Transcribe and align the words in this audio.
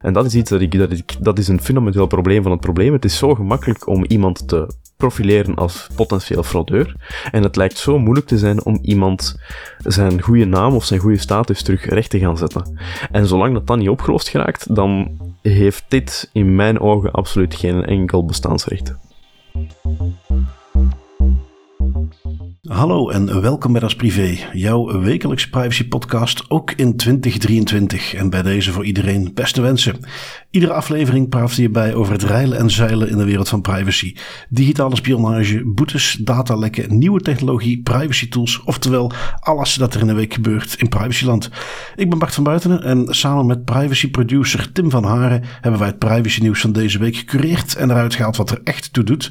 En 0.00 0.12
dat 0.12 0.24
is 0.24 0.34
iets 0.34 0.50
dat 0.50 0.60
ik, 0.60 1.16
dat 1.20 1.38
is 1.38 1.48
een 1.48 1.60
fundamenteel 1.60 2.06
probleem 2.06 2.42
van 2.42 2.52
het 2.52 2.60
probleem. 2.60 2.92
Het 2.92 3.04
is 3.04 3.16
zo 3.16 3.34
gemakkelijk 3.34 3.86
om 3.86 4.04
iemand 4.04 4.48
te 4.48 4.74
profileren 4.96 5.54
als 5.54 5.88
potentieel 5.94 6.42
fraudeur. 6.42 6.94
En 7.30 7.42
het 7.42 7.56
lijkt 7.56 7.78
zo 7.78 7.98
moeilijk 7.98 8.26
te 8.26 8.38
zijn 8.38 8.64
om 8.64 8.78
iemand 8.82 9.40
zijn 9.78 10.22
goede 10.22 10.44
naam 10.44 10.74
of 10.74 10.84
zijn 10.84 11.00
goede 11.00 11.18
status 11.18 11.62
terug 11.62 11.84
recht 11.84 12.10
te 12.10 12.18
gaan 12.18 12.38
zetten. 12.38 12.78
En 13.10 13.26
zolang 13.26 13.54
dat 13.54 13.66
dan 13.66 13.78
niet 13.78 13.88
opgelost 13.88 14.28
geraakt, 14.28 14.74
dan 14.74 15.18
heeft 15.42 15.84
dit 15.88 16.30
in 16.32 16.54
mijn 16.54 16.80
ogen 16.80 17.10
absoluut 17.10 17.54
geen 17.54 17.84
enkel 17.84 18.24
bestaansrecht. 18.24 18.94
Hallo 22.70 23.08
en 23.08 23.40
welkom 23.40 23.72
bij 23.72 23.80
Das 23.80 23.96
Privé, 23.96 24.38
jouw 24.52 25.00
wekelijkse 25.00 25.50
privacy 25.50 25.88
podcast 25.88 26.44
ook 26.50 26.72
in 26.72 26.96
2023. 26.96 28.14
En 28.14 28.30
bij 28.30 28.42
deze 28.42 28.72
voor 28.72 28.84
iedereen 28.84 29.30
beste 29.34 29.60
wensen. 29.60 29.96
Iedere 30.50 30.72
aflevering 30.72 31.28
praat 31.28 31.52
hierbij 31.52 31.94
over 31.94 32.12
het 32.12 32.22
reilen 32.22 32.58
en 32.58 32.70
zeilen 32.70 33.08
in 33.08 33.16
de 33.16 33.24
wereld 33.24 33.48
van 33.48 33.60
privacy. 33.60 34.14
Digitale 34.48 34.96
spionage, 34.96 35.62
boetes, 35.64 36.18
datalekken, 36.20 36.98
nieuwe 36.98 37.20
technologie, 37.20 37.82
privacy 37.82 38.28
tools, 38.28 38.62
oftewel 38.64 39.12
alles 39.40 39.74
dat 39.74 39.94
er 39.94 40.00
in 40.00 40.08
een 40.08 40.14
week 40.16 40.34
gebeurt 40.34 40.74
in 40.74 40.88
privacyland. 40.88 41.50
Ik 41.96 42.08
ben 42.10 42.18
Bart 42.18 42.34
van 42.34 42.44
Buitenen 42.44 42.82
en 42.82 43.06
samen 43.08 43.46
met 43.46 43.64
privacy 43.64 44.10
producer 44.10 44.72
Tim 44.72 44.90
van 44.90 45.04
Haren 45.04 45.42
hebben 45.60 45.80
wij 45.80 45.88
het 45.88 45.98
privacy 45.98 46.40
nieuws 46.40 46.60
van 46.60 46.72
deze 46.72 46.98
week 46.98 47.16
gecureerd 47.16 47.74
en 47.74 47.90
eruit 47.90 48.14
gehaald 48.14 48.36
wat 48.36 48.50
er 48.50 48.60
echt 48.64 48.92
toe 48.92 49.04
doet. 49.04 49.30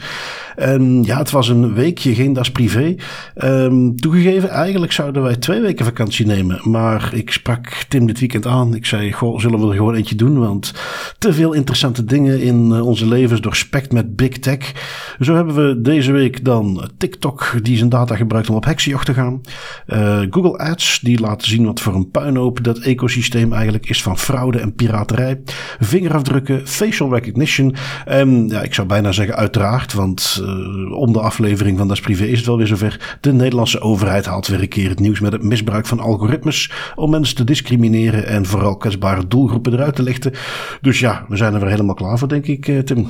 En 0.55 1.03
ja, 1.03 1.17
het 1.17 1.31
was 1.31 1.47
een 1.47 1.73
weekje 1.73 2.15
geen 2.15 2.33
Das 2.33 2.51
Privé. 2.51 2.95
Um, 3.35 3.95
toegegeven, 3.95 4.49
eigenlijk 4.49 4.91
zouden 4.91 5.23
wij 5.23 5.35
twee 5.35 5.61
weken 5.61 5.85
vakantie 5.85 6.25
nemen. 6.25 6.59
Maar 6.63 7.09
ik 7.13 7.31
sprak 7.31 7.67
Tim 7.87 8.07
dit 8.07 8.19
weekend 8.19 8.45
aan. 8.45 8.75
Ik 8.75 8.85
zei, 8.85 9.11
goh, 9.11 9.39
zullen 9.39 9.59
we 9.59 9.67
er 9.67 9.75
gewoon 9.75 9.95
eentje 9.95 10.15
doen? 10.15 10.39
Want 10.39 10.73
te 11.17 11.33
veel 11.33 11.53
interessante 11.53 12.05
dingen 12.05 12.41
in 12.41 12.71
eh, 12.71 12.85
onze 12.85 13.07
levens 13.07 13.41
doorspekt 13.41 13.91
met 13.91 14.15
big 14.15 14.39
tech. 14.39 14.71
Zo 15.19 15.35
hebben 15.35 15.55
we 15.55 15.81
deze 15.81 16.11
week 16.11 16.45
dan 16.45 16.89
TikTok, 16.97 17.53
die 17.61 17.77
zijn 17.77 17.89
data 17.89 18.15
gebruikt 18.15 18.49
om 18.49 18.55
op 18.55 18.65
heksenjacht 18.65 19.05
te 19.05 19.13
gaan. 19.13 19.41
Uh, 19.87 20.19
Google 20.29 20.57
Ads, 20.57 20.99
die 20.99 21.19
laten 21.19 21.47
zien 21.47 21.65
wat 21.65 21.81
voor 21.81 21.95
een 21.95 22.11
puinhoop 22.11 22.63
dat 22.63 22.77
ecosysteem 22.77 23.53
eigenlijk 23.53 23.89
is 23.89 24.01
van 24.01 24.17
fraude 24.17 24.59
en 24.59 24.73
piraterij. 24.73 25.41
Vingerafdrukken, 25.79 26.67
facial 26.67 27.13
recognition. 27.13 27.75
En 28.05 28.47
ja, 28.47 28.61
ik 28.61 28.73
zou 28.73 28.87
bijna 28.87 29.11
zeggen 29.11 29.35
uiteraard, 29.35 29.93
want 29.93 30.41
uh, 30.41 30.91
om 30.91 31.13
de 31.13 31.19
aflevering 31.19 31.77
van 31.77 31.87
Das 31.87 31.99
Privé 31.99 32.23
is 32.23 32.37
het 32.37 32.47
wel 32.47 32.57
weer 32.57 32.67
zover. 32.67 33.17
De 33.21 33.33
Nederlandse 33.33 33.81
overheid 33.81 34.25
haalt 34.25 34.47
weer 34.47 34.61
een 34.61 34.67
keer 34.67 34.89
het 34.89 34.99
nieuws 34.99 35.19
met 35.19 35.31
het 35.31 35.43
misbruik 35.43 35.85
van 35.85 35.99
algoritmes 35.99 36.71
om 36.95 37.09
mensen 37.09 37.35
te 37.35 37.43
discrimineren 37.43 38.25
en 38.25 38.45
vooral 38.45 38.77
kwetsbare 38.77 39.27
doelgroepen 39.27 39.73
eruit 39.73 39.95
te 39.95 40.03
lichten. 40.03 40.33
Dus 40.81 40.99
ja, 40.99 41.25
we 41.27 41.37
zijn 41.37 41.53
er 41.53 41.67
helemaal 41.67 41.95
klaar 41.95 42.17
voor, 42.17 42.27
denk 42.27 42.45
ik, 42.45 42.67
eh, 42.67 42.79
Tim. 42.79 43.07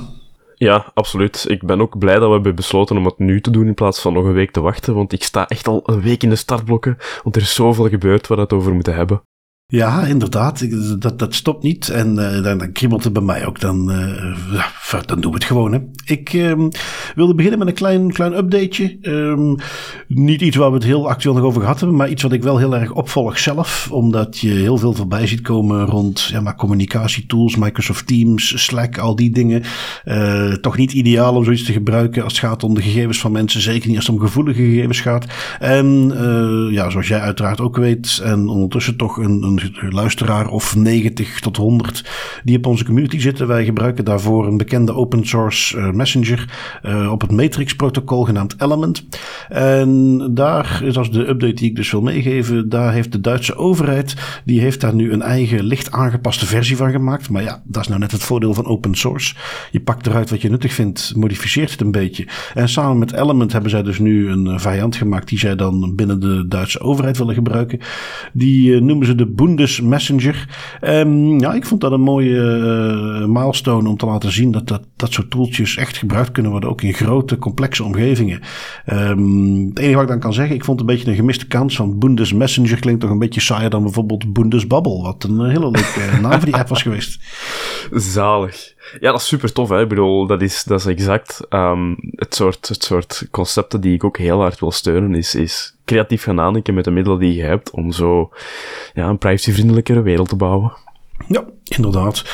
Ja, 0.54 0.90
absoluut. 0.94 1.44
Ik 1.48 1.66
ben 1.66 1.80
ook 1.80 1.98
blij 1.98 2.14
dat 2.14 2.26
we 2.26 2.34
hebben 2.34 2.54
besloten 2.54 2.96
om 2.96 3.04
het 3.04 3.18
nu 3.18 3.40
te 3.40 3.50
doen 3.50 3.66
in 3.66 3.74
plaats 3.74 4.00
van 4.00 4.12
nog 4.12 4.24
een 4.24 4.32
week 4.32 4.50
te 4.50 4.60
wachten, 4.60 4.94
want 4.94 5.12
ik 5.12 5.22
sta 5.22 5.48
echt 5.48 5.68
al 5.68 5.82
een 5.84 6.00
week 6.00 6.22
in 6.22 6.28
de 6.28 6.36
startblokken, 6.36 6.96
want 7.22 7.36
er 7.36 7.42
is 7.42 7.54
zoveel 7.54 7.88
gebeurd 7.88 8.26
waar 8.26 8.36
we 8.36 8.42
het 8.42 8.52
over 8.52 8.74
moeten 8.74 8.94
hebben. 8.94 9.22
Ja, 9.70 10.04
inderdaad. 10.04 10.66
Dat, 11.00 11.18
dat 11.18 11.34
stopt 11.34 11.62
niet. 11.62 11.88
En 11.88 12.14
uh, 12.14 12.42
dan, 12.42 12.58
dan, 12.58 12.72
kriebelt 12.72 13.04
het 13.04 13.12
bij 13.12 13.22
mij 13.22 13.46
ook. 13.46 13.60
Dan, 13.60 13.90
uh, 13.90 15.00
dan 15.06 15.20
doen 15.20 15.30
we 15.30 15.36
het 15.36 15.46
gewoon. 15.46 15.72
Hè. 15.72 15.78
Ik 16.04 16.32
um, 16.32 16.68
wilde 17.14 17.34
beginnen 17.34 17.58
met 17.58 17.68
een 17.68 17.74
klein, 17.74 18.12
klein 18.12 18.36
updateje. 18.36 18.98
Um, 19.02 19.56
niet 20.06 20.40
iets 20.40 20.56
waar 20.56 20.68
we 20.68 20.74
het 20.74 20.84
heel 20.84 21.08
actueel 21.08 21.34
nog 21.34 21.44
over 21.44 21.60
gehad 21.60 21.78
hebben. 21.78 21.96
Maar 21.96 22.08
iets 22.08 22.22
wat 22.22 22.32
ik 22.32 22.42
wel 22.42 22.58
heel 22.58 22.74
erg 22.76 22.92
opvolg 22.92 23.38
zelf. 23.38 23.88
Omdat 23.90 24.38
je 24.38 24.50
heel 24.50 24.78
veel 24.78 24.92
voorbij 24.92 25.26
ziet 25.26 25.40
komen 25.40 25.86
rond 25.86 26.24
ja, 26.24 26.40
maar 26.40 26.56
communicatietools. 26.56 27.56
Microsoft 27.56 28.06
Teams, 28.06 28.64
Slack, 28.64 28.98
al 28.98 29.16
die 29.16 29.30
dingen. 29.30 29.62
Uh, 30.04 30.52
toch 30.52 30.76
niet 30.76 30.92
ideaal 30.92 31.34
om 31.34 31.44
zoiets 31.44 31.64
te 31.64 31.72
gebruiken 31.72 32.22
als 32.24 32.32
het 32.32 32.42
gaat 32.42 32.64
om 32.64 32.74
de 32.74 32.82
gegevens 32.82 33.20
van 33.20 33.32
mensen. 33.32 33.60
Zeker 33.60 33.88
niet 33.88 33.96
als 33.96 34.06
het 34.06 34.14
om 34.16 34.22
gevoelige 34.22 34.62
gegevens 34.62 35.00
gaat. 35.00 35.26
En 35.58 36.12
ja, 36.70 36.90
zoals 36.90 37.08
jij 37.08 37.20
uiteraard 37.20 37.60
ook 37.60 37.76
weet. 37.76 38.20
En 38.24 38.48
ondertussen 38.48 38.96
toch 38.96 39.16
een, 39.16 39.42
een 39.42 39.59
luisteraar 39.88 40.48
of 40.48 40.76
90 40.76 41.40
tot 41.40 41.56
100 41.56 42.04
die 42.44 42.56
op 42.56 42.66
onze 42.66 42.84
community 42.84 43.18
zitten. 43.18 43.46
Wij 43.46 43.64
gebruiken 43.64 44.04
daarvoor 44.04 44.46
een 44.46 44.56
bekende 44.56 44.92
open 44.92 45.26
source 45.26 45.78
uh, 45.78 45.90
messenger 45.90 46.44
uh, 46.86 47.12
op 47.12 47.20
het 47.20 47.30
Matrix 47.30 47.74
protocol 47.74 48.24
genaamd 48.24 48.54
Element. 48.58 49.06
En 49.48 50.20
daar 50.34 50.82
is 50.84 50.98
als 50.98 51.10
de 51.10 51.28
update 51.28 51.54
die 51.54 51.68
ik 51.68 51.76
dus 51.76 51.90
wil 51.90 52.02
meegeven, 52.02 52.68
daar 52.68 52.92
heeft 52.92 53.12
de 53.12 53.20
Duitse 53.20 53.56
overheid, 53.56 54.40
die 54.44 54.60
heeft 54.60 54.80
daar 54.80 54.94
nu 54.94 55.12
een 55.12 55.22
eigen 55.22 55.64
licht 55.64 55.92
aangepaste 55.92 56.46
versie 56.46 56.76
van 56.76 56.90
gemaakt. 56.90 57.30
Maar 57.30 57.42
ja, 57.42 57.62
dat 57.64 57.82
is 57.82 57.88
nou 57.88 58.00
net 58.00 58.12
het 58.12 58.22
voordeel 58.22 58.54
van 58.54 58.66
open 58.66 58.94
source. 58.94 59.34
Je 59.70 59.80
pakt 59.80 60.06
eruit 60.06 60.30
wat 60.30 60.42
je 60.42 60.50
nuttig 60.50 60.72
vindt, 60.72 61.12
modificeert 61.16 61.70
het 61.70 61.80
een 61.80 61.90
beetje. 61.90 62.26
En 62.54 62.68
samen 62.68 62.98
met 62.98 63.12
Element 63.12 63.52
hebben 63.52 63.70
zij 63.70 63.82
dus 63.82 63.98
nu 63.98 64.30
een 64.30 64.60
variant 64.60 64.96
gemaakt 64.96 65.28
die 65.28 65.38
zij 65.38 65.56
dan 65.56 65.94
binnen 65.94 66.20
de 66.20 66.48
Duitse 66.48 66.80
overheid 66.80 67.18
willen 67.18 67.34
gebruiken. 67.34 67.78
Die 68.32 68.80
noemen 68.80 69.06
ze 69.06 69.14
de 69.14 69.26
Bundes 69.50 69.80
Messenger. 69.80 70.48
Um, 70.80 71.40
ja, 71.40 71.52
ik 71.52 71.66
vond 71.66 71.80
dat 71.80 71.92
een 71.92 72.00
mooie 72.00 72.36
uh, 73.20 73.26
milestone 73.26 73.88
om 73.88 73.96
te 73.96 74.06
laten 74.06 74.32
zien 74.32 74.50
dat, 74.50 74.66
dat 74.68 74.82
dat 74.96 75.12
soort 75.12 75.30
tooltjes 75.30 75.76
echt 75.76 75.96
gebruikt 75.96 76.30
kunnen 76.30 76.50
worden, 76.50 76.70
ook 76.70 76.82
in 76.82 76.94
grote, 76.94 77.38
complexe 77.38 77.84
omgevingen. 77.84 78.40
Um, 78.92 79.66
het 79.68 79.78
enige 79.78 79.94
wat 79.94 80.02
ik 80.02 80.08
dan 80.08 80.18
kan 80.18 80.32
zeggen, 80.32 80.54
ik 80.54 80.64
vond 80.64 80.80
het 80.80 80.88
een 80.88 80.94
beetje 80.94 81.10
een 81.10 81.16
gemiste 81.16 81.46
kans, 81.46 81.76
want 81.76 81.98
Bundes 81.98 82.32
Messenger 82.32 82.80
klinkt 82.80 83.00
toch 83.00 83.10
een 83.10 83.18
beetje 83.18 83.40
saaier 83.40 83.70
dan 83.70 83.82
bijvoorbeeld 83.82 84.32
Bundesbabbel, 84.32 85.02
wat 85.02 85.24
een 85.24 85.50
hele 85.50 85.70
leuke 85.70 86.20
naam 86.20 86.32
voor 86.32 86.44
die 86.44 86.56
app 86.56 86.68
was 86.68 86.82
geweest. 86.82 87.20
Zalig. 88.14 88.74
Ja, 89.00 89.10
dat 89.10 89.20
is 89.20 89.26
super 89.26 89.52
tof. 89.52 89.68
Hè? 89.68 89.80
Ik 89.80 89.88
bedoel, 89.88 90.26
dat 90.26 90.42
is, 90.42 90.64
dat 90.64 90.80
is 90.80 90.86
exact 90.86 91.40
um, 91.50 91.96
het, 92.14 92.34
soort, 92.34 92.68
het 92.68 92.84
soort 92.84 93.28
concepten 93.30 93.80
die 93.80 93.94
ik 93.94 94.04
ook 94.04 94.18
heel 94.18 94.40
hard 94.40 94.60
wil 94.60 94.70
steunen. 94.70 95.14
Is, 95.14 95.34
is 95.34 95.76
creatief 95.84 96.22
gaan 96.22 96.34
nadenken 96.34 96.74
met 96.74 96.84
de 96.84 96.90
middelen 96.90 97.18
die 97.18 97.34
je 97.34 97.42
hebt 97.42 97.70
om 97.70 97.92
zo 97.92 98.30
ja, 98.94 99.08
een 99.08 99.18
privacyvriendelijkere 99.18 100.02
wereld 100.02 100.28
te 100.28 100.36
bouwen. 100.36 100.72
Ja, 101.28 101.44
inderdaad. 101.64 102.24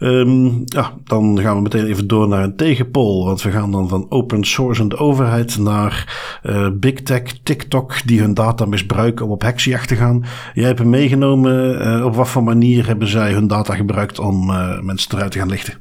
Um, 0.00 0.62
ja, 0.64 0.92
dan 1.04 1.38
gaan 1.40 1.56
we 1.56 1.62
meteen 1.62 1.86
even 1.86 2.06
door 2.06 2.28
naar 2.28 2.42
een 2.42 2.56
tegenpol. 2.56 3.24
Want 3.24 3.42
we 3.42 3.50
gaan 3.50 3.70
dan 3.70 3.88
van 3.88 4.06
open 4.08 4.44
source 4.44 4.82
en 4.82 4.88
de 4.88 4.96
overheid 4.96 5.58
naar 5.58 6.16
uh, 6.42 6.68
big 6.72 7.02
tech, 7.02 7.22
TikTok, 7.42 8.06
die 8.06 8.20
hun 8.20 8.34
data 8.34 8.64
misbruiken 8.64 9.24
om 9.24 9.30
op 9.30 9.42
heksenjacht 9.42 9.88
te 9.88 9.96
gaan. 9.96 10.24
Jij 10.54 10.66
hebt 10.66 10.78
hem 10.78 10.90
meegenomen. 10.90 11.82
Uh, 11.86 12.04
op 12.04 12.14
wat 12.14 12.28
voor 12.28 12.44
manier 12.44 12.86
hebben 12.86 13.08
zij 13.08 13.32
hun 13.32 13.46
data 13.46 13.74
gebruikt 13.74 14.18
om 14.18 14.50
uh, 14.50 14.80
mensen 14.80 15.14
eruit 15.14 15.32
te 15.32 15.38
gaan 15.38 15.48
lichten? 15.48 15.74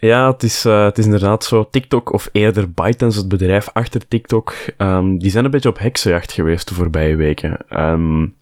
Ja, 0.00 0.30
het 0.30 0.42
is, 0.42 0.66
uh, 0.66 0.84
het 0.84 0.98
is 0.98 1.04
inderdaad 1.04 1.44
zo. 1.44 1.68
TikTok, 1.70 2.12
of 2.12 2.28
eerder 2.32 2.70
ByteDance, 2.70 3.18
het 3.18 3.28
bedrijf 3.28 3.68
achter 3.72 4.08
TikTok, 4.08 4.54
um, 4.78 5.18
die 5.18 5.30
zijn 5.30 5.44
een 5.44 5.50
beetje 5.50 5.68
op 5.68 5.78
heksenjacht 5.78 6.32
geweest 6.32 6.68
de 6.68 6.74
voorbije 6.74 7.16
weken. 7.16 7.58
Um, 7.70 8.34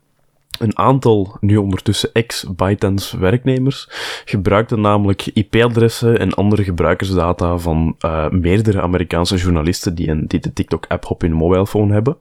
een 0.59 0.79
aantal, 0.79 1.37
nu 1.41 1.57
ondertussen 1.57 2.11
ex-ByteDance 2.13 3.19
werknemers, 3.19 3.89
gebruikten 4.25 4.81
namelijk 4.81 5.27
IP-adressen 5.27 6.19
en 6.19 6.35
andere 6.35 6.65
gebruikersdata 6.65 7.59
van 7.59 7.97
uh, 8.05 8.29
meerdere 8.29 8.81
Amerikaanse 8.81 9.37
journalisten 9.37 9.95
die, 9.95 10.09
een, 10.09 10.25
de 10.29 10.53
TikTok-app 10.53 11.11
op 11.11 11.21
hun 11.21 11.33
mobilephone 11.33 11.93
hebben. 11.93 12.17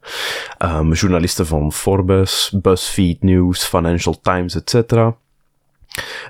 Um, 0.65 0.93
journalisten 0.93 1.45
van 1.45 1.73
Forbes, 1.73 2.53
BuzzFeed 2.61 3.23
News, 3.23 3.65
Financial 3.65 4.19
Times, 4.21 4.63
etc. 4.63 4.93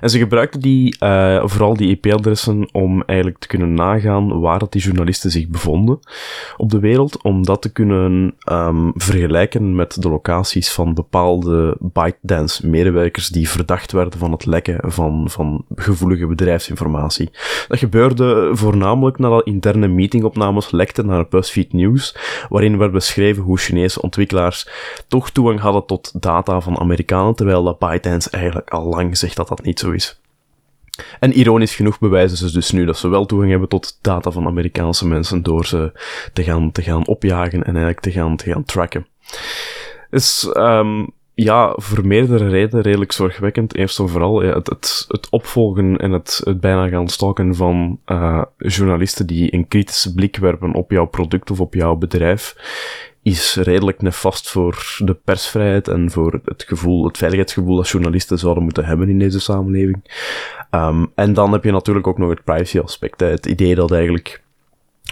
En 0.00 0.10
ze 0.10 0.18
gebruikten 0.18 0.60
die, 0.60 0.96
uh, 1.02 1.42
vooral 1.44 1.74
die 1.74 1.90
IP-adressen 1.90 2.68
om 2.72 3.02
eigenlijk 3.02 3.40
te 3.40 3.46
kunnen 3.46 3.74
nagaan 3.74 4.40
waar 4.40 4.58
dat 4.58 4.72
die 4.72 4.82
journalisten 4.82 5.30
zich 5.30 5.48
bevonden 5.48 5.98
op 6.56 6.70
de 6.70 6.78
wereld, 6.78 7.22
om 7.22 7.44
dat 7.44 7.62
te 7.62 7.72
kunnen 7.72 8.34
um, 8.52 8.92
vergelijken 8.94 9.74
met 9.74 10.02
de 10.02 10.08
locaties 10.08 10.72
van 10.72 10.94
bepaalde 10.94 11.76
ByteDance-medewerkers 11.80 13.28
die 13.28 13.48
verdacht 13.48 13.92
werden 13.92 14.18
van 14.18 14.32
het 14.32 14.46
lekken 14.46 14.92
van, 14.92 15.30
van 15.30 15.64
gevoelige 15.74 16.26
bedrijfsinformatie. 16.26 17.30
Dat 17.68 17.78
gebeurde 17.78 18.50
voornamelijk 18.52 19.18
nadat 19.18 19.46
interne 19.46 19.88
meetingopnames 19.88 20.70
lekten 20.70 21.06
naar 21.06 21.28
BuzzFeed 21.28 21.72
News, 21.72 22.16
waarin 22.48 22.78
werd 22.78 22.92
beschreven 22.92 23.42
hoe 23.42 23.58
Chinese 23.58 24.02
ontwikkelaars 24.02 24.68
toch 25.08 25.30
toegang 25.30 25.60
hadden 25.60 25.86
tot 25.86 26.12
data 26.20 26.60
van 26.60 26.78
Amerikanen, 26.78 27.34
terwijl 27.34 27.62
dat 27.62 27.78
ByteDance 27.78 28.30
eigenlijk 28.30 28.70
al 28.70 28.84
lang 28.84 29.16
zegt 29.16 29.36
dat 29.36 29.48
niet 29.62 29.78
zo 29.78 29.90
is. 29.90 30.20
En 31.20 31.32
ironisch 31.32 31.74
genoeg 31.74 31.98
bewijzen 31.98 32.36
ze 32.36 32.52
dus 32.52 32.70
nu 32.70 32.84
dat 32.84 32.98
ze 32.98 33.08
wel 33.08 33.26
toegang 33.26 33.50
hebben 33.50 33.68
tot 33.68 33.98
data 34.02 34.30
van 34.30 34.46
Amerikaanse 34.46 35.06
mensen 35.06 35.42
door 35.42 35.66
ze 35.66 35.92
te 36.32 36.42
gaan, 36.42 36.72
te 36.72 36.82
gaan 36.82 37.06
opjagen 37.06 37.58
en 37.58 37.74
eigenlijk 37.74 38.00
te 38.00 38.10
gaan, 38.10 38.36
te 38.36 38.50
gaan 38.50 38.64
tracken. 38.64 39.06
Is, 40.10 40.52
um, 40.56 41.12
ja, 41.34 41.72
voor 41.76 42.06
meerdere 42.06 42.48
redenen 42.48 42.84
redelijk 42.84 43.12
zorgwekkend. 43.12 43.74
Eerst 43.74 43.98
en 43.98 44.08
vooral 44.08 44.42
het, 44.42 44.66
het, 44.68 45.04
het, 45.08 45.28
opvolgen 45.30 45.96
en 45.96 46.10
het, 46.10 46.40
het 46.44 46.60
bijna 46.60 46.88
gaan 46.88 47.08
stalken 47.08 47.54
van 47.54 48.00
uh, 48.06 48.42
journalisten 48.56 49.26
die 49.26 49.54
een 49.54 49.68
kritische 49.68 50.14
blik 50.14 50.36
werpen 50.36 50.74
op 50.74 50.90
jouw 50.90 51.06
product 51.06 51.50
of 51.50 51.60
op 51.60 51.74
jouw 51.74 51.96
bedrijf 51.96 52.54
is 53.28 53.56
redelijk 53.56 54.02
nefast 54.02 54.50
voor 54.50 54.96
de 55.04 55.14
persvrijheid 55.14 55.88
en 55.88 56.10
voor 56.10 56.40
het 56.44 56.64
gevoel, 56.66 57.04
het 57.04 57.16
veiligheidsgevoel 57.16 57.76
dat 57.76 57.88
journalisten 57.88 58.38
zouden 58.38 58.62
moeten 58.62 58.84
hebben 58.84 59.08
in 59.08 59.18
deze 59.18 59.40
samenleving. 59.40 60.10
Um, 60.70 61.12
en 61.14 61.34
dan 61.34 61.52
heb 61.52 61.64
je 61.64 61.72
natuurlijk 61.72 62.06
ook 62.06 62.18
nog 62.18 62.30
het 62.30 62.44
privacy 62.44 62.78
aspect. 62.78 63.20
Het 63.20 63.46
idee 63.46 63.74
dat 63.74 63.92
eigenlijk 63.92 64.42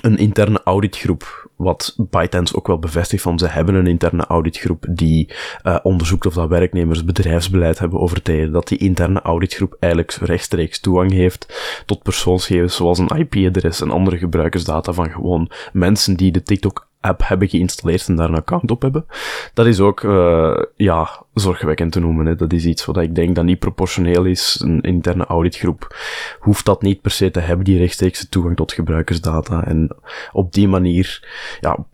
een 0.01 0.17
interne 0.17 0.61
auditgroep, 0.65 1.51
wat 1.57 1.95
ByteDance 1.97 2.57
ook 2.57 2.67
wel 2.67 2.79
bevestigt 2.79 3.23
van 3.23 3.39
ze 3.39 3.47
hebben 3.47 3.75
een 3.75 3.87
interne 3.87 4.27
auditgroep 4.27 4.87
die 4.89 5.29
uh, 5.65 5.79
onderzoekt 5.83 6.27
of 6.27 6.35
dat 6.35 6.49
werknemers 6.49 7.05
bedrijfsbeleid 7.05 7.79
hebben 7.79 8.01
overtreden, 8.01 8.53
dat 8.53 8.69
die 8.69 8.79
interne 8.79 9.23
auditgroep 9.23 9.77
eigenlijk 9.81 10.13
rechtstreeks 10.13 10.81
toegang 10.81 11.13
heeft 11.13 11.73
tot 11.87 12.03
persoonsgegevens 12.03 12.77
zoals 12.77 12.99
een 12.99 13.17
IP-adres 13.17 13.81
en 13.81 13.91
andere 13.91 14.19
gebruikersdata 14.19 14.93
van 14.93 15.11
gewoon 15.11 15.51
mensen 15.73 16.17
die 16.17 16.33
de 16.33 16.43
TikTok 16.43 16.89
app 17.07 17.21
hebben 17.25 17.49
geïnstalleerd 17.49 18.09
en 18.09 18.17
daar 18.17 18.29
een 18.29 18.35
account 18.35 18.71
op 18.71 18.83
hebben. 18.83 19.07
Dat 19.55 19.67
is 19.67 19.81
ook, 19.81 20.03
uh, 20.03 20.63
ja, 20.77 21.25
zorgwekkend 21.35 21.93
te 21.93 22.01
noemen. 22.01 22.27
Hè. 22.27 22.35
Dat 22.35 22.53
is 22.53 22.65
iets 22.65 22.85
wat 22.85 22.97
ik 22.97 23.15
denk 23.15 23.35
dat 23.35 23.45
niet 23.45 23.59
proportioneel 23.59 24.25
is. 24.25 24.61
Een 24.65 24.81
interne 24.81 25.25
auditgroep 25.25 25.97
hoeft 26.39 26.65
dat 26.65 26.83
niet 26.83 27.01
per 27.01 27.11
se 27.11 27.31
te 27.31 27.41
hebben, 27.41 27.65
die 27.65 27.79
rechtstreekse 27.79 28.29
toegang 28.29 28.57
tot 28.57 28.73
gebruikersdata. 28.73 29.65
En 29.65 29.97
op 30.33 30.53
die 30.53 30.69
manier, 30.69 31.29
ja, 31.61 31.87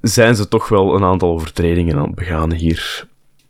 zijn 0.00 0.36
ze 0.36 0.48
toch 0.48 0.68
wel 0.68 0.94
een 0.94 1.04
aantal 1.04 1.30
overtredingen 1.30 1.96
aan 1.96 2.06
het 2.06 2.14
begaan 2.14 2.52
hier. 2.52 3.08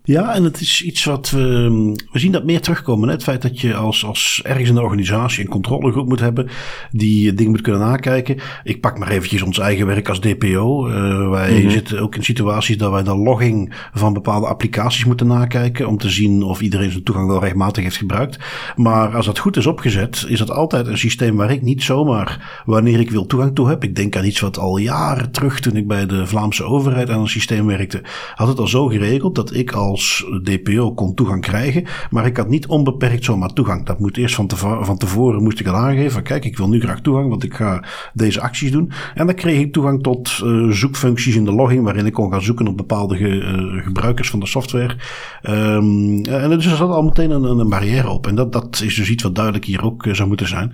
Ja, 0.09 0.35
en 0.35 0.45
het 0.45 0.61
is 0.61 0.83
iets 0.83 1.05
wat 1.05 1.31
we. 1.31 1.95
We 2.13 2.19
zien 2.19 2.33
dat 2.33 2.45
meer 2.45 2.61
terugkomen. 2.61 3.09
Hè? 3.09 3.15
Het 3.15 3.23
feit 3.23 3.43
dat 3.43 3.61
je 3.61 3.75
als, 3.75 4.05
als 4.05 4.41
ergens 4.45 4.69
in 4.69 4.75
de 4.75 4.83
organisatie 4.83 5.45
een 5.45 5.51
controlegroep 5.51 6.09
moet 6.09 6.21
hebben. 6.21 6.49
die 6.91 7.35
dingen 7.35 7.53
moet 7.53 7.61
kunnen 7.61 7.81
nakijken. 7.81 8.39
Ik 8.65 8.81
pak 8.81 8.99
maar 8.99 9.11
eventjes 9.11 9.43
ons 9.43 9.59
eigen 9.59 9.87
werk 9.87 10.09
als 10.09 10.21
DPO. 10.21 10.89
Uh, 10.89 11.31
wij 11.31 11.63
mm 11.63 11.71
zitten 11.71 12.01
ook 12.01 12.17
in 12.17 12.25
situaties 12.25 12.77
dat 12.77 12.91
wij 12.91 13.03
de 13.03 13.17
logging 13.17 13.75
van 13.93 14.13
bepaalde 14.13 14.47
applicaties 14.47 15.05
moeten 15.05 15.27
nakijken. 15.27 15.89
om 15.89 15.99
te 15.99 16.11
zien 16.11 16.43
of 16.43 16.61
iedereen 16.61 16.91
zijn 16.91 17.03
toegang 17.03 17.29
wel 17.29 17.41
rechtmatig 17.41 17.83
heeft 17.83 17.97
gebruikt. 17.97 18.39
Maar 18.77 19.17
als 19.17 19.27
dat 19.27 19.39
goed 19.39 19.57
is 19.57 19.67
opgezet, 19.67 20.25
is 20.29 20.39
dat 20.39 20.51
altijd 20.51 20.87
een 20.87 20.99
systeem 20.99 21.37
waar 21.37 21.51
ik 21.51 21.63
niet 21.63 21.83
zomaar. 21.83 22.63
wanneer 22.65 23.01
ik 23.01 23.11
wil 23.11 23.27
toegang 23.27 23.55
toe 23.55 23.69
heb. 23.69 23.85
Ik 23.85 23.97
denk 23.97 24.17
aan 24.17 24.25
iets 24.25 24.41
wat 24.41 24.59
al 24.59 24.77
jaren 24.77 25.31
terug, 25.31 25.61
toen 25.61 25.77
ik 25.77 25.87
bij 25.87 26.07
de 26.07 26.27
Vlaamse 26.27 26.65
overheid 26.65 27.11
aan 27.11 27.21
een 27.21 27.29
systeem 27.29 27.67
werkte. 27.67 28.03
had 28.35 28.49
het 28.49 28.59
al 28.59 28.69
zo 28.69 28.87
geregeld 28.87 29.35
dat 29.35 29.55
ik 29.55 29.73
als 29.73 29.98
als 29.99 30.25
DPO 30.43 30.93
kon 30.95 31.15
toegang 31.15 31.41
krijgen. 31.41 31.85
Maar 32.11 32.27
ik 32.27 32.37
had 32.37 32.49
niet 32.49 32.67
onbeperkt 32.67 33.25
zomaar 33.25 33.53
toegang. 33.53 33.87
Dat 33.87 33.99
moet 33.99 34.17
eerst 34.17 34.35
van, 34.35 34.47
tevoren, 34.47 34.85
van 34.85 34.99
tevoren 34.99 35.43
moest 35.43 35.61
ik 35.61 35.67
al 35.67 35.75
aangeven. 35.75 36.23
Kijk, 36.23 36.45
ik 36.45 36.57
wil 36.57 36.69
nu 36.69 36.81
graag 36.81 37.01
toegang, 37.01 37.29
want 37.29 37.45
ik 37.45 37.55
ga 37.55 37.85
deze 38.13 38.41
acties 38.41 38.71
doen. 38.71 38.93
En 39.15 39.27
dan 39.27 39.35
kreeg 39.35 39.61
ik 39.61 39.73
toegang 39.73 40.03
tot 40.03 40.41
uh, 40.45 40.71
zoekfuncties 40.71 41.37
in 41.37 41.45
de 41.45 41.53
logging, 41.53 41.85
waarin 41.85 42.07
ik 42.07 42.13
kon 42.13 42.31
gaan 42.31 42.43
zoeken 42.43 42.67
op 42.67 42.77
bepaalde 42.77 43.17
ge, 43.17 43.29
uh, 43.29 43.83
gebruikers 43.85 44.31
van 44.31 44.41
de 44.41 44.47
software. 44.47 44.97
Um, 45.43 46.25
en 46.25 46.51
dus 46.51 46.67
er 46.67 46.77
zat 46.77 46.91
al 46.91 47.03
meteen 47.03 47.31
een, 47.31 47.45
een, 47.45 47.69
barrière 47.69 48.09
op. 48.09 48.27
En 48.27 48.35
dat, 48.35 48.53
dat 48.53 48.81
is 48.85 48.95
dus 48.95 49.11
iets 49.11 49.23
wat 49.23 49.35
duidelijk 49.35 49.65
hier 49.65 49.85
ook 49.85 50.07
uh, 50.07 50.15
zou 50.15 50.29
moeten 50.29 50.49
zijn. 50.49 50.73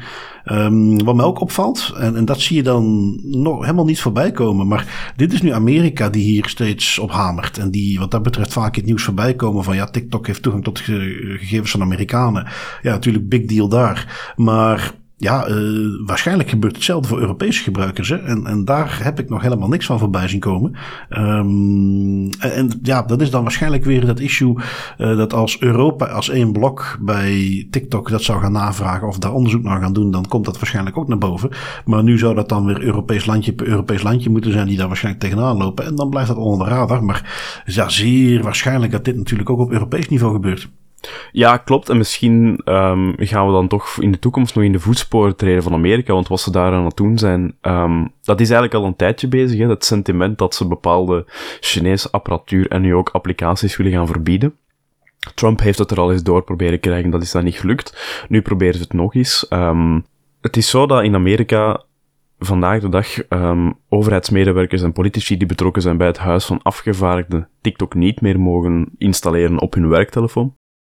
Um, 0.52 1.04
wat 1.04 1.14
mij 1.14 1.24
ook 1.24 1.40
opvalt, 1.40 1.92
en, 1.98 2.16
en 2.16 2.24
dat 2.24 2.40
zie 2.40 2.56
je 2.56 2.62
dan 2.62 3.16
nog 3.22 3.60
helemaal 3.60 3.84
niet 3.84 4.00
voorbij 4.00 4.30
komen. 4.30 4.66
Maar 4.66 5.12
dit 5.16 5.32
is 5.32 5.42
nu 5.42 5.50
Amerika 5.50 6.08
die 6.08 6.22
hier 6.22 6.48
steeds 6.48 6.98
op 6.98 7.10
hamert. 7.10 7.58
En 7.58 7.70
die 7.70 7.98
wat 7.98 8.10
dat 8.10 8.22
betreft 8.22 8.52
vaak 8.52 8.76
het 8.76 8.84
nieuws 8.84 9.02
voorbij 9.02 9.34
komen 9.34 9.64
van 9.64 9.76
ja, 9.76 9.86
TikTok 9.86 10.26
heeft 10.26 10.42
toegang 10.42 10.64
tot 10.64 10.78
gegevens 10.78 11.70
van 11.70 11.82
Amerikanen. 11.82 12.46
Ja, 12.82 12.92
natuurlijk 12.92 13.28
big 13.28 13.44
deal 13.44 13.68
daar. 13.68 14.32
Maar 14.36 14.94
ja, 15.24 15.48
uh, 15.48 16.06
waarschijnlijk 16.06 16.48
gebeurt 16.48 16.74
hetzelfde 16.74 17.08
voor 17.08 17.20
Europese 17.20 17.62
gebruikers. 17.62 18.08
Hè? 18.08 18.16
En, 18.16 18.46
en 18.46 18.64
daar 18.64 18.98
heb 19.02 19.18
ik 19.18 19.28
nog 19.28 19.42
helemaal 19.42 19.68
niks 19.68 19.86
van 19.86 19.98
voorbij 19.98 20.28
zien 20.28 20.40
komen. 20.40 20.74
Um, 21.10 22.30
en, 22.38 22.80
ja, 22.82 23.02
dat 23.02 23.20
is 23.20 23.30
dan 23.30 23.42
waarschijnlijk 23.42 23.84
weer 23.84 24.06
dat 24.06 24.20
issue 24.20 24.54
uh, 24.98 25.16
dat 25.16 25.32
als 25.32 25.60
Europa 25.60 26.06
als 26.06 26.28
één 26.28 26.52
blok 26.52 26.98
bij 27.00 27.66
TikTok 27.70 28.10
dat 28.10 28.22
zou 28.22 28.40
gaan 28.40 28.52
navragen 28.52 29.08
of 29.08 29.18
daar 29.18 29.32
onderzoek 29.32 29.62
naar 29.62 29.80
gaan 29.80 29.92
doen, 29.92 30.10
dan 30.10 30.28
komt 30.28 30.44
dat 30.44 30.58
waarschijnlijk 30.58 30.98
ook 30.98 31.08
naar 31.08 31.18
boven. 31.18 31.50
Maar 31.84 32.02
nu 32.02 32.18
zou 32.18 32.34
dat 32.34 32.48
dan 32.48 32.66
weer 32.66 32.82
Europees 32.82 33.26
landje 33.26 33.52
per 33.52 33.66
Europees 33.66 34.02
landje 34.02 34.30
moeten 34.30 34.52
zijn 34.52 34.66
die 34.66 34.76
daar 34.76 34.88
waarschijnlijk 34.88 35.24
tegenaan 35.24 35.56
lopen. 35.56 35.84
En 35.86 35.94
dan 35.94 36.10
blijft 36.10 36.28
dat 36.28 36.36
onder 36.36 36.66
de 36.66 36.74
radar. 36.74 37.04
Maar 37.04 37.62
ja, 37.64 37.88
zeer 37.88 38.42
waarschijnlijk 38.42 38.92
dat 38.92 39.04
dit 39.04 39.16
natuurlijk 39.16 39.50
ook 39.50 39.60
op 39.60 39.70
Europees 39.70 40.08
niveau 40.08 40.34
gebeurt. 40.34 40.68
Ja, 41.32 41.56
klopt. 41.56 41.88
En 41.88 41.96
misschien 41.96 42.60
um, 42.64 43.14
gaan 43.18 43.46
we 43.46 43.52
dan 43.52 43.68
toch 43.68 43.96
in 44.00 44.12
de 44.12 44.18
toekomst 44.18 44.54
nog 44.54 44.64
in 44.64 44.72
de 44.72 44.80
voetsporen 44.80 45.36
treden 45.36 45.62
van 45.62 45.72
Amerika, 45.72 46.12
want 46.12 46.28
wat 46.28 46.40
ze 46.40 46.50
daar 46.50 46.72
aan 46.72 46.84
het 46.84 46.96
doen 46.96 47.18
zijn, 47.18 47.56
um, 47.62 48.12
dat 48.22 48.40
is 48.40 48.50
eigenlijk 48.50 48.74
al 48.82 48.84
een 48.84 48.96
tijdje 48.96 49.28
bezig, 49.28 49.58
hè, 49.58 49.68
het 49.68 49.84
sentiment 49.84 50.38
dat 50.38 50.54
ze 50.54 50.66
bepaalde 50.66 51.24
Chinese 51.60 52.10
apparatuur 52.10 52.68
en 52.68 52.82
nu 52.82 52.94
ook 52.94 53.08
applicaties 53.08 53.76
willen 53.76 53.92
gaan 53.92 54.06
verbieden. 54.06 54.54
Trump 55.34 55.60
heeft 55.60 55.78
het 55.78 55.90
er 55.90 56.00
al 56.00 56.12
eens 56.12 56.22
door 56.22 56.42
proberen 56.42 56.80
krijgen, 56.80 57.10
dat 57.10 57.22
is 57.22 57.32
dan 57.32 57.44
niet 57.44 57.58
gelukt. 57.58 58.24
Nu 58.28 58.42
proberen 58.42 58.74
ze 58.74 58.82
het 58.82 58.92
nog 58.92 59.14
eens. 59.14 59.46
Um, 59.50 60.04
het 60.40 60.56
is 60.56 60.70
zo 60.70 60.86
dat 60.86 61.02
in 61.02 61.14
Amerika 61.14 61.82
vandaag 62.38 62.80
de 62.80 62.88
dag 62.88 63.28
um, 63.28 63.74
overheidsmedewerkers 63.88 64.82
en 64.82 64.92
politici 64.92 65.36
die 65.36 65.46
betrokken 65.46 65.82
zijn 65.82 65.96
bij 65.96 66.06
het 66.06 66.18
Huis 66.18 66.44
van 66.44 66.62
Afgevaardigden 66.62 67.48
TikTok 67.60 67.94
niet 67.94 68.20
meer 68.20 68.40
mogen 68.40 68.88
installeren 68.98 69.60
op 69.60 69.74
hun 69.74 69.88
werktelefoon 69.88 70.56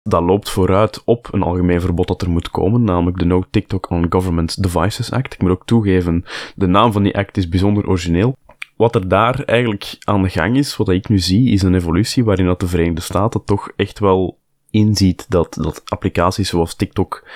dat 0.10 0.24
loopt 0.24 0.50
vooruit 0.50 1.02
op 1.06 1.28
een 1.32 1.42
algemeen 1.42 1.82
verbod 1.82 2.08
dat 2.08 2.22
er 2.22 2.30
moet 2.30 2.50
komen, 2.50 2.84
namelijk 2.84 3.18
de 3.18 3.26
No 3.26 3.44
TikTok 3.50 3.90
on 3.90 4.06
Government 4.10 4.64
Devices 4.64 5.12
Act. 5.12 5.34
Ik 5.34 5.42
moet 5.42 5.52
ook 5.52 5.66
toegeven, 5.66 6.26
de 6.56 6.66
naam 6.66 6.92
van 6.92 7.04
die 7.04 7.18
act 7.18 7.38
is 7.38 7.50
bijzonder 7.50 7.88
origineel. 7.88 8.38
Wat 8.76 8.96
er 8.96 9.08
daar 9.08 9.44
eigenlijk 9.44 9.98
aan 10.04 10.22
de 10.22 10.30
gang 10.30 10.58
is, 10.58 10.78
wat 10.78 10.90
ik 10.90 11.10
nu 11.10 11.20
zie, 11.20 11.52
is 11.52 11.62
een 11.62 11.76
evolutie 11.76 12.24
waarin 12.24 12.46
dat 12.46 12.60
de 12.60 12.68
Verenigde 12.68 13.02
Staten 13.02 13.44
toch 13.44 13.72
echt 13.76 14.00
wel 14.00 14.38
inziet 14.72 15.26
dat, 15.30 15.54
dat 15.54 15.82
applicaties 15.86 16.50
zoals 16.50 16.76
TikTok 16.76 17.28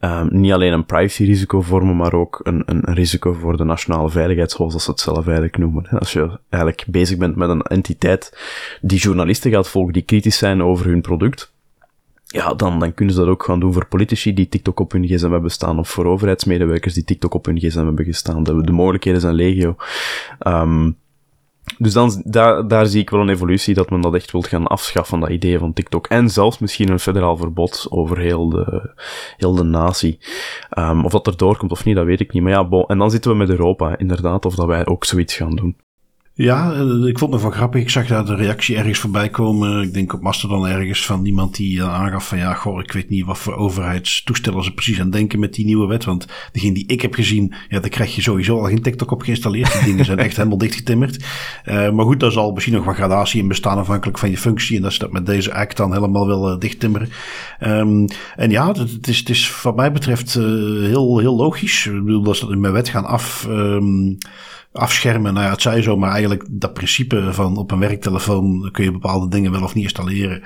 um, 0.00 0.28
niet 0.30 0.52
alleen 0.52 0.72
een 0.72 0.86
privacy-risico 0.86 1.60
vormen, 1.60 1.96
maar 1.96 2.12
ook 2.12 2.40
een, 2.42 2.62
een, 2.66 2.88
een, 2.88 2.94
risico 2.94 3.32
voor 3.32 3.56
de 3.56 3.64
nationale 3.64 4.10
veiligheid, 4.10 4.50
zoals 4.50 4.84
ze 4.84 4.90
het 4.90 5.00
zelf 5.00 5.24
eigenlijk 5.24 5.58
noemen. 5.58 5.88
Als 5.88 6.12
je 6.12 6.38
eigenlijk 6.48 6.84
bezig 6.88 7.18
bent 7.18 7.36
met 7.36 7.48
een 7.48 7.62
entiteit 7.62 8.38
die 8.80 8.98
journalisten 8.98 9.50
gaat 9.50 9.68
volgen, 9.68 9.92
die 9.92 10.02
kritisch 10.02 10.38
zijn 10.38 10.62
over 10.62 10.86
hun 10.86 11.00
product, 11.00 11.56
ja, 12.34 12.54
dan, 12.54 12.78
dan 12.78 12.94
kunnen 12.94 13.14
ze 13.14 13.20
dat 13.20 13.28
ook 13.28 13.44
gaan 13.44 13.60
doen 13.60 13.72
voor 13.72 13.86
politici 13.86 14.34
die 14.34 14.48
TikTok 14.48 14.80
op 14.80 14.92
hun 14.92 15.06
gsm 15.06 15.30
hebben 15.30 15.50
staan, 15.50 15.78
of 15.78 15.88
voor 15.88 16.06
overheidsmedewerkers 16.06 16.94
die 16.94 17.04
TikTok 17.04 17.34
op 17.34 17.44
hun 17.46 17.58
gsm 17.58 17.84
hebben 17.84 18.04
gestaan. 18.04 18.42
De, 18.42 18.62
de 18.62 18.72
mogelijkheden 18.72 19.20
zijn 19.20 19.34
legio. 19.34 19.76
Um, 20.46 20.96
dus 21.78 21.92
dan, 21.92 22.22
daar, 22.24 22.68
daar 22.68 22.86
zie 22.86 23.00
ik 23.00 23.10
wel 23.10 23.20
een 23.20 23.28
evolutie 23.28 23.74
dat 23.74 23.90
men 23.90 24.00
dat 24.00 24.14
echt 24.14 24.32
wilt 24.32 24.46
gaan 24.46 24.66
afschaffen, 24.66 25.20
dat 25.20 25.28
idee 25.28 25.58
van 25.58 25.72
TikTok. 25.72 26.06
En 26.06 26.30
zelfs 26.30 26.58
misschien 26.58 26.88
een 26.88 26.98
federaal 26.98 27.36
verbod 27.36 27.86
over 27.90 28.18
heel 28.18 28.48
de, 28.48 28.94
heel 29.36 29.54
de 29.54 29.62
natie. 29.62 30.18
Um, 30.78 31.04
of 31.04 31.12
dat 31.12 31.26
er 31.26 31.36
doorkomt 31.36 31.70
of 31.70 31.84
niet, 31.84 31.96
dat 31.96 32.04
weet 32.04 32.20
ik 32.20 32.32
niet. 32.32 32.42
Maar 32.42 32.52
ja. 32.52 32.84
En 32.86 32.98
dan 32.98 33.10
zitten 33.10 33.30
we 33.30 33.36
met 33.36 33.48
Europa, 33.48 33.98
inderdaad, 33.98 34.44
of 34.44 34.54
dat 34.54 34.66
wij 34.66 34.86
ook 34.86 35.04
zoiets 35.04 35.36
gaan 35.36 35.56
doen. 35.56 35.76
Ja, 36.38 36.72
eh, 36.72 37.06
ik 37.06 37.18
vond 37.18 37.32
het 37.32 37.42
wel 37.42 37.50
grappig. 37.50 37.80
Ik 37.80 37.90
zag 37.90 38.06
daar 38.06 38.24
de 38.24 38.34
reactie 38.34 38.76
ergens 38.76 38.98
voorbij 38.98 39.28
komen. 39.28 39.82
Ik 39.82 39.94
denk 39.94 40.12
op 40.12 40.22
Mastodon 40.22 40.68
ergens 40.68 41.06
van 41.06 41.26
iemand 41.26 41.56
die 41.56 41.82
aangaf 41.82 42.28
van 42.28 42.38
ja, 42.38 42.54
goh, 42.54 42.80
ik 42.80 42.92
weet 42.92 43.10
niet 43.10 43.24
wat 43.24 43.38
voor 43.38 43.54
overheidstoestellen 43.54 44.64
ze 44.64 44.74
precies 44.74 45.00
aan 45.00 45.10
denken 45.10 45.38
met 45.38 45.54
die 45.54 45.64
nieuwe 45.64 45.86
wet. 45.86 46.04
Want 46.04 46.26
degene 46.52 46.74
die 46.74 46.86
ik 46.86 47.02
heb 47.02 47.14
gezien, 47.14 47.54
ja, 47.68 47.80
daar 47.80 47.90
krijg 47.90 48.14
je 48.14 48.22
sowieso 48.22 48.58
al 48.58 48.64
geen 48.64 48.82
TikTok 48.82 49.10
op 49.10 49.22
geïnstalleerd. 49.22 49.72
Die 49.72 49.84
dingen 49.84 50.04
zijn 50.04 50.18
echt 50.18 50.36
helemaal 50.36 50.58
dichtgetimmerd. 50.58 51.24
Uh, 51.64 51.90
maar 51.90 52.04
goed, 52.04 52.20
daar 52.20 52.32
zal 52.32 52.52
misschien 52.52 52.74
nog 52.74 52.84
wat 52.84 52.94
gradatie 52.94 53.40
in 53.40 53.48
bestaan 53.48 53.78
afhankelijk 53.78 54.18
van 54.18 54.30
je 54.30 54.38
functie. 54.38 54.76
En 54.76 54.82
dat 54.82 54.90
is 54.90 54.98
dat 54.98 55.12
met 55.12 55.26
deze 55.26 55.54
act 55.54 55.76
dan 55.76 55.92
helemaal 55.92 56.52
uh, 56.52 56.58
dichttimmeren. 56.58 57.08
Um, 57.60 58.06
en 58.36 58.50
ja, 58.50 58.72
het, 58.72 59.08
is, 59.08 59.18
het 59.18 59.28
is 59.28 59.62
wat 59.62 59.76
mij 59.76 59.92
betreft 59.92 60.34
uh, 60.34 60.44
heel, 60.86 61.18
heel 61.18 61.36
logisch. 61.36 61.86
Ik 61.86 62.04
bedoel, 62.04 62.22
dat 62.22 62.36
ze 62.36 62.50
in 62.50 62.60
mijn 62.60 62.72
wet 62.72 62.88
gaan 62.88 63.06
af... 63.06 63.46
Um, 63.48 64.18
afschermen. 64.72 65.34
Nou 65.34 65.46
ja, 65.46 65.52
het 65.52 65.62
zij 65.62 65.82
zo, 65.82 65.96
maar 65.96 66.10
eigenlijk 66.10 66.44
dat 66.50 66.74
principe 66.74 67.32
van 67.32 67.56
op 67.56 67.70
een 67.70 67.78
werktelefoon 67.78 68.68
kun 68.72 68.84
je 68.84 68.92
bepaalde 68.92 69.28
dingen 69.28 69.50
wel 69.52 69.62
of 69.62 69.74
niet 69.74 69.84
installeren. 69.84 70.42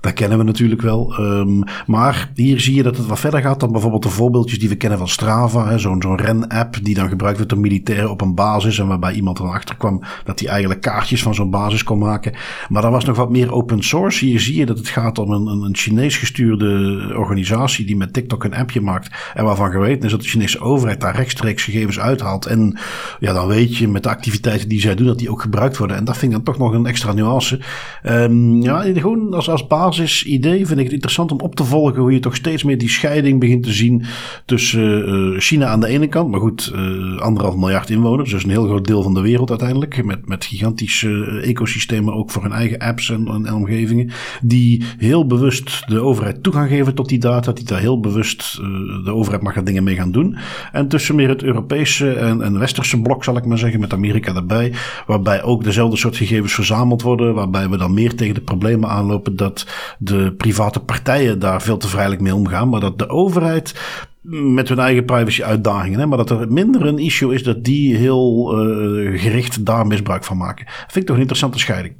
Dat 0.00 0.12
kennen 0.12 0.38
we 0.38 0.44
natuurlijk 0.44 0.82
wel. 0.82 1.14
Um, 1.18 1.62
maar 1.86 2.30
hier 2.34 2.60
zie 2.60 2.74
je 2.74 2.82
dat 2.82 2.96
het 2.96 3.06
wat 3.06 3.18
verder 3.18 3.40
gaat 3.40 3.60
dan 3.60 3.72
bijvoorbeeld 3.72 4.02
de 4.02 4.08
voorbeeldjes 4.08 4.58
die 4.58 4.68
we 4.68 4.76
kennen 4.76 4.98
van 4.98 5.08
Strava. 5.08 5.78
Zo'n 5.78 6.02
zo'n 6.02 6.16
ren-app 6.16 6.76
die 6.82 6.94
dan 6.94 7.08
gebruikt 7.08 7.36
wordt 7.36 7.52
door 7.52 7.60
militairen 7.62 8.10
op 8.10 8.20
een 8.20 8.34
basis. 8.34 8.78
En 8.78 8.86
waarbij 8.86 9.12
iemand 9.12 9.38
er 9.38 9.44
achter 9.44 9.76
kwam 9.76 10.02
dat 10.24 10.40
hij 10.40 10.48
eigenlijk 10.48 10.80
kaartjes 10.80 11.22
van 11.22 11.34
zo'n 11.34 11.50
basis 11.50 11.84
kon 11.84 11.98
maken. 11.98 12.32
Maar 12.68 12.82
dan 12.82 12.92
was 12.92 13.04
nog 13.04 13.16
wat 13.16 13.30
meer 13.30 13.52
open 13.52 13.82
source. 13.82 14.24
Hier 14.24 14.40
zie 14.40 14.56
je 14.56 14.66
dat 14.66 14.78
het 14.78 14.88
gaat 14.88 15.18
om 15.18 15.30
een, 15.32 15.46
een 15.46 15.76
Chinees 15.76 16.16
gestuurde 16.16 17.12
organisatie 17.16 17.86
die 17.86 17.96
met 17.96 18.12
TikTok 18.12 18.44
een 18.44 18.54
appje 18.54 18.80
maakt. 18.80 19.10
En 19.34 19.44
waarvan 19.44 19.70
geweten 19.70 20.04
is 20.04 20.10
dat 20.10 20.22
de 20.22 20.28
Chinese 20.28 20.60
overheid 20.60 21.00
daar 21.00 21.16
rechtstreeks 21.16 21.64
gegevens 21.64 22.00
uithaalt. 22.00 22.46
En 22.46 22.78
ja, 23.20 23.32
dan 23.32 23.46
weet 23.46 23.76
je 23.76 23.88
met 23.88 24.02
de 24.02 24.08
activiteiten 24.08 24.68
die 24.68 24.80
zij 24.80 24.94
doen 24.94 25.06
dat 25.06 25.18
die 25.18 25.30
ook 25.30 25.42
gebruikt 25.42 25.76
worden. 25.76 25.96
En 25.96 26.04
dat 26.04 26.16
vind 26.16 26.32
ik 26.32 26.44
dan 26.44 26.54
toch 26.54 26.58
nog 26.58 26.72
een 26.72 26.86
extra 26.86 27.12
nuance. 27.12 27.60
Um, 28.02 28.62
ja, 28.62 28.82
gewoon 28.82 29.34
als, 29.34 29.50
als 29.50 29.66
basis 29.66 29.88
basisidee 29.90 30.66
vind 30.66 30.78
ik 30.78 30.84
het 30.84 30.94
interessant 30.94 31.32
om 31.32 31.40
op 31.40 31.54
te 31.54 31.64
volgen 31.64 32.00
hoe 32.00 32.12
je 32.12 32.20
toch 32.20 32.36
steeds 32.36 32.62
meer 32.62 32.78
die 32.78 32.88
scheiding 32.88 33.40
begint 33.40 33.62
te 33.62 33.72
zien 33.72 34.04
tussen 34.44 35.08
uh, 35.08 35.38
China 35.38 35.66
aan 35.66 35.80
de 35.80 35.86
ene 35.86 36.06
kant, 36.06 36.30
maar 36.30 36.40
goed, 36.40 36.72
uh, 36.74 37.20
anderhalf 37.20 37.56
miljard 37.56 37.90
inwoners, 37.90 38.30
dus 38.30 38.44
een 38.44 38.50
heel 38.50 38.64
groot 38.64 38.86
deel 38.86 39.02
van 39.02 39.14
de 39.14 39.20
wereld 39.20 39.50
uiteindelijk, 39.50 40.04
met, 40.04 40.28
met 40.28 40.44
gigantische 40.44 41.40
ecosystemen 41.44 42.14
ook 42.14 42.30
voor 42.30 42.42
hun 42.42 42.52
eigen 42.52 42.78
apps 42.78 43.10
en, 43.10 43.26
en, 43.26 43.54
omgevingen, 43.54 44.10
die 44.42 44.84
heel 44.98 45.26
bewust 45.26 45.82
de 45.86 46.00
overheid 46.00 46.42
toegang 46.42 46.68
geven 46.68 46.94
tot 46.94 47.08
die 47.08 47.18
data, 47.18 47.52
die 47.52 47.64
daar 47.64 47.80
heel 47.80 48.00
bewust 48.00 48.56
de 49.04 49.12
overheid 49.14 49.42
mag 49.42 49.56
er 49.56 49.64
dingen 49.64 49.84
mee 49.84 49.96
gaan 49.96 50.12
doen. 50.12 50.36
En 50.72 50.88
tussen 50.88 51.14
meer 51.14 51.28
het 51.28 51.42
Europese 51.42 52.12
en, 52.12 52.42
en 52.42 52.58
westerse 52.58 53.00
blok, 53.00 53.24
zal 53.24 53.36
ik 53.36 53.44
maar 53.44 53.58
zeggen, 53.58 53.80
met 53.80 53.92
Amerika 53.92 54.34
erbij, 54.34 54.72
waarbij 55.06 55.42
ook 55.42 55.64
dezelfde 55.64 55.96
soort 55.96 56.16
gegevens 56.16 56.52
verzameld 56.54 57.02
worden, 57.02 57.34
waarbij 57.34 57.68
we 57.68 57.76
dan 57.76 57.94
meer 57.94 58.14
tegen 58.14 58.34
de 58.34 58.40
problemen 58.40 58.88
aanlopen 58.88 59.36
dat 59.36 59.66
de 59.98 60.34
private 60.36 60.80
partijen 60.80 61.38
daar 61.38 61.62
veel 61.62 61.76
te 61.76 61.88
vrijelijk 61.88 62.20
mee 62.20 62.34
omgaan, 62.34 62.68
maar 62.68 62.80
dat 62.80 62.98
de 62.98 63.08
overheid 63.08 63.74
met 64.22 64.68
hun 64.68 64.78
eigen 64.78 65.04
privacy 65.04 65.42
uitdagingen, 65.42 65.98
hè, 65.98 66.06
maar 66.06 66.18
dat 66.18 66.30
er 66.30 66.52
minder 66.52 66.86
een 66.86 66.98
issue 66.98 67.34
is 67.34 67.42
dat 67.42 67.64
die 67.64 67.96
heel 67.96 68.58
uh, 68.66 69.20
gericht 69.20 69.66
daar 69.66 69.86
misbruik 69.86 70.24
van 70.24 70.36
maken. 70.36 70.66
Vind 70.68 70.96
ik 70.96 71.04
toch 71.04 71.14
een 71.14 71.20
interessante 71.20 71.58
scheiding. 71.58 71.94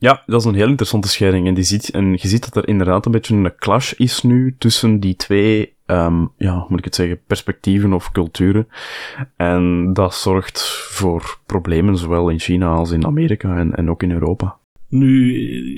Ja, 0.00 0.22
dat 0.26 0.40
is 0.40 0.46
een 0.46 0.54
heel 0.54 0.68
interessante 0.68 1.08
scheiding. 1.08 1.46
En, 1.46 1.54
die 1.54 1.64
ziet, 1.64 1.90
en 1.90 2.10
je 2.12 2.28
ziet 2.28 2.44
dat 2.44 2.56
er 2.56 2.68
inderdaad 2.68 3.06
een 3.06 3.12
beetje 3.12 3.34
een 3.34 3.52
clash 3.56 3.92
is 3.92 4.22
nu 4.22 4.54
tussen 4.58 5.00
die 5.00 5.16
twee, 5.16 5.74
um, 5.86 6.30
ja, 6.36 6.64
moet 6.68 6.78
ik 6.78 6.84
het 6.84 6.94
zeggen, 6.94 7.20
perspectieven 7.26 7.92
of 7.92 8.12
culturen. 8.12 8.68
En 9.36 9.92
dat 9.92 10.14
zorgt 10.14 10.62
voor 10.90 11.38
problemen 11.46 11.96
zowel 11.96 12.28
in 12.28 12.38
China 12.38 12.68
als 12.68 12.90
in 12.90 13.06
Amerika 13.06 13.56
en, 13.56 13.74
en 13.74 13.90
ook 13.90 14.02
in 14.02 14.10
Europa. 14.10 14.58
Nu, 14.90 15.32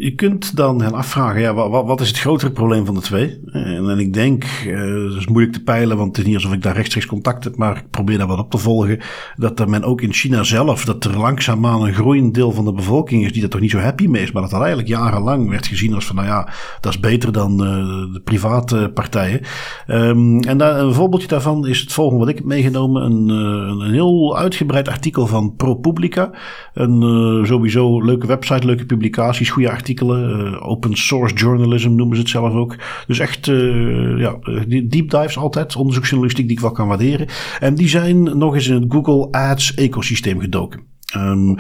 je 0.05 0.15
kunt 0.15 0.57
dan 0.57 0.81
gaan 0.81 0.95
afvragen, 0.95 1.41
ja, 1.41 1.55
wat, 1.55 1.87
wat 1.87 2.01
is 2.01 2.09
het 2.09 2.19
grotere 2.19 2.51
probleem 2.53 2.87
van 2.87 2.95
de 2.95 3.01
twee? 3.01 3.41
En, 3.45 3.89
en 3.89 3.99
ik 3.99 4.13
denk, 4.13 4.45
uh, 4.67 5.09
het 5.09 5.19
is 5.19 5.27
moeilijk 5.27 5.53
te 5.53 5.63
peilen, 5.63 5.97
want 5.97 6.09
het 6.09 6.19
is 6.19 6.25
niet 6.25 6.35
alsof 6.35 6.53
ik 6.53 6.63
daar 6.63 6.75
rechtstreeks 6.75 7.07
contact 7.07 7.45
heb, 7.45 7.57
maar 7.57 7.77
ik 7.77 7.91
probeer 7.91 8.19
daar 8.19 8.27
wat 8.27 8.39
op 8.39 8.51
te 8.51 8.59
volgen, 8.59 8.99
dat 9.37 9.61
er 9.61 9.69
men 9.69 9.85
ook 9.85 10.01
in 10.01 10.13
China 10.13 10.43
zelf, 10.43 10.85
dat 10.85 11.05
er 11.05 11.19
langzaamaan 11.19 11.83
een 11.83 11.95
groeiend 11.95 12.35
deel 12.35 12.53
van 12.53 12.65
de 12.65 12.73
bevolking 12.73 13.25
is 13.25 13.33
die 13.33 13.43
er 13.43 13.49
toch 13.49 13.61
niet 13.61 13.71
zo 13.71 13.79
happy 13.79 14.07
mee 14.07 14.23
is, 14.23 14.33
maar 14.33 14.43
dat 14.43 14.51
dat 14.51 14.61
eigenlijk 14.61 14.89
jarenlang 14.89 15.49
werd 15.49 15.67
gezien 15.67 15.95
als 15.95 16.07
van, 16.07 16.17
nou 16.17 16.29
ja, 16.29 16.49
dat 16.81 16.93
is 16.93 17.01
beter 17.01 17.33
dan 17.33 17.53
uh, 17.53 18.13
de 18.13 18.21
private 18.25 18.91
partijen. 18.95 19.41
Um, 19.87 20.41
en 20.41 20.59
daar, 20.59 20.81
een 20.81 20.95
voorbeeldje 20.95 21.29
daarvan 21.29 21.67
is 21.67 21.81
het 21.81 21.93
volgende 21.93 22.21
wat 22.21 22.29
ik 22.29 22.37
heb 22.37 22.47
meegenomen, 22.47 23.03
een, 23.03 23.29
uh, 23.29 23.87
een 23.87 23.93
heel 23.93 24.39
uitgebreid 24.39 24.89
artikel 24.89 25.27
van 25.27 25.55
ProPublica, 25.57 26.31
een 26.75 27.47
sowieso 27.47 28.05
leuke 28.05 28.27
website, 28.27 28.67
leuke 28.67 28.77
publicatie 28.77 28.99
publicaties, 29.01 29.51
goede 29.51 29.71
artikelen. 29.71 30.47
Uh, 30.47 30.69
open 30.69 30.97
source 30.97 31.35
journalism 31.35 31.91
noemen 31.91 32.17
ze 32.17 32.23
het 32.23 32.31
zelf 32.31 32.53
ook. 32.53 32.77
Dus 33.07 33.19
echt 33.19 33.47
uh, 33.47 34.19
ja, 34.19 34.39
deep 34.67 35.11
dives 35.11 35.37
altijd. 35.37 35.77
Onderzoeksjournalistiek 35.77 36.47
die 36.47 36.57
ik 36.57 36.63
wel 36.63 36.73
kan 36.73 36.89
waarderen. 36.89 37.27
En 37.61 37.75
die 37.75 37.89
zijn 37.89 38.39
nog 38.39 38.55
eens 38.55 38.69
in 38.69 38.75
het 38.75 38.93
Google 38.93 39.31
Ads 39.31 39.75
ecosysteem 39.75 40.41
gedoken. 40.41 40.81
Um, 41.17 41.57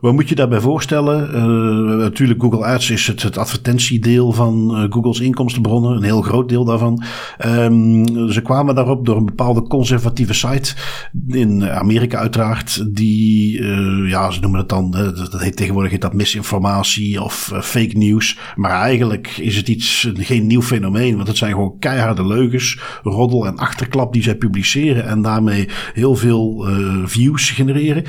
wat 0.00 0.12
moet 0.12 0.28
je 0.28 0.34
daarbij 0.34 0.60
voorstellen? 0.60 1.30
Uh, 1.34 1.96
natuurlijk, 1.96 2.42
Google 2.42 2.64
Ads 2.64 2.90
is 2.90 3.06
het, 3.06 3.22
het 3.22 3.38
advertentiedeel 3.38 4.32
van 4.32 4.70
uh, 4.70 4.84
Google's 4.90 5.20
inkomstenbronnen. 5.20 5.96
Een 5.96 6.02
heel 6.02 6.22
groot 6.22 6.48
deel 6.48 6.64
daarvan. 6.64 7.02
Um, 7.46 8.30
ze 8.30 8.40
kwamen 8.42 8.74
daarop 8.74 9.06
door 9.06 9.16
een 9.16 9.24
bepaalde 9.24 9.62
conservatieve 9.62 10.34
site. 10.34 10.74
In 11.28 11.70
Amerika 11.70 12.18
uiteraard. 12.18 12.96
Die, 12.96 13.58
uh, 13.58 14.10
ja, 14.10 14.30
ze 14.30 14.40
noemen 14.40 14.60
het 14.60 14.68
dan, 14.68 14.90
dat 14.90 15.40
heet 15.40 15.56
tegenwoordig 15.56 15.90
heet 15.90 16.00
dat 16.00 16.14
misinformatie 16.14 17.22
of 17.22 17.52
fake 17.62 17.96
news. 17.96 18.38
Maar 18.56 18.70
eigenlijk 18.80 19.28
is 19.28 19.56
het 19.56 19.68
iets, 19.68 20.10
geen 20.14 20.46
nieuw 20.46 20.62
fenomeen. 20.62 21.16
Want 21.16 21.28
het 21.28 21.36
zijn 21.36 21.52
gewoon 21.52 21.78
keiharde 21.78 22.26
leugens, 22.26 22.80
roddel 23.02 23.46
en 23.46 23.56
achterklap 23.56 24.12
die 24.12 24.22
zij 24.22 24.36
publiceren. 24.36 25.06
En 25.06 25.22
daarmee 25.22 25.68
heel 25.94 26.14
veel 26.14 26.66
views 27.04 27.50
genereren. 27.50 28.04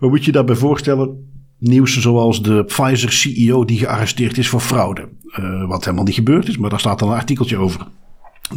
Wat 0.00 0.10
moet 0.10 0.24
je 0.24 0.32
daarbij 0.32 0.56
voorstellen? 0.56 1.30
Nieuws 1.62 1.98
zoals 1.98 2.42
de 2.42 2.64
Pfizer-CEO 2.64 3.64
die 3.64 3.78
gearresteerd 3.78 4.38
is 4.38 4.48
voor 4.48 4.60
fraude. 4.60 5.08
Uh, 5.40 5.66
wat 5.66 5.84
helemaal 5.84 6.04
niet 6.04 6.14
gebeurd 6.14 6.48
is, 6.48 6.56
maar 6.56 6.70
daar 6.70 6.80
staat 6.80 6.98
dan 6.98 7.08
een 7.08 7.14
artikeltje 7.14 7.56
over. 7.56 7.86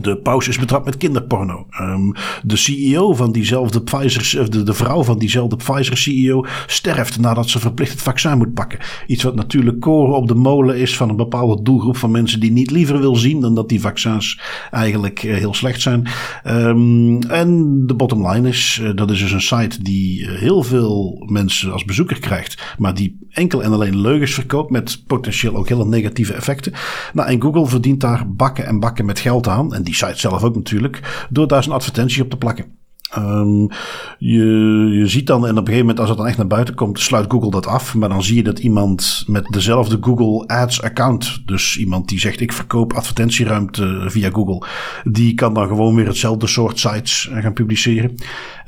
De 0.01 0.17
paus 0.17 0.47
is 0.47 0.59
betrapt 0.59 0.85
met 0.85 0.97
kinderporno. 0.97 1.65
Um, 1.81 2.13
de 2.43 2.55
CEO 2.55 3.13
van 3.13 3.31
diezelfde 3.31 3.81
Pfizer, 3.81 4.51
de, 4.51 4.63
de 4.63 4.73
vrouw 4.73 5.03
van 5.03 5.19
diezelfde 5.19 5.55
Pfizer-CEO 5.55 6.45
sterft 6.67 7.19
nadat 7.19 7.49
ze 7.49 7.59
verplicht 7.59 7.91
het 7.91 8.01
vaccin 8.01 8.37
moet 8.37 8.53
pakken. 8.53 8.79
Iets 9.07 9.23
wat 9.23 9.35
natuurlijk 9.35 9.79
koren 9.79 10.15
op 10.15 10.27
de 10.27 10.35
molen 10.35 10.77
is 10.77 10.97
van 10.97 11.09
een 11.09 11.15
bepaalde 11.15 11.63
doelgroep 11.63 11.97
van 11.97 12.11
mensen 12.11 12.39
die 12.39 12.51
niet 12.51 12.71
liever 12.71 12.99
wil 12.99 13.15
zien 13.15 13.41
dan 13.41 13.55
dat 13.55 13.69
die 13.69 13.81
vaccins 13.81 14.39
eigenlijk 14.71 15.23
uh, 15.23 15.35
heel 15.35 15.53
slecht 15.53 15.81
zijn. 15.81 16.07
Um, 16.47 17.21
en 17.21 17.83
de 17.85 17.93
bottom 17.93 18.27
line 18.27 18.47
is, 18.47 18.79
uh, 18.81 18.89
dat 18.95 19.11
is 19.11 19.19
dus 19.19 19.31
een 19.31 19.41
site 19.41 19.83
die 19.83 20.29
heel 20.29 20.63
veel 20.63 21.23
mensen 21.25 21.71
als 21.71 21.85
bezoeker 21.85 22.19
krijgt, 22.19 22.75
maar 22.77 22.93
die 22.93 23.17
enkel 23.29 23.63
en 23.63 23.71
alleen 23.71 24.01
leugens 24.01 24.33
verkoopt 24.33 24.71
met 24.71 25.03
potentieel 25.07 25.55
ook 25.55 25.69
hele 25.69 25.85
negatieve 25.85 26.33
effecten. 26.33 26.73
Nou, 27.13 27.29
en 27.29 27.41
Google 27.41 27.67
verdient 27.67 28.01
daar 28.01 28.29
bakken 28.29 28.65
en 28.65 28.79
bakken 28.79 29.05
met 29.05 29.19
geld 29.19 29.47
aan. 29.47 29.73
Die 29.85 29.95
site 29.95 30.19
zelf 30.19 30.43
ook 30.43 30.55
natuurlijk, 30.55 31.25
door 31.29 31.47
daar 31.47 31.63
zijn 31.63 31.75
advertentie 31.75 32.23
op 32.23 32.29
te 32.29 32.37
plakken. 32.37 32.77
Um, 33.17 33.69
je, 34.17 34.45
je 34.91 35.07
ziet 35.07 35.27
dan, 35.27 35.45
en 35.45 35.51
op 35.51 35.57
een 35.57 35.65
gegeven 35.65 35.79
moment 35.79 35.99
als 35.99 36.09
het 36.09 36.17
dan 36.17 36.27
echt 36.27 36.37
naar 36.37 36.47
buiten 36.47 36.75
komt, 36.75 36.99
sluit 36.99 37.31
Google 37.31 37.51
dat 37.51 37.67
af. 37.67 37.95
Maar 37.95 38.09
dan 38.09 38.23
zie 38.23 38.35
je 38.35 38.43
dat 38.43 38.59
iemand 38.59 39.23
met 39.27 39.45
dezelfde 39.49 39.97
Google 40.01 40.47
Ads 40.47 40.81
account, 40.81 41.41
dus 41.45 41.77
iemand 41.77 42.09
die 42.09 42.19
zegt 42.19 42.41
ik 42.41 42.53
verkoop 42.53 42.93
advertentieruimte 42.93 44.03
via 44.05 44.29
Google, 44.29 44.67
die 45.03 45.33
kan 45.33 45.53
dan 45.53 45.67
gewoon 45.67 45.95
weer 45.95 46.07
hetzelfde 46.07 46.47
soort 46.47 46.79
sites 46.79 47.29
gaan 47.33 47.53
publiceren. 47.53 48.15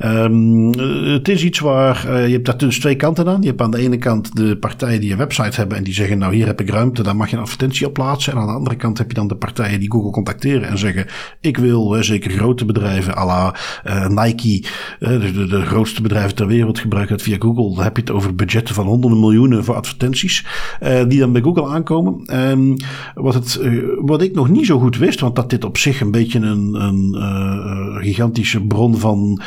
Um, 0.04 0.78
het 1.12 1.28
is 1.28 1.44
iets 1.44 1.58
waar, 1.58 2.04
uh, 2.06 2.26
je 2.26 2.32
hebt 2.32 2.46
daar 2.46 2.56
dus 2.56 2.80
twee 2.80 2.96
kanten 2.96 3.28
aan. 3.28 3.42
Je 3.42 3.48
hebt 3.48 3.60
aan 3.60 3.70
de 3.70 3.78
ene 3.78 3.98
kant 3.98 4.36
de 4.36 4.56
partijen 4.56 5.00
die 5.00 5.12
een 5.12 5.18
website 5.18 5.56
hebben 5.56 5.76
en 5.76 5.84
die 5.84 5.94
zeggen 5.94 6.18
nou 6.18 6.34
hier 6.34 6.46
heb 6.46 6.60
ik 6.60 6.70
ruimte, 6.70 7.02
daar 7.02 7.16
mag 7.16 7.30
je 7.30 7.36
een 7.36 7.42
advertentie 7.42 7.86
op 7.86 7.92
plaatsen. 7.92 8.32
En 8.32 8.38
aan 8.38 8.46
de 8.46 8.52
andere 8.52 8.76
kant 8.76 8.98
heb 8.98 9.08
je 9.08 9.14
dan 9.14 9.28
de 9.28 9.36
partijen 9.36 9.80
die 9.80 9.90
Google 9.90 10.10
contacteren 10.10 10.68
en 10.68 10.78
zeggen 10.78 11.06
ik 11.40 11.56
wil, 11.56 11.96
zeker 12.00 12.30
grote 12.30 12.64
bedrijven 12.64 13.16
à 13.16 13.26
la 13.26 13.54
Nike, 14.28 14.68
de, 14.98 15.62
grootste 15.64 16.02
bedrijven 16.02 16.34
ter 16.34 16.46
wereld, 16.46 16.78
gebruiken 16.78 17.14
het 17.14 17.24
via 17.24 17.36
Google. 17.38 17.74
Dan 17.74 17.84
heb 17.84 17.96
je 17.96 18.02
het 18.02 18.10
over 18.10 18.34
budgetten 18.34 18.74
van 18.74 18.86
honderden 18.86 19.20
miljoenen 19.20 19.64
voor 19.64 19.74
advertenties, 19.74 20.46
uh, 20.82 21.04
die 21.08 21.18
dan 21.18 21.32
bij 21.32 21.42
Google 21.42 21.66
aankomen. 21.66 22.40
Um, 22.50 22.76
wat, 23.14 23.34
het, 23.34 23.58
uh, 23.62 23.82
wat 24.00 24.22
ik 24.22 24.34
nog 24.34 24.48
niet 24.48 24.66
zo 24.66 24.78
goed 24.78 24.96
wist, 24.96 25.20
want 25.20 25.36
dat 25.36 25.50
dit 25.50 25.64
op 25.64 25.76
zich 25.76 26.00
een 26.00 26.10
beetje 26.10 26.38
een, 26.38 26.74
een 26.74 27.14
uh, 27.14 28.02
gigantische 28.02 28.60
bron 28.60 28.96
van 28.96 29.40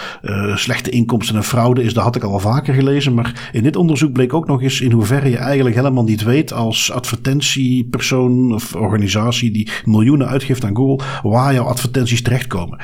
slechte 0.56 0.90
inkomsten 0.90 1.36
en 1.36 1.44
fraude 1.44 1.84
is, 1.84 1.94
dat 1.94 2.04
had 2.04 2.16
ik 2.16 2.24
al 2.24 2.40
vaker 2.40 2.74
gelezen. 2.74 3.14
Maar 3.14 3.50
in 3.52 3.64
dit 3.64 3.76
onderzoek 3.76 4.12
bleek 4.12 4.34
ook 4.34 4.48
nog 4.48 4.62
eens 4.62 4.82
in 4.82 4.92
hoeverre 4.92 5.30
je 5.30 5.38
eigenlijk 5.38 5.76
helemaal 5.76 6.04
niet 6.04 6.24
weet 6.24 6.54
als 6.54 6.92
advertentiepersoon 6.92 8.54
of 8.54 8.76
organisatie 8.76 9.52
die 9.52 9.70
miljoenen 9.86 10.28
uitgeeft 10.28 10.66
aan 10.66 10.76
Google, 10.76 11.06
waar 11.24 11.54
jouw 11.54 11.66
advertenties 11.66 12.22
terechtkomen. 12.22 12.80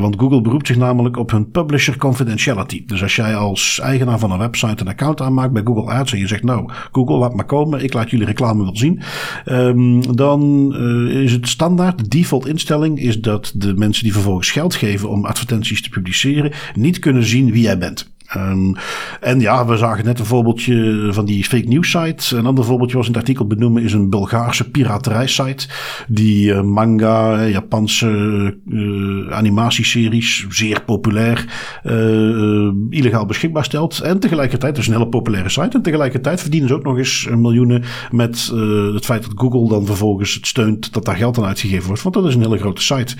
want 0.00 0.16
Google 0.18 0.40
beroept 0.40 0.66
zich 0.66 0.76
namelijk 0.76 1.16
op 1.16 1.30
hun 1.30 1.37
publisher 1.46 1.96
confidentiality. 1.96 2.84
Dus 2.86 3.02
als 3.02 3.16
jij 3.16 3.36
als 3.36 3.80
eigenaar 3.82 4.18
van 4.18 4.30
een 4.30 4.38
website 4.38 4.82
een 4.82 4.88
account 4.88 5.20
aanmaakt 5.20 5.52
bij 5.52 5.62
Google 5.64 5.92
Ads 5.92 6.12
en 6.12 6.18
je 6.18 6.26
zegt 6.26 6.42
nou 6.42 6.70
Google 6.92 7.16
laat 7.16 7.34
maar 7.34 7.44
komen, 7.44 7.82
ik 7.82 7.92
laat 7.92 8.10
jullie 8.10 8.26
reclame 8.26 8.62
wel 8.62 8.76
zien. 8.76 9.00
Um, 9.46 10.16
dan 10.16 10.72
uh, 10.74 11.22
is 11.22 11.32
het 11.32 11.48
standaard, 11.48 11.98
de 11.98 12.08
default 12.08 12.46
instelling 12.46 13.00
is 13.00 13.20
dat 13.20 13.52
de 13.54 13.74
mensen 13.74 14.04
die 14.04 14.12
vervolgens 14.12 14.50
geld 14.50 14.74
geven 14.74 15.08
om 15.08 15.24
advertenties 15.24 15.82
te 15.82 15.88
publiceren 15.88 16.52
niet 16.74 16.98
kunnen 16.98 17.24
zien 17.24 17.52
wie 17.52 17.62
jij 17.62 17.78
bent. 17.78 18.16
Um, 18.36 18.74
en 19.20 19.40
ja, 19.40 19.66
we 19.66 19.76
zagen 19.76 20.04
net 20.04 20.18
een 20.18 20.24
voorbeeldje 20.24 21.08
van 21.10 21.24
die 21.24 21.44
fake 21.44 21.68
news 21.68 21.90
site. 21.90 22.36
Een 22.36 22.46
ander 22.46 22.64
voorbeeldje 22.64 22.96
was 22.96 23.06
in 23.06 23.12
het 23.12 23.20
artikel 23.20 23.46
benoemen 23.46 23.82
is 23.82 23.92
een 23.92 24.10
Bulgaarse 24.10 24.70
piraterij 24.70 25.26
site. 25.26 25.68
Die 26.08 26.50
uh, 26.50 26.60
manga, 26.60 27.44
Japanse 27.44 28.08
uh, 28.66 29.32
animatieseries, 29.32 30.46
zeer 30.48 30.82
populair, 30.84 31.44
illegaal 32.90 33.26
beschikbaar 33.26 33.64
stelt. 33.64 34.00
En 34.00 34.18
tegelijkertijd, 34.18 34.74
dus 34.74 34.86
een 34.86 34.92
hele 34.92 35.08
populaire 35.08 35.48
site. 35.48 35.76
En 35.76 35.82
tegelijkertijd 35.82 36.40
verdienen 36.40 36.68
ze 36.68 36.74
ook 36.74 36.84
nog 36.84 36.98
eens 36.98 37.28
miljoenen 37.36 37.82
met 38.10 38.52
het 38.94 39.04
feit 39.04 39.22
dat 39.22 39.32
Google 39.34 39.68
dan 39.68 39.86
vervolgens 39.86 40.34
het 40.34 40.46
steunt 40.46 40.92
dat 40.92 41.04
daar 41.04 41.16
geld 41.16 41.38
aan 41.38 41.44
uitgegeven 41.44 41.86
wordt. 41.86 42.02
Want 42.02 42.14
dat 42.14 42.26
is 42.26 42.34
een 42.34 42.42
hele 42.42 42.58
grote 42.58 42.82
site. 42.82 43.16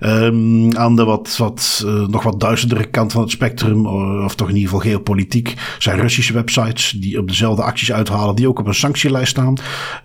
Um, 0.00 0.76
aan 0.76 0.96
de 0.96 1.04
wat, 1.04 1.36
wat 1.36 1.86
nog 2.08 2.22
wat 2.22 2.40
duizendere 2.40 2.84
kant 2.84 3.12
van 3.12 3.22
het 3.22 3.30
spectrum, 3.30 3.86
of 3.86 4.34
toch 4.34 4.45
in 4.48 4.54
ieder 4.54 4.70
geval 4.70 4.90
geopolitiek, 4.90 5.54
zijn 5.78 6.00
Russische 6.00 6.32
websites 6.32 6.90
die 6.90 7.18
op 7.18 7.28
dezelfde 7.28 7.62
acties 7.62 7.92
uithalen, 7.92 8.36
die 8.36 8.48
ook 8.48 8.58
op 8.58 8.66
een 8.66 8.74
sanctielijst 8.74 9.30
staan. 9.30 9.54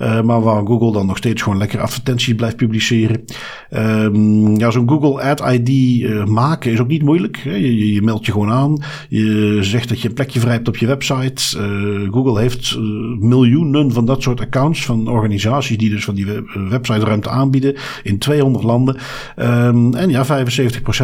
Uh, 0.02 0.22
maar 0.22 0.42
waar 0.42 0.66
Google 0.66 0.92
dan 0.92 1.06
nog 1.06 1.18
steeds 1.18 1.42
gewoon 1.42 1.58
lekker 1.58 1.80
advertenties 1.80 2.36
blijft 2.36 2.56
publiceren. 2.56 3.24
Um, 3.70 4.58
ja, 4.58 4.72
zo'n 4.72 4.90
Google 4.90 5.22
Ad 5.22 5.52
ID 5.52 5.70
uh, 5.70 6.26
maken 6.26 6.72
is 6.72 6.80
ook 6.80 6.88
niet 6.88 7.04
moeilijk. 7.04 7.38
Je, 7.44 7.94
je, 7.94 8.02
meldt 8.02 8.26
je 8.26 8.32
gewoon 8.32 8.52
aan. 8.52 8.84
Je 9.10 9.58
zegt 9.62 9.90
dat 9.90 10.02
je 10.02 10.08
een 10.08 10.14
plekje 10.14 10.40
vrij 10.40 10.54
hebt 10.54 10.68
op 10.68 10.78
je 10.78 10.88
website. 10.88 11.58
Uh, 11.58 12.12
Google 12.12 12.40
heeft 12.40 12.78
miljoenen 13.20 13.92
van 13.92 14.06
dat 14.06 14.22
soort 14.22 14.42
accounts 14.42 14.86
van 14.86 15.08
organisaties 15.08 15.78
die 15.78 15.90
dus 15.90 16.04
van 16.04 16.16
die 16.16 16.26
website 16.70 17.06
ruimte 17.06 17.30
aanbieden 17.30 17.76
in 18.04 18.18
200 18.18 18.64
landen. 18.64 18.98
Um, 19.36 19.94
en 19.94 20.10
ja, 20.10 20.46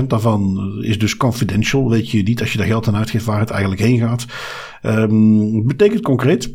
75% 0.01 0.07
daarvan 0.07 0.71
is 0.81 0.99
dus 0.99 1.17
confidential. 1.17 1.89
Weet 1.89 2.09
je 2.09 2.23
niet 2.23 2.41
als 2.41 2.51
je 2.51 2.57
daar 2.57 2.67
geld 2.67 2.87
aan 2.87 2.95
uitgeeft 2.95 3.25
waar 3.27 3.39
het 3.39 3.49
eigenlijk 3.49 3.81
heen 3.81 3.99
gaat. 3.99 4.25
Um, 4.83 5.67
betekent 5.67 6.01
concreet 6.01 6.49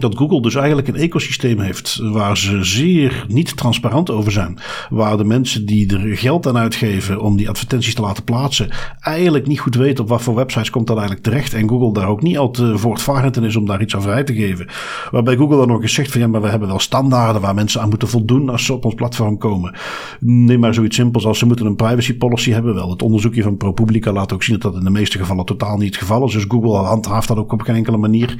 dat 0.00 0.16
Google 0.16 0.42
dus 0.42 0.54
eigenlijk 0.54 0.88
een 0.88 0.96
ecosysteem 0.96 1.60
heeft 1.60 1.96
waar 2.02 2.36
ze 2.36 2.64
zeer 2.64 3.24
niet 3.28 3.56
transparant 3.56 4.10
over 4.10 4.32
zijn. 4.32 4.58
Waar 4.90 5.16
de 5.16 5.24
mensen 5.24 5.66
die 5.66 5.96
er 5.96 6.16
geld 6.16 6.46
aan 6.46 6.56
uitgeven 6.56 7.20
om 7.20 7.36
die 7.36 7.48
advertenties 7.48 7.94
te 7.94 8.02
laten 8.02 8.24
plaatsen, 8.24 8.68
eigenlijk 9.00 9.46
niet 9.46 9.60
goed 9.60 9.74
weten 9.74 10.04
op 10.04 10.10
wat 10.10 10.22
voor 10.22 10.34
websites 10.34 10.70
komt 10.70 10.86
dat 10.86 10.96
eigenlijk 10.96 11.26
terecht. 11.26 11.54
En 11.54 11.68
Google 11.68 11.92
daar 11.92 12.08
ook 12.08 12.22
niet 12.22 12.38
al 12.38 12.50
te 12.50 12.78
voortvarend 12.78 13.36
in 13.36 13.44
is 13.44 13.56
om 13.56 13.66
daar 13.66 13.80
iets 13.80 13.94
aan 13.94 14.02
vrij 14.02 14.24
te 14.24 14.34
geven. 14.34 14.66
Waarbij 15.10 15.36
Google 15.36 15.56
dan 15.56 15.68
nog 15.68 15.82
eens 15.82 15.94
zegt 15.94 16.10
van 16.10 16.20
ja, 16.20 16.26
maar 16.26 16.42
we 16.42 16.48
hebben 16.48 16.68
wel 16.68 16.78
standaarden 16.78 17.42
waar 17.42 17.54
mensen 17.54 17.80
aan 17.80 17.88
moeten 17.88 18.08
voldoen 18.08 18.48
als 18.48 18.64
ze 18.64 18.72
op 18.72 18.84
ons 18.84 18.94
platform 18.94 19.38
komen. 19.38 19.76
Neem 20.20 20.60
maar 20.60 20.74
zoiets 20.74 20.96
simpels 20.96 21.26
als 21.26 21.38
ze 21.38 21.46
moeten 21.46 21.66
een 21.66 21.76
privacy 21.76 22.16
policy 22.16 22.50
hebben. 22.50 22.74
Wel, 22.74 22.90
het 22.90 23.02
onderzoekje 23.02 23.42
van 23.42 23.56
ProPublica 23.56 24.12
laat 24.12 24.32
ook 24.32 24.42
zien 24.42 24.58
dat 24.58 24.72
dat 24.72 24.80
in 24.80 24.84
de 24.84 24.98
meeste 24.98 25.18
gevallen 25.18 25.44
totaal 25.44 25.76
niet 25.76 25.86
het 25.86 25.96
geval 25.96 26.26
is. 26.26 26.32
Dus 26.32 26.44
Google 26.48 26.76
handhaaft 26.76 27.28
dat 27.28 27.36
ook 27.36 27.52
op 27.52 27.60
geen 27.60 27.74
enkele 27.74 27.96
manier. 27.96 28.34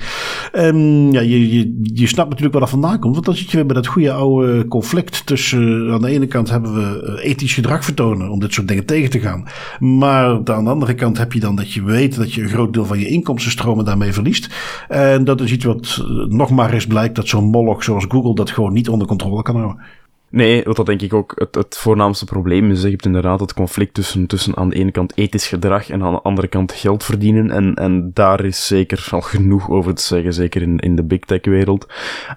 En 0.53 1.09
ja, 1.13 1.21
je 1.21 1.48
je, 1.93 2.07
snapt 2.07 2.29
natuurlijk 2.29 2.53
waar 2.53 2.63
dat 2.63 2.71
vandaan 2.71 2.99
komt. 2.99 3.15
Want 3.15 3.27
dan 3.27 3.35
zit 3.35 3.51
je 3.51 3.57
weer 3.57 3.67
bij 3.67 3.75
dat 3.75 3.87
goede 3.87 4.13
oude 4.13 4.69
conflict 4.69 5.27
tussen... 5.27 5.87
Uh, 5.87 5.93
aan 5.93 6.01
de 6.01 6.09
ene 6.09 6.27
kant 6.27 6.51
hebben 6.51 6.75
we 6.75 7.17
uh, 7.19 7.31
ethisch 7.31 7.55
gedrag 7.55 7.85
vertonen 7.85 8.31
om 8.31 8.41
dit 8.41 8.53
soort 8.53 8.69
dingen 8.69 8.87
tegen 8.87 9.11
te 9.11 9.21
gaan. 9.21 9.45
Maar 9.79 10.27
aan 10.27 10.65
de 10.65 10.71
andere 10.71 10.95
kant 10.95 11.19
heb 11.19 11.33
je 11.33 11.41
dan 11.41 11.57
dat 11.57 11.73
je 11.73 11.83
weet 11.83 12.17
dat 12.17 12.33
je 12.33 12.43
een 12.43 12.49
groot 12.49 12.73
deel 12.73 12.85
van 12.85 12.99
je 12.99 13.09
inkomstenstromen 13.09 13.85
daarmee 13.85 14.13
verliest. 14.13 14.55
En 14.89 15.25
dat 15.25 15.41
is 15.41 15.53
iets 15.53 15.65
wat 15.65 15.99
uh, 16.01 16.27
nog 16.27 16.51
maar 16.51 16.73
eens 16.73 16.87
blijkt 16.87 17.15
dat 17.15 17.29
zo'n 17.29 17.51
moloch 17.51 17.85
zoals 17.85 18.05
Google 18.09 18.35
dat 18.35 18.51
gewoon 18.51 18.73
niet 18.73 18.89
onder 18.89 19.07
controle 19.07 19.43
kan 19.43 19.57
houden. 19.57 19.83
Nee, 20.31 20.63
wat 20.65 20.77
dat 20.77 20.87
denk 20.87 21.03
ik 21.03 21.15
ook 21.15 21.33
het, 21.35 21.55
het 21.55 21.79
voornaamste 21.79 22.25
probleem 22.25 22.71
is. 22.71 22.83
Je 22.83 22.91
hebt 22.91 23.05
inderdaad 23.05 23.41
het 23.41 23.55
conflict 23.55 23.95
tussen, 23.95 24.27
tussen 24.27 24.57
aan 24.57 24.69
de 24.69 24.77
ene 24.77 24.91
kant 24.91 25.17
ethisch 25.17 25.47
gedrag 25.49 25.91
en 25.91 26.03
aan 26.03 26.13
de 26.13 26.21
andere 26.21 26.49
kant 26.49 26.73
geld 26.73 27.05
verdienen. 27.05 27.51
En, 27.51 27.75
en 27.75 28.11
daar 28.15 28.45
is 28.45 28.67
zeker 28.67 29.09
al 29.11 29.21
genoeg 29.21 29.71
over 29.71 29.95
te 29.95 30.03
zeggen, 30.03 30.33
zeker 30.33 30.63
in, 30.63 30.79
in 30.79 30.97
de 30.97 31.05
big 31.05 31.21
tech 31.21 31.45
wereld. 31.45 31.87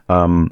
Um, 0.08 0.52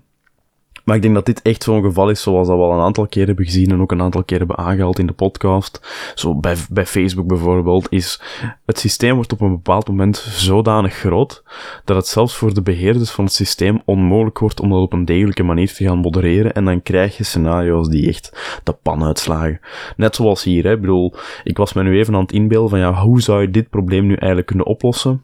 maar 0.89 0.97
ik 0.97 1.03
denk 1.03 1.15
dat 1.15 1.25
dit 1.25 1.41
echt 1.41 1.63
zo'n 1.63 1.83
geval 1.83 2.09
is, 2.09 2.21
zoals 2.21 2.47
dat 2.47 2.57
we 2.57 2.63
al 2.63 2.73
een 2.73 2.83
aantal 2.83 3.07
keer 3.07 3.25
hebben 3.25 3.45
gezien 3.45 3.71
en 3.71 3.81
ook 3.81 3.91
een 3.91 4.01
aantal 4.01 4.23
keer 4.23 4.37
hebben 4.37 4.57
aangehaald 4.57 4.99
in 4.99 5.07
de 5.07 5.13
podcast. 5.13 5.81
Zo 6.15 6.35
bij, 6.35 6.55
bij 6.69 6.85
Facebook 6.85 7.27
bijvoorbeeld, 7.27 7.87
is 7.89 8.21
het 8.65 8.79
systeem 8.79 9.15
wordt 9.15 9.33
op 9.33 9.41
een 9.41 9.51
bepaald 9.51 9.87
moment 9.87 10.17
zodanig 10.17 10.93
groot, 10.93 11.43
dat 11.85 11.95
het 11.95 12.07
zelfs 12.07 12.35
voor 12.35 12.53
de 12.53 12.61
beheerders 12.61 13.11
van 13.11 13.23
het 13.23 13.33
systeem 13.33 13.81
onmogelijk 13.85 14.39
wordt 14.39 14.59
om 14.59 14.69
dat 14.69 14.79
op 14.79 14.93
een 14.93 15.05
degelijke 15.05 15.43
manier 15.43 15.73
te 15.73 15.83
gaan 15.83 15.97
modereren. 15.97 16.53
En 16.53 16.65
dan 16.65 16.83
krijg 16.83 17.17
je 17.17 17.23
scenario's 17.23 17.89
die 17.89 18.07
echt 18.07 18.59
de 18.63 18.73
pan 18.73 19.03
uitslagen. 19.03 19.59
Net 19.95 20.15
zoals 20.15 20.43
hier, 20.43 20.63
hè. 20.63 20.71
Ik 20.71 20.81
bedoel, 20.81 21.13
ik 21.43 21.57
was 21.57 21.73
me 21.73 21.83
nu 21.83 21.97
even 21.97 22.15
aan 22.15 22.21
het 22.21 22.31
inbeelden 22.31 22.69
van, 22.69 22.79
ja, 22.79 22.93
hoe 22.93 23.21
zou 23.21 23.41
je 23.41 23.51
dit 23.51 23.69
probleem 23.69 24.05
nu 24.05 24.13
eigenlijk 24.13 24.47
kunnen 24.47 24.65
oplossen? 24.65 25.23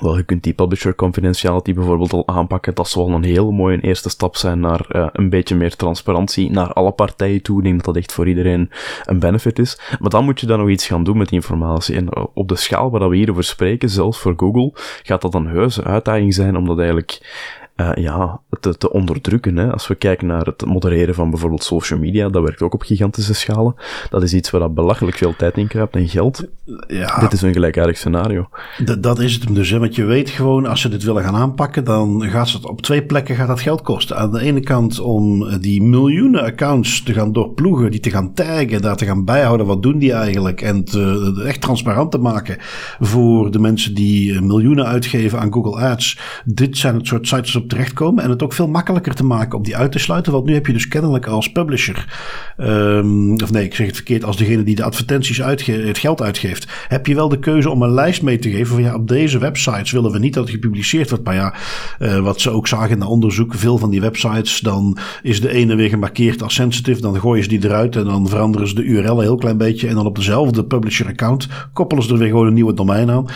Wel, 0.00 0.16
je 0.16 0.22
kunt 0.22 0.42
die 0.42 0.54
publisher 0.54 0.94
confidentiality 0.94 1.74
bijvoorbeeld 1.74 2.12
al 2.12 2.28
aanpakken. 2.28 2.74
Dat 2.74 2.88
zal 2.88 3.10
een 3.10 3.24
hele 3.24 3.50
mooie 3.50 3.80
eerste 3.80 4.08
stap 4.08 4.36
zijn 4.36 4.60
naar 4.60 4.86
uh, 4.88 5.06
een 5.12 5.30
beetje 5.30 5.54
meer 5.54 5.76
transparantie 5.76 6.50
naar 6.50 6.72
alle 6.72 6.92
partijen 6.92 7.42
toe. 7.42 7.58
Ik 7.58 7.64
denk 7.64 7.76
dat 7.76 7.84
dat 7.84 7.96
echt 7.96 8.12
voor 8.12 8.28
iedereen 8.28 8.70
een 9.04 9.18
benefit 9.18 9.58
is. 9.58 9.80
Maar 10.00 10.10
dan 10.10 10.24
moet 10.24 10.40
je 10.40 10.46
dan 10.46 10.58
nog 10.58 10.68
iets 10.68 10.86
gaan 10.86 11.04
doen 11.04 11.16
met 11.16 11.28
die 11.28 11.38
informatie. 11.38 11.96
En 11.96 12.04
uh, 12.04 12.24
op 12.34 12.48
de 12.48 12.56
schaal 12.56 12.90
waar 12.90 13.08
we 13.08 13.16
hier 13.16 13.30
over 13.30 13.44
spreken, 13.44 13.88
zelfs 13.88 14.18
voor 14.18 14.34
Google, 14.36 14.70
gaat 15.02 15.22
dat 15.22 15.34
een 15.34 15.46
heuse 15.46 15.84
uitdaging 15.84 16.34
zijn 16.34 16.56
om 16.56 16.66
dat 16.66 16.78
eigenlijk 16.78 17.20
uh, 17.76 17.90
ja, 17.94 18.40
te, 18.60 18.76
te 18.76 18.92
onderdrukken. 18.92 19.56
Hè. 19.56 19.72
Als 19.72 19.86
we 19.86 19.94
kijken 19.94 20.26
naar 20.26 20.46
het 20.46 20.64
modereren 20.64 21.14
van 21.14 21.30
bijvoorbeeld 21.30 21.64
social 21.64 21.98
media, 21.98 22.28
dat 22.28 22.42
werkt 22.42 22.62
ook 22.62 22.74
op 22.74 22.82
gigantische 22.82 23.34
schalen. 23.34 23.74
Dat 24.10 24.22
is 24.22 24.34
iets 24.34 24.50
waar 24.50 24.60
dat 24.60 24.74
belachelijk 24.74 25.16
veel 25.16 25.36
tijd 25.36 25.56
in 25.56 25.66
kruipt 25.66 25.96
en 25.96 26.08
geld. 26.08 26.44
Ja, 26.86 27.18
dit 27.20 27.32
is 27.32 27.42
een 27.42 27.52
gelijkaardig 27.52 27.96
scenario. 27.96 28.48
Dat 28.98 29.18
is 29.18 29.34
het 29.34 29.54
dus. 29.54 29.70
Hè. 29.70 29.78
Want 29.78 29.94
je 29.94 30.04
weet 30.04 30.30
gewoon, 30.30 30.66
als 30.66 30.80
ze 30.80 30.88
dit 30.88 31.02
willen 31.02 31.22
gaan 31.22 31.34
aanpakken, 31.34 31.84
dan 31.84 32.22
gaat 32.22 32.52
het 32.52 32.66
op 32.66 32.82
twee 32.82 33.02
plekken 33.02 33.36
gaat 33.36 33.48
dat 33.48 33.60
geld 33.60 33.82
kosten. 33.82 34.16
Aan 34.16 34.32
de 34.32 34.40
ene 34.40 34.60
kant 34.60 35.00
om 35.00 35.58
die 35.60 35.82
miljoenen 35.82 36.42
accounts 36.42 37.02
te 37.02 37.12
gaan 37.12 37.32
doorploegen, 37.32 37.90
die 37.90 38.00
te 38.00 38.10
gaan 38.10 38.32
taggen, 38.34 38.82
daar 38.82 38.96
te 38.96 39.04
gaan 39.04 39.24
bijhouden, 39.24 39.66
wat 39.66 39.82
doen 39.82 39.98
die 39.98 40.12
eigenlijk? 40.12 40.60
En 40.60 40.84
te, 40.84 41.42
echt 41.46 41.60
transparant 41.60 42.10
te 42.10 42.18
maken 42.18 42.56
voor 43.00 43.50
de 43.50 43.58
mensen 43.58 43.94
die 43.94 44.40
miljoenen 44.40 44.86
uitgeven 44.86 45.40
aan 45.40 45.52
Google 45.52 45.80
Ads. 45.80 46.18
Dit 46.44 46.76
zijn 46.76 46.94
het 46.94 47.06
soort 47.06 47.28
sites 47.28 47.56
op 47.56 47.65
terechtkomen. 47.66 48.24
En 48.24 48.30
het 48.30 48.42
ook 48.42 48.52
veel 48.52 48.68
makkelijker 48.68 49.14
te 49.14 49.24
maken 49.24 49.58
om 49.58 49.64
die 49.64 49.76
uit 49.76 49.92
te 49.92 49.98
sluiten. 49.98 50.32
Want 50.32 50.44
nu 50.44 50.54
heb 50.54 50.66
je 50.66 50.72
dus 50.72 50.88
kennelijk 50.88 51.26
als 51.26 51.52
publisher. 51.52 52.06
Um, 52.58 53.32
of 53.42 53.52
nee, 53.52 53.64
ik 53.64 53.74
zeg 53.74 53.86
het 53.86 53.96
verkeerd. 53.96 54.24
Als 54.24 54.36
degene 54.36 54.62
die 54.62 54.74
de 54.74 54.84
advertenties 54.84 55.42
uitgeeft, 55.42 55.86
het 55.86 55.98
geld 55.98 56.22
uitgeeft. 56.22 56.66
Heb 56.88 57.06
je 57.06 57.14
wel 57.14 57.28
de 57.28 57.38
keuze 57.38 57.70
om 57.70 57.82
een 57.82 57.90
lijst 57.90 58.22
mee 58.22 58.38
te 58.38 58.50
geven. 58.50 58.66
Van 58.66 58.82
ja, 58.82 58.94
op 58.94 59.08
deze 59.08 59.38
websites 59.38 59.90
willen 59.90 60.12
we 60.12 60.18
niet 60.18 60.34
dat 60.34 60.42
het 60.42 60.52
gepubliceerd 60.52 61.10
wordt. 61.10 61.24
Maar 61.24 61.34
ja, 61.34 61.54
uh, 61.98 62.18
wat 62.18 62.40
ze 62.40 62.50
ook 62.50 62.68
zagen 62.68 62.98
na 62.98 63.06
onderzoek. 63.06 63.54
Veel 63.54 63.78
van 63.78 63.90
die 63.90 64.00
websites. 64.00 64.60
Dan 64.60 64.98
is 65.22 65.40
de 65.40 65.52
ene 65.52 65.74
weer 65.74 65.88
gemarkeerd 65.88 66.42
als 66.42 66.54
sensitive. 66.54 67.00
Dan 67.00 67.20
gooien 67.20 67.42
ze 67.42 67.48
die 67.48 67.64
eruit. 67.64 67.96
En 67.96 68.04
dan 68.04 68.28
veranderen 68.28 68.68
ze 68.68 68.74
de 68.74 68.84
URL 68.84 69.16
een 69.16 69.20
heel 69.20 69.36
klein 69.36 69.56
beetje. 69.56 69.88
En 69.88 69.94
dan 69.94 70.06
op 70.06 70.16
dezelfde 70.16 70.64
publisher 70.64 71.06
account 71.06 71.48
koppelen 71.72 72.04
ze 72.04 72.12
er 72.12 72.18
weer 72.18 72.28
gewoon 72.28 72.46
een 72.46 72.54
nieuwe 72.54 72.74
domein 72.74 73.10
aan. 73.10 73.26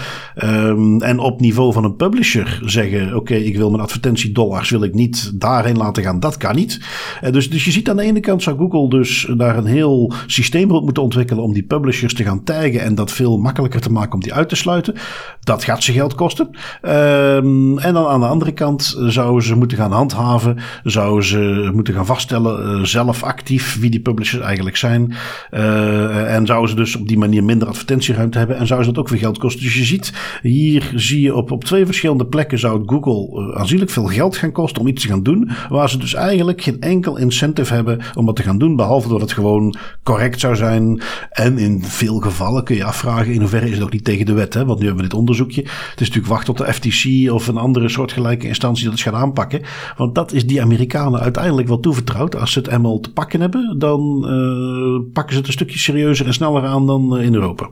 Um, 0.45 1.03
en 1.03 1.19
op 1.19 1.41
niveau 1.41 1.73
van 1.73 1.85
een 1.85 1.97
publisher 1.97 2.61
zeggen: 2.65 3.17
Oké, 3.17 3.35
ik 3.35 3.57
wil 3.57 3.71
mijn 3.71 3.83
advertentie 3.83 4.20
dollars 4.29 4.71
wil 4.71 4.83
ik 4.83 4.95
niet 4.95 5.33
daarheen 5.35 5.77
laten 5.77 6.03
gaan. 6.03 6.21
Dat 6.21 6.37
kan 6.37 6.55
niet. 6.55 6.81
Uh, 7.25 7.33
dus, 7.33 7.51
dus 7.51 7.65
je 7.65 7.71
ziet 7.71 7.91
aan 7.91 7.97
de 7.97 8.03
ene 8.03 8.21
kant 8.21 8.43
zou 8.43 8.57
Google 8.57 8.89
dus 8.89 9.29
daar 9.37 9.57
een 9.57 9.65
heel 9.65 10.13
systeem 10.27 10.71
rond 10.71 10.85
moeten 10.85 11.03
ontwikkelen 11.03 11.45
om 11.45 11.53
die 11.53 11.63
publishers 11.63 12.15
te 12.15 12.25
gaan 12.25 12.45
taggen 12.45 12.81
en 12.81 12.95
dat 12.95 13.13
veel 13.13 13.39
makkelijker 13.39 13.81
te 13.81 13.93
maken 13.93 14.13
om 14.13 14.21
die 14.21 14.35
uit 14.35 14.49
te 14.49 14.57
sluiten. 14.57 14.95
Dat 15.41 15.65
gaat 15.65 15.83
ze 15.83 15.93
geld 15.93 16.15
kosten. 16.15 16.51
Um, 16.83 17.79
en 17.79 17.95
dan 17.95 18.07
aan 18.07 18.21
de 18.21 18.27
andere 18.27 18.53
kant 18.53 18.97
zouden 19.07 19.45
ze 19.45 19.57
moeten 19.57 19.77
gaan 19.77 19.93
handhaven, 19.93 20.59
zouden 20.85 21.25
ze 21.25 21.71
moeten 21.75 21.95
gaan 21.95 22.07
vaststellen 22.07 22.79
uh, 22.79 22.85
zelf 22.85 23.23
actief 23.23 23.81
wie 23.81 23.91
die 23.91 24.01
publishers 24.01 24.43
eigenlijk 24.43 24.77
zijn. 24.77 25.15
Uh, 25.51 26.35
en 26.35 26.47
zouden 26.47 26.71
ze 26.71 26.77
dus 26.77 26.97
op 26.97 27.09
die 27.09 27.19
manier 27.19 27.45
minder 27.45 27.69
advertentieruimte 27.69 28.39
hebben 28.39 28.57
en 28.57 28.67
zouden 28.67 28.89
ze 28.89 28.95
dat 28.95 29.05
ook 29.05 29.11
weer 29.11 29.21
geld 29.21 29.39
kosten. 29.39 29.63
Dus 29.63 29.75
je 29.75 29.85
ziet, 29.85 30.13
hier 30.43 30.93
zie 30.95 31.21
je 31.21 31.35
op, 31.35 31.51
op 31.51 31.65
twee 31.65 31.87
verschillende 31.87 32.27
plekken 32.27 32.59
zou 32.59 32.83
Google 32.87 33.55
aanzienlijk 33.55 33.91
veel 33.91 34.07
geld 34.11 34.37
gaan 34.37 34.53
kosten 34.53 34.83
om 34.83 34.89
iets 34.89 35.03
te 35.03 35.09
gaan 35.09 35.23
doen. 35.23 35.51
Waar 35.69 35.91
ze 35.91 35.99
dus 35.99 36.15
eigenlijk 36.15 36.63
geen 36.63 36.81
enkel 36.81 37.17
incentive 37.17 37.75
hebben 37.75 38.01
om 38.15 38.27
dat 38.27 38.37
te 38.37 38.43
gaan 38.43 38.59
doen. 38.59 38.77
Behalve 38.77 39.09
dat 39.09 39.21
het 39.21 39.33
gewoon 39.33 39.77
correct 40.03 40.41
zou 40.41 40.57
zijn. 40.57 41.03
En 41.31 41.59
in 41.59 41.83
veel 41.83 42.19
gevallen 42.19 42.65
kun 42.65 42.77
je 42.77 42.85
afvragen 42.85 43.33
in 43.33 43.41
hoeverre 43.41 43.69
is 43.69 43.75
het 43.75 43.83
ook 43.83 43.93
niet 43.93 44.05
tegen 44.05 44.27
de 44.27 44.33
wet. 44.33 44.55
Hè? 44.55 44.65
Want 44.65 44.79
nu 44.79 44.87
hebben 44.87 45.03
we 45.03 45.09
dit 45.09 45.19
onderzoekje. 45.19 45.61
Het 45.61 46.01
is 46.01 46.09
natuurlijk 46.09 46.27
wachten 46.27 46.55
tot 46.55 46.67
de 46.67 46.73
FTC 46.73 47.31
of 47.33 47.47
een 47.47 47.57
andere 47.57 47.89
soortgelijke 47.89 48.47
instantie 48.47 48.85
dat 48.85 48.93
eens 48.93 49.03
gaat 49.03 49.15
aanpakken. 49.15 49.63
Want 49.97 50.15
dat 50.15 50.33
is 50.33 50.47
die 50.47 50.63
Amerikanen 50.63 51.21
uiteindelijk 51.21 51.69
wel 51.69 51.81
toevertrouwd. 51.81 52.37
Als 52.37 52.53
ze 52.53 52.59
het 52.59 52.69
eenmaal 52.69 53.01
te 53.01 53.13
pakken 53.13 53.41
hebben, 53.41 53.79
dan 53.79 54.25
uh, 54.27 55.13
pakken 55.13 55.33
ze 55.33 55.39
het 55.39 55.47
een 55.47 55.53
stukje 55.53 55.79
serieuzer 55.79 56.27
en 56.27 56.35
sneller 56.35 56.65
aan 56.65 56.87
dan 56.87 57.17
uh, 57.17 57.25
in 57.25 57.35
Europa. 57.35 57.71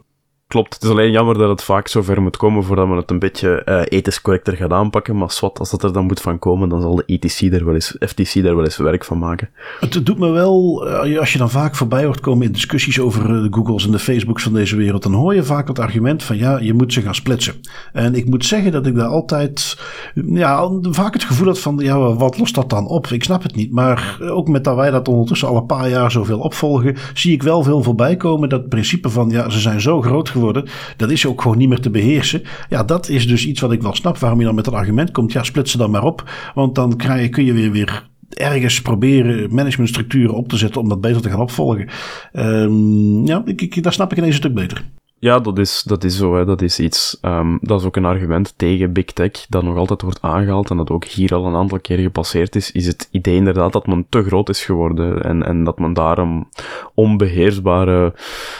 Klopt, 0.48 0.74
het 0.74 0.82
is 0.82 0.88
alleen 0.88 1.10
jammer 1.10 1.38
dat 1.38 1.48
het 1.48 1.62
vaak 1.62 1.88
zo 1.88 2.02
ver 2.02 2.22
moet 2.22 2.36
komen 2.36 2.64
voordat 2.64 2.88
men 2.88 2.96
het 2.96 3.10
een 3.10 3.18
beetje 3.18 3.62
uh, 3.64 3.98
ethisch 3.98 4.20
correcter 4.20 4.56
gaat 4.56 4.72
aanpakken. 4.72 5.16
Maar 5.16 5.36
wat, 5.40 5.58
als 5.58 5.70
dat 5.70 5.82
er 5.82 5.92
dan 5.92 6.04
moet 6.04 6.20
van 6.20 6.38
komen, 6.38 6.68
dan 6.68 6.80
zal 6.80 6.94
de 6.94 7.04
ETC 7.06 7.40
er 7.40 7.64
wel 7.64 7.74
eens, 7.74 7.96
FTC 8.00 8.42
daar 8.42 8.54
wel 8.54 8.64
eens 8.64 8.76
werk 8.76 9.04
van 9.04 9.18
maken. 9.18 9.50
Het 9.80 10.06
doet 10.06 10.18
me 10.18 10.30
wel, 10.30 10.86
uh, 11.06 11.18
als 11.18 11.32
je 11.32 11.38
dan 11.38 11.50
vaak 11.50 11.76
voorbij 11.76 12.04
hoort 12.04 12.20
komen 12.20 12.46
in 12.46 12.52
discussies 12.52 13.00
over 13.00 13.28
de 13.28 13.48
Googles 13.50 13.84
en 13.84 13.90
de 13.90 13.98
Facebooks 13.98 14.42
van 14.42 14.52
deze 14.52 14.76
wereld, 14.76 15.02
dan 15.02 15.12
hoor 15.12 15.34
je 15.34 15.44
vaak 15.44 15.68
het 15.68 15.78
argument 15.78 16.22
van 16.22 16.36
ja, 16.36 16.58
je 16.58 16.74
moet 16.74 16.92
ze 16.92 17.02
gaan 17.02 17.14
splitsen. 17.14 17.54
En 17.92 18.14
ik 18.14 18.28
moet 18.28 18.44
zeggen 18.44 18.72
dat 18.72 18.86
ik 18.86 18.94
daar 18.94 19.08
altijd, 19.08 19.78
ja, 20.14 20.70
vaak 20.82 21.12
het 21.12 21.24
gevoel 21.24 21.46
had 21.46 21.60
van 21.60 21.78
ja, 21.78 22.14
wat 22.14 22.38
lost 22.38 22.54
dat 22.54 22.70
dan 22.70 22.86
op? 22.86 23.06
Ik 23.06 23.24
snap 23.24 23.42
het 23.42 23.54
niet. 23.54 23.72
Maar 23.72 24.18
ook 24.20 24.48
met 24.48 24.64
dat 24.64 24.76
wij 24.76 24.90
dat 24.90 25.08
ondertussen 25.08 25.48
al 25.48 25.56
een 25.56 25.66
paar 25.66 25.88
jaar 25.88 26.10
zoveel 26.10 26.38
opvolgen, 26.38 26.96
zie 27.14 27.32
ik 27.32 27.42
wel 27.42 27.62
veel 27.62 27.82
voorbij 27.82 28.16
komen 28.16 28.48
dat 28.48 28.68
principe 28.68 29.08
van 29.08 29.30
ja, 29.30 29.50
ze 29.50 29.58
zijn 29.58 29.80
zo 29.80 30.00
groot 30.00 30.36
geworden. 30.38 30.68
Dat 30.96 31.10
is 31.10 31.26
ook 31.26 31.42
gewoon 31.42 31.58
niet 31.58 31.68
meer 31.68 31.80
te 31.80 31.90
beheersen. 31.90 32.42
Ja, 32.68 32.84
dat 32.84 33.08
is 33.08 33.26
dus 33.26 33.46
iets 33.46 33.60
wat 33.60 33.72
ik 33.72 33.82
wel 33.82 33.94
snap. 33.94 34.18
Waarom 34.18 34.38
je 34.38 34.44
dan 34.44 34.54
met 34.54 34.64
dat 34.64 34.74
argument 34.74 35.10
komt. 35.10 35.32
Ja, 35.32 35.42
split 35.42 35.68
ze 35.68 35.78
dan 35.78 35.90
maar 35.90 36.04
op. 36.04 36.30
Want 36.54 36.74
dan 36.74 36.96
krijg 36.96 37.28
kun 37.28 37.44
je 37.44 37.52
weer, 37.52 37.72
weer 37.72 38.08
ergens 38.28 38.82
proberen 38.82 39.54
managementstructuren 39.54 40.34
op 40.34 40.48
te 40.48 40.56
zetten 40.56 40.80
om 40.80 40.88
dat 40.88 41.00
beter 41.00 41.22
te 41.22 41.28
gaan 41.28 41.40
opvolgen. 41.40 41.88
Um, 42.32 43.26
ja, 43.26 43.42
ik, 43.44 43.60
ik, 43.60 43.82
daar 43.82 43.92
snap 43.92 44.12
ik 44.12 44.18
ineens 44.18 44.32
een 44.32 44.40
stuk 44.40 44.54
beter. 44.54 44.84
Ja, 45.20 45.38
dat 45.38 45.58
is, 45.58 45.82
dat 45.82 46.04
is 46.04 46.16
zo. 46.16 46.36
Hè. 46.36 46.44
Dat 46.44 46.62
is 46.62 46.80
iets. 46.80 47.18
Um, 47.22 47.58
dat 47.60 47.80
is 47.80 47.86
ook 47.86 47.96
een 47.96 48.04
argument 48.04 48.54
tegen 48.56 48.92
big 48.92 49.04
tech 49.04 49.30
dat 49.48 49.62
nog 49.62 49.76
altijd 49.76 50.02
wordt 50.02 50.22
aangehaald 50.22 50.70
en 50.70 50.76
dat 50.76 50.90
ook 50.90 51.04
hier 51.04 51.34
al 51.34 51.46
een 51.46 51.54
aantal 51.54 51.80
keer 51.80 51.98
gepasseerd 51.98 52.56
is. 52.56 52.72
Is 52.72 52.86
het 52.86 53.08
idee 53.10 53.36
inderdaad 53.36 53.72
dat 53.72 53.86
men 53.86 54.06
te 54.08 54.22
groot 54.22 54.48
is 54.48 54.64
geworden 54.64 55.22
en, 55.24 55.46
en 55.46 55.64
dat 55.64 55.78
men 55.78 55.92
daarom 55.92 56.48
onbeheersbare 56.94 58.12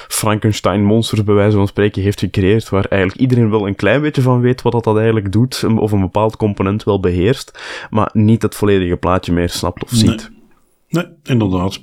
Frankenstein-monsters, 0.09 1.25
bij 1.25 1.35
wijze 1.35 1.57
van 1.57 1.67
spreken, 1.67 2.03
heeft 2.03 2.21
gecreëerd. 2.21 2.69
Waar 2.69 2.85
eigenlijk 2.85 3.21
iedereen 3.21 3.51
wel 3.51 3.67
een 3.67 3.77
klein 3.77 4.01
beetje 4.01 4.23
van 4.23 4.41
weet 4.41 4.63
wat 4.63 4.73
dat, 4.73 4.85
dat 4.85 4.97
eigenlijk 4.97 5.33
doet, 5.33 5.65
of 5.77 5.93
een 5.93 6.01
bepaald 6.01 6.37
component 6.37 6.85
wel 6.85 7.01
beheerst, 7.01 7.59
maar 7.91 8.11
niet 8.13 8.43
het 8.43 8.55
volledige 8.55 8.97
plaatje 8.97 9.33
meer 9.33 9.49
snapt 9.49 9.83
of 9.83 9.91
ziet. 9.91 10.31
Nee, 10.89 11.07
inderdaad. 11.23 11.81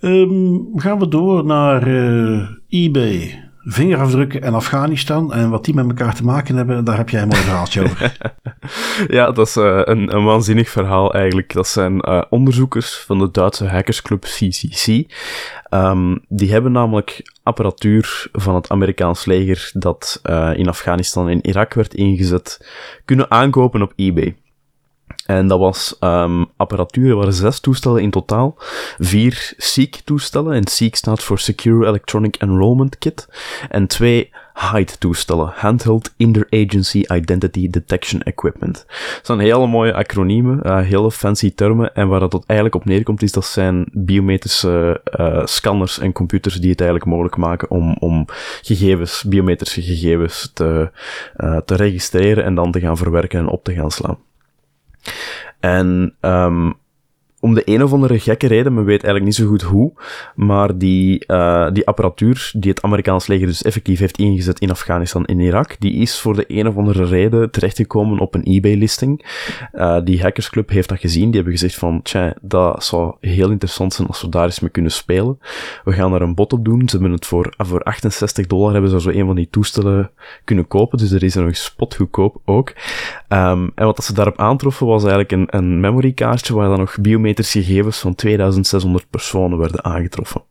Um, 0.00 0.68
gaan 0.74 0.98
we 0.98 1.08
door 1.08 1.44
naar 1.44 1.88
uh, 1.88 2.48
eBay 2.68 3.50
vingerafdrukken 3.64 4.42
en 4.42 4.54
Afghanistan. 4.54 5.32
En 5.32 5.50
wat 5.50 5.64
die 5.64 5.74
met 5.74 5.86
elkaar 5.86 6.14
te 6.14 6.24
maken 6.24 6.56
hebben, 6.56 6.84
daar 6.84 6.96
heb 6.96 7.08
jij 7.08 7.22
een 7.22 7.28
mooi 7.28 7.40
verhaaltje 7.40 7.82
over. 7.82 8.16
ja, 9.16 9.30
dat 9.30 9.46
is 9.46 9.56
uh, 9.56 9.80
een, 9.84 10.16
een 10.16 10.24
waanzinnig 10.24 10.68
verhaal 10.68 11.14
eigenlijk. 11.14 11.52
Dat 11.52 11.68
zijn 11.68 12.08
uh, 12.08 12.22
onderzoekers 12.30 12.98
van 13.06 13.18
de 13.18 13.30
Duitse 13.30 13.68
hackersclub 13.68 14.22
CCC. 14.22 15.12
Ehm, 15.68 16.16
die 16.28 16.52
hebben 16.52 16.72
namelijk 16.72 17.30
apparatuur 17.42 18.28
van 18.32 18.54
het 18.54 18.70
Amerikaans 18.70 19.24
leger 19.24 19.70
dat 19.72 20.20
uh, 20.24 20.50
in 20.54 20.68
Afghanistan 20.68 21.28
en 21.28 21.46
Irak 21.46 21.74
werd 21.74 21.94
ingezet, 21.94 22.68
kunnen 23.04 23.30
aankopen 23.30 23.82
op 23.82 23.92
eBay. 23.96 24.36
En 25.26 25.46
dat 25.46 25.58
was 25.58 25.96
um, 26.00 26.46
apparatuur, 26.56 27.10
er 27.10 27.16
waren 27.16 27.32
zes 27.32 27.60
toestellen 27.60 28.02
in 28.02 28.10
totaal. 28.10 28.54
Vier 28.98 29.54
SEEK-toestellen, 29.56 30.54
en 30.54 30.66
SEEK 30.66 30.96
staat 30.96 31.22
voor 31.22 31.38
Secure 31.38 31.86
Electronic 31.86 32.36
Enrollment 32.36 32.98
Kit. 32.98 33.28
En 33.68 33.86
twee 33.86 34.30
HIDE-toestellen, 34.54 35.52
Handheld 35.54 36.12
Interagency 36.16 37.04
Identity 37.12 37.70
Detection 37.70 38.22
Equipment. 38.22 38.84
Dat 39.14 39.26
zijn 39.26 39.38
hele 39.38 39.66
mooie 39.66 39.94
acroniemen, 39.94 40.60
uh, 40.66 40.80
hele 40.80 41.10
fancy 41.10 41.54
termen, 41.54 41.94
en 41.94 42.08
waar 42.08 42.20
dat 42.20 42.44
eigenlijk 42.46 42.80
op 42.80 42.84
neerkomt 42.84 43.22
is 43.22 43.32
dat 43.32 43.44
zijn 43.44 43.86
biometrische 43.92 45.00
uh, 45.20 45.40
scanners 45.44 45.98
en 45.98 46.12
computers 46.12 46.54
die 46.54 46.70
het 46.70 46.80
eigenlijk 46.80 47.10
mogelijk 47.10 47.36
maken 47.36 47.70
om, 47.70 47.96
om 47.98 48.26
gegevens, 48.62 49.24
biometrische 49.28 49.82
gegevens 49.82 50.50
te, 50.54 50.90
uh, 51.36 51.56
te 51.56 51.74
registreren 51.74 52.44
en 52.44 52.54
dan 52.54 52.72
te 52.72 52.80
gaan 52.80 52.96
verwerken 52.96 53.38
en 53.38 53.48
op 53.48 53.64
te 53.64 53.74
gaan 53.74 53.90
slaan. 53.90 54.18
En 55.62 56.16
um, 56.22 56.74
om 57.42 57.54
de 57.54 57.62
een 57.64 57.82
of 57.82 57.92
andere 57.92 58.18
gekke 58.18 58.46
reden, 58.46 58.74
men 58.74 58.84
weet 58.84 59.04
eigenlijk 59.04 59.24
niet 59.24 59.34
zo 59.34 59.46
goed 59.46 59.62
hoe, 59.62 59.92
maar 60.34 60.78
die, 60.78 61.24
uh, 61.26 61.70
die 61.72 61.86
apparatuur 61.86 62.50
die 62.54 62.70
het 62.70 62.82
Amerikaans 62.82 63.26
leger 63.26 63.46
dus 63.46 63.62
effectief 63.62 63.98
heeft 63.98 64.18
ingezet 64.18 64.58
in 64.58 64.70
Afghanistan 64.70 65.24
en 65.24 65.40
Irak, 65.40 65.76
die 65.78 65.92
is 65.92 66.20
voor 66.20 66.34
de 66.34 66.44
een 66.48 66.68
of 66.68 66.76
andere 66.76 67.04
reden 67.04 67.50
terechtgekomen 67.50 68.18
op 68.18 68.34
een 68.34 68.42
eBay-listing. 68.42 69.24
Uh, 69.72 69.98
die 70.04 70.22
hackersclub 70.22 70.68
heeft 70.68 70.88
dat 70.88 71.00
gezien, 71.00 71.24
die 71.24 71.34
hebben 71.34 71.52
gezegd 71.52 71.74
van, 71.74 72.02
tja, 72.02 72.34
dat 72.40 72.84
zou 72.84 73.14
heel 73.20 73.50
interessant 73.50 73.94
zijn 73.94 74.08
als 74.08 74.22
we 74.22 74.28
daar 74.28 74.44
eens 74.44 74.60
mee 74.60 74.70
kunnen 74.70 74.92
spelen. 74.92 75.38
We 75.84 75.92
gaan 75.92 76.10
daar 76.10 76.22
een 76.22 76.34
bot 76.34 76.52
op 76.52 76.64
doen, 76.64 76.88
ze 76.88 76.96
hebben 76.96 77.12
het 77.12 77.26
voor, 77.26 77.54
voor 77.56 77.82
68 77.82 78.46
dollar 78.46 78.72
hebben 78.72 78.90
ze 78.90 79.00
zo 79.00 79.10
een 79.10 79.26
van 79.26 79.36
die 79.36 79.48
toestellen 79.50 80.10
kunnen 80.44 80.66
kopen, 80.66 80.98
dus 80.98 81.10
er 81.10 81.22
is 81.22 81.36
er 81.36 81.44
nog 81.44 81.56
spotgoedkoop 81.56 82.40
ook. 82.44 82.72
Um, 83.28 83.72
en 83.74 83.84
wat 83.84 84.04
ze 84.04 84.14
daarop 84.14 84.38
aantroffen 84.38 84.86
was 84.86 85.04
eigenlijk 85.04 85.32
een, 85.32 85.46
een 85.50 85.80
memorykaartje 85.80 86.54
waar 86.54 86.68
dan 86.68 86.78
nog 86.78 86.96
biometrische 87.00 87.30
gegevens 87.40 87.98
van 87.98 88.14
2600 88.14 89.10
personen 89.10 89.58
werden 89.58 89.84
aangetroffen. 89.84 90.42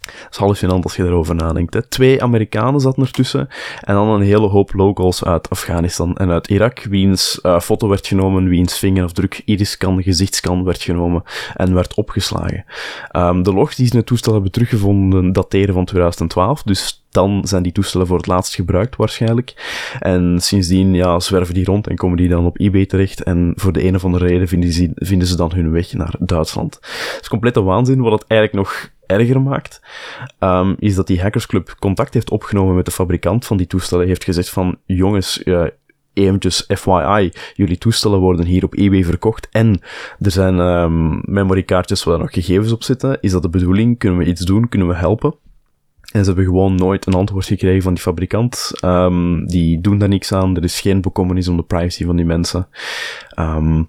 Dat 0.00 0.30
is 0.30 0.36
hallucinant 0.36 0.84
als 0.84 0.96
je 0.96 1.04
erover 1.04 1.34
nadenkt. 1.34 1.74
Hè. 1.74 1.82
Twee 1.82 2.22
Amerikanen 2.22 2.80
zaten 2.80 3.02
ertussen 3.02 3.48
en 3.80 3.94
dan 3.94 4.08
een 4.08 4.22
hele 4.22 4.46
hoop 4.46 4.72
locals 4.72 5.24
uit 5.24 5.50
Afghanistan 5.50 6.16
en 6.16 6.30
uit 6.30 6.48
Irak, 6.48 6.82
wiens 6.82 7.38
uh, 7.42 7.60
foto 7.60 7.88
werd 7.88 8.06
genomen, 8.06 8.48
wiens 8.48 8.78
vingerafdruk, 8.78 9.42
iriscan, 9.44 10.02
gezichtscan 10.02 10.64
werd 10.64 10.82
genomen 10.82 11.22
en 11.54 11.74
werd 11.74 11.94
opgeslagen. 11.94 12.64
Um, 13.16 13.42
de 13.42 13.52
logs 13.52 13.76
die 13.76 13.86
ze 13.86 13.92
in 13.92 13.98
het 13.98 14.06
toestel 14.06 14.32
hebben 14.32 14.50
teruggevonden 14.50 15.32
dateren 15.32 15.74
van 15.74 15.84
2012, 15.84 16.62
dus 16.62 17.06
dan 17.18 17.40
zijn 17.44 17.62
die 17.62 17.72
toestellen 17.72 18.06
voor 18.06 18.16
het 18.16 18.26
laatst 18.26 18.54
gebruikt 18.54 18.96
waarschijnlijk. 18.96 19.54
En 20.00 20.40
sindsdien 20.40 20.94
ja, 20.94 21.20
zwerven 21.20 21.54
die 21.54 21.64
rond 21.64 21.86
en 21.86 21.96
komen 21.96 22.16
die 22.16 22.28
dan 22.28 22.46
op 22.46 22.58
eBay 22.58 22.86
terecht. 22.86 23.22
En 23.22 23.52
voor 23.56 23.72
de 23.72 23.84
een 23.84 23.94
of 23.94 24.04
andere 24.04 24.26
reden 24.26 24.48
vinden 24.48 24.72
ze, 24.72 24.90
vinden 24.94 25.28
ze 25.28 25.36
dan 25.36 25.52
hun 25.54 25.70
weg 25.70 25.92
naar 25.92 26.14
Duitsland. 26.18 26.74
Het 27.14 27.18
is 27.20 27.28
complete 27.28 27.62
waanzin. 27.62 28.00
Wat 28.00 28.12
het 28.12 28.24
eigenlijk 28.26 28.62
nog 28.62 28.90
erger 29.06 29.40
maakt, 29.40 29.80
um, 30.40 30.76
is 30.78 30.94
dat 30.94 31.06
die 31.06 31.20
hackersclub 31.20 31.74
contact 31.78 32.14
heeft 32.14 32.30
opgenomen 32.30 32.74
met 32.74 32.84
de 32.84 32.90
fabrikant 32.90 33.46
van 33.46 33.56
die 33.56 33.66
toestellen. 33.66 34.06
Heeft 34.06 34.24
gezegd 34.24 34.50
van, 34.50 34.78
jongens, 34.84 35.42
uh, 35.44 35.64
eventjes 36.12 36.64
FYI, 36.74 37.32
jullie 37.54 37.78
toestellen 37.78 38.18
worden 38.18 38.46
hier 38.46 38.64
op 38.64 38.74
eBay 38.74 39.04
verkocht 39.04 39.48
en 39.50 39.80
er 40.20 40.30
zijn 40.30 40.58
um, 40.58 41.20
memorykaartjes 41.24 42.04
waar 42.04 42.18
nog 42.18 42.32
gegevens 42.32 42.72
op 42.72 42.82
zitten. 42.82 43.18
Is 43.20 43.32
dat 43.32 43.42
de 43.42 43.48
bedoeling? 43.48 43.98
Kunnen 43.98 44.18
we 44.18 44.24
iets 44.24 44.44
doen? 44.44 44.68
Kunnen 44.68 44.88
we 44.88 44.94
helpen? 44.94 45.34
En 46.12 46.20
ze 46.20 46.26
hebben 46.26 46.44
gewoon 46.44 46.74
nooit 46.74 47.06
een 47.06 47.14
antwoord 47.14 47.46
gekregen 47.46 47.82
van 47.82 47.94
die 47.94 48.02
fabrikant. 48.02 48.72
Um, 48.84 49.46
die 49.46 49.80
doen 49.80 49.98
daar 49.98 50.08
niks 50.08 50.32
aan. 50.32 50.56
Er 50.56 50.64
is 50.64 50.80
geen 50.80 51.00
bekommernis 51.00 51.48
om 51.48 51.56
de 51.56 51.62
privacy 51.62 52.04
van 52.04 52.16
die 52.16 52.24
mensen. 52.24 52.68
Um, 53.38 53.88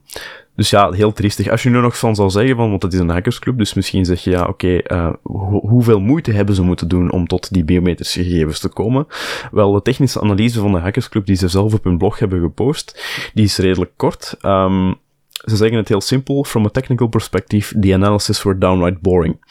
dus 0.60 0.70
ja, 0.70 0.92
heel 0.92 1.14
triestig. 1.14 1.50
Als 1.50 1.64
je 1.64 1.70
nu 1.70 1.80
nog 1.80 1.98
van 1.98 2.16
zou 2.16 2.30
zeggen, 2.30 2.56
van, 2.56 2.70
want 2.70 2.84
het 2.84 2.94
is 2.94 3.00
een 3.00 3.10
hackersclub, 3.10 3.58
dus 3.58 3.74
misschien 3.74 4.06
zeg 4.06 4.24
je 4.24 4.30
ja, 4.30 4.46
oké, 4.46 4.82
uh, 4.88 5.14
hoeveel 5.62 6.00
moeite 6.00 6.32
hebben 6.32 6.56
ze 6.56 6.64
moeten 6.64 6.88
doen 6.88 7.12
om 7.12 7.28
tot 7.28 7.54
die 7.54 7.64
biometrische 7.64 8.24
gegevens 8.24 8.60
te 8.60 8.70
komen? 8.70 9.08
Wel, 9.52 9.72
de 9.72 9.82
technische 9.82 10.22
analyse 10.22 10.60
van 10.60 10.72
de 10.72 10.78
hackersclub 10.78 11.26
die 11.26 11.36
ze 11.36 11.48
zelf 11.48 11.74
op 11.74 11.84
hun 11.84 11.98
blog 11.98 12.20
hebben 12.20 12.42
gepost, 12.42 13.04
die 13.34 13.46
is 13.46 13.58
redelijk 13.58 13.92
kort. 13.96 14.36
Um, 14.42 14.96
ze 15.46 15.56
zeggen 15.56 15.78
het 15.78 15.88
heel 15.88 16.02
simpel. 16.02 16.44
From 16.44 16.66
a 16.66 16.70
technical 16.70 17.08
perspective, 17.08 17.80
the 17.80 17.94
analysis 17.94 18.44
were 18.44 18.58
downright 18.58 19.02
boring. 19.02 19.46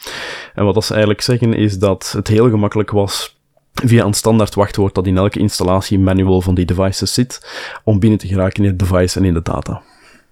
En 0.55 0.65
wat 0.65 0.85
ze 0.85 0.91
eigenlijk 0.91 1.21
zeggen 1.21 1.53
is 1.53 1.79
dat 1.79 2.11
het 2.15 2.27
heel 2.27 2.49
gemakkelijk 2.49 2.91
was 2.91 3.37
via 3.73 4.05
een 4.05 4.13
standaard 4.13 4.55
wachtwoord 4.55 4.95
dat 4.95 5.07
in 5.07 5.17
elke 5.17 5.39
installatie 5.39 5.99
manual 5.99 6.41
van 6.41 6.55
die 6.55 6.65
devices 6.65 7.13
zit, 7.13 7.49
om 7.83 7.99
binnen 7.99 8.19
te 8.19 8.27
geraken 8.27 8.63
in 8.63 8.69
het 8.69 8.79
device 8.79 9.19
en 9.19 9.25
in 9.25 9.33
de 9.33 9.41
data. 9.41 9.81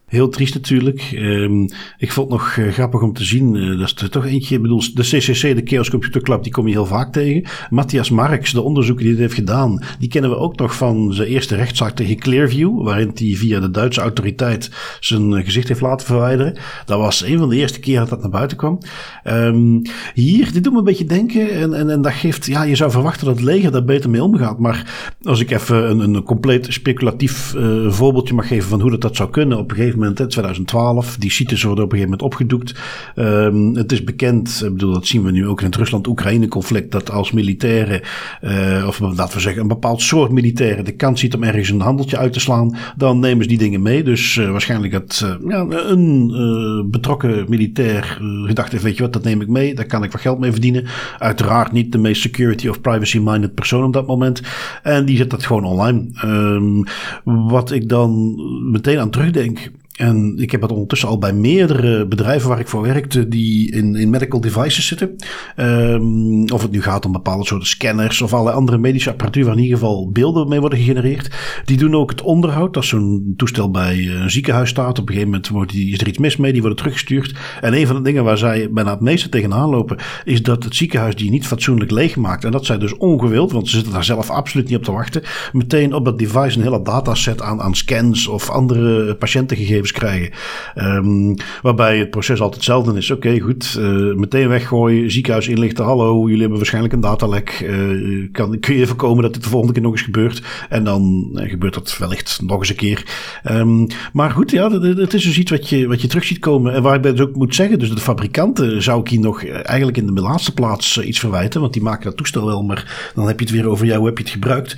Heel 0.08 0.30
triest 0.30 0.54
natuurlijk. 0.54 1.12
Um, 1.16 1.68
ik 1.98 2.12
vond 2.12 2.32
het 2.32 2.40
nog 2.40 2.56
uh, 2.56 2.72
grappig 2.72 3.02
om 3.02 3.14
te 3.14 3.24
zien. 3.24 3.56
Uh, 3.56 3.80
dat 3.80 3.88
is 3.88 4.02
er 4.02 4.10
toch 4.10 4.26
eentje. 4.26 4.56
Ik 4.56 4.62
bedoel, 4.62 4.82
de 4.94 5.02
CCC, 5.02 5.42
de 5.42 5.62
Chaos 5.64 5.90
Computer 5.90 6.22
Club, 6.22 6.44
die 6.44 6.52
kom 6.52 6.68
je 6.68 6.74
heel 6.74 6.86
vaak 6.86 7.14
tegen. 7.14 7.44
Matthias 7.70 8.10
Marx, 8.10 8.52
de 8.52 8.62
onderzoeker 8.62 9.04
die 9.04 9.14
dit 9.14 9.22
heeft 9.22 9.34
gedaan, 9.34 9.84
die 10.00 10.10
kennen 10.10 10.30
we 10.30 10.38
ook 10.38 10.58
nog 10.58 10.76
van 10.76 11.14
zijn 11.14 11.28
eerste 11.28 11.56
rechtszaak 11.56 11.96
tegen 11.96 12.18
Clearview, 12.18 12.84
waarin 12.84 13.12
hij 13.14 13.34
via 13.36 13.60
de 13.60 13.72
Duitse 13.72 14.02
autoriteit 14.02 14.72
zijn 15.00 15.32
uh, 15.32 15.44
gezicht 15.44 15.68
heeft 15.68 15.82
laten 15.82 16.08
verwijderen. 16.08 16.58
Dat 16.86 17.00
was 17.00 17.24
een 17.24 17.38
van 17.38 17.50
de 17.50 17.56
eerste 17.56 17.80
keer 17.80 18.00
dat 18.00 18.10
dat 18.10 18.22
naar 18.22 18.30
buiten 18.30 18.58
kwam. 18.58 18.80
Um, 19.24 19.82
hier, 20.14 20.52
dit 20.54 20.64
doet 20.64 20.74
me 20.74 20.80
een 20.80 20.86
beetje 20.86 21.06
denken. 21.06 21.50
En, 21.50 21.74
en, 21.74 21.90
en 21.90 22.02
dat 22.02 22.14
geeft, 22.14 22.46
ja, 22.46 22.64
je 22.64 22.76
zou 22.76 22.92
verwachten 22.92 23.26
dat 23.26 23.36
het 23.36 23.46
leger 23.46 23.72
daar 23.72 23.86
beter 23.86 24.10
mee 24.10 24.24
omgaat. 24.24 24.60
Maar 24.60 25.16
als 25.22 25.40
ik 25.40 25.52
even 25.52 25.90
een, 25.90 26.00
een 26.00 26.24
compleet 26.24 26.66
speculatief 26.70 27.54
voorbeeldje 27.88 28.34
mag 28.34 28.48
geven 28.48 28.70
van 28.70 28.82
hoe 28.82 28.92
dat, 28.92 29.02
dat 29.02 29.16
zou 29.16 29.30
kunnen 29.30 29.58
op 29.58 29.70
een 29.70 29.76
gegeven 29.76 29.96
moment, 30.00 30.20
in 30.20 30.28
2012. 30.28 31.18
Die 31.18 31.32
sites 31.32 31.64
worden 31.64 31.84
op 31.84 31.92
een 31.92 31.98
gegeven 31.98 32.18
moment 32.20 32.34
opgedoekt. 32.34 32.80
Um, 33.16 33.76
het 33.76 33.92
is 33.92 34.04
bekend, 34.04 34.62
ik 34.66 34.74
bedoel, 34.74 34.94
dat 34.94 35.08
zien 35.08 35.24
we 35.24 35.32
nu 35.32 35.48
ook 35.48 35.60
in 35.60 35.66
het 35.66 35.76
Rusland-Oekraïne-conflict, 35.76 36.92
dat 36.92 37.12
als 37.12 37.32
militairen, 37.32 38.02
uh, 38.42 38.84
of 38.88 39.00
laten 39.00 39.34
we 39.34 39.40
zeggen, 39.40 39.62
een 39.62 39.68
bepaald 39.68 40.02
soort 40.02 40.32
militairen 40.32 40.86
de 40.86 40.96
kans 40.96 41.20
ziet 41.20 41.36
om 41.36 41.44
ergens 41.44 41.70
een 41.70 41.82
handeltje 41.82 42.18
uit 42.18 42.34
te 42.34 42.40
slaan, 42.40 42.76
dan 42.98 43.20
nemen 43.20 43.44
ze 43.44 43.50
die 43.50 43.58
dingen 43.58 43.82
mee. 43.82 44.04
Dus 44.04 44.36
uh, 44.36 44.52
waarschijnlijk 44.52 44.92
dat 44.94 45.22
uh, 45.24 45.50
ja, 45.50 45.66
een 45.70 46.88
betrokken 46.92 47.46
militair 47.48 48.18
gedacht 48.46 48.72
heeft, 48.72 48.84
weet 48.84 48.98
je 48.98 49.04
wat, 49.04 49.14
dat 49.14 49.24
neem 49.24 49.42
ik 49.42 49.48
mee, 49.48 49.76
daar 49.76 49.86
kan 49.86 50.04
ik 50.04 50.12
wat 50.12 50.22
geld 50.22 50.40
mee 50.40 50.52
verdienen. 50.52 50.86
Uiteraard 51.18 51.72
niet 51.72 51.92
de 51.92 51.98
meest 51.98 52.22
security 52.22 52.68
of 52.68 52.82
privacy-minded 52.82 53.54
persoon 53.54 53.84
op 53.84 53.94
dat 53.94 54.08
moment. 54.08 54.42
En 54.84 55.06
die 55.06 55.18
zet 55.18 55.30
dat 55.30 55.46
gewoon 55.46 55.64
online. 55.64 56.08
Um, 56.26 56.84
wat 57.24 57.72
ik 57.72 57.90
dan 57.90 58.36
meteen 58.72 59.00
aan 59.00 59.10
terugdenk, 59.10 59.72
en 59.98 60.34
ik 60.38 60.52
heb 60.52 60.62
het 60.62 60.72
ondertussen 60.72 61.10
al 61.10 61.18
bij 61.18 61.34
meerdere 61.34 62.08
bedrijven 62.08 62.50
waar 62.50 62.60
ik 62.60 62.68
voor 62.68 62.82
werkte, 62.82 63.28
die 63.28 63.72
in, 63.72 63.96
in 63.96 64.10
medical 64.10 64.42
devices 64.42 64.88
zitten. 64.88 65.16
Um, 65.58 66.50
of 66.50 66.62
het 66.62 66.72
nu 66.72 66.82
gaat 66.82 67.06
om 67.06 67.12
bepaalde 67.12 67.46
soorten 67.46 67.68
scanners 67.68 68.22
of 68.22 68.34
allerlei 68.34 68.58
andere 68.58 68.78
medische 68.78 69.10
apparatuur 69.10 69.46
waar 69.46 69.56
in 69.56 69.64
ieder 69.64 69.78
geval 69.78 70.10
beelden 70.12 70.48
mee 70.48 70.60
worden 70.60 70.80
gegenereerd. 70.80 71.30
Die 71.66 71.78
doen 71.78 71.96
ook 71.96 72.10
het 72.10 72.22
onderhoud. 72.22 72.76
Als 72.76 72.88
zo'n 72.88 73.34
toestel 73.38 73.72
bij 73.72 74.08
een 74.08 74.32
ziekenhuis 74.32 74.70
staat, 74.70 75.00
op 75.00 75.08
een 75.08 75.14
gegeven 75.14 75.30
moment 75.30 75.48
wordt 75.48 75.72
die, 75.72 75.94
is 75.94 76.02
er 76.02 76.08
iets 76.08 76.18
mis 76.18 76.38
mee, 76.38 76.52
die 76.52 76.62
worden 76.62 76.78
teruggestuurd. 76.78 77.36
En 77.62 77.74
een 77.74 77.88
van 77.88 77.96
de 77.96 78.02
dingen 78.02 78.24
waar 78.24 78.38
zij 78.38 78.72
bijna 78.72 78.92
het 78.92 79.02
meeste 79.02 79.30
tegenaan 79.30 79.70
lopen, 79.70 79.98
is 80.26 80.44
dat 80.44 80.64
het 80.64 80.76
ziekenhuis 80.76 81.16
die 81.16 81.30
niet 81.30 81.48
fatsoenlijk 81.48 81.92
leegmaakt. 81.92 82.44
En 82.44 82.52
dat 82.52 82.66
zij 82.66 82.78
dus 82.78 82.98
ongewild, 82.98 83.52
want 83.52 83.70
ze 83.70 83.76
zitten 83.76 83.94
daar 83.94 84.04
zelf 84.04 84.30
absoluut 84.30 84.68
niet 84.68 84.78
op 84.78 84.84
te 84.84 84.92
wachten, 84.92 85.24
meteen 85.52 85.94
op 85.94 86.06
dat 86.06 86.20
device 86.20 86.58
een 86.58 86.64
hele 86.64 86.82
dataset 86.82 87.42
aan, 87.42 87.62
aan 87.62 87.76
scans 87.76 88.28
of 88.28 88.50
andere 88.50 89.16
patiëntengegevens 89.16 89.87
krijgen. 89.92 90.32
Um, 90.76 91.36
waarbij 91.62 91.98
het 91.98 92.10
proces 92.10 92.40
altijd 92.40 92.56
hetzelfde 92.56 92.98
is. 92.98 93.12
Oké, 93.12 93.40
goed, 93.40 93.78
uh, 93.80 94.16
meteen 94.16 94.48
weggooien, 94.48 95.12
ziekenhuis 95.12 95.48
inlichten. 95.48 95.86
Hallo, 95.86 96.24
jullie 96.24 96.40
hebben 96.40 96.58
waarschijnlijk 96.58 96.94
een 96.94 97.00
datalek. 97.00 97.60
Uh, 97.64 98.28
kan, 98.32 98.60
kun 98.60 98.76
je 98.76 98.88
voorkomen 98.88 99.24
dat 99.24 99.36
het 99.36 99.44
de 99.44 99.50
volgende 99.50 99.74
keer 99.74 99.84
nog 99.84 99.92
eens 99.92 100.02
gebeurt? 100.02 100.42
En 100.70 100.84
dan 100.84 101.30
gebeurt 101.34 101.74
dat 101.74 101.98
wellicht 101.98 102.40
nog 102.44 102.60
eens 102.60 102.70
een 102.70 102.76
keer. 102.76 103.06
Um, 103.52 103.88
maar 104.14 104.32
goed, 104.32 104.52
ja, 104.52 104.72
het 104.82 105.14
is 105.14 105.24
dus 105.24 105.38
iets 105.38 105.52
wat 105.52 105.70
je, 105.70 105.88
wat 105.88 106.02
je 106.02 106.08
terug 106.08 106.24
ziet 106.24 106.40
komen. 106.40 106.74
En 106.74 106.82
waar 106.82 106.96
ik 106.96 107.04
dus 107.04 107.20
ook 107.20 107.36
moet 107.36 107.56
zeggen, 107.56 107.80
dus 107.80 107.90
de 107.90 107.98
fabrikanten 107.98 108.84
zou 108.84 109.00
ik 109.00 109.08
hier 109.08 109.20
nog 109.20 109.46
eigenlijk 109.46 109.98
in 109.98 110.16
de 110.16 110.22
laatste 110.22 110.54
plaats 110.54 111.02
iets 111.02 111.20
verwijten. 111.20 111.62
Want 111.62 111.74
die 111.74 111.82
maken 111.82 112.04
dat 112.04 112.18
toestel 112.18 112.46
wel, 112.46 112.64
maar 112.64 113.12
dan 113.16 113.28
heb 113.28 113.40
je 113.40 113.46
het 113.46 113.56
weer 113.56 113.68
over 113.68 113.86
jou, 113.86 114.06
heb 114.06 114.18
je 114.18 114.24
het 114.24 114.34
gebruikt? 114.34 114.76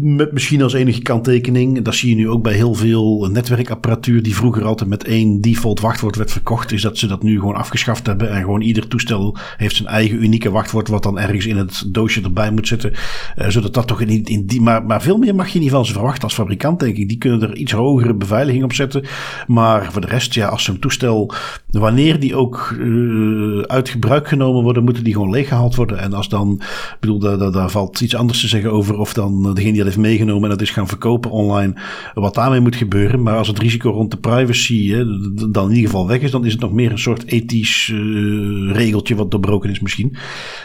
Met 0.00 0.32
misschien 0.32 0.62
als 0.62 0.72
enige 0.72 1.02
kanttekening, 1.02 1.82
dat 1.82 1.94
zie 1.94 2.08
je 2.08 2.16
nu 2.16 2.28
ook 2.28 2.42
bij 2.42 2.52
heel 2.52 2.74
veel 2.74 3.28
netwerkapparatuur 3.32 4.22
die 4.22 4.34
vroeger 4.34 4.64
altijd 4.64 4.88
met 4.88 5.04
één 5.04 5.40
default 5.40 5.80
wachtwoord 5.80 6.16
werd 6.16 6.32
verkocht, 6.32 6.72
is 6.72 6.82
dat 6.82 6.98
ze 6.98 7.06
dat 7.06 7.22
nu 7.22 7.38
gewoon 7.38 7.54
afgeschaft 7.54 8.06
hebben 8.06 8.30
en 8.30 8.40
gewoon 8.40 8.60
ieder 8.60 8.88
toestel 8.88 9.36
heeft 9.56 9.76
zijn 9.76 9.88
eigen 9.88 10.22
unieke 10.22 10.50
wachtwoord 10.50 10.88
wat 10.88 11.02
dan 11.02 11.18
ergens 11.18 11.46
in 11.46 11.56
het 11.56 11.84
doosje 11.86 12.22
erbij 12.22 12.50
moet 12.50 12.68
zitten. 12.68 12.92
Uh, 13.36 13.48
zodat 13.48 13.74
dat 13.74 13.86
toch 13.86 14.00
in, 14.00 14.24
in 14.24 14.46
die, 14.46 14.60
maar, 14.60 14.84
maar 14.84 15.02
veel 15.02 15.18
meer 15.18 15.34
mag 15.34 15.48
je 15.48 15.58
niet 15.58 15.70
van 15.70 15.86
ze 15.86 15.92
verwachten 15.92 16.22
als 16.22 16.34
fabrikant 16.34 16.80
denk 16.80 16.96
ik. 16.96 17.08
Die 17.08 17.18
kunnen 17.18 17.42
er 17.42 17.56
iets 17.56 17.72
hogere 17.72 18.14
beveiliging 18.14 18.64
op 18.64 18.72
zetten. 18.72 19.04
Maar 19.46 19.92
voor 19.92 20.00
de 20.00 20.06
rest, 20.06 20.34
ja, 20.34 20.48
als 20.48 20.64
zo'n 20.64 20.78
toestel, 20.78 21.34
wanneer 21.70 22.20
die 22.20 22.36
ook 22.36 22.74
uh, 22.78 23.60
uit 23.60 23.88
gebruik 23.88 24.28
genomen 24.28 24.62
worden, 24.62 24.84
moeten 24.84 25.04
die 25.04 25.12
gewoon 25.12 25.30
leeggehaald 25.30 25.74
worden. 25.74 25.98
En 25.98 26.12
als 26.12 26.28
dan, 26.28 26.52
ik 26.60 26.96
bedoel, 27.00 27.18
daar, 27.18 27.52
daar, 27.52 27.70
valt 27.70 28.00
iets 28.00 28.14
anders 28.14 28.40
te 28.40 28.48
zeggen 28.48 28.72
over 28.72 28.98
of 28.98 29.12
dan 29.12 29.42
degene 29.42 29.72
die 29.72 29.76
dat 29.76 29.84
heeft 29.84 29.98
meegenomen 29.98 30.42
en 30.42 30.50
dat 30.50 30.60
is 30.60 30.70
gaan 30.70 30.88
verkopen 30.88 31.30
online, 31.30 31.74
wat 32.14 32.34
daarmee 32.34 32.60
moet 32.60 32.76
gebeuren. 32.76 33.22
Maar 33.22 33.36
als 33.36 33.48
het 33.48 33.58
risico 33.58 33.90
rond 33.90 34.10
de 34.10 34.16
privacy 34.16 34.90
hè, 34.90 35.04
dan 35.50 35.68
in 35.68 35.74
ieder 35.74 35.90
geval 35.90 36.06
weg 36.06 36.20
is, 36.20 36.30
dan 36.30 36.44
is 36.44 36.52
het 36.52 36.60
nog 36.60 36.72
meer 36.72 36.90
een 36.90 36.98
soort 36.98 37.24
ethisch 37.26 37.88
uh, 37.88 38.72
regeltje 38.72 39.14
wat 39.14 39.30
doorbroken 39.30 39.70
is 39.70 39.80
misschien. 39.80 40.16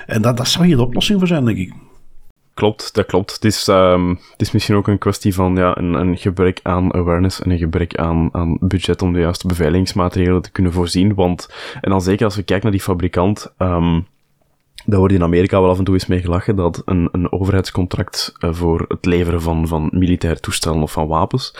En 0.05 0.21
dat, 0.21 0.37
dat 0.37 0.47
zou 0.47 0.65
hier 0.65 0.75
de 0.75 0.83
oplossing 0.83 1.19
voor 1.19 1.27
zijn, 1.27 1.45
denk 1.45 1.57
ik. 1.57 1.73
Klopt, 2.55 2.93
dat 2.93 3.05
klopt. 3.05 3.33
Het 3.33 3.45
is, 3.45 3.67
um, 3.67 4.09
het 4.09 4.41
is 4.41 4.51
misschien 4.51 4.75
ook 4.75 4.87
een 4.87 4.97
kwestie 4.97 5.33
van 5.33 5.55
ja, 5.55 5.77
een, 5.77 5.93
een 5.93 6.17
gebrek 6.17 6.59
aan 6.63 6.93
awareness 6.93 7.41
en 7.41 7.51
een 7.51 7.57
gebrek 7.57 7.97
aan, 7.97 8.29
aan 8.31 8.57
budget 8.59 9.01
om 9.01 9.13
de 9.13 9.19
juiste 9.19 9.47
beveiligingsmaatregelen 9.47 10.41
te 10.41 10.51
kunnen 10.51 10.71
voorzien. 10.71 11.13
Want, 11.13 11.49
en 11.81 11.89
dan 11.89 12.01
zeker 12.01 12.25
als 12.25 12.35
we 12.35 12.43
kijken 12.43 12.63
naar 12.63 12.77
die 12.77 12.85
fabrikant, 12.85 13.53
um, 13.57 14.07
daar 14.85 14.99
wordt 14.99 15.13
in 15.13 15.23
Amerika 15.23 15.61
wel 15.61 15.69
af 15.69 15.77
en 15.77 15.83
toe 15.83 15.93
eens 15.93 16.05
mee 16.05 16.21
gelachen 16.21 16.55
dat 16.55 16.81
een, 16.85 17.09
een 17.11 17.31
overheidscontract 17.31 18.33
uh, 18.39 18.53
voor 18.53 18.85
het 18.87 19.05
leveren 19.05 19.41
van, 19.41 19.67
van 19.67 19.89
militair 19.91 20.39
toestellen 20.39 20.81
of 20.81 20.91
van 20.91 21.07
wapens, 21.07 21.55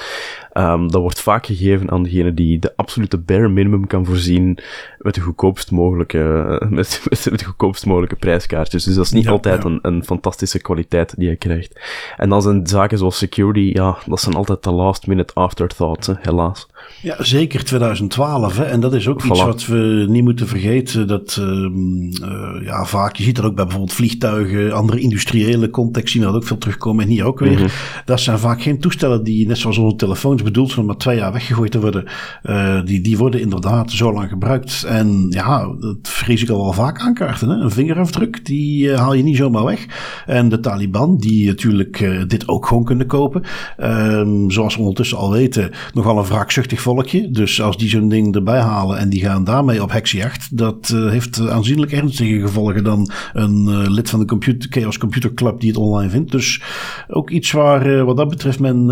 um, 0.54 0.92
dat 0.92 1.02
wordt 1.02 1.22
vaak 1.22 1.46
gegeven 1.46 1.92
aan 1.92 2.04
degene 2.04 2.34
die 2.34 2.60
de 2.60 2.74
absolute 2.76 3.18
bare 3.18 3.50
minimum 3.50 3.88
kan 3.88 4.06
voorzien 4.06 4.60
met 4.98 5.16
de 5.16 5.22
goedkoopst 5.22 5.72
mogelijke, 5.72 6.46
met, 6.70 7.02
met, 7.10 7.24
de 7.24 7.46
goedkoopst 7.46 7.86
mogelijke 7.86 8.16
prijskaartjes. 8.16 8.84
Dus 8.84 8.96
dat 8.96 9.06
is 9.06 9.12
niet 9.12 9.24
ja, 9.24 9.32
altijd 9.32 9.64
ja. 9.64 9.70
Een, 9.70 9.80
een 9.82 10.04
fantastische 10.04 10.60
kwaliteit 10.60 11.14
die 11.18 11.30
je 11.30 11.36
krijgt. 11.36 11.80
En 12.18 12.30
dan 12.30 12.42
zijn 12.42 12.68
zaken 12.68 12.98
zoals 12.98 13.18
security, 13.18 13.70
ja, 13.74 13.98
dat 14.06 14.20
zijn 14.20 14.36
altijd 14.36 14.64
de 14.64 14.72
last 14.72 15.08
minute 15.08 15.34
afterthoughts, 15.34 16.08
hè, 16.08 16.14
helaas. 16.22 16.68
Ja, 17.02 17.24
zeker 17.24 17.64
2012. 17.64 18.58
Hè. 18.58 18.64
En 18.64 18.80
dat 18.80 18.94
is 18.94 19.08
ook 19.08 19.24
voilà. 19.24 19.28
iets 19.28 19.44
wat 19.44 19.66
we 19.66 20.06
niet 20.10 20.24
moeten 20.24 20.48
vergeten. 20.48 21.08
Dat 21.08 21.38
um, 21.40 22.12
uh, 22.22 22.66
ja, 22.66 22.86
vaak, 22.86 23.15
je 23.18 23.24
ziet 23.24 23.36
dat 23.36 23.46
ook 23.46 23.56
bij 23.56 23.64
bijvoorbeeld 23.64 23.94
vliegtuigen, 23.94 24.72
andere 24.72 25.00
industriële 25.00 25.70
context 25.70 26.14
zien 26.14 26.22
we 26.22 26.28
dat 26.28 26.36
ook 26.36 26.48
veel 26.48 26.58
terugkomen. 26.58 27.04
En 27.04 27.10
hier 27.10 27.26
ook 27.26 27.40
weer. 27.40 27.52
Mm 27.52 27.58
-hmm. 27.58 27.68
Dat 28.06 28.20
zijn 28.20 28.40
vaak 28.40 28.62
geen 28.62 28.80
toestellen 28.80 29.24
die, 29.24 29.48
net 29.48 29.58
zoals 29.58 29.78
onze 29.78 29.96
telefoons, 29.96 30.44
bedoeld 30.44 30.68
zijn 30.68 30.82
om 30.82 30.86
maar 30.86 30.98
twee 30.98 31.18
jaar 31.18 31.32
weggegooid 31.32 31.72
te 31.72 31.80
worden. 31.80 32.06
Uh, 32.44 32.86
die, 32.86 33.02
die 33.02 33.18
worden 33.18 33.42
inderdaad 33.42 33.92
zo 33.92 34.14
lang 34.14 34.30
gebruikt. 34.30 34.84
En 34.84 35.28
ja, 35.30 35.76
dat 35.80 35.98
vrees 36.02 36.42
ik 36.42 36.50
al 36.50 36.64
wel 36.64 36.74
vaak 36.74 37.00
aankaarten. 37.00 37.50
Hè. 37.50 37.56
Een 37.56 37.72
vingerafdruk, 37.72 38.46
die 38.46 38.88
uh, 38.88 38.98
haal 38.98 39.14
je 39.14 39.24
niet 39.24 39.38
zomaar 39.38 39.64
weg. 39.64 39.86
En 40.26 40.50
de 40.50 40.60
Taliban, 40.60 41.18
die 41.18 41.48
natuurlijk 41.48 42.00
uh, 42.00 42.24
dit 42.28 42.48
ook 42.48 42.66
gewoon 42.66 42.84
kunnen 42.84 43.08
kopen. 43.08 43.44
Um, 43.80 44.52
zoals 44.52 44.76
we 44.76 44.82
ondertussen 44.82 45.18
al 45.18 45.32
weten, 45.32 45.72
nogal 45.94 46.18
een 46.18 46.26
wraakzuchtig 46.26 46.82
volkje. 46.82 47.32
Dus 47.32 47.62
als 47.62 47.78
die 47.78 47.90
zo'n 47.90 48.10
ding 48.10 48.36
erbij 48.36 48.60
halen 48.60 48.98
en 48.98 49.10
die 49.10 49.22
gaan 49.22 49.44
daarmee 49.44 49.82
op 49.82 49.92
heksenjacht, 49.92 50.58
dat 50.58 50.88
heeft 50.88 51.50
aanzienlijk 51.50 51.92
ernstige 51.92 52.40
gevolgen 52.40 52.84
dan 52.84 53.05
een 53.34 53.66
uh, 53.70 53.90
lid 53.90 54.10
van 54.10 54.20
de 54.20 54.26
computer, 54.26 54.70
Chaos 54.72 54.98
Computer 54.98 55.34
Club 55.34 55.60
die 55.60 55.70
het 55.70 55.80
online 55.80 56.10
vindt. 56.10 56.32
Dus 56.32 56.62
ook 57.08 57.30
iets 57.30 57.52
waar 57.52 57.88
uh, 57.88 58.04
wat 58.04 58.18
dat 58.18 58.30
betreft 58.30 58.60
men 58.60 58.90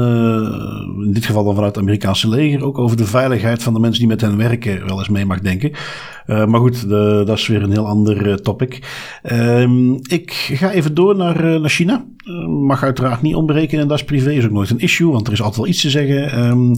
in 1.06 1.12
dit 1.13 1.26
geval 1.26 1.43
dan 1.43 1.54
vanuit 1.54 1.76
het 1.76 1.84
Amerikaanse 1.84 2.30
leger 2.30 2.63
ook 2.63 2.78
over 2.78 2.97
de 2.97 3.06
veiligheid 3.06 3.63
van 3.63 3.73
de 3.73 3.80
mensen 3.80 3.99
die 3.99 4.10
met 4.10 4.21
hen 4.21 4.38
werken 4.38 4.86
wel 4.86 4.97
eens 4.97 5.10
mee 5.10 5.26
mag 5.26 5.39
denken. 5.39 5.71
Uh, 6.28 6.46
maar 6.46 6.60
goed, 6.60 6.90
de, 6.90 7.24
dat 7.26 7.38
is 7.38 7.48
weer 7.48 7.64
een 7.64 7.72
heel 7.72 7.88
ander 7.88 8.28
uh, 8.28 8.34
topic. 8.34 8.82
Um, 9.32 10.00
ik 10.08 10.32
ga 10.32 10.72
even 10.72 10.94
door 10.94 11.16
naar, 11.16 11.46
uh, 11.46 11.60
naar 11.60 11.70
China. 11.70 12.06
mag 12.48 12.84
uiteraard 12.84 13.22
niet 13.22 13.36
ontbreken 13.36 13.80
en 13.80 13.88
dat 13.88 13.98
is 13.98 14.04
privé, 14.04 14.32
is 14.32 14.46
ook 14.46 14.52
nooit 14.52 14.70
een 14.70 14.80
issue, 14.80 15.12
want 15.12 15.28
er 15.28 15.34
is 15.34 15.42
altijd 15.42 15.58
wel 15.58 15.68
iets 15.68 15.82
te 15.82 15.90
zeggen. 15.90 16.46
Um, 16.46 16.76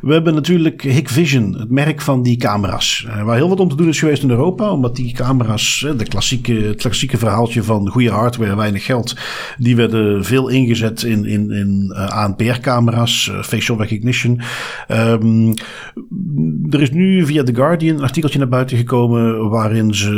we 0.00 0.12
hebben 0.12 0.34
natuurlijk 0.34 0.82
Hikvision, 0.82 1.54
het 1.58 1.70
merk 1.70 2.00
van 2.00 2.22
die 2.22 2.36
camera's. 2.36 3.06
waar 3.24 3.36
heel 3.36 3.48
wat 3.48 3.60
om 3.60 3.68
te 3.68 3.76
doen 3.76 3.88
is 3.88 3.98
geweest 3.98 4.22
in 4.22 4.30
Europa, 4.30 4.72
omdat 4.72 4.96
die 4.96 5.12
camera's, 5.12 5.86
de 5.96 6.04
klassieke, 6.04 6.52
het 6.52 6.80
klassieke 6.80 7.18
verhaaltje 7.18 7.62
van 7.62 7.88
goede 7.88 8.10
hardware, 8.10 8.56
weinig 8.56 8.84
geld, 8.84 9.16
die 9.58 9.76
werden 9.76 10.24
veel 10.24 10.48
ingezet 10.48 11.02
in, 11.02 11.24
in, 11.24 11.50
in 11.50 11.92
ANPR-camera's, 11.94 13.30
facial 13.42 13.78
recognition. 13.78 14.40
Um, 14.88 15.54
er 16.70 16.82
is 16.82 16.90
nu 16.90 17.26
via 17.26 17.42
The 17.42 17.54
Guardian 17.54 17.96
een 17.96 18.02
artikeltje 18.02 18.38
naar 18.38 18.48
buiten 18.48 18.76
gekomen 18.76 18.86
waarin 19.50 19.94
ze 19.94 20.14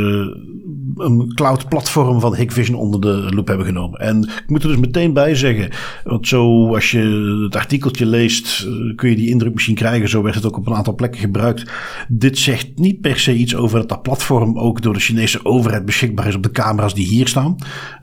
een 0.97 1.31
cloud 1.33 1.69
platform 1.69 2.19
van 2.19 2.35
Hikvision 2.35 2.77
onder 2.77 3.01
de 3.01 3.35
loep 3.35 3.47
hebben 3.47 3.65
genomen. 3.65 3.99
En 3.99 4.23
ik 4.23 4.43
moet 4.47 4.63
er 4.63 4.69
dus 4.69 4.77
meteen 4.77 5.13
bij 5.13 5.35
zeggen, 5.35 5.69
want 6.03 6.27
zo 6.27 6.73
als 6.73 6.91
je 6.91 6.99
het 7.43 7.55
artikeltje 7.55 8.05
leest, 8.05 8.67
kun 8.95 9.09
je 9.09 9.15
die 9.15 9.29
indruk 9.29 9.53
misschien 9.53 9.75
krijgen. 9.75 10.09
Zo 10.09 10.21
werd 10.21 10.35
het 10.35 10.45
ook 10.45 10.57
op 10.57 10.67
een 10.67 10.75
aantal 10.75 10.95
plekken 10.95 11.21
gebruikt. 11.21 11.71
Dit 12.07 12.37
zegt 12.37 12.69
niet 12.75 13.01
per 13.01 13.19
se 13.19 13.33
iets 13.33 13.55
over 13.55 13.79
dat 13.79 13.89
dat 13.89 14.01
platform 14.01 14.59
ook 14.59 14.81
door 14.81 14.93
de 14.93 14.99
Chinese 14.99 15.45
overheid 15.45 15.85
beschikbaar 15.85 16.27
is 16.27 16.35
op 16.35 16.43
de 16.43 16.51
camera's 16.51 16.93
die 16.93 17.07
hier 17.07 17.27
staan. 17.27 17.55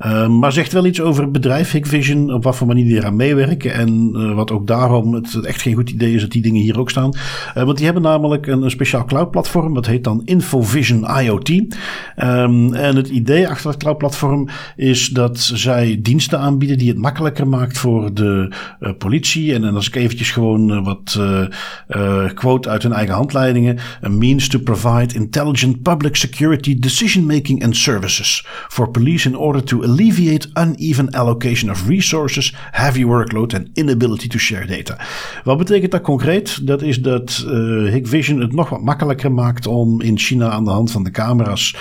Uh, 0.06 0.28
maar 0.28 0.52
zegt 0.52 0.72
wel 0.72 0.86
iets 0.86 1.00
over 1.00 1.22
het 1.22 1.32
bedrijf 1.32 1.70
Hikvision, 1.70 2.32
op 2.32 2.44
wat 2.44 2.56
voor 2.56 2.66
manier 2.66 2.84
die 2.84 2.96
eraan 2.96 3.16
meewerken. 3.16 3.72
En 3.72 4.12
uh, 4.16 4.34
wat 4.34 4.50
ook 4.50 4.66
daarom 4.66 5.14
het 5.14 5.44
echt 5.44 5.62
geen 5.62 5.74
goed 5.74 5.90
idee 5.90 6.14
is 6.14 6.20
dat 6.20 6.30
die 6.30 6.42
dingen 6.42 6.62
hier 6.62 6.78
ook 6.78 6.90
staan. 6.90 7.12
Want 7.54 7.76
die 7.76 7.84
hebben 7.84 8.02
namelijk 8.02 8.46
een, 8.46 8.70
speciaal 8.70 9.04
cloud 9.04 9.30
platform, 9.30 9.74
dat 9.74 9.86
heet 9.86 10.04
dan 10.04 10.22
InfoVision 10.24 11.06
IoT. 11.20 11.48
Um, 11.48 12.74
en 12.78 12.96
het 12.96 13.08
idee 13.08 13.48
achter 13.48 13.70
het 13.70 13.78
cloud-platform 13.78 14.48
is 14.76 15.08
dat 15.08 15.38
zij 15.38 15.98
diensten 16.02 16.38
aanbieden 16.38 16.78
die 16.78 16.88
het 16.88 16.98
makkelijker 16.98 17.48
maakt 17.48 17.78
voor 17.78 18.14
de 18.14 18.52
uh, 18.80 18.90
politie. 18.98 19.54
En, 19.54 19.64
en, 19.64 19.74
als 19.74 19.86
ik 19.86 19.94
eventjes 19.94 20.30
gewoon 20.30 20.70
uh, 20.70 20.84
wat 20.84 21.18
uh, 21.18 22.28
quote 22.34 22.68
uit 22.68 22.82
hun 22.82 22.92
eigen 22.92 23.14
handleidingen. 23.14 23.78
A 24.04 24.08
means 24.08 24.48
to 24.48 24.58
provide 24.58 25.14
intelligent 25.14 25.82
public 25.82 26.16
security 26.16 26.78
decision 26.78 27.26
making 27.26 27.64
and 27.64 27.76
services 27.76 28.46
for 28.68 28.90
police 28.90 29.28
in 29.28 29.36
order 29.36 29.64
to 29.64 29.82
alleviate 29.82 30.48
uneven 30.54 31.10
allocation 31.10 31.70
of 31.70 31.88
resources, 31.88 32.54
heavy 32.70 33.04
workload 33.04 33.54
and 33.54 33.68
inability 33.72 34.28
to 34.28 34.38
share 34.38 34.66
data. 34.66 34.96
Wat 35.44 35.58
betekent 35.58 35.90
dat 35.90 36.00
concreet? 36.00 36.66
Dat 36.66 36.82
is 36.82 37.02
dat 37.02 37.46
Hikvision 37.90 38.40
het 38.40 38.52
nog 38.52 38.68
wat 38.68 38.82
makkelijker 38.82 39.32
maakt 39.32 39.66
om 39.66 40.00
in 40.00 40.18
China 40.18 40.50
aan 40.50 40.64
de 40.64 40.70
hand 40.70 40.90
van 40.90 41.04
de 41.04 41.10
camera's 41.10 41.76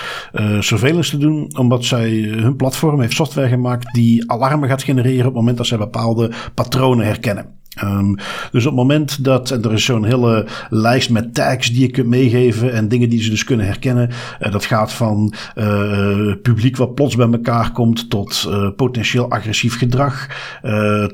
surveillance 0.58 0.87
te 0.96 1.18
doen, 1.18 1.56
omdat 1.58 1.84
zij 1.84 2.22
eh, 2.22 2.42
hun 2.42 2.56
platform 2.56 3.00
heeft 3.00 3.12
software 3.12 3.48
gemaakt 3.48 3.94
die 3.94 4.30
alarmen 4.30 4.68
gaat 4.68 4.82
genereren 4.82 5.18
op 5.18 5.24
het 5.24 5.34
moment 5.34 5.56
dat 5.56 5.66
zij 5.66 5.78
bepaalde 5.78 6.32
patronen 6.54 7.06
herkennen. 7.06 7.56
Um, 7.84 8.14
dus 8.52 8.66
op 8.66 8.70
het 8.70 8.80
moment 8.80 9.24
dat, 9.24 9.50
en 9.50 9.62
er 9.62 9.72
is 9.72 9.84
zo'n 9.84 10.04
hele 10.04 10.46
lijst 10.70 11.10
met 11.10 11.34
tags 11.34 11.70
die 11.70 11.80
je 11.80 11.90
kunt 11.90 12.06
meegeven 12.06 12.72
en 12.72 12.88
dingen 12.88 13.08
die 13.08 13.22
ze 13.22 13.30
dus 13.30 13.44
kunnen 13.44 13.66
herkennen. 13.66 14.10
Uh, 14.42 14.52
dat 14.52 14.64
gaat 14.64 14.92
van 14.92 15.34
uh, 15.56 16.32
publiek 16.42 16.76
wat 16.76 16.94
plots 16.94 17.16
bij 17.16 17.28
elkaar 17.30 17.72
komt 17.72 18.10
tot 18.10 18.46
uh, 18.48 18.68
potentieel 18.76 19.30
agressief 19.30 19.78
gedrag, 19.78 20.26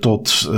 tot 0.01 0.51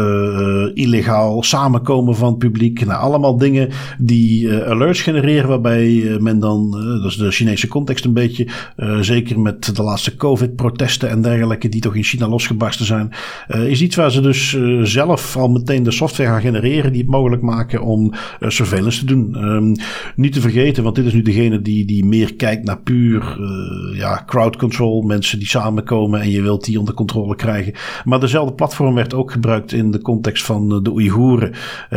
illegaal 0.75 1.43
samenkomen 1.43 2.17
van 2.17 2.29
het 2.29 2.39
publiek. 2.39 2.87
Nou, 2.87 3.01
allemaal 3.01 3.37
dingen 3.37 3.69
die 3.99 4.53
alerts 4.65 5.03
genereren 5.03 5.49
waarbij 5.49 6.17
men 6.21 6.39
dan, 6.39 6.71
dat 7.03 7.11
is 7.11 7.17
de 7.17 7.31
Chinese 7.31 7.69
context 7.69 8.05
een 8.05 8.13
beetje, 8.13 8.49
zeker 9.01 9.41
met 9.41 9.77
de 9.77 9.83
laatste 9.83 10.17
COVID-protesten 10.17 11.09
en 11.09 11.23
dergelijke 11.23 11.69
die 11.69 11.81
toch 11.81 11.95
in 11.95 12.03
China 12.03 12.29
losgebarsten 12.29 12.87
zijn, 12.87 13.13
is 13.67 13.83
iets 13.83 13.97
waar 13.97 14.11
ze 14.11 14.21
dus 14.21 14.59
zelf 14.83 15.37
al 15.37 15.49
meteen 15.49 15.83
software 15.97 16.31
gaan 16.31 16.41
genereren 16.41 16.93
die 16.93 17.01
het 17.01 17.11
mogelijk 17.11 17.43
maken 17.43 17.83
om 17.83 18.13
uh, 18.13 18.49
surveillance 18.49 18.99
te 18.99 19.07
doen. 19.07 19.45
Um, 19.45 19.75
niet 20.17 20.33
te 20.33 20.41
vergeten, 20.41 20.83
want 20.83 20.95
dit 20.95 21.05
is 21.05 21.13
nu 21.13 21.23
degene 21.23 21.63
die, 21.63 21.85
die 21.85 22.05
meer 22.05 22.35
kijkt 22.35 22.65
naar 22.65 22.79
puur 22.79 23.37
uh, 23.41 23.99
ja, 23.99 24.23
crowd 24.27 24.57
control. 24.57 25.03
Mensen 25.03 25.39
die 25.39 25.49
samenkomen 25.49 26.21
en 26.21 26.31
je 26.31 26.43
wilt 26.43 26.65
die 26.65 26.79
onder 26.79 26.95
controle 26.95 27.37
krijgen. 27.37 27.73
Maar 28.05 28.21
dezelfde 28.21 28.55
platform 28.55 28.95
werd 28.95 29.15
ook 29.15 29.33
gebruikt 29.33 29.73
in 29.73 29.91
de 29.91 30.03
context 30.03 30.45
van 30.45 30.83
de 30.83 30.91
Oeigoeren. 30.91 31.53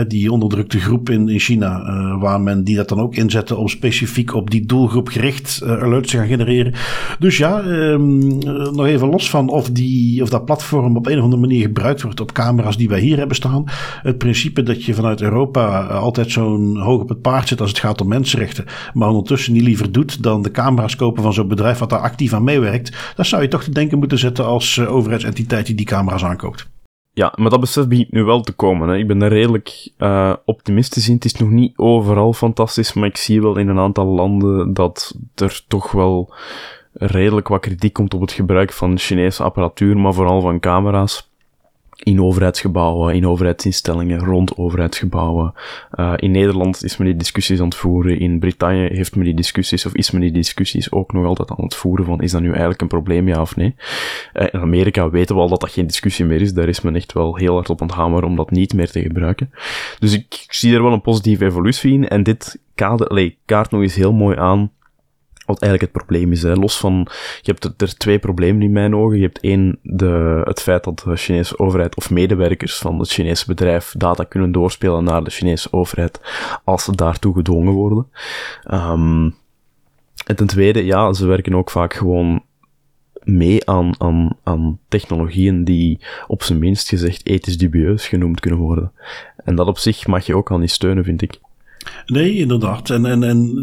die 0.07 0.31
onderdrukte 0.31 0.79
groep 0.79 1.09
in, 1.09 1.29
in 1.29 1.39
China. 1.39 2.17
waar 2.19 2.41
men 2.41 2.63
die 2.63 2.75
dat 2.75 2.89
dan 2.89 2.99
ook 2.99 3.15
inzette 3.15 3.55
om 3.55 3.67
specifiek 3.67 4.33
op 4.33 4.51
die 4.51 4.65
doelgroep 4.65 5.07
gericht 5.07 5.63
alerts 5.63 6.11
te 6.11 6.17
gaan 6.17 6.27
genereren. 6.27 6.73
Dus 7.19 7.37
ja, 7.37 7.63
um, 7.65 8.37
nog 8.75 8.85
even 8.85 9.09
los 9.09 9.29
van 9.29 9.49
of, 9.49 9.69
die, 9.69 10.21
of 10.21 10.29
dat 10.29 10.45
platform 10.45 10.97
op 10.97 11.07
een 11.07 11.17
of 11.17 11.23
andere 11.23 11.41
manier 11.41 11.61
gebruikt 11.61 12.01
wordt 12.01 12.19
op 12.19 12.31
camera's 12.31 12.77
die 12.77 12.89
wij 12.89 12.99
hier 12.99 13.17
hebben 13.17 13.35
staan. 13.35 13.63
Het 14.01 14.17
principe 14.17 14.63
dat 14.63 14.85
je 14.85 14.93
vanuit 14.93 15.21
Europa 15.21 15.87
eh, 15.89 16.01
altijd 16.01 16.31
zo'n 16.31 16.77
hoog 16.77 17.01
op 17.01 17.09
het 17.09 17.21
paard 17.21 17.47
zit 17.47 17.61
als 17.61 17.69
het 17.69 17.79
gaat 17.79 18.01
om 18.01 18.07
mensenrechten, 18.07 18.65
maar 18.93 19.07
ondertussen 19.07 19.53
niet 19.53 19.63
liever 19.63 19.91
doet 19.91 20.23
dan 20.23 20.41
de 20.41 20.51
camera's 20.51 20.95
kopen 20.95 21.23
van 21.23 21.33
zo'n 21.33 21.47
bedrijf 21.47 21.79
wat 21.79 21.89
daar 21.89 21.99
actief 21.99 22.33
aan 22.33 22.43
meewerkt, 22.43 23.13
dat 23.15 23.25
zou 23.25 23.41
je 23.41 23.47
toch 23.47 23.63
te 23.63 23.71
denken 23.71 23.99
moeten 23.99 24.19
zetten 24.19 24.45
als 24.45 24.75
uh, 24.75 24.95
overheidsentiteit 24.95 25.65
die 25.65 25.75
die 25.75 25.85
camera's 25.85 26.23
aankoopt. 26.23 26.69
Ja, 27.13 27.33
maar 27.35 27.49
dat 27.49 27.59
besef 27.59 27.87
begint 27.87 28.11
nu 28.11 28.23
wel 28.23 28.41
te 28.41 28.51
komen. 28.51 28.89
Hè. 28.89 28.97
Ik 28.97 29.07
ben 29.07 29.21
er 29.21 29.29
redelijk 29.29 29.91
uh, 29.97 30.33
optimistisch 30.45 31.07
in. 31.07 31.15
Het 31.15 31.25
is 31.25 31.35
nog 31.35 31.49
niet 31.49 31.77
overal 31.77 32.33
fantastisch, 32.33 32.93
maar 32.93 33.07
ik 33.07 33.17
zie 33.17 33.41
wel 33.41 33.57
in 33.57 33.67
een 33.67 33.79
aantal 33.79 34.05
landen 34.05 34.73
dat 34.73 35.15
er 35.35 35.61
toch 35.67 35.91
wel 35.91 36.33
redelijk 36.93 37.47
wat 37.47 37.61
kritiek 37.61 37.93
komt 37.93 38.13
op 38.13 38.21
het 38.21 38.31
gebruik 38.31 38.73
van 38.73 38.97
Chinese 38.97 39.43
apparatuur, 39.43 39.97
maar 39.97 40.13
vooral 40.13 40.41
van 40.41 40.59
camera's 40.59 41.28
in 42.03 42.21
overheidsgebouwen, 42.21 43.15
in 43.15 43.27
overheidsinstellingen, 43.27 44.19
rond 44.19 44.57
overheidsgebouwen. 44.57 45.53
Uh, 45.99 46.13
in 46.15 46.31
Nederland 46.31 46.83
is 46.83 46.97
men 46.97 47.07
die 47.07 47.15
discussies 47.15 47.59
aan 47.59 47.65
het 47.65 47.75
voeren. 47.75 48.19
In 48.19 48.39
Brittannië 48.39 48.87
heeft 48.91 49.15
men 49.15 49.25
die 49.25 49.33
discussies, 49.33 49.85
of 49.85 49.93
is 49.93 50.11
men 50.11 50.21
die 50.21 50.31
discussies 50.31 50.91
ook 50.91 51.13
nog 51.13 51.25
altijd 51.25 51.49
aan 51.49 51.63
het 51.63 51.75
voeren 51.75 52.05
van, 52.05 52.21
is 52.21 52.31
dat 52.31 52.41
nu 52.41 52.49
eigenlijk 52.49 52.81
een 52.81 52.87
probleem, 52.87 53.27
ja 53.27 53.41
of 53.41 53.55
nee? 53.55 53.75
Uh, 54.33 54.47
in 54.51 54.59
Amerika 54.59 55.09
weten 55.09 55.35
we 55.35 55.41
al 55.41 55.49
dat 55.49 55.59
dat 55.59 55.71
geen 55.71 55.87
discussie 55.87 56.25
meer 56.25 56.41
is. 56.41 56.53
Daar 56.53 56.67
is 56.67 56.81
men 56.81 56.95
echt 56.95 57.13
wel 57.13 57.35
heel 57.35 57.53
hard 57.53 57.69
op 57.69 57.81
aan 57.81 57.87
het 57.87 57.95
hameren 57.95 58.29
om 58.29 58.35
dat 58.35 58.51
niet 58.51 58.73
meer 58.73 58.91
te 58.91 59.01
gebruiken. 59.01 59.51
Dus 59.99 60.13
ik 60.13 60.45
zie 60.47 60.75
er 60.75 60.83
wel 60.83 60.93
een 60.93 61.01
positieve 61.01 61.45
evolutie 61.45 61.93
in. 61.93 62.07
En 62.07 62.23
dit 62.23 62.59
kader, 62.75 63.07
allee, 63.07 63.37
kaart 63.45 63.71
nog 63.71 63.81
eens 63.81 63.95
heel 63.95 64.13
mooi 64.13 64.37
aan 64.37 64.71
wat 65.49 65.61
eigenlijk 65.61 65.93
het 65.93 66.05
probleem 66.05 66.31
is. 66.31 66.41
Los 66.41 66.77
van, 66.77 67.07
je 67.41 67.51
hebt 67.51 67.81
er 67.81 67.97
twee 67.97 68.19
problemen 68.19 68.61
in 68.61 68.71
mijn 68.71 68.95
ogen. 68.95 69.17
Je 69.17 69.23
hebt 69.23 69.39
één, 69.39 69.79
de, 69.81 70.41
het 70.43 70.61
feit 70.61 70.83
dat 70.83 71.01
de 71.05 71.15
Chinese 71.15 71.59
overheid 71.59 71.95
of 71.95 72.09
medewerkers 72.09 72.77
van 72.77 72.99
het 72.99 73.09
Chinese 73.09 73.45
bedrijf 73.45 73.93
data 73.97 74.23
kunnen 74.23 74.51
doorspelen 74.51 75.03
naar 75.03 75.23
de 75.23 75.29
Chinese 75.29 75.67
overheid 75.71 76.19
als 76.63 76.83
ze 76.83 76.95
daartoe 76.95 77.35
gedwongen 77.35 77.73
worden. 77.73 78.07
Um, 78.71 79.35
en 80.25 80.35
ten 80.35 80.47
tweede, 80.47 80.85
ja, 80.85 81.13
ze 81.13 81.27
werken 81.27 81.55
ook 81.55 81.69
vaak 81.69 81.93
gewoon 81.93 82.43
mee 83.23 83.69
aan, 83.69 83.93
aan, 83.97 84.37
aan 84.43 84.79
technologieën 84.87 85.63
die 85.63 85.99
op 86.27 86.43
zijn 86.43 86.59
minst 86.59 86.89
gezegd 86.89 87.25
ethisch 87.25 87.57
dubieus 87.57 88.07
genoemd 88.07 88.39
kunnen 88.39 88.59
worden. 88.59 88.91
En 89.43 89.55
dat 89.55 89.67
op 89.67 89.77
zich 89.77 90.07
mag 90.07 90.25
je 90.25 90.35
ook 90.35 90.51
al 90.51 90.57
niet 90.57 90.71
steunen, 90.71 91.03
vind 91.03 91.21
ik. 91.21 91.39
Nee, 92.05 92.33
inderdaad. 92.33 92.89
En, 92.89 93.05
en, 93.05 93.23
en 93.23 93.53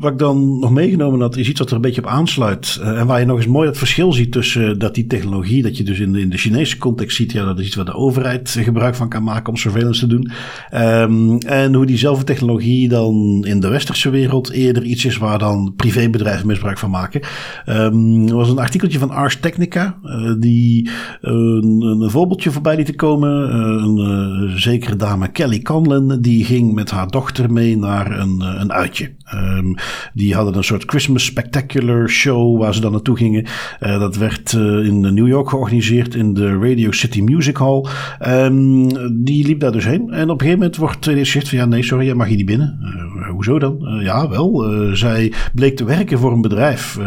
wat 0.00 0.12
ik 0.12 0.18
dan 0.18 0.58
nog 0.58 0.70
meegenomen 0.70 1.20
had, 1.20 1.36
is 1.36 1.48
iets 1.48 1.58
wat 1.58 1.68
er 1.68 1.74
een 1.74 1.80
beetje 1.80 2.00
op 2.00 2.06
aansluit. 2.06 2.78
Uh, 2.80 2.98
en 2.98 3.06
waar 3.06 3.20
je 3.20 3.26
nog 3.26 3.36
eens 3.36 3.46
mooi 3.46 3.68
het 3.68 3.78
verschil 3.78 4.12
ziet 4.12 4.32
tussen 4.32 4.70
uh, 4.70 4.78
dat 4.78 4.94
die 4.94 5.06
technologie, 5.06 5.62
dat 5.62 5.76
je 5.76 5.84
dus 5.84 5.98
in 5.98 6.12
de, 6.12 6.20
in 6.20 6.30
de 6.30 6.36
Chinese 6.36 6.78
context 6.78 7.16
ziet, 7.16 7.32
ja, 7.32 7.44
dat 7.44 7.58
is 7.58 7.66
iets 7.66 7.74
waar 7.74 7.84
de 7.84 7.94
overheid 7.94 8.56
gebruik 8.58 8.94
van 8.94 9.08
kan 9.08 9.22
maken 9.22 9.48
om 9.48 9.56
surveillance 9.56 10.00
te 10.00 10.06
doen. 10.06 10.30
Um, 10.74 11.38
en 11.38 11.74
hoe 11.74 11.86
diezelfde 11.86 12.24
technologie 12.24 12.88
dan 12.88 13.44
in 13.46 13.60
de 13.60 13.68
westerse 13.68 14.10
wereld 14.10 14.50
eerder 14.50 14.82
iets 14.82 15.04
is 15.04 15.16
waar 15.16 15.38
dan 15.38 15.72
privébedrijven 15.76 16.46
misbruik 16.46 16.78
van 16.78 16.90
maken. 16.90 17.20
Um, 17.66 18.28
er 18.28 18.34
was 18.34 18.50
een 18.50 18.58
artikeltje 18.58 18.98
van 18.98 19.10
Ars 19.10 19.40
Technica, 19.40 19.98
uh, 20.04 20.34
die 20.38 20.90
een, 21.20 22.00
een, 22.00 22.10
voorbeeldje 22.10 22.50
voorbij 22.50 22.76
liet 22.76 22.96
komen. 22.96 23.54
een 23.54 24.58
zekere 24.58 24.96
dame 24.96 25.28
Kelly 25.28 25.62
Conlon, 25.62 26.20
die 26.20 26.44
ging 26.44 26.74
met 26.74 26.90
haar 26.90 27.08
dochter 27.08 27.52
mee 27.52 27.76
naar 27.76 28.18
een, 28.18 28.40
een 28.60 28.72
uitje. 28.72 29.10
Um, 29.34 29.76
die 30.14 30.34
hadden 30.34 30.56
een 30.56 30.64
soort 30.64 30.84
Christmas 30.86 31.24
Spectacular 31.24 32.08
show 32.08 32.58
waar 32.58 32.74
ze 32.74 32.80
dan 32.80 32.92
naartoe 32.92 33.16
gingen. 33.16 33.44
Uh, 33.80 33.98
dat 33.98 34.16
werd 34.16 34.52
uh, 34.52 34.86
in 34.86 35.00
New 35.00 35.28
York 35.28 35.48
georganiseerd 35.48 36.14
in 36.14 36.34
de 36.34 36.58
Radio 36.58 36.90
City 36.90 37.20
Music 37.20 37.56
Hall. 37.56 37.84
Um, 38.26 38.88
die 39.24 39.46
liep 39.46 39.60
daar 39.60 39.72
dus 39.72 39.84
heen. 39.84 40.10
En 40.10 40.22
op 40.22 40.30
een 40.30 40.40
gegeven 40.40 40.58
moment 40.58 40.76
wordt 40.76 41.00
tweede 41.00 41.24
gezegd 41.24 41.48
van 41.48 41.58
ja, 41.58 41.64
nee, 41.64 41.82
sorry, 41.82 42.04
jij 42.04 42.14
mag 42.14 42.26
hier 42.26 42.36
niet 42.36 42.46
binnen. 42.46 42.78
Uh, 42.82 43.30
hoezo 43.30 43.58
dan? 43.58 43.98
ja, 44.02 44.28
wel. 44.28 44.64
zij 44.92 45.32
bleek 45.52 45.76
te 45.76 45.84
werken 45.84 46.18
voor 46.18 46.32
een 46.32 46.40
bedrijf. 46.40 46.98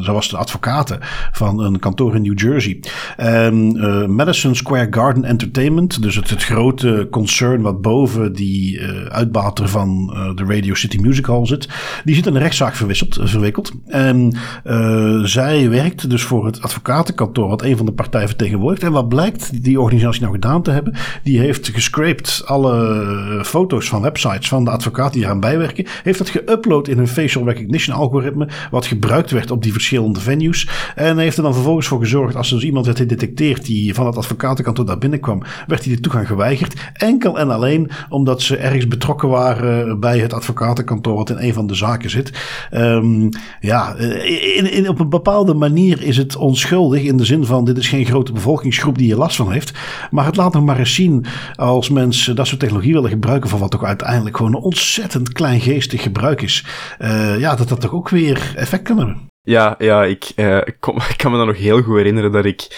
zij 0.00 0.12
was 0.12 0.28
de 0.28 0.36
advocate 0.36 0.98
van 1.32 1.60
een 1.60 1.78
kantoor 1.78 2.14
in 2.14 2.22
New 2.22 2.38
Jersey. 2.38 2.80
Um, 3.20 4.14
Madison 4.14 4.54
Square 4.54 4.86
Garden 4.90 5.24
Entertainment, 5.24 6.02
dus 6.02 6.16
het, 6.16 6.30
het 6.30 6.44
grote 6.44 7.08
concern 7.10 7.62
wat 7.62 7.82
boven 7.82 8.32
die 8.32 8.80
uitbater 9.08 9.68
van 9.68 10.06
de 10.34 10.44
Radio 10.44 10.74
City 10.74 10.98
Music 10.98 11.26
Hall 11.26 11.46
zit. 11.46 11.68
Die 12.10 12.18
zit 12.18 12.28
in 12.28 12.34
een 12.34 12.42
rechtszaak 12.42 12.74
verwisseld, 12.74 13.18
verwikkeld. 13.22 13.72
En 13.86 14.36
uh, 14.64 15.24
zij 15.24 15.68
werkt 15.68 16.10
dus 16.10 16.22
voor 16.22 16.46
het 16.46 16.62
advocatenkantoor, 16.62 17.48
wat 17.48 17.62
een 17.62 17.76
van 17.76 17.86
de 17.86 17.92
partijen 17.92 18.28
vertegenwoordigt. 18.28 18.82
En 18.82 18.92
wat 18.92 19.08
blijkt 19.08 19.62
die 19.64 19.80
organisatie 19.80 20.20
nou 20.20 20.32
gedaan 20.32 20.62
te 20.62 20.70
hebben? 20.70 20.94
Die 21.22 21.38
heeft 21.38 21.68
gescraped 21.68 22.42
alle 22.46 23.40
foto's 23.44 23.88
van 23.88 24.02
websites 24.02 24.48
van 24.48 24.64
de 24.64 24.70
advocaten 24.70 25.12
die 25.12 25.22
eraan 25.22 25.40
bijwerken. 25.40 25.86
Heeft 26.02 26.18
dat 26.18 26.30
geüpload 26.30 26.88
in 26.88 26.98
een 26.98 27.08
facial 27.08 27.44
recognition 27.44 27.96
algoritme, 27.96 28.48
wat 28.70 28.86
gebruikt 28.86 29.30
werd 29.30 29.50
op 29.50 29.62
die 29.62 29.72
verschillende 29.72 30.20
venues. 30.20 30.68
En 30.94 31.18
heeft 31.18 31.36
er 31.36 31.42
dan 31.42 31.54
vervolgens 31.54 31.86
voor 31.86 32.00
gezorgd, 32.00 32.36
als 32.36 32.48
er 32.48 32.54
dus 32.54 32.64
iemand 32.64 32.86
werd 32.86 32.98
gedetecteerd 32.98 33.66
die 33.66 33.94
van 33.94 34.06
het 34.06 34.16
advocatenkantoor 34.16 34.86
daar 34.86 34.98
binnenkwam, 34.98 35.42
werd 35.66 35.84
hij 35.84 35.94
de 35.94 36.00
toegang 36.00 36.26
geweigerd. 36.26 36.74
Enkel 36.92 37.38
en 37.38 37.50
alleen 37.50 37.90
omdat 38.08 38.42
ze 38.42 38.56
ergens 38.56 38.88
betrokken 38.88 39.28
waren 39.28 40.00
bij 40.00 40.18
het 40.18 40.32
advocatenkantoor, 40.32 41.16
wat 41.16 41.30
in 41.30 41.38
een 41.38 41.52
van 41.52 41.66
de 41.66 41.74
zaken 41.74 41.98
zit. 42.08 42.32
Um, 42.74 43.28
ja, 43.60 43.94
in, 43.94 44.72
in, 44.72 44.88
op 44.88 45.00
een 45.00 45.08
bepaalde 45.08 45.54
manier 45.54 46.02
is 46.02 46.16
het 46.16 46.36
onschuldig 46.36 47.02
in 47.02 47.16
de 47.16 47.24
zin 47.24 47.44
van 47.44 47.64
dit 47.64 47.78
is 47.78 47.88
geen 47.88 48.04
grote 48.04 48.32
bevolkingsgroep 48.32 48.98
die 48.98 49.12
er 49.12 49.18
last 49.18 49.36
van 49.36 49.52
heeft. 49.52 49.72
Maar 50.10 50.24
het 50.24 50.36
laat 50.36 50.52
nog 50.52 50.64
maar 50.64 50.78
eens 50.78 50.94
zien 50.94 51.24
als 51.54 51.90
mensen 51.90 52.36
dat 52.36 52.46
soort 52.46 52.60
technologie 52.60 52.92
willen 52.92 53.10
gebruiken 53.10 53.50
voor 53.50 53.58
wat 53.58 53.70
toch 53.70 53.84
uiteindelijk 53.84 54.36
gewoon 54.36 54.54
een 54.54 54.62
ontzettend 54.62 55.32
kleingeestig 55.32 56.02
gebruik 56.02 56.42
is. 56.42 56.64
Uh, 56.98 57.38
ja, 57.38 57.54
dat 57.54 57.68
dat 57.68 57.80
toch 57.80 57.94
ook 57.94 58.08
weer 58.08 58.52
effect 58.56 58.82
kan 58.82 58.96
hebben. 58.96 59.28
Ja, 59.42 59.74
ja 59.78 60.04
ik, 60.04 60.32
uh, 60.36 60.56
ik, 60.72 60.76
kan 61.16 61.30
me 61.30 61.36
dan 61.36 61.46
nog 61.46 61.58
heel 61.58 61.82
goed 61.82 61.96
herinneren 61.96 62.32
dat 62.32 62.44
ik... 62.44 62.68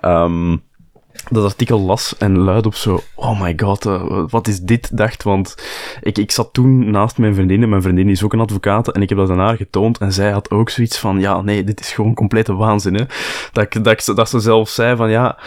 Um 0.00 0.62
dat 1.30 1.44
artikel 1.44 1.80
las 1.80 2.16
en 2.18 2.38
luid 2.38 2.66
op 2.66 2.74
zo, 2.74 3.00
oh 3.14 3.40
my 3.40 3.52
god, 3.56 3.86
uh, 3.86 4.24
wat 4.28 4.48
is 4.48 4.60
dit, 4.60 4.96
dacht, 4.96 5.22
want 5.22 5.54
ik, 6.00 6.18
ik 6.18 6.30
zat 6.30 6.52
toen 6.52 6.90
naast 6.90 7.18
mijn 7.18 7.34
vriendin 7.34 7.62
en 7.62 7.68
mijn 7.68 7.82
vriendin 7.82 8.08
is 8.08 8.24
ook 8.24 8.32
een 8.32 8.40
advocaat 8.40 8.88
en 8.88 9.02
ik 9.02 9.08
heb 9.08 9.18
dat 9.18 9.30
aan 9.30 9.38
haar 9.38 9.56
getoond 9.56 9.98
en 9.98 10.12
zij 10.12 10.30
had 10.30 10.50
ook 10.50 10.70
zoiets 10.70 10.98
van, 10.98 11.20
ja, 11.20 11.40
nee, 11.40 11.64
dit 11.64 11.80
is 11.80 11.92
gewoon 11.92 12.14
complete 12.14 12.54
waanzin, 12.54 12.94
hè. 12.94 13.04
Dat, 13.52 13.72
dat, 13.72 13.86
ik, 13.86 14.16
dat 14.16 14.28
ze 14.28 14.40
zelf 14.40 14.68
zei 14.68 14.96
van, 14.96 15.10
ja, 15.10 15.38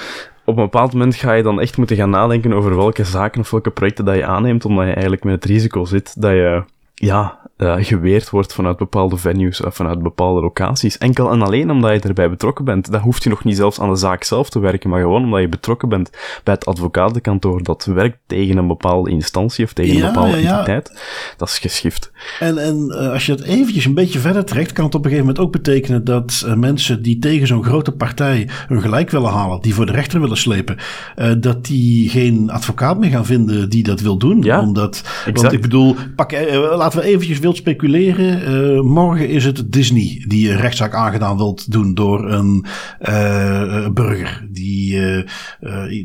op 0.46 0.58
een 0.58 0.64
bepaald 0.64 0.94
moment 0.94 1.16
ga 1.16 1.34
je 1.34 1.44
dan 1.44 1.60
echt 1.62 1.78
moeten 1.78 1.96
gaan 1.96 2.10
nadenken 2.10 2.54
over 2.54 2.76
welke 2.76 3.04
zaken 3.04 3.42
of 3.42 3.50
welke 3.50 3.72
projecten 3.72 4.06
dat 4.06 4.16
je 4.16 4.26
aanneemt, 4.26 4.66
omdat 4.66 4.86
je 4.86 4.92
eigenlijk 4.92 5.24
met 5.24 5.34
het 5.34 5.46
risico 5.46 5.86
zit 5.86 6.22
dat 6.22 6.32
je, 6.32 6.64
ja, 6.94 7.40
uh, 7.58 7.76
geweerd 7.78 8.30
wordt 8.30 8.54
vanuit 8.54 8.78
bepaalde 8.78 9.18
venues 9.18 9.62
of 9.62 9.76
vanuit 9.76 10.02
bepaalde 10.02 10.42
locaties. 10.42 10.98
Enkel 10.98 11.32
en 11.32 11.42
alleen 11.42 11.72
omdat 11.72 11.94
je 11.94 12.08
erbij 12.08 12.30
betrokken 12.30 12.66
bent. 12.66 12.92
Dat 12.92 13.02
hoeft 13.02 13.24
je 13.24 13.30
nog 13.30 13.44
niet 13.44 13.56
zelfs 13.56 13.80
aan 13.80 13.90
de 13.90 13.96
zaak 13.96 14.24
zelf 14.24 14.50
te 14.50 14.60
werken, 14.60 14.90
maar 14.90 15.02
gewoon 15.02 15.24
omdat 15.24 15.42
je 15.42 15.50
betrokken 15.50 15.90
bent 15.90 16.10
bij 16.44 16.54
het 16.54 16.66
advocatenkantoor 16.66 17.64
dat 17.64 17.86
werkt 17.86 18.18
tegen 18.28 18.58
een 18.58 18.68
bepaalde 18.68 19.10
instantie 19.10 19.66
of 19.66 19.74
tegen 19.74 19.96
een 19.96 20.14
bepaalde 20.14 20.42
ja, 20.42 20.52
entiteit. 20.52 21.02
Dat 21.38 21.48
is 21.48 21.60
geschift. 21.60 22.12
En, 22.40 22.58
en 22.58 22.88
uh, 22.90 23.12
als 23.12 23.26
je 23.26 23.32
het 23.32 23.44
eventjes 23.44 23.86
een 23.86 23.94
beetje 23.94 24.20
verder 24.20 24.46
trekt, 24.46 24.72
kan 24.72 24.86
het 24.86 24.96
op 24.96 25.06
een 25.06 25.10
gegeven 25.10 25.28
moment 25.28 25.46
ook 25.46 25.52
betekenen 25.52 26.04
dat 26.04 26.44
uh, 26.46 26.54
mensen 26.54 27.02
die 27.02 27.20
tegen 27.20 27.48
zo'n 27.48 27.64
grote 27.64 27.92
partij 27.92 28.50
hun 28.68 28.82
gelijk 28.82 29.10
willen 29.10 29.32
halen, 29.32 29.62
die 29.62 29.74
voor 29.74 29.86
de 29.86 29.92
rechter 29.92 30.22
willen 30.22 30.38
slepen, 30.38 30.78
dat 31.40 31.66
die 31.66 32.10
geen 32.10 32.50
advocaat 32.50 33.00
meer 33.00 33.10
gaan 33.10 33.26
vinden 33.26 33.70
die 33.70 33.84
dat 33.84 34.00
wil 34.00 34.18
doen. 34.18 34.42
Ja, 34.42 34.62
Omdat, 34.62 35.04
want 35.34 35.52
ik 35.52 35.62
bedoel, 35.62 35.96
pak, 36.16 36.32
laten 36.52 37.00
we 37.00 37.06
eventjes 37.06 37.40
wilt 37.46 37.58
speculeren, 37.58 38.54
uh, 38.76 38.82
morgen 38.82 39.30
is 39.30 39.46
het 39.46 39.72
Disney 39.72 40.24
die 40.28 40.52
een 40.52 40.58
rechtszaak 40.58 40.94
aangedaan 40.94 41.38
wilt 41.38 41.72
doen 41.72 41.94
door 41.94 42.32
een 42.32 42.66
uh, 43.10 43.88
burger. 43.90 44.48
Die 44.50 44.94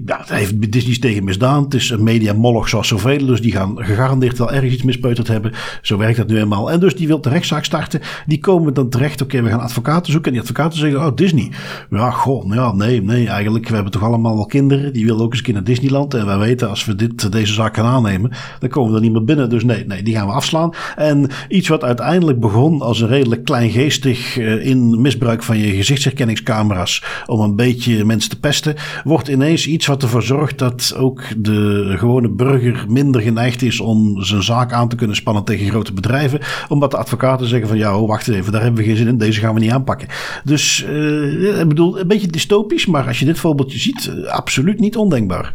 ja, 0.06 0.24
heeft 0.24 0.72
Disney 0.72 0.98
tegen 0.98 1.24
misdaan. 1.24 1.62
Het 1.62 1.74
is 1.74 1.90
een 1.90 2.02
media 2.02 2.32
moloch 2.32 2.68
zoals 2.68 2.88
zoveel, 2.88 3.26
dus 3.26 3.40
die 3.40 3.52
gaan 3.52 3.72
gegarandeerd 3.76 4.38
wel 4.38 4.52
ergens 4.52 4.72
iets 4.72 4.82
mispeuterd 4.82 5.28
hebben. 5.28 5.52
Zo 5.82 5.96
werkt 5.96 6.16
dat 6.16 6.28
nu 6.28 6.38
eenmaal. 6.38 6.70
En 6.70 6.80
dus 6.80 6.94
die 6.94 7.06
wil 7.06 7.20
de 7.20 7.28
rechtszaak 7.28 7.64
starten. 7.64 8.00
Die 8.26 8.38
komen 8.38 8.74
dan 8.74 8.88
terecht, 8.88 9.22
oké, 9.22 9.42
we 9.42 9.48
gaan 9.48 9.60
advocaten 9.60 10.12
zoeken. 10.12 10.32
En 10.32 10.38
die 10.38 10.48
advocaten 10.48 10.78
zeggen, 10.78 11.06
oh 11.06 11.16
Disney. 11.16 11.50
Ja, 11.90 12.10
goh, 12.10 12.54
ja, 12.54 12.72
nee, 12.72 13.02
nee, 13.02 13.28
eigenlijk, 13.28 13.68
we 13.68 13.74
hebben 13.74 13.92
toch 13.92 14.04
allemaal 14.04 14.34
wel 14.34 14.46
kinderen. 14.46 14.92
Die 14.92 15.04
willen 15.04 15.22
ook 15.22 15.30
eens 15.30 15.38
een 15.38 15.44
keer 15.44 15.54
naar 15.54 15.64
Disneyland. 15.64 16.14
En 16.14 16.26
wij 16.26 16.38
weten, 16.38 16.68
als 16.68 16.84
we 16.84 16.94
dit, 16.94 17.32
deze 17.32 17.52
zaak 17.52 17.76
gaan 17.76 17.86
aannemen, 17.86 18.30
dan 18.58 18.68
komen 18.68 18.90
we 18.90 18.96
er 18.96 19.02
niet 19.02 19.12
meer 19.12 19.24
binnen. 19.24 19.50
Dus 19.50 19.64
nee, 19.64 19.84
nee, 19.86 20.02
die 20.02 20.14
gaan 20.14 20.26
we 20.26 20.32
afslaan. 20.32 20.70
En 20.96 21.29
iets 21.48 21.68
wat 21.68 21.84
uiteindelijk 21.84 22.40
begon 22.40 22.80
als 22.80 23.00
een 23.00 23.08
redelijk 23.08 23.44
kleingeestig 23.44 24.38
uh, 24.38 24.66
in 24.66 25.00
misbruik 25.00 25.42
van 25.42 25.58
je 25.58 25.74
gezichtsherkenningscamera's 25.74 27.04
om 27.26 27.40
een 27.40 27.56
beetje 27.56 28.04
mensen 28.04 28.30
te 28.30 28.40
pesten, 28.40 28.74
wordt 29.04 29.28
ineens 29.28 29.66
iets 29.66 29.86
wat 29.86 30.02
ervoor 30.02 30.22
zorgt 30.22 30.58
dat 30.58 30.94
ook 30.96 31.22
de 31.36 31.94
gewone 31.98 32.28
burger 32.28 32.84
minder 32.88 33.20
geneigd 33.20 33.62
is 33.62 33.80
om 33.80 34.22
zijn 34.22 34.42
zaak 34.42 34.72
aan 34.72 34.88
te 34.88 34.96
kunnen 34.96 35.16
spannen 35.16 35.44
tegen 35.44 35.68
grote 35.68 35.92
bedrijven. 35.92 36.40
Omdat 36.68 36.90
de 36.90 36.96
advocaten 36.96 37.46
zeggen 37.46 37.68
van 37.68 37.78
ja, 37.78 38.00
wacht 38.00 38.28
even, 38.28 38.52
daar 38.52 38.62
hebben 38.62 38.80
we 38.80 38.86
geen 38.86 38.96
zin 38.96 39.08
in, 39.08 39.18
deze 39.18 39.40
gaan 39.40 39.54
we 39.54 39.60
niet 39.60 39.70
aanpakken. 39.70 40.08
Dus 40.44 40.84
uh, 40.88 41.60
ik 41.60 41.68
bedoel, 41.68 42.00
een 42.00 42.08
beetje 42.08 42.26
dystopisch, 42.26 42.86
maar 42.86 43.06
als 43.06 43.18
je 43.18 43.24
dit 43.24 43.38
voorbeeldje 43.38 43.78
ziet, 43.78 44.10
uh, 44.16 44.26
absoluut 44.26 44.80
niet 44.80 44.96
ondenkbaar. 44.96 45.54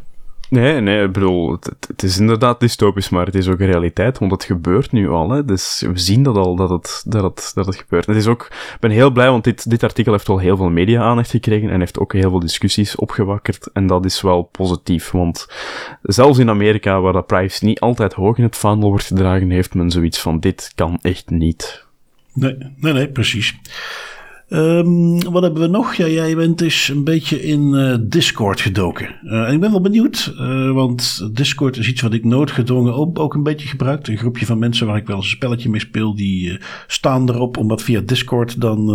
Nee, 0.50 0.82
nee, 0.82 1.04
ik 1.04 1.12
bedoel, 1.12 1.52
het, 1.88 2.04
is 2.04 2.20
inderdaad 2.20 2.60
dystopisch, 2.60 3.10
maar 3.10 3.26
het 3.26 3.36
is 3.36 3.48
ook 3.48 3.60
realiteit, 3.60 4.20
want 4.20 4.32
het 4.32 4.44
gebeurt 4.44 4.92
nu 4.92 5.10
al. 5.10 5.30
Hè. 5.30 5.46
Dus 5.46 5.84
we 5.92 6.00
zien 6.00 6.24
dat 6.24 6.38
al, 6.38 6.56
dat 6.56 6.70
het, 6.70 7.04
dat 7.08 7.24
het, 7.24 7.52
dat 7.54 7.66
het 7.66 7.76
gebeurt. 7.76 8.06
Het 8.06 8.16
is 8.16 8.28
ook, 8.28 8.44
ik 8.74 8.78
ben 8.80 8.92
heel 8.92 9.12
blij, 9.12 9.30
want 9.30 9.44
dit, 9.44 9.70
dit 9.70 9.84
artikel 9.84 10.12
heeft 10.12 10.28
wel 10.28 10.38
heel 10.38 10.58
veel 10.58 10.70
media-aandacht 10.70 11.30
gekregen 11.30 11.70
en 11.70 11.80
heeft 11.80 12.00
ook 12.00 12.14
heel 12.14 12.30
veel 12.30 12.40
discussies 12.40 12.96
opgewakkerd. 12.96 13.70
En 13.74 13.88
dat 13.88 14.06
is 14.06 14.22
wel 14.22 14.42
positief, 14.44 15.12
want 15.12 15.48
zelfs 16.02 16.38
in 16.38 16.50
Amerika, 16.50 17.02
waar 17.02 17.14
dat 17.14 17.28
privacy 17.28 17.66
niet 17.66 17.80
altijd 17.80 18.14
hoog 18.14 18.38
in 18.38 18.44
het 18.44 18.56
vaandel 18.56 18.90
wordt 18.90 19.06
gedragen, 19.06 19.50
heeft 19.50 19.74
men 19.74 19.92
zoiets 19.92 20.20
van, 20.20 20.40
dit 20.40 20.72
kan 20.76 21.00
echt 21.02 21.30
niet. 21.30 21.86
Nee, 22.34 22.56
nee, 22.76 22.94
nee, 22.94 23.08
precies. 23.08 23.56
Um, 24.50 25.32
wat 25.32 25.44
hebben 25.44 25.62
we 25.62 25.68
nog? 25.68 25.94
Ja, 25.94 26.08
jij 26.08 26.36
bent 26.36 26.58
dus 26.58 26.90
een 26.90 27.04
beetje 27.04 27.44
in 27.44 27.74
uh, 27.74 27.96
Discord 28.02 28.62
gedoken. 28.62 29.16
Uh, 29.24 29.48
en 29.48 29.54
ik 29.54 29.60
ben 29.60 29.72
wel 29.72 29.82
benieuwd, 29.82 30.34
uh, 30.40 30.72
want 30.72 31.28
Discord 31.36 31.78
is 31.78 31.88
iets 31.88 32.02
wat 32.02 32.14
ik 32.14 32.24
noodgedwongen 32.24 32.94
ook, 32.94 33.20
ook 33.20 33.34
een 33.34 33.44
beetje 33.44 33.68
gebruik. 33.68 34.08
Een 34.08 34.18
groepje 34.18 34.46
van 34.46 34.60
mensen 34.60 34.88
waar 34.88 34.98
ik 34.98 35.08
wel 35.08 35.16
eens 35.16 35.26
een 35.26 35.32
spelletje 35.32 35.70
mee 35.70 35.80
speel, 35.80 36.16
die 36.16 36.60
staan 36.88 37.30
erop 37.30 37.58
om 37.58 37.68
wat 37.68 37.82
via 37.82 38.02
Discord 38.02 38.62
dan 38.62 38.86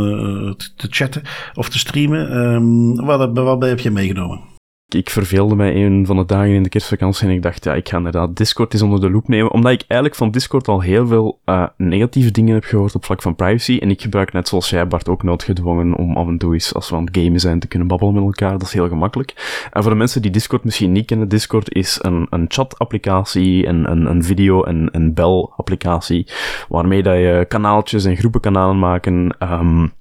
te, 0.56 0.68
te, 0.76 0.86
chatten 0.90 1.22
of 1.54 1.68
te 1.68 1.78
streamen. 1.78 3.04
Wat, 3.04 3.38
wat 3.38 3.62
heb 3.62 3.80
je 3.80 3.90
meegenomen? 3.90 4.49
Ik 4.94 5.10
verveelde 5.10 5.54
mij 5.54 5.84
een 5.84 6.06
van 6.06 6.16
de 6.16 6.24
dagen 6.24 6.54
in 6.54 6.62
de 6.62 6.68
kerstvakantie 6.68 7.28
en 7.28 7.34
ik 7.34 7.42
dacht, 7.42 7.64
ja, 7.64 7.74
ik 7.74 7.88
ga 7.88 7.96
inderdaad 7.96 8.36
Discord 8.36 8.72
eens 8.72 8.82
onder 8.82 9.00
de 9.00 9.10
loep 9.10 9.28
nemen, 9.28 9.50
omdat 9.50 9.72
ik 9.72 9.84
eigenlijk 9.86 10.14
van 10.14 10.30
Discord 10.30 10.68
al 10.68 10.80
heel 10.80 11.06
veel 11.06 11.40
uh, 11.44 11.66
negatieve 11.76 12.30
dingen 12.30 12.54
heb 12.54 12.64
gehoord 12.64 12.94
op 12.94 13.04
vlak 13.04 13.22
van 13.22 13.34
privacy. 13.34 13.78
En 13.80 13.90
ik 13.90 14.02
gebruik 14.02 14.32
net 14.32 14.48
zoals 14.48 14.70
jij, 14.70 14.86
Bart, 14.86 15.08
ook 15.08 15.22
noodgedwongen 15.22 15.96
om 15.96 16.16
af 16.16 16.26
en 16.26 16.38
toe 16.38 16.52
eens, 16.52 16.74
als 16.74 16.90
we 16.90 16.96
aan 16.96 17.04
het 17.04 17.16
gamen 17.16 17.40
zijn, 17.40 17.60
te 17.60 17.66
kunnen 17.66 17.88
babbelen 17.88 18.14
met 18.14 18.22
elkaar. 18.22 18.52
Dat 18.52 18.62
is 18.62 18.72
heel 18.72 18.88
gemakkelijk. 18.88 19.68
En 19.72 19.82
voor 19.82 19.90
de 19.90 19.96
mensen 19.96 20.22
die 20.22 20.30
Discord 20.30 20.64
misschien 20.64 20.92
niet 20.92 21.06
kennen, 21.06 21.28
Discord 21.28 21.74
is 21.74 21.98
een, 22.02 22.26
een 22.30 22.44
chat-applicatie, 22.48 23.66
een, 23.66 23.90
een, 23.90 24.06
een 24.06 24.24
video- 24.24 24.62
en 24.62 24.88
een 24.92 25.14
bel-applicatie, 25.14 26.26
waarmee 26.68 27.02
dat 27.02 27.14
je 27.14 27.44
kanaaltjes 27.48 28.04
en 28.04 28.16
groepenkanalen 28.16 28.78
maken, 28.78 29.36
um, 29.38 29.92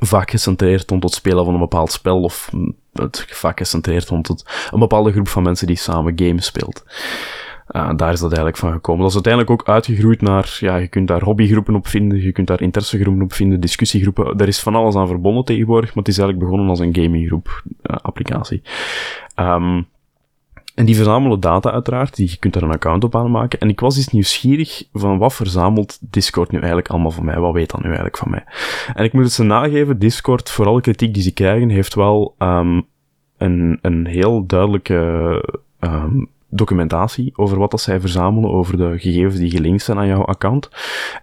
vaak 0.00 0.30
gecentreerd 0.30 0.90
rond 0.90 1.02
het 1.02 1.12
spelen 1.12 1.44
van 1.44 1.54
een 1.54 1.60
bepaald 1.60 1.92
spel 1.92 2.22
of 2.22 2.50
het 2.92 3.24
gecentreerd 3.28 4.08
rond 4.08 4.28
het, 4.28 4.68
een 4.70 4.78
bepaalde 4.78 5.12
groep 5.12 5.28
van 5.28 5.42
mensen 5.42 5.66
die 5.66 5.76
samen 5.76 6.12
games 6.16 6.44
speelt. 6.44 6.84
Uh, 7.70 7.90
daar 7.96 8.12
is 8.12 8.20
dat 8.20 8.28
eigenlijk 8.28 8.56
van 8.56 8.72
gekomen. 8.72 9.00
Dat 9.00 9.08
is 9.08 9.14
uiteindelijk 9.14 9.52
ook 9.52 9.68
uitgegroeid 9.68 10.20
naar, 10.20 10.56
ja, 10.60 10.76
je 10.76 10.88
kunt 10.88 11.08
daar 11.08 11.22
hobbygroepen 11.22 11.74
op 11.74 11.86
vinden, 11.86 12.22
je 12.22 12.32
kunt 12.32 12.46
daar 12.46 12.60
interessegroepen 12.60 13.22
op 13.22 13.32
vinden, 13.32 13.60
discussiegroepen. 13.60 14.38
Er 14.38 14.48
is 14.48 14.60
van 14.60 14.74
alles 14.74 14.94
aan 14.94 15.06
verbonden 15.06 15.44
tegenwoordig, 15.44 15.88
maar 15.88 16.04
het 16.04 16.12
is 16.12 16.18
eigenlijk 16.18 16.48
begonnen 16.48 16.70
als 16.70 16.80
een 16.80 16.94
gaminggroep 16.94 17.62
uh, 17.66 17.96
applicatie. 17.96 18.62
Um, 19.36 19.86
en 20.74 20.84
die 20.84 20.96
verzamelen 20.96 21.40
data 21.40 21.70
uiteraard, 21.70 22.16
je 22.16 22.36
kunt 22.36 22.54
daar 22.54 22.62
een 22.62 22.70
account 22.70 23.04
op 23.04 23.16
aanmaken. 23.16 23.60
En 23.60 23.68
ik 23.68 23.80
was 23.80 23.96
eens 23.96 24.08
nieuwsgierig 24.08 24.84
van 24.92 25.18
wat 25.18 25.34
verzamelt 25.34 25.98
Discord 26.00 26.50
nu 26.50 26.58
eigenlijk 26.58 26.88
allemaal 26.88 27.10
van 27.10 27.24
mij? 27.24 27.38
Wat 27.38 27.52
weet 27.52 27.70
dat 27.70 27.80
nu 27.80 27.86
eigenlijk 27.86 28.16
van 28.16 28.30
mij? 28.30 28.44
En 28.94 29.04
ik 29.04 29.12
moet 29.12 29.22
het 29.22 29.32
ze 29.32 29.42
nageven, 29.42 29.98
Discord, 29.98 30.50
voor 30.50 30.66
alle 30.66 30.80
kritiek 30.80 31.14
die 31.14 31.22
ze 31.22 31.32
krijgen, 31.32 31.68
heeft 31.68 31.94
wel 31.94 32.34
um, 32.38 32.86
een, 33.38 33.78
een 33.82 34.06
heel 34.06 34.46
duidelijke 34.46 34.94
um, 35.80 36.28
documentatie 36.54 37.32
over 37.36 37.58
wat 37.58 37.70
dat 37.70 37.80
zij 37.80 38.00
verzamelen, 38.00 38.50
over 38.50 38.76
de 38.76 38.98
gegevens 38.98 39.36
die 39.36 39.50
gelinkt 39.50 39.82
zijn 39.82 39.98
aan 39.98 40.06
jouw 40.06 40.24
account. 40.24 40.70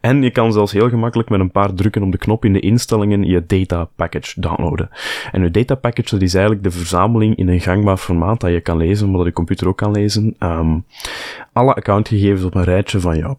En 0.02 0.22
je 0.22 0.32
kan 0.32 0.54
zelfs 0.54 0.72
heel 0.72 0.90
gemakkelijk 0.90 1.30
met 1.30 1.40
een 1.40 1.52
paar 1.52 1.74
drukken 1.74 2.04
op 2.04 2.12
de 2.12 2.18
knop 2.18 2.46
in 2.46 2.54
de 2.54 2.60
instellingen 2.60 3.24
je 3.24 3.46
data 3.46 3.90
package 3.96 4.42
downloaden. 4.42 4.90
En 5.32 5.44
je 5.44 5.52
data 5.52 5.76
package 5.76 6.10
dat 6.10 6.22
is 6.22 6.34
eigenlijk 6.34 6.64
de 6.64 6.72
verzameling 6.72 7.36
in 7.36 7.48
een 7.48 7.62
gangbaar 7.62 7.98
formaat 7.98 8.42
dat 8.42 8.52
je 8.52 8.62
kan 8.62 8.78
lezen, 8.78 9.08
maar 9.08 9.18
dat 9.18 9.26
de 9.26 9.34
computer 9.34 9.68
ook 9.68 9.78
kan 9.78 9.92
lezen. 9.92 10.36
Um, 10.40 10.86
alle 11.54 11.74
accountgegevens 11.74 12.44
op 12.44 12.56
een 12.56 12.64
rijtje 12.64 13.00
van 13.00 13.18
jou. 13.18 13.36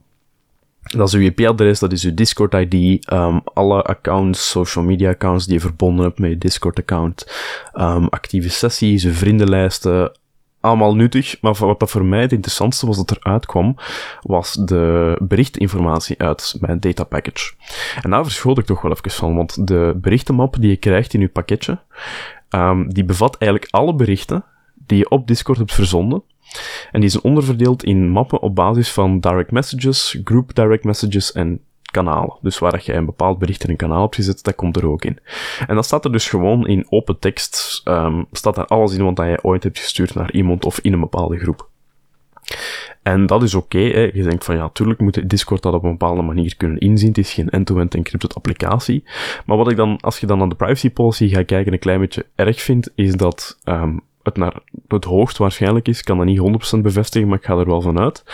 Dat 0.83 1.09
is 1.09 1.15
uw 1.15 1.21
IP-adres, 1.21 1.79
dat 1.79 1.93
is 1.93 2.05
uw 2.05 2.15
Discord-ID, 2.15 3.13
um, 3.13 3.41
alle 3.45 3.83
accounts, 3.83 4.51
social 4.51 4.85
media 4.85 5.11
accounts 5.11 5.45
die 5.45 5.55
je 5.55 5.61
verbonden 5.61 6.05
hebt 6.05 6.19
met 6.19 6.31
je 6.31 6.39
Discord-account, 6.39 7.27
um, 7.75 8.07
actieve 8.09 8.51
sessies, 8.51 9.05
uw 9.05 9.13
vriendenlijsten, 9.13 10.13
allemaal 10.61 10.95
nuttig, 10.95 11.41
maar 11.41 11.55
wat 11.59 11.81
dat 11.81 11.91
voor 11.91 12.05
mij 12.05 12.21
het 12.21 12.33
interessantste 12.33 12.87
was 12.87 12.97
dat 12.97 13.11
eruit 13.11 13.47
kwam, 13.47 13.77
was 14.21 14.53
de 14.53 15.17
berichtinformatie 15.23 16.19
uit 16.19 16.57
mijn 16.61 16.81
data 16.81 17.05
package. 17.05 17.53
En 18.03 18.11
daar 18.11 18.25
verschoot 18.25 18.59
ik 18.59 18.65
toch 18.65 18.83
wel 18.83 18.93
even 18.93 19.11
van, 19.11 19.37
want 19.37 19.67
de 19.67 19.95
berichtenmap 19.97 20.57
die 20.61 20.71
je 20.71 20.77
krijgt 20.77 21.15
in 21.15 21.21
je 21.21 21.29
pakketje, 21.29 21.79
um, 22.51 22.93
die 22.93 23.05
bevat 23.05 23.37
eigenlijk 23.37 23.73
alle 23.73 23.95
berichten 23.95 24.45
die 24.87 24.99
je 24.99 25.11
op 25.11 25.27
Discord 25.27 25.59
hebt 25.59 25.75
verzonden. 25.75 26.23
En 26.91 27.01
die 27.01 27.11
zijn 27.11 27.23
onderverdeeld 27.23 27.85
in 27.85 28.09
mappen 28.09 28.41
op 28.41 28.55
basis 28.55 28.93
van 28.93 29.21
direct 29.21 29.51
messages, 29.51 30.21
group 30.25 30.55
direct 30.55 30.85
messages 30.85 31.33
en 31.33 31.61
kanalen. 31.91 32.37
Dus 32.41 32.59
waar 32.59 32.81
je 32.85 32.95
een 32.95 33.05
bepaald 33.05 33.39
bericht 33.39 33.65
in 33.65 33.71
een 33.71 33.77
kanaal 33.77 34.03
hebt 34.03 34.15
gezet, 34.15 34.45
dat 34.45 34.55
komt 34.55 34.77
er 34.77 34.87
ook 34.87 35.05
in. 35.05 35.19
En 35.67 35.75
dan 35.75 35.85
staat 35.85 36.05
er 36.05 36.13
dus 36.13 36.29
gewoon 36.29 36.67
in 36.67 36.87
open 36.89 37.19
tekst, 37.19 37.83
um, 37.85 38.27
staat 38.33 38.55
daar 38.55 38.67
alles 38.67 38.95
in 38.95 39.05
wat 39.05 39.27
je 39.27 39.39
ooit 39.43 39.63
hebt 39.63 39.79
gestuurd 39.79 40.15
naar 40.15 40.33
iemand 40.33 40.65
of 40.65 40.81
in 40.81 40.93
een 40.93 41.01
bepaalde 41.01 41.39
groep. 41.39 41.69
En 43.03 43.27
dat 43.27 43.43
is 43.43 43.55
oké. 43.55 43.77
Okay, 43.77 44.11
je 44.15 44.23
denkt 44.23 44.45
van 44.45 44.57
ja, 44.57 44.69
tuurlijk 44.69 45.01
moet 45.01 45.31
Discord 45.31 45.63
dat 45.63 45.75
op 45.75 45.83
een 45.83 45.91
bepaalde 45.91 46.23
manier 46.23 46.57
kunnen 46.57 46.79
inzien. 46.79 47.09
Het 47.09 47.19
is 47.19 47.33
geen 47.33 47.49
end-to-end 47.49 47.95
encrypted 47.95 48.35
applicatie. 48.35 49.05
Maar 49.47 49.57
wat 49.57 49.71
ik 49.71 49.77
dan, 49.77 49.99
als 50.01 50.19
je 50.19 50.27
dan 50.27 50.39
naar 50.39 50.49
de 50.49 50.55
privacy 50.55 50.91
policy 50.91 51.29
gaat 51.29 51.45
kijken, 51.45 51.73
een 51.73 51.79
klein 51.79 52.01
beetje 52.01 52.27
erg 52.35 52.61
vind, 52.61 52.91
is 52.95 53.15
dat 53.15 53.59
um, 53.65 54.01
het 54.23 54.37
naar 54.37 54.61
het 54.89 55.05
hoogst 55.05 55.39
waarschijnlijk 55.39 55.89
is, 55.89 56.03
kan 56.03 56.17
dat 56.17 56.27
niet 56.27 56.77
100% 56.77 56.81
bevestigen, 56.81 57.29
maar 57.29 57.39
ik 57.39 57.45
ga 57.45 57.57
er 57.57 57.67
wel 57.67 57.81
van 57.81 57.99
uit, 57.99 58.25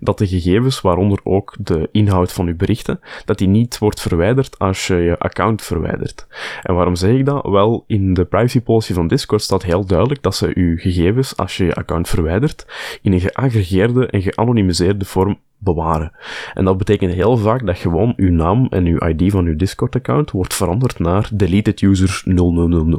dat 0.00 0.18
de 0.18 0.26
gegevens, 0.26 0.80
waaronder 0.80 1.20
ook 1.22 1.54
de 1.58 1.88
inhoud 1.92 2.32
van 2.32 2.46
uw 2.46 2.56
berichten, 2.56 3.00
dat 3.24 3.38
die 3.38 3.48
niet 3.48 3.78
wordt 3.78 4.00
verwijderd 4.00 4.58
als 4.58 4.86
je 4.86 4.96
je 4.96 5.18
account 5.18 5.62
verwijdert. 5.62 6.26
En 6.62 6.74
waarom 6.74 6.94
zeg 6.94 7.10
ik 7.10 7.26
dat? 7.26 7.44
Wel, 7.44 7.84
in 7.86 8.14
de 8.14 8.24
privacy 8.24 8.60
policy 8.60 8.92
van 8.92 9.08
Discord 9.08 9.42
staat 9.42 9.62
heel 9.62 9.86
duidelijk 9.86 10.22
dat 10.22 10.36
ze 10.36 10.50
uw 10.54 10.76
gegevens, 10.76 11.36
als 11.36 11.56
je 11.56 11.64
je 11.64 11.74
account 11.74 12.08
verwijdert, 12.08 12.66
in 13.02 13.12
een 13.12 13.20
geaggregeerde 13.20 14.06
en 14.06 14.22
geanonimiseerde 14.22 15.04
vorm 15.04 15.38
bewaren. 15.58 16.12
En 16.54 16.64
dat 16.64 16.78
betekent 16.78 17.12
heel 17.12 17.36
vaak 17.36 17.66
dat 17.66 17.78
gewoon 17.78 18.12
uw 18.16 18.30
naam 18.30 18.66
en 18.70 18.86
uw 18.86 19.08
ID 19.08 19.32
van 19.32 19.46
uw 19.46 19.56
Discord-account 19.56 20.30
wordt 20.30 20.54
veranderd 20.54 20.98
naar 20.98 21.28
deleted 21.32 21.80
user 21.80 22.22
0000. 22.24 22.96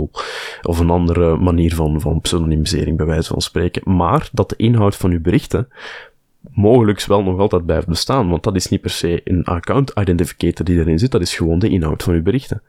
Of 0.61 0.79
een 0.79 0.89
andere 0.89 1.37
manier 1.37 1.75
van, 1.75 2.01
van 2.01 2.21
pseudonymisering, 2.21 2.97
bij 2.97 3.05
wijze 3.05 3.33
van 3.33 3.41
spreken. 3.41 3.81
Maar 3.95 4.29
dat 4.31 4.49
de 4.49 4.55
inhoud 4.55 4.95
van 4.95 5.11
uw 5.11 5.21
berichten 5.21 5.67
mogelijk 6.51 7.05
wel 7.05 7.23
nog 7.23 7.39
altijd 7.39 7.65
blijft 7.65 7.87
bestaan, 7.87 8.29
want 8.29 8.43
dat 8.43 8.55
is 8.55 8.67
niet 8.67 8.81
per 8.81 8.89
se 8.89 9.21
een 9.23 9.43
account 9.43 9.91
identificator 9.95 10.65
die 10.65 10.79
erin 10.79 10.99
zit, 10.99 11.11
dat 11.11 11.21
is 11.21 11.35
gewoon 11.35 11.59
de 11.59 11.69
inhoud 11.69 12.03
van 12.03 12.13
uw 12.13 12.21
berichten. 12.21 12.61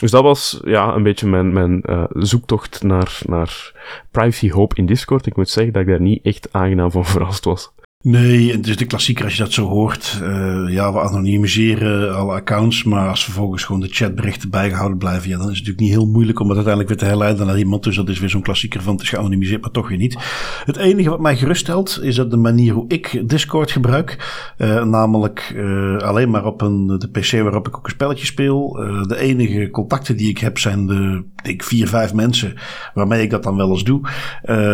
Dus 0.00 0.10
dat 0.10 0.22
was 0.22 0.60
ja, 0.64 0.94
een 0.94 1.02
beetje 1.02 1.26
mijn, 1.26 1.52
mijn 1.52 1.82
uh, 1.86 2.04
zoektocht 2.08 2.82
naar, 2.82 3.20
naar 3.26 3.72
privacy 4.10 4.50
hope 4.50 4.76
in 4.76 4.86
Discord. 4.86 5.26
Ik 5.26 5.36
moet 5.36 5.48
zeggen 5.48 5.72
dat 5.72 5.82
ik 5.82 5.88
daar 5.88 6.00
niet 6.00 6.24
echt 6.24 6.48
aangenaam 6.52 6.90
van 6.90 7.04
verrast 7.14 7.44
was. 7.44 7.72
Nee, 8.04 8.52
het 8.52 8.66
is 8.66 8.76
de 8.76 8.84
klassieker 8.84 9.24
als 9.24 9.36
je 9.36 9.42
dat 9.42 9.52
zo 9.52 9.66
hoort. 9.66 10.18
Uh, 10.22 10.64
ja, 10.68 10.92
we 10.92 11.00
anonimiseren 11.00 12.14
alle 12.14 12.32
accounts, 12.32 12.84
maar 12.84 13.08
als 13.08 13.24
vervolgens 13.24 13.64
gewoon 13.64 13.80
de 13.80 13.88
chatberichten 13.90 14.50
bijgehouden 14.50 14.98
blijven, 14.98 15.28
ja, 15.28 15.36
dan 15.36 15.50
is 15.50 15.58
het 15.58 15.66
natuurlijk 15.66 15.80
niet 15.80 15.90
heel 15.90 16.12
moeilijk 16.12 16.40
om 16.40 16.48
het 16.48 16.56
uiteindelijk 16.56 16.94
weer 16.94 17.02
te 17.02 17.14
herleiden 17.14 17.46
naar 17.46 17.58
iemand. 17.58 17.82
Dus 17.82 17.96
dat 17.96 18.08
is 18.08 18.18
weer 18.18 18.28
zo'n 18.28 18.42
klassieker 18.42 18.82
van 18.82 18.92
het 18.92 19.02
is 19.02 19.08
geanonimiseerd, 19.08 19.60
maar 19.60 19.70
toch 19.70 19.88
weer 19.88 19.98
niet. 19.98 20.18
Het 20.64 20.76
enige 20.76 21.10
wat 21.10 21.20
mij 21.20 21.36
geruststelt 21.36 21.98
is 22.02 22.14
dat 22.14 22.30
de 22.30 22.36
manier 22.36 22.72
hoe 22.72 22.84
ik 22.88 23.22
Discord 23.28 23.70
gebruik, 23.70 24.16
uh, 24.58 24.84
namelijk 24.84 25.52
uh, 25.56 25.96
alleen 25.96 26.30
maar 26.30 26.44
op 26.44 26.60
een, 26.60 26.86
de 26.86 27.08
PC 27.08 27.30
waarop 27.30 27.68
ik 27.68 27.76
ook 27.76 27.84
een 27.84 27.90
spelletje 27.90 28.26
speel. 28.26 28.72
de 29.08 29.18
enige 29.18 29.70
contacten 29.70 30.16
die 30.16 30.28
ik 30.28 30.38
heb 30.38 30.58
zijn 30.58 30.86
de 30.86 31.24
ik, 31.42 31.62
vier, 31.62 31.88
vijf 31.88 32.14
mensen 32.14 32.54
waarmee 32.94 33.22
ik 33.22 33.30
dat 33.30 33.42
dan 33.42 33.56
wel 33.56 33.70
eens 33.70 33.84
doe. 33.84 34.08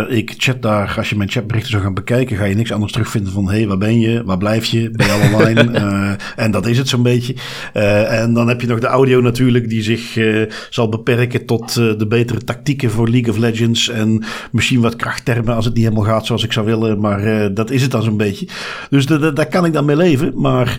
ik 0.09 0.35
chat 0.37 0.63
daar, 0.63 0.95
als 0.97 1.09
je 1.09 1.17
mijn 1.17 1.31
chatberichten 1.31 1.71
zou 1.71 1.83
gaan 1.83 1.95
bekijken, 1.95 2.37
ga 2.37 2.45
je 2.45 2.55
niks 2.55 2.73
anders 2.73 2.93
terug 2.93 3.13
vinden 3.15 3.33
van 3.33 3.49
hé, 3.49 3.57
hey, 3.57 3.67
waar 3.67 3.79
ben 3.79 4.01
je? 4.01 4.25
Waar 4.25 4.39
blijf 4.39 4.65
je? 4.65 4.91
Ben 4.91 5.07
je 5.07 5.13
al 5.13 5.21
online? 5.21 5.79
uh, 5.79 6.13
en 6.45 6.51
dat 6.51 6.67
is 6.67 6.79
het 6.79 6.89
zo'n 6.89 7.03
beetje. 7.03 7.35
Uh, 7.75 8.21
en 8.21 8.35
dan 8.35 8.49
heb 8.49 8.61
je 8.61 8.67
nog 8.67 8.81
de 8.81 8.87
audio 8.87 9.21
natuurlijk, 9.21 9.69
die 9.69 9.83
zich 9.83 10.17
uh, 10.17 10.51
zal 10.71 10.89
beperken 10.89 11.47
tot 11.47 11.75
de 11.75 12.07
betere 12.09 12.45
tactieken 12.45 12.91
voor 12.91 13.09
League 13.09 13.31
of 13.33 13.39
Legends. 13.39 13.89
En 13.89 14.25
misschien 14.51 14.81
wat 14.81 14.97
krachttermen 14.97 15.55
als 15.55 15.65
het 15.65 15.75
niet 15.75 15.85
helemaal 15.85 16.05
gaat 16.05 16.27
zoals 16.27 16.45
ik 16.45 16.53
zou 16.53 16.67
willen. 16.67 17.01
Maar 17.01 17.55
dat 17.55 17.71
is 17.71 17.83
het 17.83 17.91
dan 17.91 18.03
zo'n 18.03 18.17
beetje. 18.17 18.49
Dus 18.91 19.07
daar 19.07 19.49
kan 19.49 19.65
ik 19.65 19.73
dan 19.73 19.85
mee 19.85 19.97
leven. 19.97 20.33
Maar 20.35 20.79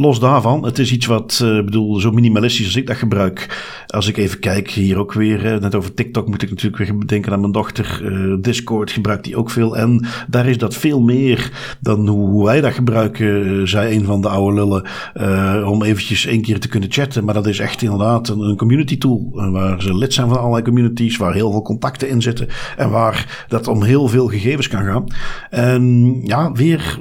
los 0.00 0.20
daarvan, 0.20 0.64
het 0.64 0.78
is 0.78 0.92
iets 0.92 1.06
wat, 1.06 1.40
uh, 1.44 1.64
bedoel, 1.64 2.00
zo 2.00 2.10
minimalistisch 2.10 2.64
als 2.64 2.76
ik 2.76 2.86
dat 2.86 2.96
gebruik. 2.96 3.62
Als 3.86 4.08
ik 4.08 4.16
even 4.16 4.38
kijk, 4.38 4.70
hier 4.70 4.98
ook 4.98 5.12
weer, 5.12 5.58
net 5.60 5.74
over 5.74 5.94
TikTok 5.94 6.28
moet 6.28 6.42
ik 6.42 6.50
natuurlijk 6.50 6.76
weer 6.90 7.06
denken 7.06 7.32
aan 7.32 7.40
mijn 7.40 7.52
dochter. 7.52 8.00
Uh, 8.02 8.36
Discord 8.40 8.90
gebruikt 8.90 9.24
die 9.24 9.36
ook 9.36 9.50
veel. 9.50 9.76
En 9.76 10.06
daar 10.28 10.46
is 10.46 10.58
dat 10.58 10.74
veel 10.74 11.00
meer 11.00 11.50
dan 11.80 12.08
hoe, 12.08 12.44
wij 12.44 12.60
dat 12.60 12.72
gebruiken, 12.72 13.68
zei 13.68 13.96
een 13.96 14.04
van 14.04 14.20
de 14.20 14.28
oude 14.28 14.54
lullen. 14.54 15.66
om 15.66 15.82
eventjes 15.82 16.26
één 16.26 16.42
keer 16.42 16.60
te 16.60 16.68
kunnen 16.68 16.92
chatten. 16.92 17.24
Maar 17.24 17.34
dat 17.34 17.46
is 17.46 17.58
echt 17.58 17.82
inderdaad 17.82 18.28
een, 18.28 18.56
community 18.56 18.98
tool. 18.98 19.30
waar 19.32 19.82
ze 19.82 19.96
lid 19.96 20.14
zijn 20.14 20.28
van 20.28 20.38
allerlei 20.38 20.64
communities, 20.64 21.16
waar 21.16 21.34
heel 21.34 21.50
veel 21.50 21.62
contacten 21.62 22.08
in 22.08 22.22
zitten. 22.22 22.48
En 22.76 22.90
waar 22.90 23.46
dat 23.48 23.68
om 23.68 23.82
heel 23.82 24.08
veel 24.08 24.26
gegevens 24.28 24.68
kan 24.68 24.84
gaan. 24.84 25.04
En 25.50 26.14
ja, 26.24 26.52
weer 26.52 26.98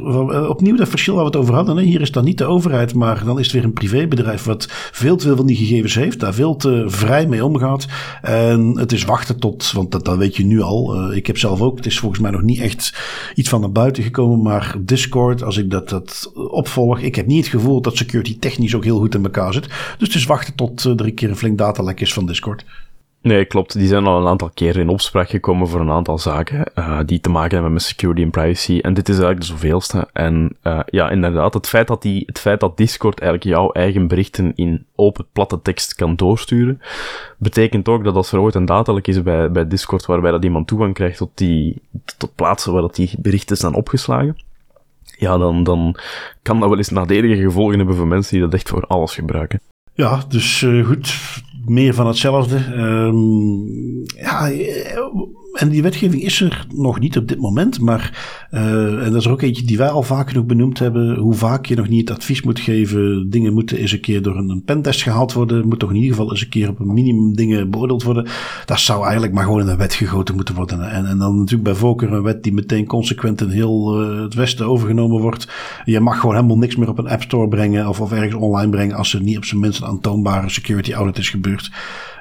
opnieuw 0.50 0.76
dat 0.76 0.90
verschil 0.90 1.14
waar 1.16 1.24
we 1.24 1.30
het 1.30 1.40
over 1.40 1.54
hadden. 1.54 1.78
Hè. 1.78 1.84
Hier 1.84 2.02
is 2.02 2.12
dat 2.12 2.24
niet 2.24 2.38
de 2.38 2.46
overheid 2.46 2.87
maar 2.94 3.24
dan 3.26 3.40
is 3.40 3.46
het 3.46 3.56
weer 3.56 3.64
een 3.64 3.74
privébedrijf 3.74 4.44
wat 4.44 4.68
veel 4.92 5.16
te 5.16 5.26
veel 5.26 5.36
van 5.36 5.46
die 5.46 5.56
gegevens 5.56 5.96
heeft, 5.96 6.20
daar 6.20 6.34
veel 6.34 6.56
te 6.56 6.84
vrij 6.88 7.28
mee 7.28 7.46
omgaat. 7.46 7.86
En 8.22 8.78
het 8.78 8.92
is 8.92 9.06
wachten 9.06 9.40
tot, 9.40 9.72
want 9.72 9.92
dat, 9.92 10.06
dat 10.06 10.18
weet 10.18 10.36
je 10.36 10.46
nu 10.46 10.62
al. 10.62 11.10
Uh, 11.10 11.16
ik 11.16 11.28
heb 11.28 11.38
zelf 11.38 11.62
ook, 11.62 11.78
het 11.78 11.86
is 11.86 12.00
volgens 12.00 12.22
mij 12.22 12.32
nog 12.32 12.42
niet 12.42 12.60
echt 12.60 12.98
iets 13.36 13.50
van 13.50 13.60
naar 13.60 13.72
buiten 13.72 14.04
gekomen, 14.04 14.42
maar 14.42 14.76
Discord, 14.80 15.44
als 15.44 15.58
ik 15.58 15.72
dat, 15.72 15.90
dat 15.90 16.32
opvolg, 16.34 17.00
ik 17.00 17.16
heb 17.16 17.28
niet 17.28 17.44
het 17.44 17.54
gevoel 17.54 17.82
dat 17.82 17.98
security 17.98 18.40
technisch 18.40 18.76
ook 18.76 18.84
heel 18.84 19.00
goed 19.00 19.16
in 19.16 19.24
elkaar 19.24 19.54
zit. 19.54 19.68
Dus 19.98 20.08
het 20.08 20.16
is 20.16 20.26
wachten 20.26 20.56
tot 20.56 20.84
uh, 20.84 21.00
er 21.00 21.06
een 21.06 21.14
keer 21.14 21.30
een 21.30 21.38
flink 21.38 21.58
datalek 21.58 22.00
is 22.00 22.14
van 22.14 22.26
Discord. 22.26 22.66
Nee, 23.22 23.46
klopt. 23.46 23.74
Die 23.74 23.88
zijn 23.88 24.06
al 24.06 24.22
een 24.22 24.28
aantal 24.28 24.50
keren 24.54 24.82
in 24.82 24.90
opspraak 24.90 25.30
gekomen 25.30 25.68
voor 25.68 25.80
een 25.80 25.92
aantal 25.92 26.18
zaken 26.18 26.72
uh, 26.76 27.00
die 27.06 27.20
te 27.20 27.30
maken 27.30 27.54
hebben 27.54 27.74
met 27.74 27.82
security 27.82 28.22
en 28.22 28.30
privacy. 28.30 28.80
En 28.82 28.94
dit 28.94 29.10
is 29.10 29.20
eigenlijk 29.20 29.46
de 29.48 29.54
zoveelste. 29.54 30.08
En 30.14 30.58
uh, 30.64 30.80
ja, 30.86 31.10
inderdaad, 31.10 31.54
het 31.54 31.68
feit, 31.68 31.88
dat 31.88 32.02
die, 32.02 32.24
het 32.26 32.40
feit 32.40 32.60
dat 32.60 32.78
Discord 32.78 33.20
eigenlijk 33.20 33.56
jouw 33.56 33.72
eigen 33.72 34.08
berichten 34.08 34.52
in 34.56 34.86
open 34.96 35.26
platte 35.32 35.62
tekst 35.62 35.96
kan 35.96 36.16
doorsturen, 36.16 36.82
betekent 37.38 37.88
ook 37.88 38.04
dat 38.04 38.16
als 38.16 38.32
er 38.32 38.40
ooit 38.40 38.56
een 38.56 38.66
datalek 38.66 39.08
is 39.08 39.24
bij, 39.24 39.52
bij 39.52 39.68
Discord 39.68 40.06
waarbij 40.06 40.32
dat 40.32 40.44
iemand 40.44 40.68
toegang 40.68 40.94
krijgt 40.94 41.18
tot 41.18 41.32
die 41.34 41.82
tot 42.18 42.36
plaatsen 42.36 42.72
waar 42.74 42.82
dat 42.82 42.96
die 42.96 43.12
berichten 43.20 43.58
staan 43.58 43.76
opgeslagen, 43.76 44.36
ja, 45.18 45.38
dan, 45.38 45.64
dan 45.64 45.96
kan 46.42 46.60
dat 46.60 46.70
wel 46.70 46.78
eens 46.78 46.90
nadelige 46.90 47.42
gevolgen 47.42 47.78
hebben 47.78 47.96
voor 47.96 48.08
mensen 48.08 48.34
die 48.34 48.42
dat 48.42 48.54
echt 48.54 48.70
voor 48.70 48.86
alles 48.88 49.16
gebruiken. 49.16 49.62
Ja, 49.94 50.22
dus 50.28 50.62
uh, 50.62 50.86
goed 50.86 51.16
meer 51.70 51.94
van 51.94 52.08
hetzelfde. 52.08 52.56
Um, 52.76 54.06
ja, 54.06 54.50
en 55.58 55.70
die 55.70 55.82
wetgeving 55.82 56.24
is 56.24 56.42
er 56.42 56.66
nog 56.76 57.00
niet 57.00 57.18
op 57.18 57.28
dit 57.28 57.40
moment. 57.40 57.80
Maar, 57.82 58.18
uh, 58.52 59.06
en 59.06 59.12
dat 59.12 59.16
is 59.16 59.26
er 59.26 59.32
ook 59.32 59.42
eentje 59.42 59.66
die 59.66 59.78
wij 59.78 59.90
al 59.90 60.04
vaak 60.04 60.30
genoeg 60.30 60.46
benoemd 60.46 60.80
hebben. 60.80 61.16
Hoe 61.16 61.34
vaak 61.34 61.66
je 61.66 61.76
nog 61.76 61.88
niet 61.88 62.10
het 62.10 62.18
advies 62.18 62.42
moet 62.42 62.60
geven. 62.60 63.30
Dingen 63.30 63.54
moeten 63.54 63.78
eens 63.78 63.92
een 63.92 64.00
keer 64.00 64.22
door 64.22 64.38
een, 64.38 64.62
pentest 64.66 65.02
gehaald 65.02 65.34
worden. 65.34 65.68
Moet 65.68 65.80
toch 65.80 65.90
in 65.90 65.96
ieder 65.96 66.10
geval 66.10 66.32
eens 66.32 66.42
een 66.42 66.50
keer 66.50 66.70
op 66.70 66.80
een 66.80 66.94
minimum 66.94 67.36
dingen 67.36 67.70
beoordeeld 67.70 68.04
worden. 68.04 68.28
Dat 68.66 68.80
zou 68.80 69.04
eigenlijk 69.04 69.34
maar 69.34 69.44
gewoon 69.44 69.62
in 69.62 69.68
een 69.68 69.78
wet 69.78 69.94
gegoten 69.94 70.36
moeten 70.36 70.56
worden. 70.56 70.92
En, 70.92 71.06
en 71.06 71.18
dan 71.18 71.38
natuurlijk 71.38 71.64
bij 71.64 71.74
voorkeur 71.74 72.14
een 72.14 72.24
wet 72.24 72.44
die 72.44 72.54
meteen 72.54 72.86
consequent 72.86 73.42
in 73.42 73.50
heel 73.50 74.02
uh, 74.02 74.22
het 74.22 74.34
Westen 74.34 74.66
overgenomen 74.68 75.22
wordt. 75.22 75.48
Je 75.86 76.00
mag 76.00 76.20
gewoon 76.20 76.36
helemaal 76.36 76.58
niks 76.58 76.76
meer 76.76 76.90
op 76.90 76.98
een 76.98 77.10
App 77.10 77.22
Store 77.22 77.48
brengen. 77.48 77.88
Of, 77.88 78.02
of 78.02 78.12
ergens 78.12 78.36
online 78.36 78.70
brengen. 78.70 78.96
Als 78.96 79.14
er 79.14 79.22
niet 79.22 79.38
op 79.38 79.46
zijn 79.46 79.60
minst 79.60 79.82
een 79.82 79.88
aantoonbare 79.88 80.50
security 80.50 80.94
audit 80.94 81.18
is 81.18 81.30
gebeurd. 81.30 81.72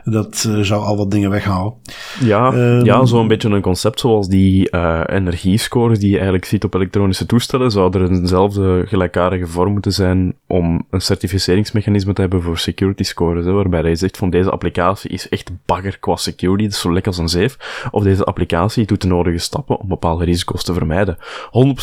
Dat 0.08 0.44
uh, 0.48 0.60
zou 0.60 0.84
al 0.84 0.96
wat 0.96 1.10
dingen 1.10 1.30
weghalen. 1.30 1.74
Ja, 2.20 2.52
um, 2.52 2.84
ja 2.84 3.04
zo'n 3.04 3.28
beetje 3.28 3.48
een 3.48 3.60
concept 3.60 4.00
zoals 4.00 4.28
die 4.28 4.68
uh, 4.70 5.00
energiescores 5.06 5.98
die 5.98 6.08
je 6.08 6.14
eigenlijk 6.14 6.44
ziet 6.44 6.64
op 6.64 6.74
elektronische 6.74 7.26
toestellen. 7.26 7.70
Zou 7.70 7.98
er 7.98 8.10
eenzelfde 8.10 8.84
gelijkaardige 8.86 9.46
vorm 9.46 9.72
moeten 9.72 9.92
zijn 9.92 10.34
om 10.46 10.86
een 10.90 11.00
certificeringsmechanisme 11.00 12.12
te 12.12 12.20
hebben 12.20 12.42
voor 12.42 12.58
security 12.58 13.02
scores. 13.02 13.44
Hè, 13.44 13.52
waarbij 13.52 13.88
je 13.88 13.96
zegt 13.96 14.16
van 14.16 14.30
deze 14.30 14.50
applicatie 14.50 15.10
is 15.10 15.28
echt 15.28 15.50
bagger 15.64 15.98
qua 15.98 16.16
security, 16.16 16.62
dat 16.62 16.72
is 16.72 16.80
zo 16.80 16.92
lekker 16.92 17.12
als 17.12 17.20
een 17.20 17.28
zeef. 17.28 17.88
Of 17.90 18.02
deze 18.02 18.24
applicatie 18.24 18.86
doet 18.86 19.02
de 19.02 19.08
nodige 19.08 19.38
stappen 19.38 19.78
om 19.78 19.88
bepaalde 19.88 20.24
risico's 20.24 20.64
te 20.64 20.72
vermijden. 20.72 21.16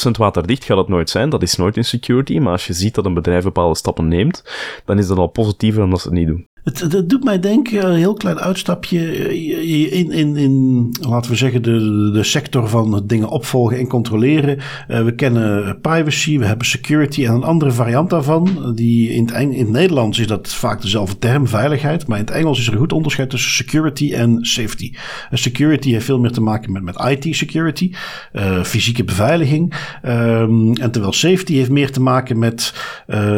100% 0.08 0.12
waterdicht 0.12 0.64
gaat 0.64 0.78
het 0.78 0.88
nooit 0.88 1.10
zijn, 1.10 1.30
dat 1.30 1.42
is 1.42 1.56
nooit 1.56 1.78
in 1.78 1.86
security. 1.86 2.40
Maar 2.40 2.52
als 2.52 2.68
je 2.68 2.74
ziet 2.74 2.96
dat 2.96 3.06
een 3.06 3.14
bedrijf 3.14 3.44
bepaalde 3.44 3.78
stappen 3.78 4.08
neemt, 4.08 4.44
dan 4.86 4.98
is 4.98 5.08
dat 5.08 5.18
al 5.18 5.28
positiever 5.28 5.80
dan 5.80 5.90
dat 5.90 6.02
ze 6.02 6.08
het 6.08 6.18
niet 6.18 6.28
doen. 6.28 6.52
Het, 6.64 7.10
doet 7.10 7.24
mij 7.24 7.40
denken, 7.40 7.86
een 7.86 7.96
heel 7.96 8.14
klein 8.14 8.40
uitstapje 8.40 9.12
eh, 9.12 10.00
in, 10.00 10.12
in, 10.12 10.38
in 10.38 10.88
laten 11.02 11.32
we 11.32 11.38
zeggen, 11.38 11.62
de, 11.62 12.10
de 12.14 12.24
sector 12.24 12.68
van 12.68 13.04
dingen 13.06 13.30
opvolgen 13.30 13.78
en 13.78 13.88
controleren. 13.88 14.58
Uh, 14.58 15.04
we 15.04 15.16
kennen 15.16 15.80
privacy, 15.82 16.38
we 16.40 16.46
hebben 16.46 16.68
security 16.68 17.26
en 17.26 17.34
een 17.34 17.44
andere 17.44 17.72
variant 17.72 18.10
daarvan. 18.10 18.74
Die 18.76 19.10
in 19.10 19.26
het, 19.26 19.36
in 19.36 19.60
het 19.60 19.70
Nederlands 19.70 20.20
is 20.20 20.28
dat 20.28 20.54
vaak 20.54 20.82
dezelfde 20.82 21.18
term, 21.18 21.48
veiligheid. 21.48 22.08
Maar 22.08 22.20
in 22.20 22.26
het 22.26 22.34
Engels 22.34 22.60
is 22.60 22.68
er 22.68 22.74
een 22.74 22.80
goed 22.80 22.94
onderscheid 22.94 23.30
tussen 23.30 23.52
security 23.52 24.14
en 24.14 24.38
safety. 24.42 24.92
Uh, 24.94 25.00
security 25.32 25.92
heeft 25.92 26.06
veel 26.06 26.20
meer 26.20 26.32
te 26.32 26.42
maken 26.42 26.72
met, 26.72 26.84
met 26.84 27.06
IT 27.08 27.36
security, 27.36 27.94
uh, 28.34 28.64
fysieke 28.64 29.04
beveiliging. 29.04 29.74
Um, 30.06 30.74
en 30.74 30.92
terwijl 30.92 31.14
safety 31.14 31.54
heeft 31.54 31.70
meer 31.70 31.92
te 31.92 32.02
maken 32.02 32.40
met 32.40 32.74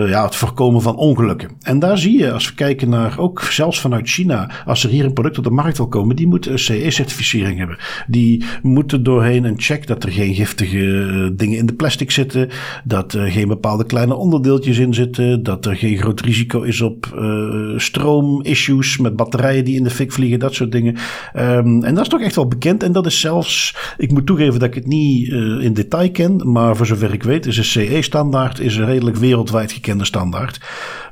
ja, 0.07 0.23
het 0.23 0.35
voorkomen 0.35 0.81
van 0.81 0.95
ongelukken. 0.95 1.49
En 1.61 1.79
daar 1.79 1.97
zie 1.97 2.17
je, 2.17 2.31
als 2.31 2.49
we 2.49 2.55
kijken 2.55 2.89
naar 2.89 3.14
ook 3.17 3.41
zelfs 3.41 3.79
vanuit 3.79 4.09
China, 4.09 4.51
als 4.65 4.83
er 4.83 4.89
hier 4.89 5.05
een 5.05 5.13
product 5.13 5.37
op 5.37 5.43
de 5.43 5.49
markt 5.49 5.77
wil 5.77 5.87
komen, 5.87 6.15
die 6.15 6.27
moet 6.27 6.45
een 6.45 6.59
CE-certificering 6.59 7.57
hebben. 7.57 7.77
Die 8.07 8.43
moeten 8.61 9.03
doorheen 9.03 9.43
een 9.43 9.59
check 9.59 9.87
dat 9.87 10.03
er 10.03 10.11
geen 10.11 10.33
giftige 10.33 11.05
eh, 11.05 11.37
dingen 11.37 11.57
in 11.57 11.65
de 11.65 11.73
plastic 11.73 12.11
zitten, 12.11 12.49
dat 12.83 13.13
er 13.13 13.31
geen 13.31 13.47
bepaalde 13.47 13.85
kleine 13.85 14.15
onderdeeltjes 14.15 14.77
in 14.77 14.93
zitten, 14.93 15.43
dat 15.43 15.65
er 15.65 15.75
geen 15.75 15.97
groot 15.97 16.21
risico 16.21 16.61
is 16.61 16.81
op 16.81 17.13
uh, 17.15 17.79
stroomissues 17.79 18.97
met 18.97 19.15
batterijen 19.15 19.65
die 19.65 19.75
in 19.75 19.83
de 19.83 19.89
fik 19.89 20.11
vliegen, 20.11 20.39
dat 20.39 20.53
soort 20.53 20.71
dingen. 20.71 20.95
Um, 21.35 21.83
en 21.83 21.95
dat 21.95 22.03
is 22.03 22.09
toch 22.09 22.21
echt 22.21 22.35
wel 22.35 22.47
bekend. 22.47 22.83
En 22.83 22.91
dat 22.91 23.05
is 23.05 23.19
zelfs, 23.19 23.75
ik 23.97 24.11
moet 24.11 24.25
toegeven 24.25 24.59
dat 24.59 24.67
ik 24.67 24.75
het 24.75 24.87
niet 24.87 25.27
in 25.61 25.73
detail 25.73 26.11
ken, 26.11 26.51
maar 26.51 26.75
voor 26.75 26.85
zover 26.85 27.13
ik 27.13 27.23
weet 27.23 27.45
is 27.45 27.57
een 27.57 27.63
CE-standaard 27.63 28.59
is 28.59 28.75
een 28.75 28.85
redelijk 28.85 29.17
wereldwijd 29.17 29.71
gekende 29.71 30.05
standaard. 30.05 30.59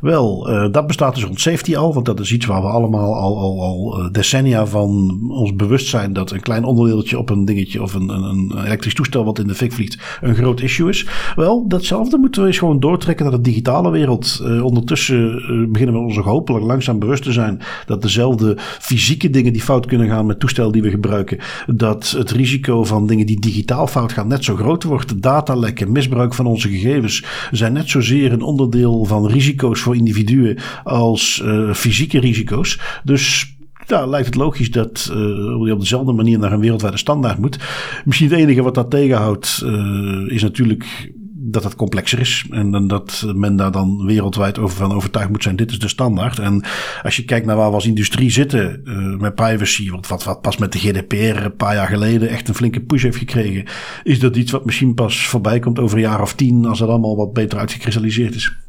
Wel, 0.03 0.49
uh, 0.49 0.65
dat 0.71 0.87
bestaat 0.87 1.15
dus 1.15 1.23
rond 1.23 1.39
safety 1.39 1.75
al, 1.75 1.93
want 1.93 2.05
dat 2.05 2.19
is 2.19 2.31
iets 2.33 2.45
waar 2.45 2.61
we 2.61 2.67
allemaal 2.67 3.15
al, 3.15 3.37
al, 3.37 3.61
al 3.61 3.99
eh, 3.99 4.11
decennia 4.11 4.65
van 4.65 5.19
ons 5.29 5.55
bewust 5.55 5.87
zijn 5.87 6.13
dat 6.13 6.31
een 6.31 6.39
klein 6.39 6.63
onderdeeltje 6.63 7.17
op 7.17 7.29
een 7.29 7.45
dingetje 7.45 7.81
of 7.81 7.93
een, 7.93 8.09
een, 8.09 8.23
een 8.23 8.65
elektrisch 8.65 8.93
toestel 8.93 9.25
wat 9.25 9.39
in 9.39 9.47
de 9.47 9.55
fik 9.55 9.73
vliegt 9.73 9.97
een 10.21 10.35
groot 10.35 10.61
issue 10.61 10.89
is. 10.89 11.07
Wel, 11.35 11.67
datzelfde 11.67 12.17
moeten 12.17 12.41
we 12.41 12.47
eens 12.47 12.57
gewoon 12.57 12.79
doortrekken 12.79 13.25
naar 13.25 13.35
de 13.35 13.41
digitale 13.41 13.91
wereld. 13.91 14.41
Uh, 14.43 14.63
ondertussen 14.63 15.41
beginnen 15.71 15.95
we 15.95 16.01
ons 16.01 16.17
ook 16.17 16.25
hopelijk 16.25 16.65
langzaam 16.65 16.99
bewust 16.99 17.23
te 17.23 17.31
zijn 17.31 17.61
dat 17.85 18.01
dezelfde 18.01 18.57
fysieke 18.59 19.29
dingen 19.29 19.53
die 19.53 19.61
fout 19.61 19.85
kunnen 19.85 20.07
gaan 20.07 20.25
met 20.25 20.39
toestellen 20.39 20.71
die 20.71 20.81
we 20.81 20.89
gebruiken, 20.89 21.39
dat 21.67 22.15
het 22.17 22.31
risico 22.31 22.83
van 22.83 23.07
dingen 23.07 23.25
die 23.25 23.39
digitaal 23.39 23.87
fout 23.87 24.11
gaan 24.11 24.27
net 24.27 24.43
zo 24.43 24.55
groot 24.55 24.83
wordt. 24.83 25.21
Datalekken, 25.21 25.91
misbruik 25.91 26.33
van 26.33 26.45
onze 26.45 26.69
gegevens 26.69 27.25
zijn 27.51 27.73
net 27.73 27.89
zozeer 27.89 28.31
een 28.31 28.41
onderdeel 28.41 29.05
van 29.05 29.27
risico's 29.27 29.79
voor 29.79 29.91
individuen 29.93 30.57
als 30.83 31.41
uh, 31.45 31.73
fysieke 31.73 32.19
risico's. 32.19 32.79
Dus 33.03 33.55
ja, 33.87 34.05
lijkt 34.05 34.25
het 34.25 34.35
logisch 34.35 34.71
dat 34.71 35.09
uh, 35.11 35.17
je 35.65 35.73
op 35.73 35.79
dezelfde 35.79 36.11
manier 36.11 36.39
naar 36.39 36.51
een 36.51 36.59
wereldwijde 36.59 36.97
standaard 36.97 37.37
moet. 37.37 37.59
Misschien 38.05 38.29
het 38.29 38.39
enige 38.39 38.61
wat 38.61 38.75
dat 38.75 38.89
tegenhoudt 38.89 39.61
uh, 39.65 40.31
is 40.31 40.41
natuurlijk 40.41 41.11
dat 41.45 41.63
het 41.63 41.75
complexer 41.75 42.19
is. 42.19 42.45
En, 42.49 42.87
dat 42.87 43.25
men 43.35 43.55
daar 43.55 43.71
dan 43.71 44.05
wereldwijd 44.05 44.59
over 44.59 44.77
van 44.77 44.93
overtuigd 44.93 45.29
moet 45.29 45.43
zijn. 45.43 45.55
Dit 45.55 45.71
is 45.71 45.79
de 45.79 45.87
standaard. 45.87 46.39
En 46.39 46.63
als 47.03 47.15
je 47.15 47.25
kijkt 47.25 47.45
naar 47.45 47.55
waar 47.55 47.69
we 47.69 47.75
als 47.75 47.85
industrie 47.85 48.29
zitten 48.29 48.81
met 49.19 49.35
privacy. 49.35 49.89
Wat, 49.89 50.07
wat, 50.07 50.23
wat 50.23 50.41
pas 50.41 50.57
met 50.57 50.71
de 50.71 50.79
GDPR 50.79 51.43
een 51.43 51.55
paar 51.55 51.73
jaar 51.73 51.87
geleden 51.87 52.29
echt 52.29 52.47
een 52.47 52.55
flinke 52.55 52.81
push 52.81 53.03
heeft 53.03 53.17
gekregen. 53.17 53.65
Is 54.03 54.19
dat 54.19 54.35
iets 54.35 54.51
wat 54.51 54.65
misschien 54.65 54.93
pas 54.93 55.27
voorbij 55.27 55.59
komt 55.59 55.79
over 55.79 55.97
een 55.97 56.03
jaar 56.03 56.21
of 56.21 56.33
tien. 56.33 56.65
Als 56.65 56.79
dat 56.79 56.89
allemaal 56.89 57.15
wat 57.15 57.33
beter 57.33 57.59
uitgekristalliseerd 57.59 58.35
is. 58.35 58.62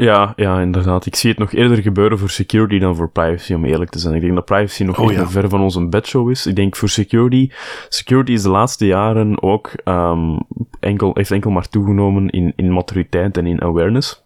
Ja, 0.00 0.32
ja, 0.36 0.60
inderdaad. 0.60 1.06
Ik 1.06 1.14
zie 1.14 1.30
het 1.30 1.38
nog 1.38 1.52
eerder 1.52 1.82
gebeuren 1.82 2.18
voor 2.18 2.30
security 2.30 2.78
dan 2.78 2.96
voor 2.96 3.10
privacy, 3.10 3.54
om 3.54 3.64
eerlijk 3.64 3.90
te 3.90 3.98
zijn. 3.98 4.14
Ik 4.14 4.20
denk 4.20 4.34
dat 4.34 4.44
privacy 4.44 4.84
nog 4.84 4.98
oh, 4.98 5.28
ver 5.28 5.48
van 5.48 5.60
ons 5.60 5.74
een 5.74 5.90
bedshow 5.90 6.30
is. 6.30 6.46
Ik 6.46 6.56
denk 6.56 6.76
voor 6.76 6.88
security, 6.88 7.50
security 7.88 8.32
is 8.32 8.42
de 8.42 8.48
laatste 8.48 8.86
jaren 8.86 9.42
ook 9.42 9.72
um, 9.84 10.38
enkel, 10.80 11.10
heeft 11.14 11.30
enkel 11.30 11.50
maar 11.50 11.68
toegenomen 11.68 12.28
in, 12.30 12.52
in 12.56 12.72
maturiteit 12.72 13.36
en 13.36 13.46
in 13.46 13.62
awareness. 13.62 14.22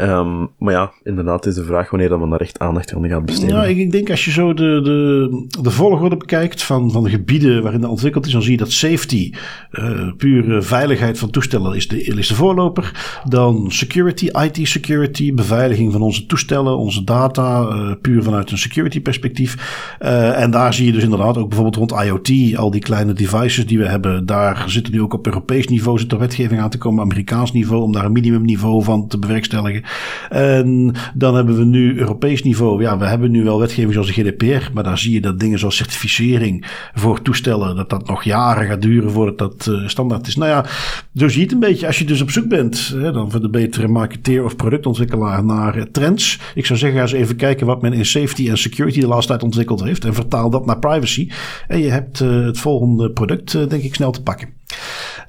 Um, 0.00 0.48
maar 0.58 0.72
ja, 0.72 0.92
inderdaad 1.02 1.46
is 1.46 1.54
de 1.54 1.64
vraag 1.64 1.90
wanneer 1.90 2.08
dat 2.08 2.18
men 2.18 2.30
daar 2.30 2.40
echt 2.40 2.58
aandacht 2.58 2.94
aan 2.94 3.08
gaat 3.08 3.24
besteden. 3.24 3.56
Ja, 3.56 3.64
ik, 3.64 3.76
ik, 3.76 3.90
denk 3.90 4.10
als 4.10 4.24
je 4.24 4.30
zo 4.30 4.54
de, 4.54 4.80
de, 4.82 5.60
de 5.62 5.70
volgorde 5.70 6.16
bekijkt 6.16 6.62
van, 6.62 6.90
van 6.90 7.02
de 7.02 7.10
gebieden 7.10 7.62
waarin 7.62 7.80
dat 7.80 7.90
ontwikkeld 7.90 8.26
is, 8.26 8.32
dan 8.32 8.42
zie 8.42 8.50
je 8.50 8.56
dat 8.56 8.72
safety, 8.72 9.32
uh, 9.72 10.12
pure 10.16 10.62
veiligheid 10.62 11.18
van 11.18 11.30
toestellen, 11.30 11.76
is 11.76 11.88
de, 11.88 12.02
is 12.02 12.28
de 12.28 12.34
voorloper. 12.34 13.20
Dan 13.28 13.70
security, 13.70 14.26
IT 14.26 14.68
security, 14.68 15.34
beveiliging 15.34 15.92
van 15.92 16.02
onze 16.02 16.26
toestellen, 16.26 16.76
onze 16.76 17.04
data, 17.04 17.60
uh, 17.60 17.92
puur 18.02 18.22
vanuit 18.22 18.50
een 18.50 18.58
security 18.58 19.00
perspectief. 19.00 19.86
En 19.98 20.50
daar 20.50 20.74
zie 20.74 20.86
je 20.86 20.92
dus 20.92 21.02
inderdaad 21.02 21.36
ook 21.38 21.48
bijvoorbeeld 21.48 21.90
rond 21.90 22.04
IoT, 22.04 22.56
al 22.56 22.70
die 22.70 22.80
kleine 22.80 23.12
devices 23.12 23.66
die 23.66 23.78
we 23.78 23.88
hebben, 23.88 24.26
daar 24.26 24.64
zitten 24.66 24.92
nu 24.92 25.02
ook 25.02 25.14
op 25.14 25.26
Europees 25.26 25.68
niveau, 25.68 25.98
zit 25.98 26.16
wetgeving 26.18 26.60
aan 26.60 26.70
te 26.70 26.78
komen, 26.78 27.02
Amerikaans 27.02 27.52
niveau, 27.52 27.82
om 27.82 27.92
daar 27.92 28.04
een 28.04 28.12
minimumniveau 28.12 28.84
van 28.84 29.06
te 29.08 29.18
bewerkstelligen. 29.18 29.86
En 30.28 30.94
dan 31.14 31.34
hebben 31.34 31.56
we 31.56 31.64
nu 31.64 31.98
Europees 31.98 32.42
niveau. 32.42 32.82
Ja, 32.82 32.98
we 32.98 33.06
hebben 33.06 33.30
nu 33.30 33.44
wel 33.44 33.58
wetgeving 33.58 33.92
zoals 33.92 34.14
de 34.14 34.22
GDPR. 34.22 34.72
Maar 34.72 34.84
daar 34.84 34.98
zie 34.98 35.12
je 35.12 35.20
dat 35.20 35.40
dingen 35.40 35.58
zoals 35.58 35.76
certificering 35.76 36.66
voor 36.94 37.22
toestellen. 37.22 37.76
dat 37.76 37.90
dat 37.90 38.06
nog 38.06 38.22
jaren 38.22 38.66
gaat 38.66 38.82
duren 38.82 39.10
voordat 39.10 39.38
dat 39.38 39.66
uh, 39.70 39.88
standaard 39.88 40.26
is. 40.26 40.36
Nou 40.36 40.50
ja, 40.50 40.64
zie 41.12 41.36
je 41.36 41.42
het 41.42 41.52
een 41.52 41.58
beetje. 41.58 41.86
Als 41.86 41.98
je 41.98 42.04
dus 42.04 42.20
op 42.20 42.30
zoek 42.30 42.48
bent. 42.48 42.94
Hè, 42.94 43.12
dan 43.12 43.30
voor 43.30 43.40
de 43.40 43.50
betere 43.50 43.88
marketeer 43.88 44.44
of 44.44 44.56
productontwikkelaar 44.56 45.44
naar 45.44 45.76
uh, 45.76 45.82
trends. 45.82 46.38
Ik 46.54 46.66
zou 46.66 46.78
zeggen, 46.78 46.98
ga 46.98 47.04
eens 47.04 47.12
even 47.12 47.36
kijken 47.36 47.66
wat 47.66 47.82
men 47.82 47.92
in 47.92 48.06
safety 48.06 48.48
en 48.48 48.58
security 48.58 49.00
de 49.00 49.06
laatste 49.06 49.28
tijd 49.28 49.42
ontwikkeld 49.42 49.82
heeft. 49.82 50.04
En 50.04 50.14
vertaal 50.14 50.50
dat 50.50 50.66
naar 50.66 50.78
privacy. 50.78 51.30
En 51.68 51.78
je 51.78 51.90
hebt 51.90 52.20
uh, 52.20 52.44
het 52.44 52.58
volgende 52.58 53.10
product, 53.10 53.52
denk 53.52 53.82
ik, 53.82 53.94
snel 53.94 54.10
te 54.10 54.22
pakken. 54.22 54.48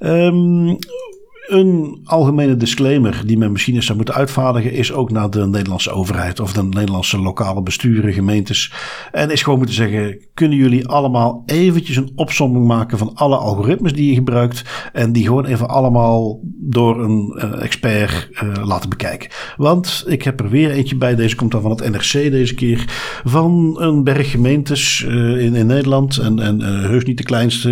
Um, 0.00 0.78
een 1.50 2.00
algemene 2.04 2.56
disclaimer 2.56 3.22
die 3.26 3.38
men 3.38 3.52
misschien 3.52 3.74
eens 3.74 3.86
zou 3.86 3.96
moeten 3.96 4.14
uitvaardigen, 4.14 4.72
is 4.72 4.92
ook 4.92 5.10
naar 5.10 5.30
de 5.30 5.46
Nederlandse 5.46 5.90
overheid 5.90 6.40
of 6.40 6.52
de 6.52 6.62
Nederlandse 6.62 7.18
lokale 7.20 7.62
besturen, 7.62 8.12
gemeentes. 8.12 8.72
En 9.12 9.30
is 9.30 9.42
gewoon 9.42 9.58
moeten 9.58 9.76
zeggen: 9.76 10.18
kunnen 10.34 10.58
jullie 10.58 10.88
allemaal 10.88 11.42
eventjes 11.46 11.96
een 11.96 12.12
opsomming 12.14 12.66
maken 12.66 12.98
van 12.98 13.14
alle 13.14 13.36
algoritmes 13.36 13.92
die 13.92 14.08
je 14.08 14.14
gebruikt 14.14 14.64
en 14.92 15.12
die 15.12 15.24
gewoon 15.24 15.44
even 15.44 15.68
allemaal 15.68 16.40
door 16.60 17.04
een 17.04 17.36
uh, 17.36 17.62
expert 17.62 18.28
uh, 18.32 18.64
laten 18.64 18.88
bekijken. 18.88 19.30
Want 19.56 20.04
ik 20.06 20.22
heb 20.22 20.40
er 20.40 20.48
weer 20.48 20.70
eentje 20.70 20.96
bij, 20.96 21.14
deze 21.14 21.36
komt 21.36 21.52
dan 21.52 21.62
van 21.62 21.70
het 21.70 21.90
NRC 21.90 22.12
deze 22.12 22.54
keer, 22.54 22.84
van 23.24 23.76
een 23.80 24.04
berg 24.04 24.30
gemeentes 24.30 25.04
uh, 25.08 25.44
in, 25.44 25.54
in 25.54 25.66
Nederland 25.66 26.16
en, 26.16 26.38
en 26.38 26.60
heus 26.60 27.04
niet 27.04 27.18
de 27.18 27.24
kleinste, 27.24 27.68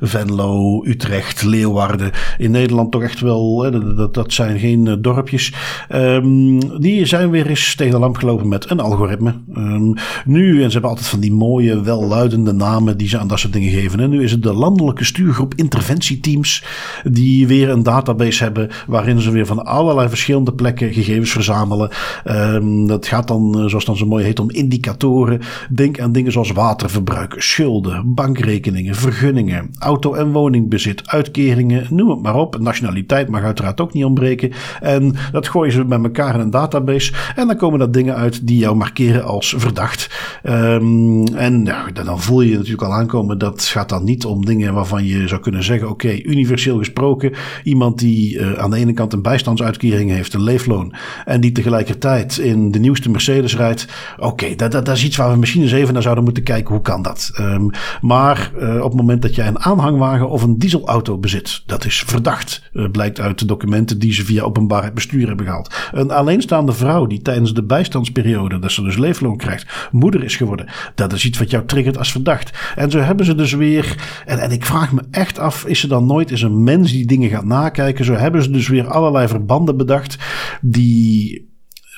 Venlo, 0.00 0.84
Utrecht, 0.84 1.42
Leeuwarden 1.42 2.10
in 2.38 2.50
Nederland. 2.50 2.71
Nederland 2.72 2.92
toch 2.92 3.10
echt 3.10 3.20
wel, 3.20 3.62
hè, 3.62 3.94
dat, 3.94 4.14
dat 4.14 4.32
zijn 4.32 4.58
geen 4.58 4.86
uh, 4.86 4.94
dorpjes. 4.98 5.52
Um, 5.94 6.80
die 6.80 7.06
zijn 7.06 7.30
weer 7.30 7.46
eens 7.46 7.74
tegen 7.74 7.92
de 7.92 7.98
lamp 7.98 8.16
gelopen 8.16 8.48
met 8.48 8.70
een 8.70 8.80
algoritme. 8.80 9.34
Um, 9.56 9.94
nu, 10.24 10.62
en 10.62 10.66
ze 10.66 10.72
hebben 10.72 10.90
altijd 10.90 11.08
van 11.08 11.20
die 11.20 11.32
mooie, 11.32 11.80
welluidende 11.82 12.52
namen 12.52 12.96
die 12.96 13.08
ze 13.08 13.18
aan 13.18 13.28
dat 13.28 13.38
soort 13.38 13.52
dingen 13.52 13.70
geven. 13.70 14.00
En 14.00 14.10
nu 14.10 14.22
is 14.22 14.30
het 14.30 14.42
de 14.42 14.52
landelijke 14.52 15.04
stuurgroep 15.04 15.54
interventieteams 15.54 16.64
die 17.04 17.46
weer 17.46 17.68
een 17.68 17.82
database 17.82 18.42
hebben 18.42 18.68
waarin 18.86 19.20
ze 19.20 19.30
weer 19.30 19.46
van 19.46 19.64
allerlei 19.64 20.08
verschillende 20.08 20.52
plekken 20.52 20.92
gegevens 20.92 21.30
verzamelen. 21.30 21.90
Um, 22.30 22.86
dat 22.86 23.06
gaat 23.06 23.28
dan, 23.28 23.58
eh, 23.58 23.66
zoals 23.66 23.84
dan 23.84 23.96
zo 23.96 24.06
mooi 24.06 24.24
heet, 24.24 24.40
om 24.40 24.50
indicatoren. 24.50 25.40
Denk 25.70 26.00
aan 26.00 26.12
dingen 26.12 26.32
zoals 26.32 26.52
waterverbruik, 26.52 27.34
schulden, 27.38 28.14
bankrekeningen, 28.14 28.94
vergunningen, 28.94 29.70
auto- 29.78 30.14
en 30.14 30.32
woningbezit, 30.32 31.02
uitkeringen, 31.08 31.86
noem 31.90 32.10
het 32.10 32.22
maar 32.22 32.36
op 32.36 32.58
nationaliteit 32.62 33.28
mag 33.28 33.42
uiteraard 33.42 33.80
ook 33.80 33.92
niet 33.92 34.04
ontbreken. 34.04 34.52
En 34.80 35.14
dat 35.32 35.48
gooien 35.48 35.72
ze 35.72 35.84
met 35.84 36.02
elkaar 36.02 36.34
in 36.34 36.40
een 36.40 36.50
database. 36.50 37.12
En 37.36 37.46
dan 37.46 37.56
komen 37.56 37.80
er 37.80 37.92
dingen 37.92 38.14
uit 38.14 38.46
die 38.46 38.58
jou 38.58 38.76
markeren 38.76 39.24
als 39.24 39.54
verdacht. 39.58 40.10
Um, 40.44 41.26
en 41.34 41.64
dan 42.04 42.20
voel 42.20 42.40
je 42.40 42.54
natuurlijk 42.56 42.82
al 42.82 42.92
aankomen. 42.92 43.38
Dat 43.38 43.62
gaat 43.62 43.88
dan 43.88 44.04
niet 44.04 44.24
om 44.24 44.44
dingen 44.44 44.74
waarvan 44.74 45.04
je 45.04 45.28
zou 45.28 45.40
kunnen 45.40 45.64
zeggen: 45.64 45.88
oké, 45.88 46.22
universeel 46.22 46.78
gesproken. 46.78 47.32
Iemand 47.64 47.98
die 47.98 48.38
uh, 48.38 48.52
aan 48.52 48.70
de 48.70 48.76
ene 48.76 48.92
kant 48.92 49.12
een 49.12 49.22
bijstandsuitkering 49.22 50.10
heeft, 50.10 50.34
een 50.34 50.42
leefloon. 50.42 50.94
En 51.24 51.40
die 51.40 51.52
tegelijkertijd 51.52 52.38
in 52.38 52.70
de 52.70 52.78
nieuwste 52.78 53.10
Mercedes 53.10 53.56
rijdt. 53.56 53.88
Oké, 54.18 54.54
dat, 54.54 54.72
dat, 54.72 54.84
dat, 54.84 54.96
is 54.96 55.04
iets 55.04 55.16
waar 55.16 55.30
we 55.30 55.38
misschien 55.38 55.62
eens 55.62 55.72
even 55.72 55.92
naar 55.92 56.02
zouden 56.02 56.24
moeten 56.24 56.42
kijken. 56.42 56.74
Hoe 56.74 56.82
kan 56.82 57.02
dat? 57.02 57.30
Um, 57.40 57.70
maar 58.00 58.50
uh, 58.58 58.76
op 58.76 58.90
het 58.90 59.00
moment 59.00 59.22
dat 59.22 59.34
jij 59.34 59.46
een 59.46 59.64
aanhangwagen 59.64 60.28
of 60.28 60.42
een 60.42 60.58
dieselauto 60.58 61.18
bezit, 61.18 61.62
dat 61.66 61.84
is 61.84 62.02
verdacht. 62.06 62.41
Uh, 62.72 62.90
blijkt 62.90 63.20
uit 63.20 63.38
de 63.38 63.44
documenten 63.44 63.98
die 63.98 64.12
ze 64.12 64.24
via 64.24 64.42
openbaarheid 64.42 64.94
bestuur 64.94 65.26
hebben 65.26 65.46
gehaald. 65.46 65.74
Een 65.92 66.10
alleenstaande 66.10 66.72
vrouw 66.72 67.06
die 67.06 67.22
tijdens 67.22 67.54
de 67.54 67.62
bijstandsperiode, 67.62 68.58
dat 68.58 68.72
ze 68.72 68.82
dus 68.82 68.96
leefloon 68.96 69.36
krijgt, 69.36 69.88
moeder 69.90 70.24
is 70.24 70.36
geworden. 70.36 70.66
Dat 70.94 71.12
is 71.12 71.24
iets 71.24 71.38
wat 71.38 71.50
jou 71.50 71.66
triggert 71.66 71.98
als 71.98 72.12
verdacht. 72.12 72.50
En 72.76 72.90
zo 72.90 72.98
hebben 72.98 73.26
ze 73.26 73.34
dus 73.34 73.52
weer, 73.52 73.96
en, 74.26 74.38
en 74.38 74.50
ik 74.50 74.64
vraag 74.64 74.92
me 74.92 75.02
echt 75.10 75.38
af, 75.38 75.64
is 75.64 75.82
er 75.82 75.88
dan 75.88 76.06
nooit 76.06 76.30
eens 76.30 76.42
een 76.42 76.64
mens 76.64 76.92
die 76.92 77.06
dingen 77.06 77.30
gaat 77.30 77.44
nakijken? 77.44 78.04
Zo 78.04 78.14
hebben 78.14 78.42
ze 78.42 78.50
dus 78.50 78.68
weer 78.68 78.86
allerlei 78.86 79.28
verbanden 79.28 79.76
bedacht 79.76 80.18
die 80.60 81.50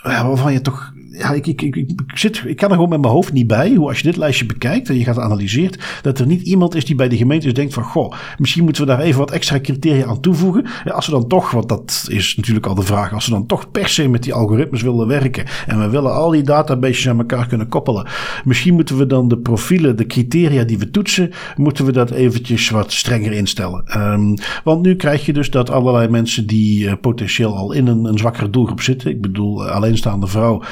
waarvan 0.03 0.53
je 0.53 0.61
toch 0.61 0.92
ja, 1.19 1.33
ik, 1.33 1.47
ik, 1.47 1.62
ik, 1.62 1.77
ik, 1.77 2.01
zit, 2.15 2.43
ik 2.47 2.57
kan 2.57 2.69
er 2.69 2.75
gewoon 2.75 2.91
met 2.91 3.01
mijn 3.01 3.12
hoofd 3.12 3.33
niet 3.33 3.47
bij 3.47 3.75
hoe 3.75 3.89
als 3.89 3.99
je 3.99 4.05
dit 4.05 4.17
lijstje 4.17 4.47
bekijkt 4.47 4.89
en 4.89 4.99
je 4.99 5.05
gaat 5.05 5.19
analyseren, 5.19 5.79
dat 6.03 6.19
er 6.19 6.27
niet 6.27 6.43
iemand 6.43 6.75
is 6.75 6.85
die 6.85 6.95
bij 6.97 7.09
de 7.09 7.17
gemeentes 7.17 7.55
denkt 7.55 7.75
van, 7.75 7.83
goh, 7.83 8.12
misschien 8.39 8.65
moeten 8.65 8.83
we 8.83 8.89
daar 8.89 9.01
even 9.01 9.19
wat 9.19 9.31
extra 9.31 9.61
criteria 9.61 10.07
aan 10.07 10.21
toevoegen. 10.21 10.67
Als 10.85 11.07
we 11.07 11.12
dan 11.12 11.29
toch, 11.29 11.51
want 11.51 11.69
dat 11.69 12.07
is 12.09 12.37
natuurlijk 12.37 12.67
al 12.67 12.75
de 12.75 12.83
vraag, 12.83 13.12
als 13.12 13.27
we 13.27 13.33
dan 13.33 13.47
toch 13.47 13.71
per 13.71 13.89
se 13.89 14.09
met 14.09 14.23
die 14.23 14.35
algoritmes 14.35 14.83
willen 14.83 15.07
werken 15.07 15.45
en 15.67 15.79
we 15.81 15.89
willen 15.89 16.15
al 16.15 16.31
die 16.31 16.43
databases 16.43 17.09
aan 17.09 17.19
elkaar 17.19 17.47
kunnen 17.47 17.69
koppelen, 17.69 18.07
misschien 18.45 18.75
moeten 18.75 18.97
we 18.97 19.07
dan 19.07 19.29
de 19.29 19.39
profielen, 19.39 19.97
de 19.97 20.07
criteria 20.07 20.65
die 20.65 20.79
we 20.79 20.91
toetsen, 20.91 21.31
moeten 21.57 21.85
we 21.85 21.93
dat 21.93 22.11
eventjes 22.11 22.71
wat 22.71 22.93
strenger 22.93 23.33
instellen. 23.33 24.01
Um, 24.01 24.35
want 24.65 24.83
nu 24.83 24.97
krijg 24.97 25.27
je 25.27 25.33
dus 25.33 25.51
dat 25.51 25.71
allerlei 25.71 26.09
mensen 26.09 26.47
die 26.47 26.85
uh, 26.85 26.93
potentieel 27.01 27.57
al 27.57 27.73
in 27.73 27.87
een, 27.87 28.05
een 28.05 28.19
zwakkere 28.19 28.51
doelgroep 28.51 28.81
zitten, 28.81 29.11
ik 29.11 29.21
bedoel 29.21 29.69
alleenstaande 29.69 30.27
vrouw, 30.27 30.62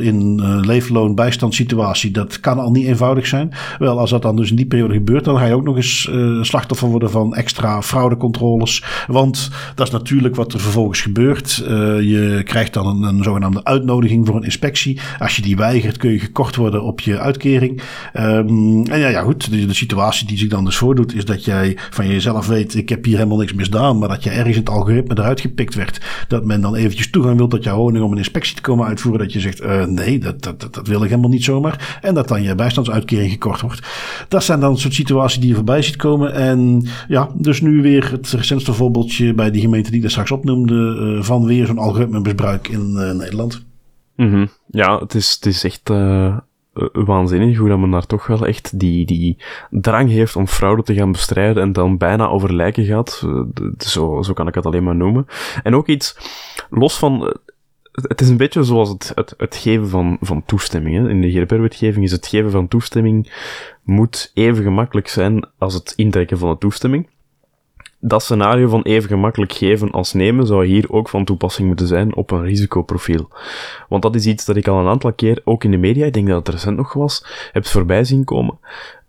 in 0.00 0.40
uh, 0.42 0.58
leefloon 0.60 1.14
bijstandssituatie, 1.14 2.10
dat 2.10 2.40
kan 2.40 2.58
al 2.58 2.70
niet 2.70 2.86
eenvoudig 2.86 3.26
zijn. 3.26 3.52
Wel, 3.78 3.98
als 3.98 4.10
dat 4.10 4.22
dan 4.22 4.36
dus 4.36 4.50
in 4.50 4.56
die 4.56 4.66
periode 4.66 4.94
gebeurt, 4.94 5.24
dan 5.24 5.38
ga 5.38 5.44
je 5.44 5.54
ook 5.54 5.64
nog 5.64 5.76
eens 5.76 6.08
uh, 6.10 6.42
slachtoffer 6.42 6.88
worden 6.88 7.10
van 7.10 7.34
extra 7.34 7.82
fraudecontroles. 7.82 8.84
Want 9.06 9.50
dat 9.74 9.86
is 9.86 9.92
natuurlijk 9.92 10.34
wat 10.36 10.52
er 10.52 10.60
vervolgens 10.60 11.00
gebeurt. 11.00 11.54
je 12.00 12.40
krijgt 12.44 12.72
dan 12.72 12.86
een, 12.86 13.02
een, 13.02 13.22
zogenaamde 13.22 13.64
uitnodiging 13.64 14.26
voor 14.26 14.36
een 14.36 14.44
inspectie. 14.44 15.00
Als 15.18 15.36
je 15.36 15.42
die 15.42 15.56
weigert, 15.56 15.96
kun 15.96 16.10
je 16.10 16.18
gekort 16.18 16.56
worden 16.56 16.82
op 16.82 17.00
je 17.00 17.18
uitkering. 17.18 17.82
Um, 18.14 18.86
en 18.86 18.98
ja, 18.98 19.08
ja 19.08 19.22
goed, 19.22 19.50
de, 19.50 19.66
de, 19.66 19.74
situatie 19.74 20.26
die 20.26 20.38
zich 20.38 20.48
dan 20.48 20.64
dus 20.64 20.76
voordoet, 20.76 21.14
is 21.14 21.24
dat 21.24 21.44
jij 21.44 21.78
van 21.90 22.06
jezelf 22.08 22.46
weet, 22.46 22.74
ik 22.74 22.88
heb 22.88 23.04
hier 23.04 23.16
helemaal 23.16 23.38
niks 23.38 23.52
misdaan, 23.52 23.98
maar 23.98 24.08
dat 24.08 24.24
je 24.24 24.30
ergens 24.30 24.56
in 24.56 24.62
het 24.62 24.70
algoritme 24.70 25.18
eruit 25.18 25.40
gepikt 25.40 25.74
werd. 25.74 26.00
Dat 26.28 26.44
men 26.44 26.60
dan 26.60 26.74
eventjes 26.74 27.10
toegang 27.10 27.36
wil 27.36 27.48
tot 27.48 27.64
jouw 27.64 27.76
woning 27.76 28.04
om 28.04 28.12
een 28.12 28.18
inspectie 28.18 28.54
te 28.54 28.60
komen 28.60 28.86
uitvoeren 28.86 29.19
dat 29.20 29.32
je 29.32 29.40
zegt, 29.40 29.62
uh, 29.62 29.84
nee, 29.84 30.18
dat, 30.18 30.42
dat, 30.42 30.68
dat, 30.74 30.86
wil 30.86 31.02
ik 31.02 31.08
helemaal 31.08 31.30
niet 31.30 31.44
zomaar. 31.44 31.98
En 32.02 32.14
dat 32.14 32.28
dan 32.28 32.42
je 32.42 32.54
bijstandsuitkering 32.54 33.30
gekort 33.30 33.60
wordt. 33.60 33.86
Dat 34.28 34.44
zijn 34.44 34.60
dan 34.60 34.78
soort 34.78 34.94
situaties 34.94 35.40
die 35.40 35.48
je 35.48 35.54
voorbij 35.54 35.82
ziet 35.82 35.96
komen. 35.96 36.32
En 36.32 36.82
ja, 37.08 37.28
dus 37.34 37.60
nu 37.60 37.82
weer 37.82 38.10
het 38.10 38.30
recentste 38.30 38.72
voorbeeldje 38.72 39.34
bij 39.34 39.50
die 39.50 39.60
gemeente 39.60 39.90
die 39.90 40.00
daar 40.00 40.10
straks 40.10 40.30
opnoemde, 40.30 40.74
uh, 40.74 41.22
van 41.22 41.46
weer 41.46 41.66
zo'n 41.66 41.78
algoritmebesbruik 41.78 42.68
in 42.68 42.90
uh, 42.94 43.12
Nederland. 43.12 43.64
-hmm. 44.16 44.48
Ja, 44.66 44.98
het 44.98 45.14
is, 45.14 45.34
het 45.34 45.46
is 45.46 45.64
echt 45.64 45.90
waanzinnig 46.92 47.58
hoe 47.58 47.68
dat 47.68 47.78
men 47.78 47.90
daar 47.90 48.06
toch 48.06 48.26
wel 48.26 48.46
echt 48.46 48.78
die, 48.78 49.06
die 49.06 49.36
drang 49.70 50.10
heeft 50.10 50.36
om 50.36 50.46
fraude 50.46 50.82
te 50.82 50.94
gaan 50.94 51.12
bestrijden 51.12 51.62
en 51.62 51.72
dan 51.72 51.96
bijna 51.96 52.26
over 52.26 52.54
lijken 52.54 52.84
gaat. 52.84 53.26
Zo, 53.78 54.22
zo 54.22 54.32
kan 54.32 54.48
ik 54.48 54.54
het 54.54 54.66
alleen 54.66 54.84
maar 54.84 54.96
noemen. 54.96 55.26
En 55.62 55.74
ook 55.74 55.88
iets, 55.88 56.16
los 56.70 56.98
van 56.98 57.36
het 57.92 58.20
is 58.20 58.28
een 58.28 58.36
beetje 58.36 58.62
zoals 58.62 58.88
het, 58.88 59.12
het, 59.36 59.56
geven 59.56 59.88
van, 59.88 60.16
van 60.20 60.44
toestemming. 60.44 61.08
In 61.08 61.20
de 61.20 61.30
GDPR-wetgeving 61.30 62.04
is 62.04 62.12
het 62.12 62.26
geven 62.26 62.50
van 62.50 62.68
toestemming 62.68 63.32
moet 63.82 64.30
even 64.34 64.62
gemakkelijk 64.62 65.08
zijn 65.08 65.46
als 65.58 65.74
het 65.74 65.92
intrekken 65.96 66.38
van 66.38 66.48
een 66.48 66.58
toestemming. 66.58 67.08
dat 67.98 68.22
scenario 68.22 68.68
van 68.68 68.82
even 68.82 69.08
gemakkelijk 69.08 69.52
geven 69.52 69.90
als 69.90 70.12
nemen 70.12 70.46
zou 70.46 70.66
hier 70.66 70.92
ook 70.92 71.08
van 71.08 71.24
toepassing 71.24 71.66
moeten 71.68 71.86
zijn 71.86 72.14
op 72.14 72.30
een 72.30 72.42
risicoprofiel. 72.42 73.30
Want 73.88 74.02
dat 74.02 74.14
is 74.14 74.26
iets 74.26 74.44
dat 74.44 74.56
ik 74.56 74.68
al 74.68 74.78
een 74.80 74.88
aantal 74.88 75.12
keer, 75.12 75.40
ook 75.44 75.64
in 75.64 75.70
de 75.70 75.76
media, 75.76 76.06
ik 76.06 76.12
denk 76.12 76.28
dat 76.28 76.46
het 76.46 76.54
recent 76.54 76.76
nog 76.76 76.92
was, 76.92 77.26
heb 77.52 77.66
voorbij 77.66 78.04
zien 78.04 78.24
komen. 78.24 78.58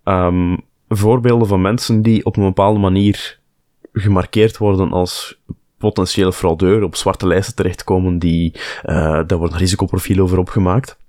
Um, 0.04 0.62
voorbeelden 0.90 1.48
van 1.48 1.62
mensen 1.62 2.02
die 2.02 2.26
op 2.26 2.38
een 2.38 2.44
bepaalde 2.44 2.80
manier 2.80 3.40
gemarkeerd 3.94 4.58
worden 4.58 4.92
als 4.92 5.40
potentiële 5.82 6.34
fraudeur, 6.34 6.84
op 6.84 6.96
zwarte 6.96 7.28
lijsten 7.28 7.56
terechtkomen, 7.56 8.20
die, 8.20 8.52
uh, 8.86 9.22
daar 9.28 9.38
wordt 9.38 9.54
een 9.54 9.60
risicoprofiel 9.60 10.24
over 10.24 10.38
opgemaakt 10.38 11.00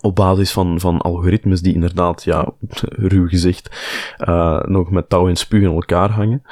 op 0.00 0.14
basis 0.14 0.52
van, 0.52 0.80
van 0.80 1.00
algoritmes 1.00 1.60
die 1.60 1.74
inderdaad, 1.74 2.24
ja, 2.24 2.52
ruw 3.12 3.28
gezegd, 3.28 3.76
uh, 4.18 4.62
nog 4.62 4.90
met 4.90 5.08
touw 5.08 5.28
en 5.28 5.36
spuug 5.36 5.62
in 5.62 5.74
elkaar 5.74 6.10
hangen. 6.10 6.42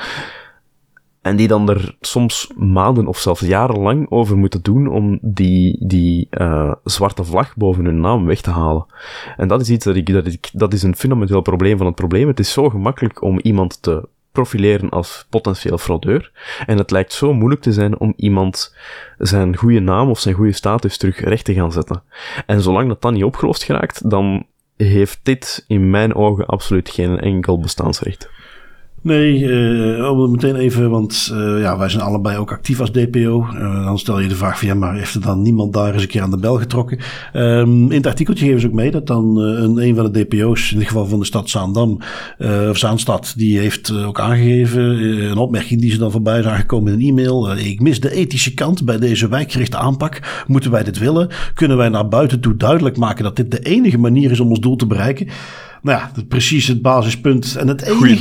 En 1.22 1.36
die 1.36 1.48
dan 1.48 1.68
er 1.68 1.96
soms 2.00 2.52
maanden 2.56 3.06
of 3.06 3.18
zelfs 3.18 3.40
jarenlang 3.40 4.10
over 4.10 4.36
moeten 4.36 4.62
doen 4.62 4.88
om 4.88 5.18
die, 5.22 5.86
die 5.86 6.26
uh, 6.30 6.72
zwarte 6.84 7.24
vlag 7.24 7.56
boven 7.56 7.84
hun 7.84 8.00
naam 8.00 8.26
weg 8.26 8.40
te 8.40 8.50
halen. 8.50 8.86
En 9.36 9.48
dat 9.48 9.60
is 9.60 9.70
iets 9.70 9.84
dat 9.84 9.96
ik, 9.96 10.12
dat 10.12 10.26
ik, 10.26 10.50
dat 10.52 10.72
is 10.72 10.82
een 10.82 10.96
fundamenteel 10.96 11.40
probleem 11.40 11.76
van 11.76 11.86
het 11.86 11.94
probleem. 11.94 12.28
Het 12.28 12.38
is 12.38 12.52
zo 12.52 12.68
gemakkelijk 12.68 13.22
om 13.22 13.38
iemand 13.38 13.82
te 13.82 14.08
profileren 14.32 14.88
als 14.88 15.26
potentieel 15.30 15.78
fraudeur. 15.78 16.30
En 16.66 16.78
het 16.78 16.90
lijkt 16.90 17.12
zo 17.12 17.32
moeilijk 17.32 17.62
te 17.62 17.72
zijn 17.72 17.98
om 17.98 18.12
iemand 18.16 18.76
zijn 19.18 19.56
goede 19.56 19.80
naam 19.80 20.10
of 20.10 20.20
zijn 20.20 20.34
goede 20.34 20.52
status 20.52 20.96
terug 20.96 21.20
recht 21.20 21.44
te 21.44 21.54
gaan 21.54 21.72
zetten. 21.72 22.02
En 22.46 22.60
zolang 22.60 22.88
dat 22.88 23.02
dan 23.02 23.12
niet 23.12 23.24
opgelost 23.24 23.62
geraakt, 23.62 24.10
dan 24.10 24.46
heeft 24.76 25.20
dit 25.22 25.64
in 25.66 25.90
mijn 25.90 26.14
ogen 26.14 26.46
absoluut 26.46 26.90
geen 26.90 27.20
enkel 27.20 27.60
bestaansrecht. 27.60 28.30
Nee, 29.02 29.38
uh, 29.38 30.28
meteen 30.28 30.56
even, 30.56 30.90
want 30.90 31.30
uh, 31.32 31.60
ja, 31.60 31.78
wij 31.78 31.88
zijn 31.88 32.02
allebei 32.02 32.38
ook 32.38 32.50
actief 32.50 32.80
als 32.80 32.90
DPO. 32.90 33.46
Uh, 33.54 33.84
dan 33.84 33.98
stel 33.98 34.20
je 34.20 34.28
de 34.28 34.34
vraag 34.34 34.58
van 34.58 34.68
ja, 34.68 34.74
maar 34.74 34.94
heeft 34.94 35.14
er 35.14 35.20
dan 35.20 35.42
niemand 35.42 35.72
daar 35.72 35.92
eens 35.92 36.02
een 36.02 36.08
keer 36.08 36.22
aan 36.22 36.30
de 36.30 36.38
bel 36.38 36.58
getrokken? 36.58 36.98
Um, 37.34 37.90
in 37.90 37.96
het 37.96 38.06
artikeltje 38.06 38.44
geven 38.44 38.60
ze 38.60 38.66
ook 38.66 38.72
mee 38.72 38.90
dat 38.90 39.06
dan 39.06 39.36
een, 39.36 39.78
een 39.78 39.94
van 39.94 40.12
de 40.12 40.24
DPO's, 40.24 40.66
in 40.66 40.72
ieder 40.72 40.88
geval 40.88 41.06
van 41.06 41.18
de 41.18 41.24
stad 41.24 41.50
Zaandam, 41.50 41.98
of 42.68 42.76
Zaanstad, 42.76 43.34
die 43.36 43.58
heeft 43.58 43.92
ook 43.92 44.20
aangegeven, 44.20 44.82
een 45.30 45.36
opmerking 45.36 45.80
die 45.80 45.90
ze 45.90 45.98
dan 45.98 46.10
voorbij 46.10 46.38
is 46.38 46.44
aangekomen 46.44 46.92
in 46.92 46.98
een 46.98 47.06
e-mail. 47.06 47.56
ik 47.56 47.80
mis 47.80 48.00
de 48.00 48.12
ethische 48.12 48.54
kant 48.54 48.84
bij 48.84 48.98
deze 48.98 49.28
wijkgerichte 49.28 49.76
aanpak. 49.76 50.44
Moeten 50.46 50.70
wij 50.70 50.82
dit 50.82 50.98
willen? 50.98 51.28
Kunnen 51.54 51.76
wij 51.76 51.88
naar 51.88 52.08
buiten 52.08 52.40
toe 52.40 52.56
duidelijk 52.56 52.96
maken 52.96 53.24
dat 53.24 53.36
dit 53.36 53.50
de 53.50 53.60
enige 53.60 53.98
manier 53.98 54.30
is 54.30 54.40
om 54.40 54.48
ons 54.48 54.60
doel 54.60 54.76
te 54.76 54.86
bereiken? 54.86 55.28
Nou 55.82 55.98
ja, 55.98 56.22
precies 56.28 56.66
het 56.66 56.82
basispunt. 56.82 57.56
En 57.56 57.68
het 57.68 57.82
enige, 57.82 57.96
Goeie 57.96 58.16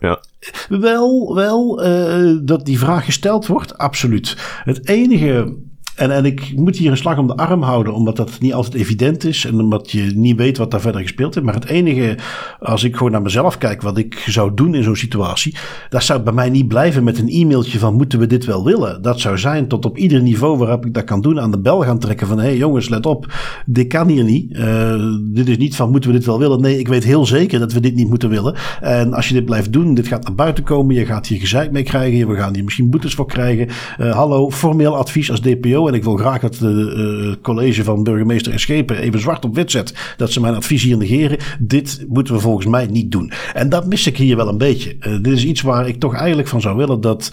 ja. 0.00 0.20
Wel, 0.68 1.34
wel 1.34 1.86
uh, 1.86 2.38
dat 2.42 2.64
die 2.64 2.78
vraag 2.78 3.04
gesteld 3.04 3.46
wordt, 3.46 3.78
absoluut. 3.78 4.36
Het 4.64 4.88
enige 4.88 5.56
en, 6.00 6.10
en 6.10 6.24
ik 6.24 6.52
moet 6.56 6.76
hier 6.76 6.90
een 6.90 6.96
slag 6.96 7.18
om 7.18 7.26
de 7.26 7.36
arm 7.36 7.62
houden, 7.62 7.94
omdat 7.94 8.16
dat 8.16 8.40
niet 8.40 8.54
altijd 8.54 8.74
evident 8.74 9.24
is 9.24 9.44
en 9.44 9.60
omdat 9.60 9.90
je 9.90 10.12
niet 10.14 10.36
weet 10.36 10.58
wat 10.58 10.70
daar 10.70 10.80
verder 10.80 11.00
gespeeld 11.00 11.36
is. 11.36 11.42
Maar 11.42 11.54
het 11.54 11.66
enige, 11.68 12.18
als 12.60 12.84
ik 12.84 12.96
gewoon 12.96 13.12
naar 13.12 13.22
mezelf 13.22 13.58
kijk, 13.58 13.82
wat 13.82 13.98
ik 13.98 14.24
zou 14.26 14.54
doen 14.54 14.74
in 14.74 14.82
zo'n 14.82 14.96
situatie, 14.96 15.56
dat 15.88 16.02
zou 16.02 16.20
bij 16.20 16.32
mij 16.32 16.50
niet 16.50 16.68
blijven 16.68 17.04
met 17.04 17.18
een 17.18 17.28
e-mailtje 17.28 17.78
van 17.78 17.94
moeten 17.94 18.18
we 18.18 18.26
dit 18.26 18.44
wel 18.44 18.64
willen. 18.64 19.02
Dat 19.02 19.20
zou 19.20 19.38
zijn 19.38 19.68
tot 19.68 19.84
op 19.84 19.96
ieder 19.96 20.22
niveau 20.22 20.58
waarop 20.58 20.86
ik 20.86 20.94
dat 20.94 21.04
kan 21.04 21.20
doen 21.20 21.40
aan 21.40 21.50
de 21.50 21.60
bel 21.60 21.82
gaan 21.82 21.98
trekken 21.98 22.26
van 22.26 22.38
hé 22.38 22.44
hey 22.44 22.56
jongens, 22.56 22.88
let 22.88 23.06
op, 23.06 23.26
dit 23.66 23.86
kan 23.86 24.08
hier 24.08 24.24
niet. 24.24 24.50
Uh, 24.50 25.16
dit 25.22 25.48
is 25.48 25.58
niet 25.58 25.76
van 25.76 25.90
moeten 25.90 26.10
we 26.10 26.16
dit 26.16 26.26
wel 26.26 26.38
willen. 26.38 26.60
Nee, 26.60 26.78
ik 26.78 26.88
weet 26.88 27.04
heel 27.04 27.26
zeker 27.26 27.58
dat 27.58 27.72
we 27.72 27.80
dit 27.80 27.94
niet 27.94 28.08
moeten 28.08 28.28
willen. 28.28 28.56
En 28.80 29.14
als 29.14 29.28
je 29.28 29.34
dit 29.34 29.44
blijft 29.44 29.72
doen, 29.72 29.94
dit 29.94 30.06
gaat 30.06 30.22
naar 30.22 30.34
buiten 30.34 30.64
komen, 30.64 30.94
je 30.94 31.06
gaat 31.06 31.26
hier 31.26 31.40
gezeik 31.40 31.72
mee 31.72 31.82
krijgen, 31.82 32.28
we 32.28 32.36
gaan 32.36 32.54
hier 32.54 32.64
misschien 32.64 32.90
boetes 32.90 33.14
voor 33.14 33.26
krijgen. 33.26 33.68
Uh, 34.00 34.14
hallo, 34.14 34.50
formeel 34.50 34.96
advies 34.96 35.30
als 35.30 35.40
DPO 35.40 35.88
en 35.90 35.96
ik 35.96 36.04
wil 36.04 36.16
graag 36.16 36.40
dat 36.40 36.54
de 36.54 36.94
uh, 36.96 37.34
college 37.42 37.84
van 37.84 38.02
burgemeester 38.02 38.52
en 38.52 38.60
schepen 38.60 38.96
even 38.96 39.20
zwart 39.20 39.44
op 39.44 39.54
wit 39.54 39.70
zet. 39.70 40.14
Dat 40.16 40.32
ze 40.32 40.40
mijn 40.40 40.54
advies 40.54 40.82
hier 40.82 40.96
negeren. 40.96 41.38
Dit 41.58 42.04
moeten 42.08 42.34
we 42.34 42.40
volgens 42.40 42.66
mij 42.66 42.86
niet 42.86 43.12
doen. 43.12 43.32
En 43.54 43.68
dat 43.68 43.86
mis 43.86 44.06
ik 44.06 44.16
hier 44.16 44.36
wel 44.36 44.48
een 44.48 44.58
beetje. 44.58 44.96
Uh, 45.00 45.12
dit 45.22 45.32
is 45.32 45.44
iets 45.44 45.60
waar 45.60 45.88
ik 45.88 46.00
toch 46.00 46.14
eigenlijk 46.14 46.48
van 46.48 46.60
zou 46.60 46.76
willen 46.76 47.00
dat. 47.00 47.32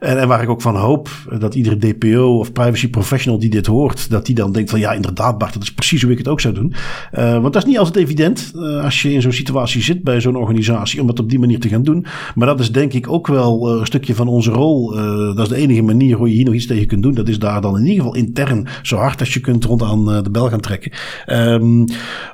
En, 0.00 0.28
waar 0.28 0.42
ik 0.42 0.48
ook 0.48 0.62
van 0.62 0.76
hoop 0.76 1.08
dat 1.38 1.54
iedere 1.54 1.76
DPO 1.76 2.38
of 2.38 2.52
privacy 2.52 2.90
professional 2.90 3.38
die 3.38 3.50
dit 3.50 3.66
hoort, 3.66 4.10
dat 4.10 4.26
die 4.26 4.34
dan 4.34 4.52
denkt 4.52 4.70
van 4.70 4.78
ja, 4.78 4.92
inderdaad, 4.92 5.38
Bart, 5.38 5.52
dat 5.52 5.62
is 5.62 5.72
precies 5.72 6.02
hoe 6.02 6.12
ik 6.12 6.18
het 6.18 6.28
ook 6.28 6.40
zou 6.40 6.54
doen. 6.54 6.74
Want 7.12 7.52
dat 7.52 7.56
is 7.56 7.64
niet 7.64 7.78
altijd 7.78 7.96
evident 7.96 8.52
als 8.82 9.02
je 9.02 9.12
in 9.12 9.22
zo'n 9.22 9.32
situatie 9.32 9.82
zit 9.82 10.02
bij 10.02 10.20
zo'n 10.20 10.36
organisatie 10.36 11.00
om 11.00 11.08
het 11.08 11.20
op 11.20 11.28
die 11.28 11.38
manier 11.38 11.60
te 11.60 11.68
gaan 11.68 11.82
doen. 11.82 12.06
Maar 12.34 12.46
dat 12.46 12.60
is 12.60 12.72
denk 12.72 12.92
ik 12.92 13.08
ook 13.08 13.26
wel 13.26 13.78
een 13.78 13.86
stukje 13.86 14.14
van 14.14 14.28
onze 14.28 14.50
rol. 14.50 14.94
dat 15.34 15.38
is 15.38 15.48
de 15.48 15.56
enige 15.56 15.82
manier 15.82 16.16
hoe 16.16 16.28
je 16.28 16.34
hier 16.34 16.44
nog 16.44 16.54
iets 16.54 16.66
tegen 16.66 16.86
kunt 16.86 17.02
doen. 17.02 17.14
Dat 17.14 17.28
is 17.28 17.38
daar 17.38 17.60
dan 17.60 17.78
in 17.78 17.86
ieder 17.86 17.95
geval 18.00 18.16
intern 18.16 18.66
zo 18.82 18.96
hard 18.96 19.20
als 19.20 19.34
je 19.34 19.40
kunt 19.40 19.64
rond 19.64 19.82
aan 19.82 20.12
eh, 20.12 20.22
de 20.22 20.30
bel 20.30 20.48
gaan 20.48 20.60
trekken. 20.60 20.92
Um, 21.26 21.84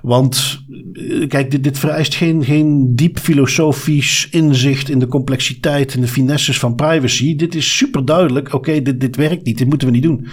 want 0.03 0.65
eh, 0.93 1.29
kijk, 1.29 1.51
dit, 1.51 1.65
dit 1.65 1.79
vereist 1.79 2.15
geen, 2.15 2.45
geen 2.45 2.97
diep 2.97 3.19
filosofisch 3.19 4.29
inzicht 4.31 4.89
in 4.89 4.99
de 4.99 5.07
complexiteit 5.07 5.95
en 5.95 6.01
de 6.01 6.09
finesses 6.09 6.59
van 6.59 6.75
privacy. 6.75 7.37
Dit 7.37 7.55
is 7.55 7.77
super 7.77 8.05
duidelijk. 8.05 8.53
Oké, 8.53 8.83
dit, 8.83 9.01
dit 9.01 9.17
werkt 9.17 9.45
niet. 9.45 9.59
Dit 9.59 9.69
moeten 9.69 9.89
we 9.89 9.95
niet 9.95 10.03
doen. 10.03 10.27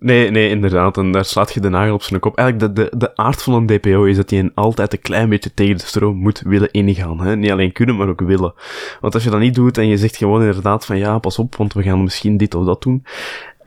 Nee, 0.00 0.30
nee, 0.30 0.48
inderdaad. 0.48 0.96
En 0.96 1.12
daar 1.12 1.24
slaat 1.24 1.54
je 1.54 1.60
de 1.60 1.68
nagel 1.68 1.94
op 1.94 2.02
zijn 2.02 2.20
kop. 2.20 2.36
Eigenlijk, 2.36 2.76
de, 2.76 2.82
de, 2.82 2.96
de 2.98 3.16
aard 3.16 3.42
van 3.42 3.54
een 3.54 3.66
DPO 3.66 4.04
is 4.04 4.16
dat 4.16 4.30
hij 4.30 4.50
altijd 4.54 4.92
een 4.92 5.00
klein 5.00 5.28
beetje 5.28 5.54
tegen 5.54 5.76
de 5.76 5.86
stroom 5.86 6.16
moet 6.16 6.42
willen 6.46 6.70
ingaan. 6.70 7.20
Hè? 7.20 7.36
Niet 7.36 7.50
alleen 7.50 7.72
kunnen, 7.72 7.96
maar 7.96 8.08
ook 8.08 8.20
willen. 8.20 8.54
Want 9.00 9.14
als 9.14 9.24
je 9.24 9.30
dat 9.30 9.40
niet 9.40 9.54
doet 9.54 9.78
en 9.78 9.88
je 9.88 9.96
zegt 9.96 10.16
gewoon 10.16 10.42
inderdaad 10.42 10.86
van 10.86 10.98
ja, 10.98 11.18
pas 11.18 11.38
op, 11.38 11.56
want 11.56 11.72
we 11.72 11.82
gaan 11.82 12.02
misschien 12.02 12.36
dit 12.36 12.54
of 12.54 12.64
dat 12.64 12.82
doen, 12.82 13.04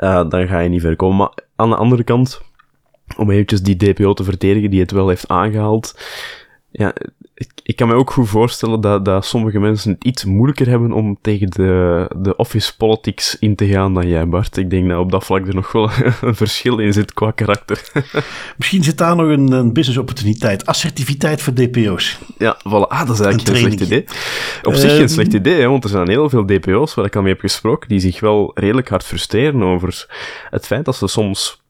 uh, 0.01 0.29
dan 0.29 0.47
ga 0.47 0.59
je 0.59 0.69
niet 0.69 0.81
ver 0.81 0.95
komen. 0.95 1.17
Maar 1.17 1.33
aan 1.55 1.69
de 1.69 1.75
andere 1.75 2.03
kant, 2.03 2.41
om 3.17 3.31
eventjes 3.31 3.61
die 3.61 3.75
DPO 3.75 4.13
te 4.13 4.23
verdedigen 4.23 4.69
die 4.69 4.79
het 4.79 4.91
wel 4.91 5.07
heeft 5.07 5.27
aangehaald, 5.27 5.99
ja, 6.71 6.93
ik, 7.63 7.75
kan 7.75 7.87
me 7.87 7.93
ook 7.93 8.11
goed 8.11 8.29
voorstellen 8.29 8.81
dat, 8.81 9.05
dat 9.05 9.25
sommige 9.25 9.59
mensen 9.59 9.91
het 9.91 10.03
iets 10.03 10.25
moeilijker 10.25 10.67
hebben 10.67 10.91
om 10.91 11.17
tegen 11.21 11.49
de, 11.49 12.07
de 12.17 12.35
office 12.35 12.77
politics 12.77 13.39
in 13.39 13.55
te 13.55 13.67
gaan 13.67 13.93
dan 13.93 14.07
jij, 14.07 14.27
Bart. 14.27 14.57
Ik 14.57 14.69
denk 14.69 14.89
dat 14.89 14.99
op 14.99 15.11
dat 15.11 15.23
vlak 15.23 15.47
er 15.47 15.55
nog 15.55 15.71
wel 15.71 15.89
een 16.21 16.35
verschil 16.35 16.77
in 16.77 16.93
zit 16.93 17.13
qua 17.13 17.31
karakter. 17.31 17.81
Misschien 18.57 18.83
zit 18.83 18.97
daar 18.97 19.15
nog 19.15 19.27
een, 19.27 19.51
een 19.51 19.73
business 19.73 19.99
opportuniteit. 19.99 20.65
Assertiviteit 20.65 21.41
voor 21.41 21.53
DPO's. 21.53 22.19
Ja, 22.37 22.57
voilà. 22.57 22.87
Ah, 22.87 23.07
dat 23.07 23.19
is 23.19 23.25
eigenlijk 23.25 23.47
een, 23.47 23.55
slecht 23.55 23.79
idee. 23.79 24.05
Op 24.63 24.73
zich 24.73 24.89
geen 24.89 24.99
ehm, 24.99 25.07
slecht 25.07 25.33
idee, 25.33 25.61
hè, 25.61 25.67
want 25.67 25.83
er 25.83 25.89
zijn 25.89 26.09
heel 26.09 26.29
veel 26.29 26.45
DPO's 26.45 26.93
waar 26.93 27.05
ik 27.05 27.15
al 27.15 27.21
mee 27.21 27.31
heb 27.31 27.41
gesproken 27.41 27.89
die 27.89 27.99
zich 27.99 28.19
wel 28.19 28.51
redelijk 28.53 28.89
hard 28.89 29.03
frustreren 29.03 29.63
over 29.63 30.07
het 30.49 30.65
feit 30.65 30.85
dat 30.85 30.95
ze 30.95 31.07
soms 31.07 31.60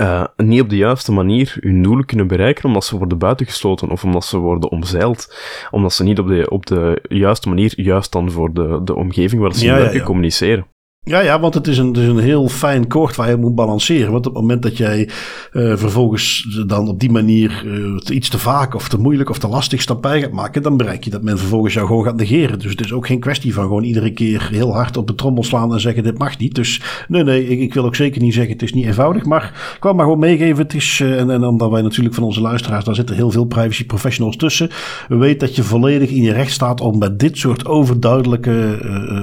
uh, 0.00 0.24
niet 0.36 0.60
op 0.60 0.68
de 0.68 0.76
juiste 0.76 1.12
manier 1.12 1.56
hun 1.60 1.82
doelen 1.82 2.04
kunnen 2.04 2.26
bereiken, 2.26 2.64
omdat 2.64 2.84
ze 2.84 2.98
worden 2.98 3.18
buitengesloten 3.18 3.88
of 3.88 4.04
omdat 4.04 4.24
ze 4.24 4.38
worden 4.38 4.70
omzeild, 4.70 5.34
omdat 5.70 5.92
ze 5.92 6.02
niet 6.02 6.18
op 6.18 6.26
de, 6.26 6.50
op 6.50 6.66
de 6.66 7.02
juiste 7.08 7.48
manier 7.48 7.72
juist 7.76 8.12
dan 8.12 8.30
voor 8.30 8.52
de, 8.52 8.80
de 8.84 8.94
omgeving 8.94 9.42
waar 9.42 9.54
ze 9.54 9.64
ja, 9.64 9.76
ja, 9.76 9.90
ja. 9.90 10.02
communiceren. 10.02 10.66
Ja, 11.02 11.20
ja, 11.20 11.40
want 11.40 11.54
het 11.54 11.66
is, 11.66 11.78
een, 11.78 11.86
het 11.86 11.96
is 11.96 12.08
een 12.08 12.18
heel 12.18 12.48
fijn 12.48 12.86
koord 12.86 13.16
waar 13.16 13.30
je 13.30 13.36
moet 13.36 13.54
balanceren. 13.54 14.12
Want 14.12 14.26
op 14.26 14.32
het 14.32 14.42
moment 14.42 14.62
dat 14.62 14.76
jij 14.76 15.08
uh, 15.52 15.76
vervolgens 15.76 16.58
dan 16.66 16.88
op 16.88 17.00
die 17.00 17.10
manier 17.10 17.62
uh, 17.66 18.16
iets 18.16 18.28
te 18.28 18.38
vaak 18.38 18.74
of 18.74 18.88
te 18.88 18.98
moeilijk 18.98 19.30
of 19.30 19.38
te 19.38 19.48
lastig 19.48 19.80
stap 19.80 20.02
bij 20.02 20.20
gaat 20.20 20.32
maken, 20.32 20.62
dan 20.62 20.76
bereik 20.76 21.04
je 21.04 21.10
dat 21.10 21.22
men 21.22 21.38
vervolgens 21.38 21.74
jou 21.74 21.86
gewoon 21.86 22.04
gaat 22.04 22.16
negeren. 22.16 22.58
Dus 22.58 22.70
het 22.70 22.80
is 22.80 22.92
ook 22.92 23.06
geen 23.06 23.20
kwestie 23.20 23.54
van 23.54 23.62
gewoon 23.62 23.82
iedere 23.82 24.12
keer 24.12 24.48
heel 24.50 24.72
hard 24.72 24.96
op 24.96 25.06
de 25.06 25.14
trommel 25.14 25.44
slaan 25.44 25.72
en 25.72 25.80
zeggen 25.80 26.02
dit 26.02 26.18
mag 26.18 26.38
niet. 26.38 26.54
Dus 26.54 26.82
nee, 27.08 27.24
nee, 27.24 27.48
ik, 27.48 27.60
ik 27.60 27.74
wil 27.74 27.84
ook 27.84 27.96
zeker 27.96 28.22
niet 28.22 28.34
zeggen 28.34 28.52
het 28.52 28.62
is 28.62 28.72
niet 28.72 28.86
eenvoudig. 28.86 29.24
Maar 29.24 29.72
ik 29.76 29.82
wou 29.82 29.94
maar 29.94 30.04
gewoon 30.04 30.20
meegeven, 30.20 30.62
het 30.62 30.74
is, 30.74 30.98
uh, 30.98 31.20
en, 31.20 31.30
en 31.30 31.44
omdat 31.44 31.70
wij 31.70 31.82
natuurlijk 31.82 32.14
van 32.14 32.24
onze 32.24 32.40
luisteraars, 32.40 32.84
daar 32.84 32.94
zitten 32.94 33.16
heel 33.16 33.30
veel 33.30 33.44
privacy 33.44 33.86
professionals 33.86 34.36
tussen. 34.36 34.70
We 35.08 35.16
weten 35.16 35.46
dat 35.46 35.56
je 35.56 35.62
volledig 35.62 36.10
in 36.10 36.22
je 36.22 36.32
recht 36.32 36.52
staat 36.52 36.80
om 36.80 36.98
bij 36.98 37.16
dit 37.16 37.38
soort 37.38 37.66
overduidelijke 37.66 38.78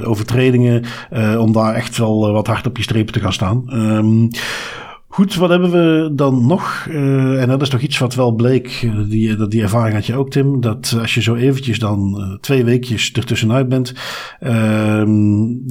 overtredingen, 0.06 0.84
om 1.38 1.52
daar 1.52 1.67
echt 1.76 1.98
wel 1.98 2.28
eh, 2.28 2.34
wat 2.34 2.48
hard 2.48 2.66
op 2.66 2.78
je 2.78 2.84
strepen 2.84 3.14
te 3.14 3.20
gaan 3.20 3.34
staan. 3.34 3.66
Um, 3.74 4.30
Goed, 5.18 5.36
wat 5.36 5.50
hebben 5.50 5.72
we 5.72 6.12
dan 6.14 6.46
nog? 6.48 6.86
Uh, 6.90 7.42
en 7.42 7.48
dat 7.48 7.62
is 7.62 7.70
toch 7.70 7.82
iets 7.82 7.98
wat 7.98 8.16
wel 8.16 8.32
bleek, 8.32 8.82
uh, 8.86 9.10
die, 9.10 9.48
die 9.48 9.62
ervaring 9.62 9.96
had 9.96 10.06
je 10.06 10.16
ook 10.16 10.30
Tim, 10.30 10.62
dat 10.62 10.98
als 11.02 11.14
je 11.14 11.22
zo 11.22 11.36
eventjes 11.36 11.80
dan 11.80 12.38
twee 12.42 12.64
weekjes 12.64 13.12
ertussenuit 13.12 13.70
bent, 13.70 13.94
ehm, 14.40 15.10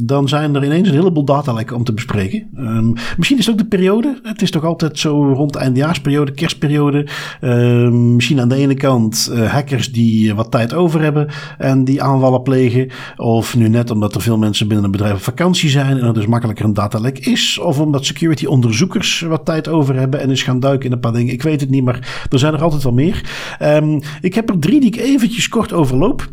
dan 0.06 0.28
zijn 0.28 0.54
er 0.54 0.64
ineens 0.64 0.88
een 0.88 0.94
heleboel 0.94 1.24
datalekken 1.24 1.76
om 1.76 1.84
te 1.84 1.92
bespreken. 1.92 2.48
Um, 2.58 2.92
misschien 3.16 3.38
is 3.38 3.46
het 3.46 3.54
ook 3.54 3.60
de 3.60 3.76
periode, 3.76 4.20
het 4.22 4.42
is 4.42 4.50
toch 4.50 4.64
altijd 4.64 4.98
zo 4.98 5.32
rond 5.32 5.52
de 5.52 5.58
eindejaarsperiode, 5.58 6.32
kerstperiode. 6.32 7.06
Ehm, 7.40 8.14
misschien 8.14 8.40
aan 8.40 8.48
de 8.48 8.56
ene 8.56 8.74
kant 8.74 9.32
hackers 9.48 9.92
die 9.92 10.34
wat 10.34 10.50
tijd 10.50 10.74
over 10.74 11.00
hebben 11.00 11.28
en 11.58 11.84
die 11.84 12.02
aanvallen 12.02 12.42
plegen. 12.42 12.90
Of 13.16 13.56
nu 13.56 13.68
net 13.68 13.90
omdat 13.90 14.14
er 14.14 14.20
veel 14.20 14.38
mensen 14.38 14.66
binnen 14.66 14.84
een 14.84 14.92
bedrijf 14.92 15.14
op 15.14 15.20
vakantie 15.20 15.68
zijn 15.70 15.98
en 15.98 16.06
er 16.06 16.14
dus 16.14 16.26
makkelijker 16.26 16.64
een 16.64 16.74
datalek 16.74 17.18
is. 17.18 17.58
Of 17.58 17.80
omdat 17.80 18.04
security 18.04 18.46
onderzoekers 18.46 19.24
tijd 19.42 19.68
over 19.68 19.96
hebben 19.98 20.20
en 20.20 20.30
eens 20.30 20.42
gaan 20.42 20.60
duiken 20.60 20.86
in 20.86 20.92
een 20.92 21.00
paar 21.00 21.12
dingen. 21.12 21.32
Ik 21.32 21.42
weet 21.42 21.60
het 21.60 21.70
niet, 21.70 21.84
maar 21.84 22.26
er 22.30 22.38
zijn 22.38 22.54
er 22.54 22.62
altijd 22.62 22.82
wel 22.82 22.92
meer. 22.92 23.30
Um, 23.62 24.00
ik 24.20 24.34
heb 24.34 24.48
er 24.48 24.58
drie 24.58 24.80
die 24.80 24.94
ik 24.94 25.00
eventjes 25.00 25.48
kort 25.48 25.72
overloop. 25.72 26.30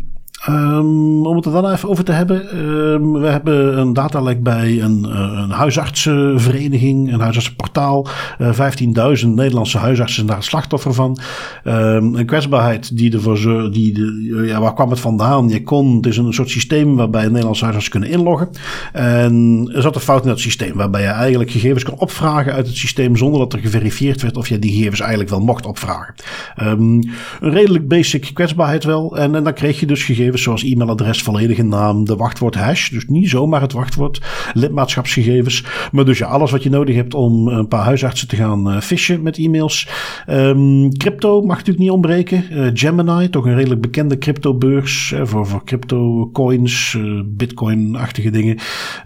Um, 0.50 1.26
om 1.26 1.36
het 1.36 1.46
er 1.46 1.52
dan 1.52 1.72
even 1.72 1.90
over 1.90 2.04
te 2.04 2.12
hebben. 2.12 2.58
Um, 2.58 3.14
we 3.14 3.28
hebben 3.28 3.78
een 3.78 3.94
datalek 3.94 4.44
bij 4.44 4.82
een, 4.82 5.06
uh, 5.08 5.40
een 5.44 5.50
huisartsenvereniging, 5.50 7.14
een 7.14 7.20
huisartsenportaal. 7.20 8.08
Uh, 8.40 9.20
15.000 9.22 9.28
Nederlandse 9.28 9.78
huisartsen 9.78 10.16
zijn 10.16 10.28
daar 10.28 10.44
slachtoffer 10.44 10.94
van. 10.94 11.20
Um, 11.64 12.16
een 12.16 12.26
kwetsbaarheid 12.26 12.98
die 12.98 13.14
ervoor 13.14 13.72
die 13.72 14.02
ja, 14.46 14.60
waar 14.60 14.74
kwam 14.74 14.90
het 14.90 15.00
vandaan? 15.00 15.50
Je 15.50 15.64
kon, 15.64 15.96
het 15.96 16.06
is 16.06 16.18
een 16.18 16.34
soort 16.34 16.50
systeem 16.50 16.96
waarbij 16.96 17.28
Nederlandse 17.28 17.64
huisartsen 17.64 17.92
kunnen 17.92 18.10
inloggen. 18.10 18.50
En 18.94 19.70
er 19.76 19.82
zat 19.82 19.96
een 19.96 20.02
fout 20.02 20.24
in 20.24 20.30
dat 20.30 20.40
systeem, 20.40 20.74
waarbij 20.76 21.02
je 21.02 21.08
eigenlijk 21.08 21.52
gegevens 21.52 21.84
kon 21.84 22.00
opvragen 22.00 22.54
uit 22.54 22.68
het 22.68 22.76
systeem 22.76 23.18
zonder 23.18 23.40
dat 23.40 23.54
er 23.54 23.60
geverifieerd 23.60 24.22
werd 24.22 24.38
of 24.38 24.50
je 24.50 24.60
die 24.60 24.72
gegevens 24.72 25.00
eigenlijk 25.00 25.30
wel 25.30 25.42
mocht 25.42 25.66
opvragen. 25.66 26.14
een 26.56 27.12
redelijk 27.40 27.88
basic 27.88 28.32
kwetsbaarheid 28.34 28.84
wel. 28.84 29.18
En, 29.18 29.36
en 29.36 29.44
dan 29.44 29.54
kreeg 29.54 29.80
je 29.80 29.86
dus 29.86 30.04
gegevens 30.04 30.32
zoals 30.42 30.64
e-mailadres, 30.64 31.22
volledige 31.22 31.64
naam, 31.64 32.06
de 32.06 32.16
wachtwoord 32.16 32.56
hash. 32.56 32.90
Dus 32.90 33.06
niet 33.08 33.30
zomaar 33.30 33.62
het 33.62 33.74
wachtwoord, 33.74 34.22
lidmaatschapsgegevens. 34.54 35.64
Maar 35.92 36.06
dus 36.06 36.18
ja, 36.18 36.28
alles 36.28 36.52
wat 36.52 36.64
je 36.64 36.70
nodig 36.70 36.96
hebt 36.96 37.14
om 37.14 37.48
een 37.48 37.68
paar 37.68 37.84
huisartsen 37.84 38.28
te 38.28 38.36
gaan 38.36 38.70
uh, 38.70 38.80
fishen 38.80 39.22
met 39.22 39.38
e-mails. 39.38 39.88
Um, 40.30 40.98
crypto 40.98 41.42
mag 41.42 41.58
natuurlijk 41.58 41.84
niet 41.84 41.92
ontbreken. 41.92 42.46
Uh, 42.52 42.70
Gemini, 42.74 43.30
toch 43.30 43.46
een 43.46 43.56
redelijk 43.56 43.82
bekende 43.82 44.18
cryptobeurs 44.18 45.12
uh, 45.12 45.22
voor, 45.24 45.48
voor 45.48 45.64
crypto 45.64 46.30
coins, 46.34 46.98
bitcoin-achtige 47.26 48.30
dingen. 48.30 48.58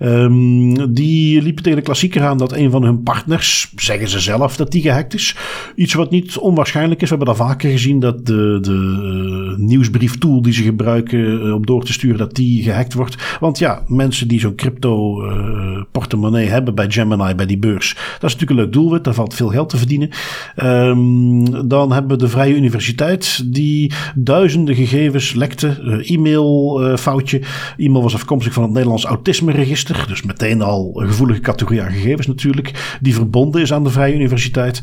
Um, 0.02 0.94
die 0.94 1.42
liepen 1.42 1.64
tegen 1.64 1.80
de 1.80 1.86
klassieker 1.86 2.24
aan 2.24 2.38
dat 2.38 2.54
een 2.54 2.72
van 2.72 2.84
hun 2.84 3.04
partners, 3.04 3.72
zeggen 3.76 4.10
ze 4.10 4.20
zelf, 4.20 4.56
dat 4.56 4.72
die 4.72 4.82
gehackt 4.82 5.14
is. 5.14 5.36
Iets 5.76 5.94
wat 5.94 6.12
niet 6.12 6.38
onwaarschijnlijk 6.38 7.02
is. 7.02 7.10
We 7.10 7.16
hebben 7.16 7.36
dat 7.36 7.48
vaker 7.48 7.72
gezien 7.72 8.00
dat 8.00 8.26
de, 8.26 8.58
de 8.62 9.56
nieuwsbrieftool 9.58 10.42
die 10.42 10.54
ze 10.54 10.64
gebruiken 10.64 11.17
uh, 11.18 11.56
door 11.62 11.84
te 11.84 11.94
sturen 11.94 12.18
dat 12.18 12.36
die 12.36 12.64
gehackt 12.64 12.94
wordt. 12.94 13.38
Want 13.40 13.60
ja, 13.60 13.84
mensen 13.88 14.28
die 14.28 14.40
zo'n 14.40 14.56
crypto 14.56 15.26
uh, 15.26 15.82
portemonnee 15.92 16.48
hebben 16.48 16.76
bij 16.76 16.86
Gemini, 16.90 17.36
bij 17.36 17.46
die 17.46 17.58
beurs, 17.58 17.94
dat 17.94 18.30
is 18.30 18.34
natuurlijk 18.34 18.50
een 18.50 18.56
leuk 18.56 18.74
doelwit. 18.74 19.04
Daar 19.04 19.14
valt 19.14 19.34
veel 19.34 19.48
geld 19.48 19.70
te 19.70 19.78
verdienen. 19.78 20.10
Um, 20.64 21.68
dan 21.68 21.92
hebben 21.92 22.12
we 22.12 22.24
de 22.24 22.30
Vrije 22.30 22.56
Universiteit, 22.56 23.54
die 23.54 23.94
duizenden 24.16 24.76
gegevens 24.76 25.34
lekte. 25.34 25.78
Uh, 25.84 26.10
e-mail 26.12 26.82
foutje. 26.98 27.42
E-mail 27.78 28.04
was 28.04 28.14
afkomstig 28.14 28.54
van 28.54 28.64
het 28.64 28.72
Nederlands 28.72 29.06
Autisme 29.06 29.52
Register. 29.52 30.06
Dus 30.08 30.24
meteen 30.24 30.62
al 30.62 30.92
een 30.96 31.08
gevoelige 31.08 31.40
categorie 31.40 31.82
aan 31.82 31.92
gegevens 31.92 32.28
natuurlijk. 32.28 32.98
Die 33.02 33.14
verbonden 33.14 33.62
is 33.62 33.74
aan 33.74 33.84
de 33.84 33.90
Vrije 33.90 34.16
Universiteit. 34.16 34.82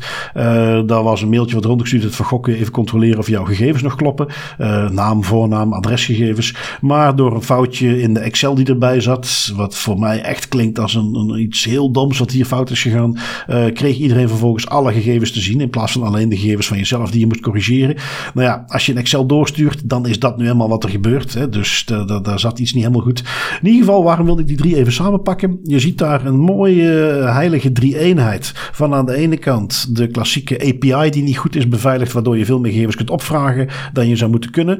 daar 0.85 1.03
was 1.03 1.21
een 1.21 1.29
mailtje 1.29 1.55
wat 1.55 1.65
rondgestuurd 1.65 2.03
het 2.03 2.15
van 2.15 2.25
gokken 2.25 2.55
even 2.55 2.71
controleren 2.71 3.19
of 3.19 3.27
jouw 3.27 3.45
gegevens 3.45 3.83
nog 3.83 3.95
kloppen. 3.95 4.27
naam, 4.91 5.23
voornaam, 5.23 5.73
adresgegevens 5.73 6.24
maar 6.81 7.15
door 7.15 7.35
een 7.35 7.41
foutje 7.41 8.01
in 8.01 8.13
de 8.13 8.19
Excel 8.19 8.55
die 8.55 8.65
erbij 8.65 9.01
zat, 9.01 9.51
wat 9.55 9.75
voor 9.75 9.99
mij 9.99 10.21
echt 10.21 10.47
klinkt 10.47 10.79
als 10.79 10.95
een, 10.95 11.39
iets 11.39 11.63
heel 11.63 11.91
doms 11.91 12.17
wat 12.17 12.31
hier 12.31 12.45
fout 12.45 12.69
is 12.69 12.81
gegaan, 12.81 13.17
uh, 13.49 13.65
kreeg 13.73 13.97
iedereen 13.97 14.27
vervolgens 14.27 14.67
alle 14.67 14.93
gegevens 14.93 15.31
te 15.31 15.41
zien 15.41 15.61
in 15.61 15.69
plaats 15.69 15.91
van 15.91 16.03
alleen 16.03 16.29
de 16.29 16.37
gegevens 16.37 16.67
van 16.67 16.77
jezelf 16.77 17.11
die 17.11 17.19
je 17.19 17.27
moet 17.27 17.39
corrigeren. 17.39 17.95
Nou 18.33 18.47
ja, 18.47 18.63
als 18.67 18.85
je 18.85 18.91
een 18.91 18.97
Excel 18.97 19.25
doorstuurt, 19.25 19.89
dan 19.89 20.07
is 20.07 20.19
dat 20.19 20.37
nu 20.37 20.43
helemaal 20.43 20.69
wat 20.69 20.83
er 20.83 20.89
gebeurt. 20.89 21.33
Hè? 21.33 21.49
Dus 21.49 21.85
daar 22.23 22.39
zat 22.39 22.59
iets 22.59 22.73
niet 22.73 22.83
helemaal 22.83 23.05
goed. 23.05 23.23
In 23.61 23.67
ieder 23.67 23.85
geval, 23.85 24.03
waarom 24.03 24.25
wilde 24.25 24.41
ik 24.41 24.47
die 24.47 24.57
drie 24.57 24.77
even 24.77 24.93
samenpakken? 24.93 25.59
Je 25.63 25.79
ziet 25.79 25.97
daar 25.97 26.25
een 26.25 26.39
mooie 26.39 27.17
uh, 27.19 27.33
heilige 27.33 27.71
drie-eenheid. 27.71 28.51
Van 28.71 28.93
aan 28.93 29.05
de 29.05 29.15
ene 29.15 29.37
kant 29.37 29.95
de 29.95 30.07
klassieke 30.07 30.59
API 30.59 31.09
die 31.09 31.23
niet 31.23 31.37
goed 31.37 31.55
is 31.55 31.67
beveiligd, 31.67 32.13
waardoor 32.13 32.37
je 32.37 32.45
veel 32.45 32.59
meer 32.59 32.71
gegevens 32.71 32.95
kunt 32.95 33.09
opvragen 33.09 33.67
dan 33.93 34.07
je 34.07 34.15
zou 34.15 34.31
moeten 34.31 34.51
kunnen 34.51 34.79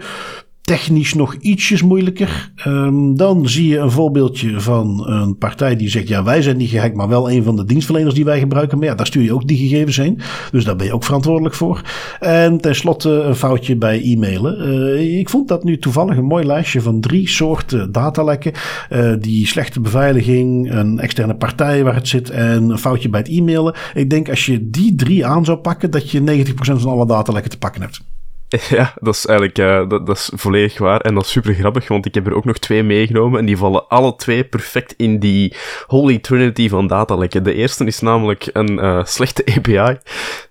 technisch 0.66 1.14
nog 1.14 1.36
ietsjes 1.36 1.82
moeilijker. 1.82 2.52
Um, 2.68 3.18
dan 3.18 3.50
zie 3.50 3.68
je 3.68 3.78
een 3.78 3.92
voorbeeldje 3.92 4.60
van 4.60 5.08
een 5.08 5.38
partij 5.38 5.76
die 5.76 5.90
zegt: 5.90 6.08
Ja, 6.08 6.24
wij 6.24 6.42
zijn 6.42 6.58
niet 6.58 6.70
gehackt, 6.70 6.96
maar 6.96 7.08
wel 7.08 7.32
een 7.32 7.44
van 7.44 7.56
de 7.56 7.66
dienstverleners 7.66 8.16
die 8.16 8.26
wij 8.26 8.40
gebruiken. 8.40 8.78
Maar 8.78 8.88
ja, 8.88 8.96
daar 8.96 9.06
stuur 9.06 9.24
je 9.24 9.34
ook 9.34 9.48
die 9.48 9.58
gegevens 9.58 9.98
heen. 9.98 10.20
Dus 10.52 10.64
daar 10.64 10.76
ben 10.76 10.86
je 10.86 10.94
ook 10.94 11.04
verantwoordelijk 11.04 11.56
voor. 11.56 11.82
En 12.20 12.58
tenslotte 12.58 13.10
een 13.10 13.36
foutje 13.36 13.76
bij 13.76 14.02
e-mailen. 14.02 14.68
Uh, 14.70 15.20
ik 15.20 15.30
vond 15.30 15.48
dat 15.48 15.64
nu 15.64 15.78
toevallig 15.78 16.18
een 16.18 16.26
mooi 16.26 16.46
lijstje 16.46 16.82
van 16.82 17.00
drie 17.00 17.30
soorten 17.30 17.92
datalekken: 17.92 18.52
uh, 18.92 19.14
die 19.20 19.48
slechte 19.48 19.80
beveiliging, 19.80 20.72
een 20.74 21.00
externe 21.00 21.36
partij 21.36 21.84
waar 21.84 21.96
het 21.96 22.08
zit 22.08 22.30
en 22.30 22.70
een 22.70 22.78
foutje 22.78 23.10
bij 23.10 23.20
het 23.20 23.30
e-mailen. 23.30 23.76
Ik 23.94 24.10
denk 24.10 24.30
als 24.30 24.46
je 24.46 24.70
die 24.70 24.96
drie 24.96 25.26
aan 25.26 25.46
zou 25.46 25.58
pakken, 25.58 25.92
dat 25.92 26.12
je 26.12 26.46
90% 26.46 26.54
van 26.56 26.92
alle 26.92 27.08
datalekken 27.08 27.52
te 27.52 27.58
pakken 27.58 27.82
hebt. 27.82 28.15
Ja, 28.70 28.94
dat 29.00 29.14
is 29.14 29.26
eigenlijk 29.26 29.60
uh, 29.60 29.90
dat, 30.06 30.10
is 30.10 30.32
volledig 30.34 30.78
waar. 30.78 31.02
En 31.02 31.14
dat 31.14 31.24
is 31.24 31.32
super 31.32 31.54
grappig, 31.54 31.88
want 31.88 32.06
ik 32.06 32.14
heb 32.14 32.28
er 32.28 32.36
ook 32.36 32.46
nog 32.46 32.58
twee 32.58 32.84
meegenomen. 32.84 33.40
En 33.40 33.46
die 33.46 33.58
vallen 33.58 33.88
alle 33.88 34.16
twee 34.16 34.44
perfect 34.44 34.94
in 34.98 35.20
die 35.20 35.56
holy 35.88 36.20
trinity 36.20 36.70
van 36.70 36.88
datalekken. 36.88 37.44
De 37.44 37.54
eerste 37.54 37.86
is 37.86 38.00
namelijk 38.00 38.50
een 38.54 38.72
uh, 38.72 39.06
slechte 39.06 39.46
API. 39.56 39.98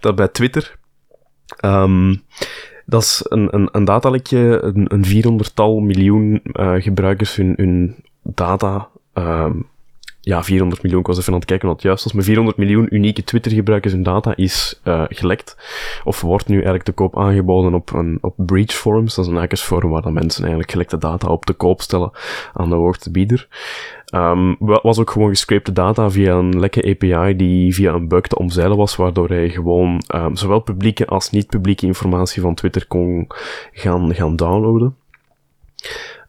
Dat 0.01 0.15
bij 0.15 0.29
Twitter. 0.29 0.77
Um, 1.65 2.23
dat 2.87 3.03
is 3.03 3.27
een, 3.29 3.55
een, 3.55 3.69
een 3.73 3.85
datalekje, 3.85 4.61
een, 4.63 4.87
een 4.93 5.41
400-tal 5.41 5.79
miljoen 5.79 6.41
uh, 6.53 6.75
gebruikers 6.83 7.37
hun, 7.37 7.53
hun 7.57 7.97
data 8.23 8.89
um, 9.15 9.69
ja, 10.25 10.43
400 10.43 10.83
miljoen, 10.83 11.01
ik 11.01 11.07
was 11.07 11.19
even 11.19 11.33
aan 11.33 11.39
het 11.39 11.49
kijken 11.49 11.67
wat 11.67 11.77
het 11.77 11.85
juist 11.85 12.05
was, 12.05 12.13
maar 12.13 12.23
400 12.23 12.57
miljoen 12.57 12.95
unieke 12.95 13.25
Twitter-gebruikers 13.25 13.93
en 13.93 14.03
data 14.03 14.37
is 14.37 14.81
uh, 14.85 15.05
gelekt. 15.09 15.57
Of 16.05 16.21
wordt 16.21 16.49
nu 16.49 16.55
eigenlijk 16.55 16.85
te 16.85 16.93
koop 16.93 17.19
aangeboden 17.19 17.75
op, 17.75 17.93
een, 17.93 18.19
op 18.21 18.35
breach 18.37 18.73
forums. 18.73 19.15
Dat 19.15 19.25
is 19.25 19.31
een 19.31 19.37
hackersforum 19.37 19.91
waar 19.91 20.03
dan 20.03 20.13
mensen 20.13 20.41
eigenlijk 20.41 20.71
gelekte 20.71 20.99
data 20.99 21.29
op 21.29 21.45
te 21.45 21.53
koop 21.53 21.81
stellen 21.81 22.11
aan 22.53 22.69
de 22.69 22.75
hoogste 22.75 23.11
bieder. 23.11 23.49
Um, 24.15 24.57
was 24.59 24.99
ook 24.99 25.11
gewoon 25.11 25.29
gescrapte 25.29 25.73
data 25.73 26.11
via 26.11 26.35
een 26.35 26.61
lekke 26.61 26.91
API 26.91 27.37
die 27.37 27.75
via 27.75 27.93
een 27.93 28.09
bug 28.09 28.27
te 28.27 28.39
omzeilen 28.39 28.77
was, 28.77 28.97
waardoor 28.97 29.29
hij 29.29 29.49
gewoon 29.49 30.03
um, 30.15 30.37
zowel 30.37 30.61
publieke 30.61 31.07
als 31.07 31.31
niet-publieke 31.31 31.87
informatie 31.87 32.43
van 32.43 32.55
Twitter 32.55 32.87
kon 32.87 33.27
gaan, 33.73 34.15
gaan 34.15 34.37
downloaden. 34.37 34.97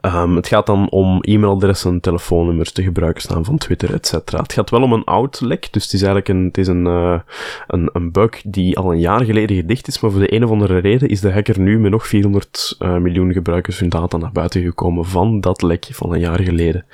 Um, 0.06 0.36
het 0.36 0.48
gaat 0.48 0.66
dan 0.66 0.90
om 0.90 1.20
e-mailadressen, 1.22 2.00
telefoonnummers, 2.00 2.74
de 2.74 2.84
gebruikersnaam 2.84 3.46
van 3.46 3.58
Twitter, 3.58 3.94
etc. 3.94 4.12
Het 4.32 4.54
gaat 4.54 4.70
wel 4.70 4.82
om 4.82 4.94
een 4.94 5.04
oud 5.04 5.42
lek, 5.42 5.68
dus 5.72 5.84
het 5.84 5.94
is 5.94 6.02
eigenlijk 6.02 6.30
een, 6.30 6.46
het 6.46 6.58
is 6.58 6.68
een, 6.68 6.86
uh, 6.86 7.20
een, 7.68 7.90
een 7.94 8.12
bug 8.12 8.42
die 8.46 8.78
al 8.78 8.92
een 8.92 9.00
jaar 9.00 9.24
geleden 9.24 9.56
gedicht 9.56 9.88
is, 9.88 10.00
maar 10.00 10.12
voor 10.12 10.20
de 10.20 10.34
een 10.34 10.44
of 10.44 10.50
andere 10.50 10.78
reden 10.78 11.10
is 11.10 11.22
de 11.22 11.32
hacker 11.32 11.60
nu 11.60 11.80
met 11.80 11.92
nog 11.92 12.08
400 12.08 12.76
uh, 12.80 12.98
miljoen 12.98 13.34
gebruikers 13.34 13.80
hun 13.80 13.90
data 13.90 14.18
naar 14.18 14.32
buiten 14.32 14.62
gekomen 14.62 15.06
van 15.06 15.42
dat 15.42 15.62
lek 15.62 15.88
van 15.92 16.14
een 16.14 16.20
jaar 16.20 16.42
geleden. 16.42 16.86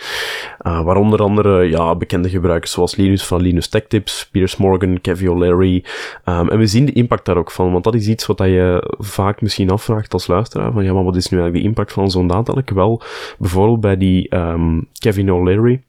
Uh, 0.61 0.83
waaronder 0.83 1.21
andere 1.21 1.69
ja, 1.69 1.95
bekende 1.95 2.29
gebruikers 2.29 2.71
zoals 2.71 2.95
Linus 2.95 3.25
van 3.25 3.41
Linus 3.41 3.67
Tech 3.67 3.83
Tips, 3.87 4.29
Piers 4.31 4.57
Morgan, 4.57 5.01
Kevin 5.01 5.29
O'Leary. 5.29 5.83
Um, 6.25 6.49
en 6.49 6.57
we 6.57 6.65
zien 6.67 6.85
de 6.85 6.93
impact 6.93 7.25
daar 7.25 7.37
ook 7.37 7.51
van, 7.51 7.71
want 7.71 7.83
dat 7.83 7.95
is 7.95 8.07
iets 8.07 8.25
wat 8.25 8.37
je 8.37 8.95
vaak 8.97 9.41
misschien 9.41 9.69
afvraagt 9.69 10.13
als 10.13 10.27
luisteraar, 10.27 10.71
van 10.71 10.83
ja, 10.83 10.93
maar 10.93 11.03
wat 11.03 11.15
is 11.15 11.29
nu 11.29 11.37
eigenlijk 11.37 11.63
de 11.63 11.69
impact 11.69 11.93
van 11.93 12.11
zo'n 12.11 12.27
datalek? 12.27 12.69
Wel, 12.69 13.00
bijvoorbeeld 13.39 13.81
bij 13.81 13.97
die 13.97 14.35
um, 14.35 14.87
Kevin 14.99 15.31
O'Leary, 15.31 15.83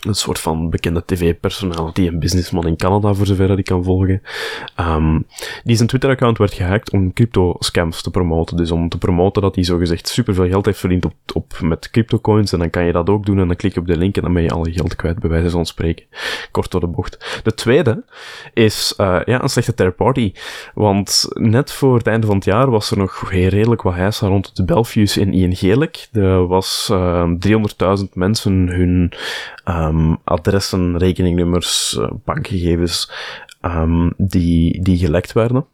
een 0.00 0.14
soort 0.14 0.38
van 0.38 0.70
bekende 0.70 1.02
tv-personality 1.06 2.06
en 2.06 2.18
businessman 2.18 2.66
in 2.66 2.76
Canada, 2.76 3.14
voor 3.14 3.26
zover 3.26 3.48
dat 3.48 3.58
ik 3.58 3.64
kan 3.64 3.84
volgen. 3.84 4.22
Um, 4.80 5.26
die 5.64 5.76
zijn 5.76 5.88
Twitter-account 5.88 6.38
werd 6.38 6.54
gehackt 6.54 6.90
om 6.90 7.12
crypto-scams 7.12 8.02
te 8.02 8.10
promoten. 8.10 8.56
Dus 8.56 8.70
om 8.70 8.88
te 8.88 8.98
promoten 8.98 9.42
dat 9.42 9.54
hij 9.54 9.64
zogezegd 9.64 10.08
superveel 10.08 10.48
geld 10.48 10.66
heeft 10.66 10.78
verdiend 10.78 11.04
op, 11.04 11.14
op, 11.32 11.58
met 11.60 11.90
crypto-coins. 11.90 12.52
En 12.52 12.58
dan 12.58 12.70
kan 12.70 12.84
je 12.84 12.92
dat 12.92 13.08
ook 13.08 13.26
doen 13.26 13.38
en 13.38 13.46
dan 13.46 13.56
klik 13.56 13.74
je 13.74 13.80
op 13.80 13.86
de 13.86 13.96
link 13.96 14.16
en 14.16 14.22
dan 14.22 14.32
ben 14.32 14.42
je 14.42 14.50
al 14.50 14.66
je 14.66 14.72
geld 14.72 14.96
kwijt, 14.96 15.18
bij 15.18 15.30
wijze 15.30 15.50
van 15.50 15.66
spreken. 15.66 16.06
Kort 16.50 16.70
door 16.70 16.80
de 16.80 16.86
bocht. 16.86 17.40
De 17.42 17.54
tweede 17.54 18.04
is 18.54 18.94
uh, 19.00 19.20
ja, 19.24 19.42
een 19.42 19.48
slechte 19.48 19.74
third 19.74 19.96
party. 19.96 20.32
Want 20.74 21.28
net 21.28 21.72
voor 21.72 21.96
het 21.96 22.06
einde 22.06 22.26
van 22.26 22.36
het 22.36 22.44
jaar 22.44 22.70
was 22.70 22.90
er 22.90 22.98
nog 22.98 23.30
redelijk 23.30 23.82
wat 23.82 23.94
heisa 23.94 24.26
rond 24.26 24.56
de 24.56 24.64
Belfius 24.64 25.16
in 25.16 25.32
ING-lek. 25.32 26.08
Er 26.12 26.46
was 26.46 26.88
uh, 26.92 27.20
ehm, 27.20 27.36
300.000 27.98 28.08
mensen 28.12 28.68
hun 28.68 29.12
um, 29.90 30.18
adressen, 30.24 30.98
rekeningnummers, 30.98 31.96
uh, 31.98 32.10
bankgegevens, 32.24 33.10
um, 33.62 34.12
die, 34.16 34.82
die 34.82 34.98
gelekt 34.98 35.32
werden. 35.32 35.66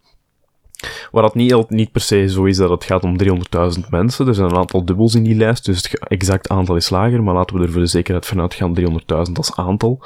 Waar 1.11 1.23
dat 1.23 1.35
niet, 1.35 1.71
niet 1.71 1.93
per 1.93 2.01
se 2.01 2.29
zo 2.29 2.45
is 2.45 2.57
dat 2.57 2.71
het 2.71 2.85
gaat 2.85 3.03
om 3.03 3.17
300.000 3.23 3.89
mensen. 3.91 4.27
Er 4.29 4.35
zijn 4.35 4.51
een 4.51 4.57
aantal 4.57 4.85
dubbels 4.85 5.14
in 5.14 5.23
die 5.23 5.35
lijst, 5.35 5.64
dus 5.64 5.77
het 5.77 5.99
exact 6.09 6.49
aantal 6.49 6.77
is 6.77 6.91
lager. 6.91 7.23
Maar 7.23 7.35
laten 7.35 7.57
we 7.57 7.62
er 7.62 7.73
voor 7.73 7.81
de 7.81 7.87
zekerheid 7.87 8.27
vanuit 8.27 8.55
gaan 8.55 8.79
300.000 8.81 9.33
als 9.33 9.57
aantal. 9.57 10.05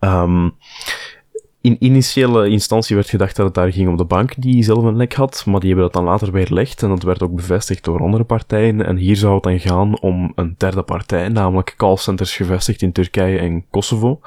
Um, 0.00 0.54
in 1.66 1.76
initiële 1.78 2.48
instantie 2.48 2.96
werd 2.96 3.08
gedacht 3.08 3.36
dat 3.36 3.46
het 3.46 3.54
daar 3.54 3.72
ging 3.72 3.88
om 3.88 3.96
de 3.96 4.04
bank 4.04 4.32
die 4.36 4.62
zelf 4.62 4.84
een 4.84 4.96
lek 4.96 5.14
had, 5.14 5.42
maar 5.46 5.60
die 5.60 5.68
hebben 5.68 5.84
dat 5.86 6.02
dan 6.02 6.12
later 6.12 6.32
weerlegd 6.32 6.82
en 6.82 6.88
dat 6.88 7.02
werd 7.02 7.22
ook 7.22 7.34
bevestigd 7.34 7.84
door 7.84 8.00
andere 8.00 8.24
partijen. 8.24 8.86
En 8.86 8.96
hier 8.96 9.16
zou 9.16 9.34
het 9.34 9.42
dan 9.42 9.60
gaan 9.60 10.00
om 10.00 10.32
een 10.34 10.54
derde 10.58 10.82
partij, 10.82 11.28
namelijk 11.28 11.74
callcenters 11.76 12.36
gevestigd 12.36 12.82
in 12.82 12.92
Turkije 12.92 13.38
en 13.38 13.64
Kosovo, 13.70 14.20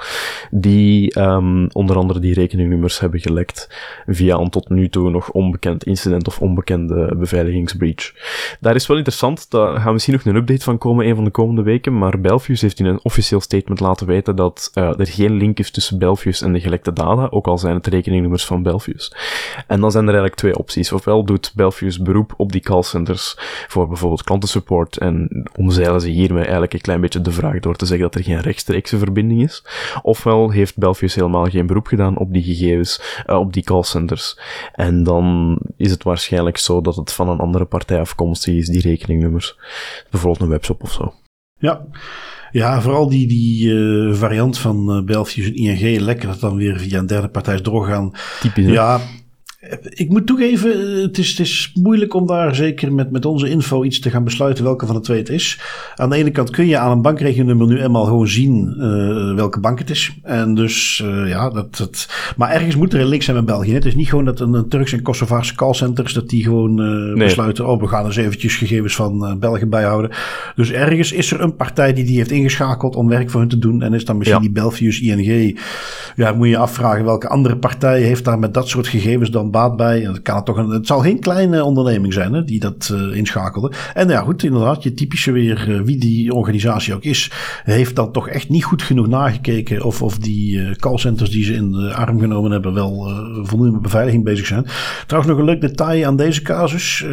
die 0.51 1.19
um, 1.19 1.67
onder 1.71 1.97
andere 1.97 2.19
die 2.19 2.33
rekeningnummers 2.33 2.99
hebben 2.99 3.19
gelekt 3.19 3.69
via 4.07 4.37
een 4.37 4.49
tot 4.49 4.69
nu 4.69 4.89
toe 4.89 5.09
nog 5.09 5.31
onbekend 5.31 5.83
incident 5.83 6.27
of 6.27 6.39
onbekende 6.39 7.15
beveiligingsbreach. 7.17 8.13
Daar 8.59 8.75
is 8.75 8.87
wel 8.87 8.97
interessant, 8.97 9.51
daar 9.51 9.75
gaan 9.75 9.85
we 9.85 9.91
misschien 9.91 10.13
nog 10.13 10.25
een 10.25 10.35
update 10.35 10.63
van 10.63 10.77
komen 10.77 11.07
een 11.07 11.15
van 11.15 11.23
de 11.23 11.31
komende 11.31 11.61
weken, 11.61 11.97
maar 11.97 12.21
Belfius 12.21 12.61
heeft 12.61 12.79
in 12.79 12.85
een 12.85 13.03
officieel 13.03 13.41
statement 13.41 13.79
laten 13.79 14.07
weten 14.07 14.35
dat 14.35 14.71
uh, 14.73 14.99
er 14.99 15.07
geen 15.07 15.33
link 15.33 15.59
is 15.59 15.71
tussen 15.71 15.99
Belfius 15.99 16.41
en 16.41 16.53
de 16.53 16.59
gelekte 16.59 16.93
data, 16.93 17.28
ook 17.31 17.47
al 17.47 17.57
zijn 17.57 17.75
het 17.75 17.87
rekeningnummers 17.87 18.45
van 18.45 18.63
Belfius. 18.63 19.13
En 19.67 19.81
dan 19.81 19.91
zijn 19.91 20.03
er 20.03 20.09
eigenlijk 20.09 20.39
twee 20.39 20.57
opties. 20.57 20.91
Ofwel 20.91 21.23
doet 21.23 21.51
Belfius 21.55 21.99
beroep 21.99 22.33
op 22.37 22.51
die 22.51 22.61
callcenters 22.61 23.35
voor 23.67 23.87
bijvoorbeeld 23.87 24.23
klantensupport 24.23 24.97
en 24.97 25.47
omzeilen 25.55 26.01
ze 26.01 26.09
hiermee 26.09 26.41
eigenlijk 26.41 26.73
een 26.73 26.81
klein 26.81 27.01
beetje 27.01 27.21
de 27.21 27.31
vraag 27.31 27.59
door 27.59 27.75
te 27.75 27.85
zeggen 27.85 28.05
dat 28.11 28.15
er 28.15 28.23
geen 28.23 28.41
rechtstreekse 28.41 28.97
verbinding 28.97 29.43
is. 29.43 29.65
Ofwel 30.01 30.49
heeft 30.49 30.77
Belfius 30.77 31.15
helemaal 31.15 31.45
geen 31.45 31.67
beroep 31.67 31.87
gedaan 31.87 32.17
op 32.17 32.33
die 32.33 32.43
gegevens, 32.43 33.23
uh, 33.27 33.39
op 33.39 33.53
die 33.53 33.63
callcenters. 33.63 34.39
En 34.73 35.03
dan 35.03 35.57
is 35.77 35.91
het 35.91 36.03
waarschijnlijk 36.03 36.57
zo 36.57 36.81
dat 36.81 36.95
het 36.95 37.13
van 37.13 37.29
een 37.29 37.39
andere 37.39 37.65
partij 37.65 37.99
afkomstig 37.99 38.55
is, 38.55 38.67
die 38.67 38.81
rekeningnummers. 38.81 39.57
Bijvoorbeeld 40.09 40.41
een 40.41 40.49
webshop 40.49 40.83
of 40.83 40.91
zo. 40.91 41.13
Ja. 41.57 41.85
Ja, 42.51 42.81
vooral 42.81 43.09
die, 43.09 43.27
die 43.27 43.67
uh, 43.67 44.13
variant 44.13 44.57
van 44.57 44.97
uh, 44.97 45.03
Belfius 45.03 45.45
en 45.45 45.55
ING, 45.55 45.99
lekker 45.99 46.27
dat 46.27 46.39
dan 46.39 46.55
weer 46.55 46.79
via 46.79 46.99
een 46.99 47.07
derde 47.07 47.27
partij 47.27 47.61
doorgaan. 47.61 48.11
Typisch, 48.39 48.65
ja, 48.65 48.99
ik 49.89 50.09
moet 50.09 50.27
toegeven, 50.27 51.01
het 51.01 51.17
is, 51.17 51.29
het 51.29 51.39
is 51.39 51.71
moeilijk 51.73 52.13
om 52.13 52.27
daar 52.27 52.55
zeker 52.55 52.93
met, 52.93 53.11
met 53.11 53.25
onze 53.25 53.49
info 53.49 53.83
iets 53.83 53.99
te 53.99 54.09
gaan 54.09 54.23
besluiten 54.23 54.63
welke 54.63 54.85
van 54.85 54.95
de 54.95 55.01
twee 55.01 55.17
het 55.17 55.29
is. 55.29 55.59
Aan 55.95 56.09
de 56.09 56.15
ene 56.15 56.31
kant 56.31 56.49
kun 56.49 56.67
je 56.67 56.77
aan 56.77 56.91
een 56.91 57.01
bankrekeningnummer 57.01 57.67
nu 57.67 57.81
eenmaal 57.81 58.05
gewoon 58.05 58.27
zien 58.27 58.75
uh, 58.77 59.35
welke 59.35 59.59
bank 59.59 59.79
het 59.79 59.89
is. 59.89 60.17
En 60.23 60.55
dus 60.55 61.03
uh, 61.05 61.29
ja, 61.29 61.49
dat, 61.49 61.77
dat. 61.77 62.09
Maar 62.37 62.49
ergens 62.49 62.75
moet 62.75 62.93
er 62.93 62.99
een 62.99 63.07
link 63.07 63.21
zijn 63.21 63.35
met 63.35 63.45
België. 63.45 63.73
Het 63.73 63.85
is 63.85 63.95
niet 63.95 64.09
gewoon 64.09 64.25
dat 64.25 64.39
een, 64.39 64.53
een 64.53 64.69
Turks 64.69 64.93
en 64.93 65.01
Kosovaarse 65.01 65.55
callcenters 65.55 66.13
dat 66.13 66.29
die 66.29 66.43
gewoon 66.43 66.81
uh, 66.81 67.15
nee. 67.15 67.25
besluiten: 67.25 67.67
oh, 67.67 67.81
we 67.81 67.87
gaan 67.87 68.05
eens 68.05 68.15
eventjes 68.15 68.55
gegevens 68.55 68.95
van 68.95 69.39
België 69.39 69.65
bijhouden. 69.65 70.11
Dus 70.55 70.71
ergens 70.71 71.11
is 71.11 71.31
er 71.31 71.41
een 71.41 71.55
partij 71.55 71.93
die 71.93 72.05
die 72.05 72.17
heeft 72.17 72.31
ingeschakeld 72.31 72.95
om 72.95 73.07
werk 73.07 73.29
voor 73.29 73.39
hun 73.39 73.49
te 73.49 73.59
doen. 73.59 73.81
En 73.81 73.93
is 73.93 74.05
dan 74.05 74.17
misschien 74.17 74.41
ja. 74.41 74.45
die 74.45 74.53
Belfius 74.53 75.01
ING. 75.01 75.59
Ja, 76.15 76.31
moet 76.31 76.47
je 76.47 76.57
afvragen 76.57 77.05
welke 77.05 77.27
andere 77.27 77.57
partij 77.57 78.01
heeft 78.01 78.25
daar 78.25 78.39
met 78.39 78.53
dat 78.53 78.67
soort 78.67 78.87
gegevens 78.87 79.29
dan 79.29 79.47
baat 79.51 79.77
bij. 79.77 80.05
En 80.05 80.21
kan 80.21 80.35
het, 80.35 80.45
toch 80.45 80.57
een, 80.57 80.69
het 80.69 80.87
zal 80.87 80.99
geen 80.99 81.19
kleine 81.19 81.63
onderneming 81.63 82.13
zijn 82.13 82.33
hè, 82.33 82.43
die 82.43 82.59
dat 82.59 82.89
uh, 82.93 83.17
inschakelde. 83.17 83.71
En 83.93 84.09
ja, 84.09 84.21
goed, 84.21 84.43
inderdaad, 84.43 84.83
je 84.83 84.93
typische 84.93 85.31
weer, 85.31 85.69
uh, 85.69 85.81
wie 85.81 85.97
die 85.97 86.33
organisatie 86.33 86.93
ook 86.93 87.03
is, 87.03 87.31
heeft 87.63 87.95
dan 87.95 88.11
toch 88.11 88.29
echt 88.29 88.49
niet 88.49 88.63
goed 88.63 88.81
genoeg 88.81 89.07
nagekeken 89.07 89.83
of, 89.83 90.01
of 90.01 90.17
die 90.17 90.57
uh, 90.57 90.71
callcenters 90.71 91.29
die 91.29 91.43
ze 91.43 91.53
in 91.53 91.71
de 91.71 91.93
arm 91.93 92.19
genomen 92.19 92.51
hebben 92.51 92.73
wel 92.73 93.07
voldoende 93.43 93.73
met 93.73 93.81
beveiliging 93.81 94.23
bezig 94.23 94.45
zijn. 94.45 94.65
Trouwens, 95.07 95.33
nog 95.33 95.41
een 95.41 95.49
leuk 95.51 95.61
detail 95.61 96.05
aan 96.05 96.15
deze 96.15 96.41
casus. 96.41 97.05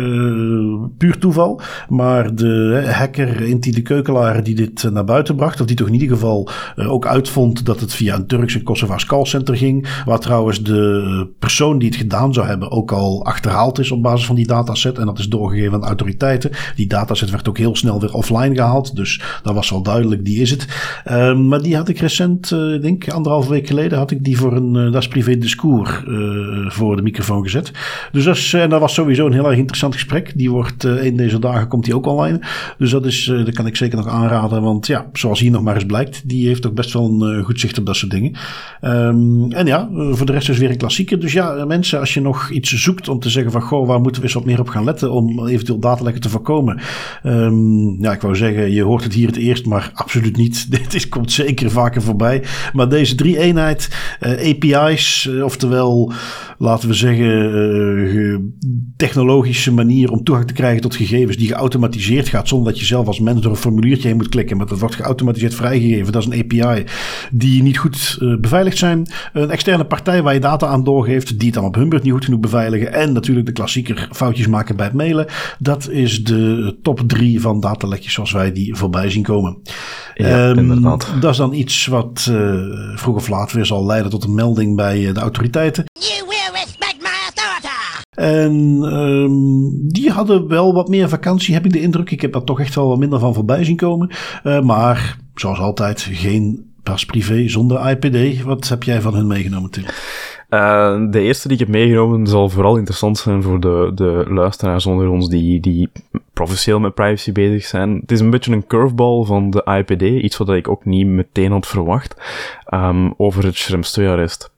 puur 0.99 1.19
toeval. 1.19 1.61
Maar 1.89 2.35
de 2.35 2.83
hacker 2.93 3.41
Inti 3.41 3.71
de 3.71 3.83
Keukelaar 3.83 4.43
die 4.43 4.55
dit 4.55 4.91
naar 4.93 5.05
buiten 5.05 5.37
bracht, 5.37 5.61
of 5.61 5.67
die 5.67 5.77
toch 5.77 5.87
in 5.87 5.93
ieder 5.93 6.09
geval 6.09 6.49
ook 6.77 7.07
uitvond 7.07 7.67
dat 7.67 7.81
het 7.81 7.95
via 7.95 8.15
een 8.15 8.27
Turks 8.27 8.55
en 8.55 8.63
Kosovaars 8.63 9.07
callcenter 9.07 9.57
ging. 9.57 10.03
Waar 10.05 10.19
trouwens 10.19 10.63
de 10.63 11.29
persoon 11.39 11.79
die 11.79 11.89
het 11.89 11.99
gedaan 11.99 12.26
zou 12.35 12.47
hebben 12.47 12.71
ook 12.71 12.93
al 12.93 13.25
achterhaald 13.25 13.79
is 13.79 13.91
op 13.91 14.03
basis 14.03 14.27
van 14.27 14.37
die 14.37 14.47
dataset. 14.47 14.99
En 14.99 15.07
dat 15.07 15.19
is 15.19 15.29
doorgegeven 15.29 15.75
aan 15.75 15.85
autoriteiten. 15.85 16.51
Die 16.77 16.87
dataset 16.87 17.31
werd 17.31 17.49
ook 17.49 17.59
heel 17.59 17.77
snel 17.77 18.01
weer 18.01 18.15
offline 18.15 18.55
gehaald. 18.55 18.97
Dus 18.97 19.23
dat 19.43 19.55
was 19.55 19.71
wel 19.71 19.83
duidelijk, 19.83 20.25
die 20.25 20.41
is 20.41 20.51
het. 20.51 20.67
Um, 21.11 21.49
maar 21.49 21.63
die 21.63 21.77
had 21.77 21.89
ik 21.89 21.99
recent, 21.99 22.51
uh, 22.51 22.75
ik 22.75 22.83
denk 22.83 23.09
anderhalve 23.09 23.51
week 23.51 23.67
geleden, 23.67 23.99
had 23.99 24.11
ik 24.11 24.25
die 24.25 24.39
voor 24.39 24.57
een 24.57 24.75
uh, 24.75 24.93
Das 24.93 25.09
Privé 25.09 25.39
Discours 25.39 25.91
uh, 26.09 26.71
voor 26.71 26.97
de 26.97 27.03
microfoon 27.03 27.43
gezet. 27.43 27.71
Dus 28.13 28.25
dat, 28.25 28.37
is, 28.37 28.53
en 28.53 28.71
was 28.71 28.95
sowieso 28.95 29.27
een 29.27 29.33
heel 29.33 29.49
erg 29.49 29.57
interessant 29.57 29.95
gesprek. 29.95 30.33
Die 30.37 30.51
wordt 30.51 30.85
in 30.85 31.17
deze 31.17 31.39
dagen 31.39 31.69
komt 31.69 31.85
die 31.85 31.95
ook 31.97 32.07
online. 32.07 32.41
Dus 32.79 32.91
dat 32.91 33.07
is, 33.07 33.25
dat 33.25 33.55
kan 33.55 33.67
ik 33.67 33.77
zeker 33.77 33.97
nog 33.97 34.09
aanraden. 34.09 34.63
Want 34.63 34.87
ja, 34.87 35.07
zoals 35.13 35.41
hier 35.41 35.51
nog 35.51 35.63
maar 35.63 35.75
eens 35.75 35.87
blijkt, 35.87 36.29
die 36.29 36.47
heeft 36.47 36.67
ook 36.67 36.75
best 36.75 36.93
wel 36.93 37.23
een 37.23 37.45
goed 37.45 37.61
zicht 37.61 37.79
op 37.79 37.87
dat 37.87 37.97
soort 37.97 38.11
dingen. 38.11 38.37
Um, 38.83 39.53
en 39.53 39.67
ja, 39.67 39.89
voor 39.93 40.27
de 40.27 40.33
rest 40.33 40.49
is 40.49 40.59
weer 40.59 40.71
een 40.71 40.77
klassieker. 40.77 41.21
Dus 41.21 41.33
ja, 41.33 41.65
mensen, 41.65 42.01
als 42.01 42.15
je 42.15 42.16
nog 42.21 42.51
iets 42.51 42.73
zoekt 42.73 43.09
om 43.09 43.19
te 43.19 43.31
zeggen 43.31 43.53
van 43.53 43.63
goh, 43.63 43.87
waar 43.87 44.01
moeten 44.01 44.21
we 44.21 44.27
eens 44.27 44.37
wat 44.37 44.45
meer 44.45 44.61
op 44.61 44.69
gaan 44.69 44.85
letten 44.85 45.13
om 45.13 45.47
eventueel 45.47 45.79
datalekken 45.79 46.23
te 46.23 46.29
voorkomen. 46.29 46.81
Um, 47.25 48.03
ja, 48.03 48.13
ik 48.13 48.21
wou 48.21 48.37
zeggen, 48.37 48.73
je 48.73 48.83
hoort 48.83 49.03
het 49.03 49.13
hier 49.13 49.27
het 49.27 49.37
eerst, 49.37 49.67
maar 49.67 49.91
absoluut 49.95 50.37
niet. 50.37 50.71
Dit 50.91 51.09
komt 51.09 51.33
zeker 51.33 51.71
vaker 51.71 52.03
voorbij. 52.03 52.43
Maar 52.73 52.89
deze 52.89 53.15
drie 53.15 53.39
eenheid, 53.39 53.89
uh, 54.21 54.31
API's, 54.31 55.25
uh, 55.25 55.45
oftewel 55.45 56.13
laten 56.59 56.89
we 56.89 56.95
zeggen, 56.95 57.57
uh, 58.17 58.39
technologische 58.97 59.73
manier 59.73 60.11
om 60.11 60.25
toegang 60.25 60.47
te 60.47 60.55
krijgen 60.55 60.81
tot 60.81 60.97
gegevens 60.97 61.37
die 61.37 61.49
geautomatiseerd 61.49 62.29
gaat, 62.29 62.49
zonder 62.49 62.73
dat 62.73 62.81
je 62.81 62.87
zelf 62.87 63.07
als 63.07 63.21
mens 63.21 63.41
door 63.41 63.51
een 63.51 63.57
formuliertje 63.57 64.09
heen 64.09 64.17
moet 64.17 64.29
klikken, 64.29 64.57
maar 64.57 64.67
dat 64.67 64.79
wordt 64.79 64.95
geautomatiseerd 64.95 65.55
vrijgegeven. 65.55 66.13
Dat 66.13 66.23
is 66.23 66.29
een 66.29 66.45
API 66.45 66.85
die 67.31 67.63
niet 67.63 67.79
goed 67.79 68.19
beveiligd 68.41 68.79
zijn. 68.79 69.07
Een 69.33 69.51
externe 69.51 69.85
partij 69.85 70.23
waar 70.23 70.35
je 70.35 70.41
data 70.41 70.67
aan 70.67 70.85
doorgeeft, 70.85 71.39
die 71.39 71.47
het 71.47 71.55
dan 71.55 71.65
op 71.65 71.75
hun 71.75 71.89
beurt 71.89 72.03
niet 72.07 72.15
goed 72.15 72.25
genoeg 72.25 72.41
beveiligen. 72.41 72.93
En 72.93 73.13
natuurlijk 73.13 73.47
de 73.47 73.53
klassieker 73.53 74.09
foutjes 74.13 74.47
maken 74.47 74.77
bij 74.77 74.87
het 74.87 74.95
mailen. 74.95 75.27
Dat 75.59 75.89
is 75.89 76.25
de 76.25 76.77
top 76.83 77.01
drie 77.07 77.41
van 77.41 77.61
datalekjes 77.61 78.13
zoals 78.13 78.33
wij 78.33 78.53
die 78.53 78.75
voorbij 78.75 79.11
zien 79.11 79.23
komen. 79.23 79.59
Ja, 80.15 80.49
um, 80.49 80.59
inderdaad. 80.59 81.13
Dat 81.21 81.31
is 81.31 81.37
dan 81.37 81.53
iets 81.53 81.87
wat 81.87 82.27
uh, 82.31 82.61
vroeg 82.95 83.17
of 83.17 83.29
laat 83.29 83.53
weer 83.53 83.67
zal 83.67 83.87
leiden 83.87 84.11
tot 84.11 84.25
een 84.25 84.35
melding 84.35 84.77
bij 84.77 85.13
de 85.13 85.21
autoriteiten. 85.21 85.85
You 85.93 86.27
will 86.29 86.61
respect 86.61 86.97
my 86.99 87.09
authority! 87.25 87.65
En 88.11 88.83
um, 88.93 89.89
die 89.89 90.11
hadden 90.11 90.49
wel 90.49 90.75
wat 90.75 90.89
meer 90.89 91.09
vakantie, 91.09 91.55
heb 91.55 91.65
ik 91.65 91.73
de 91.73 91.81
indruk. 91.81 92.11
Ik 92.11 92.21
heb 92.21 92.33
daar 92.33 92.45
toch 92.45 92.61
echt 92.61 92.75
wel 92.75 92.89
wat 92.89 92.99
minder 92.99 93.19
van 93.19 93.35
voorbij 93.35 93.65
zien 93.65 93.77
komen. 93.77 94.11
Uh, 94.45 94.61
maar 94.61 95.19
zoals 95.35 95.59
altijd, 95.59 96.09
geen 96.11 96.75
pas 96.83 97.05
privé 97.05 97.49
zonder 97.49 97.91
IPD. 97.91 98.43
Wat 98.43 98.69
heb 98.69 98.83
jij 98.83 99.01
van 99.01 99.15
hun 99.15 99.27
meegenomen, 99.27 99.71
Tim? 99.71 99.85
Uh, 100.51 101.11
de 101.11 101.21
eerste 101.21 101.49
die 101.49 101.57
ik 101.57 101.63
heb 101.63 101.73
meegenomen 101.73 102.27
zal 102.27 102.49
vooral 102.49 102.77
interessant 102.77 103.19
zijn 103.19 103.43
voor 103.43 103.61
de, 103.61 103.91
de 103.95 104.25
luisteraars 104.29 104.87
onder 104.87 105.09
ons 105.09 105.29
die, 105.29 105.61
die 105.61 105.91
professioneel 106.33 106.81
met 106.81 106.95
privacy 106.95 107.33
bezig 107.33 107.65
zijn. 107.65 107.95
Het 108.01 108.13
is 108.13 108.21
een 108.21 108.31
beetje 108.31 108.53
een 108.53 108.67
curveball 108.67 109.25
van 109.25 109.51
de 109.51 109.65
IPD, 109.65 110.03
iets 110.03 110.37
wat 110.37 110.51
ik 110.51 110.69
ook 110.69 110.85
niet 110.85 111.07
meteen 111.07 111.53
had 111.53 111.67
verwacht, 111.67 112.17
um, 112.75 113.15
over 113.17 113.45
het 113.45 113.57
Schrems 113.57 114.01
2-arrest 114.01 114.55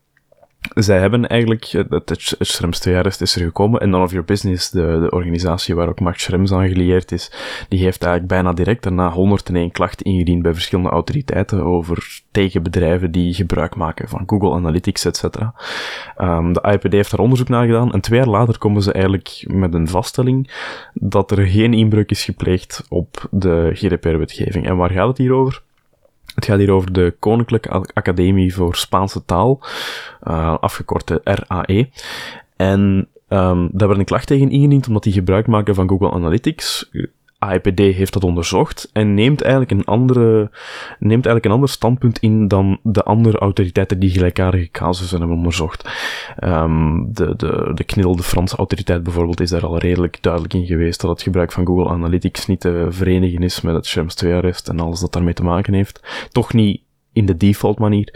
zij 0.74 0.98
hebben 0.98 1.26
eigenlijk, 1.26 1.64
het, 1.64 1.90
het, 1.90 2.09
het 2.09 2.48
Schrems 2.48 2.78
2 2.78 2.96
arrest 2.96 3.20
is 3.20 3.36
er 3.36 3.42
gekomen 3.42 3.80
en 3.80 3.90
None 3.90 4.04
of 4.04 4.11
Your 4.11 4.26
Business, 4.26 4.70
de, 4.70 4.98
de 5.00 5.11
organisatie 5.11 5.74
waar 5.74 5.88
ook 5.88 6.00
Max 6.00 6.22
Schrems 6.22 6.52
aan 6.52 6.68
gelieerd 6.68 7.12
is, 7.12 7.32
die 7.68 7.82
heeft 7.82 8.02
eigenlijk 8.02 8.32
bijna 8.32 8.52
direct 8.52 8.82
daarna 8.82 9.11
101 9.11 9.70
klachten 9.70 10.06
ingediend 10.06 10.42
bij 10.42 10.52
verschillende 10.52 10.90
autoriteiten 10.90 11.62
over 11.62 12.22
tegen 12.30 12.62
bedrijven 12.62 13.12
die 13.12 13.34
gebruik 13.34 13.76
maken 13.76 14.09
van 14.09 14.22
Google 14.26 14.52
Analytics, 14.52 15.04
etc. 15.04 15.24
Um, 16.18 16.52
de 16.52 16.68
IPD 16.72 16.92
heeft 16.92 17.11
daar 17.11 17.20
onderzoek 17.20 17.48
naar 17.48 17.66
gedaan 17.66 17.92
en 17.92 18.00
twee 18.00 18.18
jaar 18.18 18.28
later 18.28 18.59
komen 18.59 18.82
ze 18.82 18.92
eigenlijk 18.92 19.44
met 19.46 19.74
een 19.74 19.88
vaststelling 19.88 20.50
dat 20.94 21.30
er 21.30 21.46
geen 21.46 21.74
inbreuk 21.74 22.11
is 22.11 22.24
gepleegd 22.24 22.84
op 22.88 23.28
de 23.30 23.70
GDPR-wetgeving. 23.74 24.66
En 24.66 24.76
waar 24.76 24.90
gaat 24.90 25.09
het 25.09 25.18
hier 25.18 25.32
over? 25.32 25.62
Het 26.39 26.47
gaat 26.47 26.59
hier 26.59 26.70
over 26.70 26.93
de 26.93 27.14
Koninklijke 27.18 27.68
Academie 27.95 28.55
voor 28.55 28.76
Spaanse 28.76 29.24
Taal, 29.24 29.61
uh, 30.28 30.59
afgekort 30.59 31.20
RAE. 31.24 31.89
En 32.57 33.09
um, 33.28 33.68
daar 33.72 33.89
werd 33.89 34.01
een 34.01 34.05
klacht 34.05 34.26
tegen 34.26 34.51
ingediend 34.51 34.86
omdat 34.86 35.03
die 35.03 35.12
gebruik 35.12 35.47
maken 35.47 35.74
van 35.74 35.89
Google 35.89 36.11
Analytics. 36.11 36.91
AIPD 37.39 37.78
heeft 37.78 38.12
dat 38.12 38.24
onderzocht 38.24 38.91
en 38.93 39.14
neemt 39.14 39.43
eigenlijk 39.43 39.70
een 39.70 39.84
andere, 39.84 40.51
neemt 40.99 41.26
eigenlijk 41.26 41.45
een 41.45 41.51
ander 41.51 41.68
standpunt 41.68 42.18
in 42.18 42.49
dan 42.49 42.78
de 42.82 43.03
andere 43.03 43.39
autoriteiten 43.39 43.99
die 43.99 44.11
gelijkaardige 44.11 44.70
casussen 44.70 45.18
hebben 45.18 45.36
onderzocht. 45.36 45.91
Um, 46.45 47.09
de, 47.12 47.36
de, 47.36 47.70
de 47.74 47.84
KNIL, 47.84 48.16
de 48.16 48.22
Franse 48.22 48.57
autoriteit 48.57 49.03
bijvoorbeeld, 49.03 49.41
is 49.41 49.51
daar 49.51 49.66
al 49.66 49.78
redelijk 49.78 50.18
duidelijk 50.20 50.55
in 50.55 50.66
geweest 50.66 51.01
dat 51.01 51.11
het 51.11 51.22
gebruik 51.22 51.53
van 51.53 51.66
Google 51.66 51.89
Analytics 51.89 52.47
niet 52.47 52.61
te 52.61 52.86
verenigen 52.91 53.43
is 53.43 53.61
met 53.61 53.74
het 53.74 53.86
Schrems 53.86 54.24
2-arrest 54.24 54.68
en 54.68 54.80
alles 54.80 55.01
dat 55.01 55.12
daarmee 55.12 55.34
te 55.34 55.45
maken 55.45 55.74
heeft. 55.74 56.28
Toch 56.30 56.53
niet 56.53 56.82
in 57.18 57.26
de 57.26 57.36
default 57.36 57.78
manier. 57.78 58.14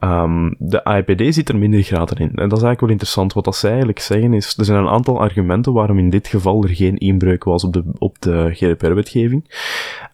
Um, 0.00 0.54
de 0.58 0.84
AIPD 0.84 1.34
zit 1.34 1.48
er 1.48 1.58
minder 1.58 1.82
graden 1.82 2.16
in. 2.16 2.28
En 2.28 2.48
dat 2.48 2.58
is 2.58 2.64
eigenlijk 2.64 2.80
wel 2.80 2.90
interessant. 2.90 3.32
Wat 3.32 3.44
dat 3.44 3.56
zij 3.56 3.70
eigenlijk 3.70 3.98
zeggen 3.98 4.32
is, 4.32 4.56
er 4.56 4.64
zijn 4.64 4.78
een 4.78 4.88
aantal 4.88 5.20
argumenten 5.20 5.72
waarom 5.72 5.98
in 5.98 6.10
dit 6.10 6.28
geval 6.28 6.62
er 6.62 6.74
geen 6.74 6.98
inbreuk 6.98 7.44
was 7.44 7.64
op 7.64 7.72
de, 7.72 7.82
op 7.98 8.16
de 8.18 8.50
GDPR-wetgeving. 8.52 9.44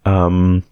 Um, 0.03 0.65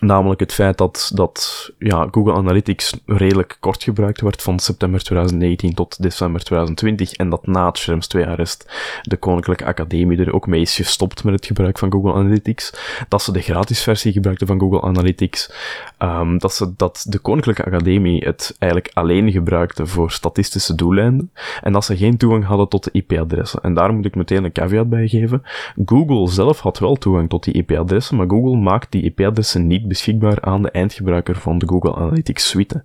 Namelijk 0.00 0.40
het 0.40 0.52
feit 0.52 0.78
dat, 0.78 1.10
dat 1.14 1.70
ja, 1.78 2.08
Google 2.10 2.34
Analytics 2.34 3.00
redelijk 3.06 3.56
kort 3.60 3.82
gebruikt 3.82 4.20
wordt 4.20 4.42
van 4.42 4.58
september 4.58 5.02
2019 5.02 5.74
tot 5.74 6.02
december 6.02 6.42
2020 6.42 7.12
en 7.12 7.30
dat 7.30 7.46
na 7.46 7.66
het 7.66 7.78
Schrems 7.78 8.08
2-arrest 8.16 8.70
de 9.02 9.16
Koninklijke 9.16 9.64
Academie 9.64 10.18
er 10.18 10.32
ook 10.32 10.46
mee 10.46 10.60
is 10.60 10.76
gestopt 10.76 11.24
met 11.24 11.34
het 11.34 11.46
gebruik 11.46 11.78
van 11.78 11.92
Google 11.92 12.12
Analytics. 12.12 12.72
Dat 13.08 13.22
ze 13.22 13.32
de 13.32 13.40
gratis 13.40 13.82
versie 13.82 14.12
gebruikten 14.12 14.46
van 14.46 14.60
Google 14.60 14.82
Analytics. 14.82 15.52
Um, 15.98 16.38
dat, 16.38 16.54
ze, 16.54 16.72
dat 16.76 17.06
de 17.08 17.18
Koninklijke 17.18 17.64
Academie 17.64 18.24
het 18.24 18.56
eigenlijk 18.58 18.94
alleen 18.94 19.30
gebruikte 19.30 19.86
voor 19.86 20.10
statistische 20.10 20.74
doeleinden 20.74 21.30
en 21.62 21.72
dat 21.72 21.84
ze 21.84 21.96
geen 21.96 22.16
toegang 22.16 22.44
hadden 22.44 22.68
tot 22.68 22.84
de 22.84 22.90
IP-adressen. 22.92 23.62
En 23.62 23.74
daar 23.74 23.94
moet 23.94 24.04
ik 24.04 24.14
meteen 24.14 24.44
een 24.44 24.52
caveat 24.52 24.88
bij 24.88 25.08
geven. 25.08 25.42
Google 25.84 26.28
zelf 26.28 26.60
had 26.60 26.78
wel 26.78 26.94
toegang 26.94 27.28
tot 27.28 27.44
die 27.44 27.54
IP-adressen, 27.54 28.16
maar 28.16 28.28
Google 28.28 28.56
maakt 28.56 28.92
die 28.92 29.02
IP-adressen 29.02 29.66
niet 29.66 29.85
beschikbaar 29.86 30.40
aan 30.40 30.62
de 30.62 30.70
eindgebruiker 30.70 31.36
van 31.36 31.58
de 31.58 31.68
Google 31.68 31.94
Analytics 31.94 32.48
suite. 32.48 32.84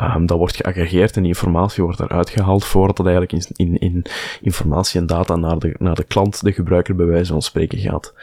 Um, 0.00 0.26
dat 0.26 0.38
wordt 0.38 0.56
geaggregeerd 0.56 1.16
en 1.16 1.24
informatie 1.24 1.82
wordt 1.82 2.00
eruit 2.00 2.30
gehaald 2.30 2.64
voordat 2.64 2.98
het 2.98 3.06
eigenlijk 3.06 3.44
in, 3.44 3.66
in, 3.66 3.78
in 3.78 4.04
informatie 4.40 5.00
en 5.00 5.06
data 5.06 5.36
naar 5.36 5.58
de, 5.58 5.74
naar 5.78 5.94
de 5.94 6.04
klant, 6.04 6.42
de 6.42 6.52
gebruiker 6.52 6.94
bij 6.94 7.06
wijze 7.06 7.32
van 7.32 7.42
spreken 7.42 7.78
gaat. 7.78 8.14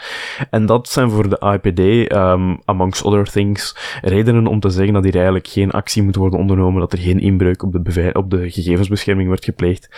En 0.49 0.65
dat 0.65 0.89
zijn 0.89 1.09
voor 1.09 1.29
de 1.29 1.59
IPD, 1.61 2.11
ehm, 2.11 2.55
amongst 2.65 3.03
other 3.03 3.31
things, 3.31 3.75
redenen 4.01 4.47
om 4.47 4.59
te 4.59 4.69
zeggen 4.69 4.93
dat 4.93 5.03
hier 5.03 5.15
eigenlijk 5.15 5.47
geen 5.47 5.71
actie 5.71 6.03
moet 6.03 6.15
worden 6.15 6.39
ondernomen, 6.39 6.79
dat 6.79 6.93
er 6.93 6.99
geen 6.99 7.19
inbreuk 7.19 7.63
op 7.63 7.71
de, 7.71 8.09
op 8.13 8.29
de 8.29 8.51
gegevensbescherming 8.51 9.27
wordt 9.27 9.45
gepleegd. 9.45 9.89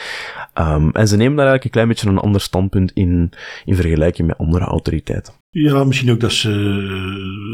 Um, 0.53 0.91
en 0.91 1.07
ze 1.07 1.17
nemen 1.17 1.35
daar 1.37 1.47
eigenlijk 1.47 1.63
een 1.63 1.71
klein 1.71 1.87
beetje 1.87 2.09
een 2.09 2.17
ander 2.17 2.41
standpunt 2.41 2.91
in, 2.91 3.31
in 3.65 3.75
vergelijking 3.75 4.27
met 4.27 4.37
andere 4.37 4.65
autoriteiten. 4.65 5.38
Ja, 5.51 5.83
misschien 5.83 6.11
ook 6.11 6.19
dat 6.19 6.31
ze. 6.31 6.51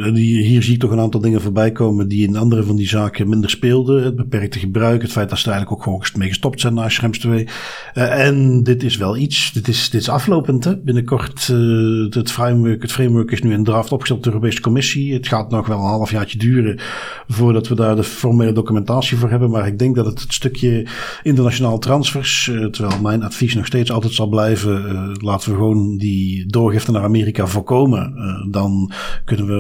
Eh, 0.06 0.14
hier 0.14 0.64
zie 0.64 0.74
ik 0.74 0.80
toch 0.80 0.92
een 0.92 1.00
aantal 1.00 1.22
dingen 1.22 1.42
voorbij 1.42 1.72
komen 1.72 2.08
die 2.08 2.28
in 2.28 2.36
andere 2.36 2.64
van 2.64 2.76
die 2.76 2.88
zaken 2.88 3.30
minder 3.30 3.50
speelden. 3.50 4.04
Het 4.04 4.16
beperkte 4.16 4.60
gebruik, 4.60 5.02
het 5.02 5.12
feit 5.12 5.30
dat 5.30 5.38
ze 5.38 5.46
er 5.46 5.52
eigenlijk 5.52 5.80
ook 5.80 5.84
gewoon 5.88 6.20
mee 6.20 6.28
gestopt 6.28 6.62
zijn 6.62 6.74
na 6.74 6.90
Schrems 6.90 7.20
2. 7.20 7.44
Uh, 7.44 8.26
en 8.26 8.64
dit 8.64 8.84
is 8.84 8.98
wel 8.98 9.18
iets, 9.18 9.52
dit 9.52 9.68
is, 9.68 9.90
dit 9.90 10.02
is 10.02 10.10
aflopend. 10.10 10.64
Hè? 10.64 10.78
Binnenkort, 10.78 11.48
uh, 11.52 12.14
het, 12.14 12.32
framework, 12.32 12.82
het 12.82 12.92
framework 12.92 13.32
is 13.32 13.42
nu 13.42 13.54
in 13.54 13.64
draft 13.64 13.92
opgesteld 13.92 14.24
door 14.24 14.32
de 14.32 14.38
Europese 14.38 14.64
Commissie. 14.64 15.14
Het 15.14 15.28
gaat 15.28 15.50
nog 15.50 15.68
wel 15.68 15.78
een 15.78 15.84
halfjaartje 15.84 16.38
duren 16.38 16.80
voordat 17.28 17.68
we 17.68 17.76
daar 17.76 17.96
de 17.96 18.04
formele 18.04 18.52
documentatie 18.52 19.18
voor 19.18 19.30
hebben. 19.30 19.50
Maar 19.50 19.68
ik 19.68 19.80
denk 19.80 19.96
dat 19.96 20.06
het, 20.06 20.22
het 20.22 20.34
stukje 20.34 20.88
internationaal 21.24 21.80
transfers, 21.80 22.52
terwijl 22.72 23.02
mijn 23.02 23.24
advies 23.24 23.56
nog 23.56 23.66
steeds 23.66 23.92
altijd 23.92 24.14
zal 24.14 24.28
blijven, 24.28 25.12
laten 25.22 25.50
we 25.50 25.56
gewoon 25.56 25.98
die 25.98 26.46
doorgifte 26.46 26.92
naar 26.92 27.04
Amerika 27.04 27.48
voorkomen 27.48 27.84
uh, 27.94 28.52
dan 28.52 28.92
kunnen 29.26 29.46
we 29.46 29.54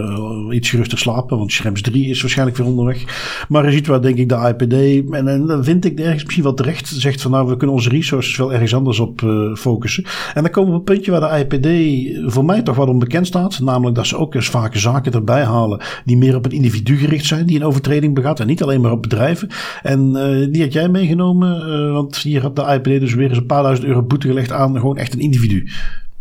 uh, 0.50 0.56
iets 0.56 0.70
geruster 0.70 0.98
slapen. 0.98 1.38
Want 1.38 1.52
Schrems 1.52 1.82
3 1.82 2.10
is 2.10 2.22
waarschijnlijk 2.22 2.58
weer 2.58 2.68
onderweg. 2.68 3.04
Maar 3.48 3.66
je 3.66 3.72
ziet 3.72 3.88
waar 3.88 4.02
denk 4.02 4.18
ik 4.18 4.30
de 4.30 4.56
IPD, 4.58 5.10
en, 5.14 5.46
dan 5.46 5.64
vind 5.64 5.86
ik 5.86 6.00
ergens 6.00 6.24
misschien 6.24 6.44
wel 6.44 6.54
terecht, 6.54 6.88
zegt 6.88 7.22
van 7.22 7.32
nou 7.32 7.48
we 7.48 7.58
kunnen 7.58 7.76
onze 7.76 7.90
resources 7.90 8.38
wel 8.38 8.54
ergens 8.54 8.76
anders 8.76 9.00
op 9.00 9.22
uh, 9.22 9.56
focussen. 9.56 10.04
En 10.34 10.44
dan 10.44 10.52
komen 10.52 10.72
we 10.72 10.80
op 10.80 10.88
een 10.88 10.96
puntje 10.96 11.12
waar 11.12 11.48
de 11.48 11.58
IPD 11.58 12.32
voor 12.34 12.46
mij 12.46 12.62
toch 12.62 12.76
wat 12.76 12.88
onbekend 12.88 13.28
staat. 13.28 13.60
Namelijk 13.60 13.96
dat 13.96 14.08
ze 14.08 14.18
ook 14.18 14.36
eens 14.36 14.50
vaak 14.50 14.76
zaken 14.76 15.12
erbij 15.12 15.44
halen 15.44 15.82
die 16.06 16.18
meer 16.18 16.36
op 16.36 16.44
het 16.44 16.54
individu 16.54 16.98
gericht 16.98 17.26
zijn. 17.26 17.46
Die 17.46 17.56
een 17.56 17.66
overtreding 17.66 18.14
begaat 18.14 18.40
en 18.40 18.48
niet 18.48 18.64
alleen 18.64 18.82
maar 18.82 18.92
op 18.92 19.02
bedrijven. 19.02 19.48
En 19.84 20.12
die 20.52 20.62
had 20.62 20.74
jij 20.74 20.90
meegenomen, 20.90 21.94
want 21.94 22.18
hier 22.18 22.42
had 22.42 22.56
de 22.56 22.62
IPD 22.62 23.00
dus 23.00 23.14
weer 23.14 23.30
eens 23.30 23.38
een 23.38 23.46
paar 23.46 23.64
duizend 23.64 23.88
euro 23.88 24.04
boete 24.04 24.28
gelegd 24.28 24.52
aan 24.52 24.80
gewoon 24.80 24.98
echt 24.98 25.14
een 25.14 25.20
individu. 25.20 25.68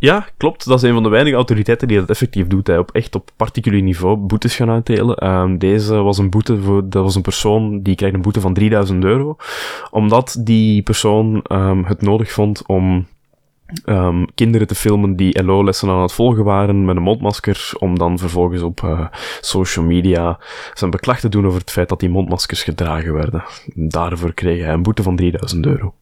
Ja, 0.05 0.27
klopt. 0.37 0.65
Dat 0.65 0.83
is 0.83 0.89
een 0.89 0.95
van 0.95 1.03
de 1.03 1.09
weinige 1.09 1.37
autoriteiten 1.37 1.89
die 1.89 1.99
dat 1.99 2.11
effectief 2.11 2.47
doet. 2.47 2.67
Hij 2.67 2.79
op 2.79 2.91
echt 2.91 3.15
op 3.15 3.31
particulier 3.37 3.83
niveau 3.83 4.17
boetes 4.17 4.57
gaan 4.57 4.71
uitdelen. 4.71 5.31
Um, 5.31 5.59
deze 5.59 5.95
was 5.95 6.19
een 6.19 6.31
boete 6.31 6.61
voor, 6.61 6.89
dat 6.89 7.03
was 7.03 7.15
een 7.15 7.23
persoon 7.23 7.83
die 7.83 7.95
krijgt 7.95 8.15
een 8.15 8.23
boete 8.23 8.41
van 8.41 8.55
3000 8.55 9.05
euro. 9.05 9.37
Omdat 9.91 10.37
die 10.41 10.83
persoon 10.83 11.45
um, 11.53 11.85
het 11.85 12.03
nodig 12.03 12.33
vond 12.33 12.67
om 12.67 13.07
um, 13.87 14.27
kinderen 14.35 14.67
te 14.67 14.75
filmen 14.75 15.17
die 15.17 15.45
LO-lessen 15.45 15.89
aan 15.89 16.03
het 16.03 16.13
volgen 16.13 16.45
waren 16.45 16.85
met 16.85 16.97
een 16.97 17.03
mondmasker, 17.03 17.73
om 17.79 17.99
dan 17.99 18.19
vervolgens 18.19 18.63
op 18.63 18.81
uh, 18.81 19.07
social 19.41 19.85
media 19.85 20.39
zijn 20.75 20.91
beklag 20.91 21.21
te 21.21 21.29
doen 21.29 21.47
over 21.47 21.61
het 21.61 21.71
feit 21.71 21.89
dat 21.89 22.01
die 22.01 22.09
mondmaskers 22.09 22.63
gedragen 22.63 23.15
werden. 23.15 23.45
Daarvoor 23.75 24.35
kreeg 24.35 24.63
hij 24.63 24.73
een 24.73 24.83
boete 24.83 25.03
van 25.03 25.17
3000 25.17 25.67
euro. 25.67 25.95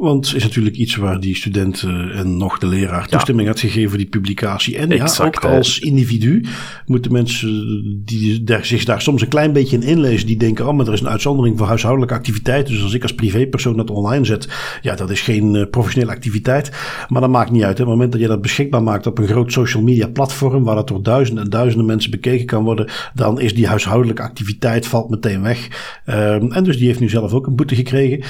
Want 0.00 0.26
het 0.26 0.36
is 0.36 0.42
natuurlijk 0.42 0.76
iets 0.76 0.96
waar 0.96 1.20
die 1.20 1.36
studenten 1.36 2.12
en 2.12 2.36
nog 2.36 2.58
de 2.58 2.66
leraar 2.66 3.08
toestemming 3.08 3.48
had 3.48 3.60
gegeven 3.60 3.88
voor 3.88 3.98
die 3.98 4.08
publicatie. 4.08 4.76
En 4.76 4.88
ja, 4.90 5.08
ook 5.22 5.44
als 5.44 5.78
individu 5.78 6.44
moeten 6.86 7.12
mensen 7.12 7.82
die 8.04 8.44
daar, 8.44 8.64
zich 8.64 8.84
daar 8.84 9.02
soms 9.02 9.22
een 9.22 9.28
klein 9.28 9.52
beetje 9.52 9.76
in 9.76 9.82
inlezen, 9.82 10.26
die 10.26 10.36
denken, 10.36 10.68
oh, 10.68 10.76
maar 10.76 10.86
er 10.86 10.92
is 10.92 11.00
een 11.00 11.08
uitzondering 11.08 11.58
voor 11.58 11.66
huishoudelijke 11.66 12.14
activiteiten. 12.14 12.74
Dus 12.74 12.82
als 12.82 12.94
ik 12.94 13.02
als 13.02 13.14
privépersoon 13.14 13.76
dat 13.76 13.90
online 13.90 14.24
zet, 14.24 14.48
ja, 14.82 14.94
dat 14.94 15.10
is 15.10 15.20
geen 15.20 15.54
uh, 15.54 15.64
professionele 15.70 16.12
activiteit. 16.12 16.70
Maar 17.08 17.20
dat 17.20 17.30
maakt 17.30 17.50
niet 17.50 17.62
uit. 17.62 17.78
Hè. 17.78 17.84
Op 17.84 17.88
het 17.88 17.96
moment 17.96 18.12
dat 18.12 18.20
je 18.20 18.26
dat 18.26 18.42
beschikbaar 18.42 18.82
maakt 18.82 19.06
op 19.06 19.18
een 19.18 19.26
groot 19.26 19.52
social 19.52 19.82
media 19.82 20.08
platform, 20.08 20.64
waar 20.64 20.74
dat 20.74 20.88
door 20.88 21.02
duizenden 21.02 21.44
en 21.44 21.50
duizenden 21.50 21.86
mensen 21.86 22.10
bekeken 22.10 22.46
kan 22.46 22.64
worden, 22.64 22.88
dan 23.14 23.40
is 23.40 23.54
die 23.54 23.66
huishoudelijke 23.66 24.22
activiteit 24.22 24.86
valt 24.86 25.10
meteen 25.10 25.42
weg. 25.42 25.68
Um, 26.06 26.52
en 26.52 26.64
dus 26.64 26.76
die 26.76 26.86
heeft 26.86 27.00
nu 27.00 27.08
zelf 27.08 27.32
ook 27.32 27.46
een 27.46 27.56
boete 27.56 27.74
gekregen. 27.74 28.24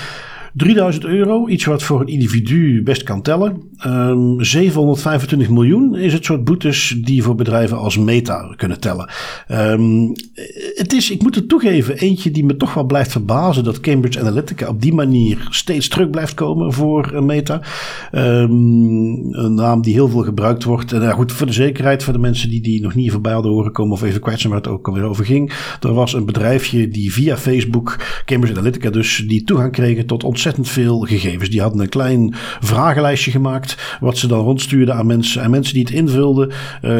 3000 0.54 1.04
euro, 1.04 1.48
iets 1.48 1.64
wat 1.64 1.82
voor 1.82 2.00
een 2.00 2.06
individu 2.06 2.82
best 2.82 3.02
kan 3.02 3.22
tellen. 3.22 3.50
Um, 3.86 4.38
ehm, 4.38 4.40
725 4.40 5.50
miljoen 5.50 5.96
is 5.96 6.12
het 6.12 6.24
soort 6.24 6.44
boetes 6.44 6.96
die 7.04 7.22
voor 7.22 7.34
bedrijven 7.34 7.78
als 7.78 7.98
Meta 7.98 8.54
kunnen 8.56 8.80
tellen. 8.80 9.10
Um, 9.50 10.12
het 10.74 10.92
is, 10.92 11.10
ik 11.10 11.22
moet 11.22 11.34
het 11.34 11.48
toegeven, 11.48 11.96
eentje 11.96 12.30
die 12.30 12.44
me 12.44 12.56
toch 12.56 12.74
wel 12.74 12.84
blijft 12.84 13.12
verbazen 13.12 13.64
dat 13.64 13.80
Cambridge 13.80 14.20
Analytica 14.20 14.68
op 14.68 14.82
die 14.82 14.94
manier 14.94 15.46
steeds 15.50 15.88
terug 15.88 16.10
blijft 16.10 16.34
komen 16.34 16.72
voor 16.72 17.24
Meta. 17.24 17.60
Um, 18.12 19.34
een 19.34 19.54
naam 19.54 19.82
die 19.82 19.94
heel 19.94 20.08
veel 20.08 20.22
gebruikt 20.22 20.64
wordt. 20.64 20.92
En 20.92 21.12
goed, 21.12 21.32
voor 21.32 21.46
de 21.46 21.52
zekerheid, 21.52 22.02
voor 22.02 22.12
de 22.12 22.18
mensen 22.18 22.50
die 22.50 22.60
die 22.60 22.80
nog 22.80 22.94
niet 22.94 23.12
voorbij 23.12 23.32
hadden 23.32 23.52
horen 23.52 23.72
komen 23.72 23.92
of 23.92 24.02
even 24.02 24.20
kwijt 24.20 24.40
zijn 24.40 24.52
waar 24.52 24.62
het 24.62 24.70
ook 24.70 24.88
alweer 24.88 25.04
over 25.04 25.24
ging. 25.24 25.52
Er 25.80 25.92
was 25.92 26.12
een 26.12 26.24
bedrijfje 26.24 26.88
die 26.88 27.12
via 27.12 27.36
Facebook, 27.36 27.96
Cambridge 28.24 28.56
Analytica 28.56 28.90
dus, 28.90 29.24
die 29.26 29.44
toegang 29.44 29.72
kregen 29.72 30.06
tot 30.06 30.24
ons 30.24 30.39
ontzettend 30.40 30.68
veel 30.68 31.00
gegevens. 31.00 31.50
Die 31.50 31.60
hadden 31.60 31.80
een 31.80 31.88
klein 31.88 32.34
vragenlijstje 32.60 33.30
gemaakt, 33.30 33.96
wat 34.00 34.18
ze 34.18 34.26
dan 34.26 34.40
rondstuurden 34.40 34.94
aan 34.94 35.06
mensen. 35.06 35.42
En 35.42 35.50
mensen 35.50 35.74
die 35.74 35.82
het 35.82 35.92
invulden, 35.92 36.48
uh, 36.48 36.90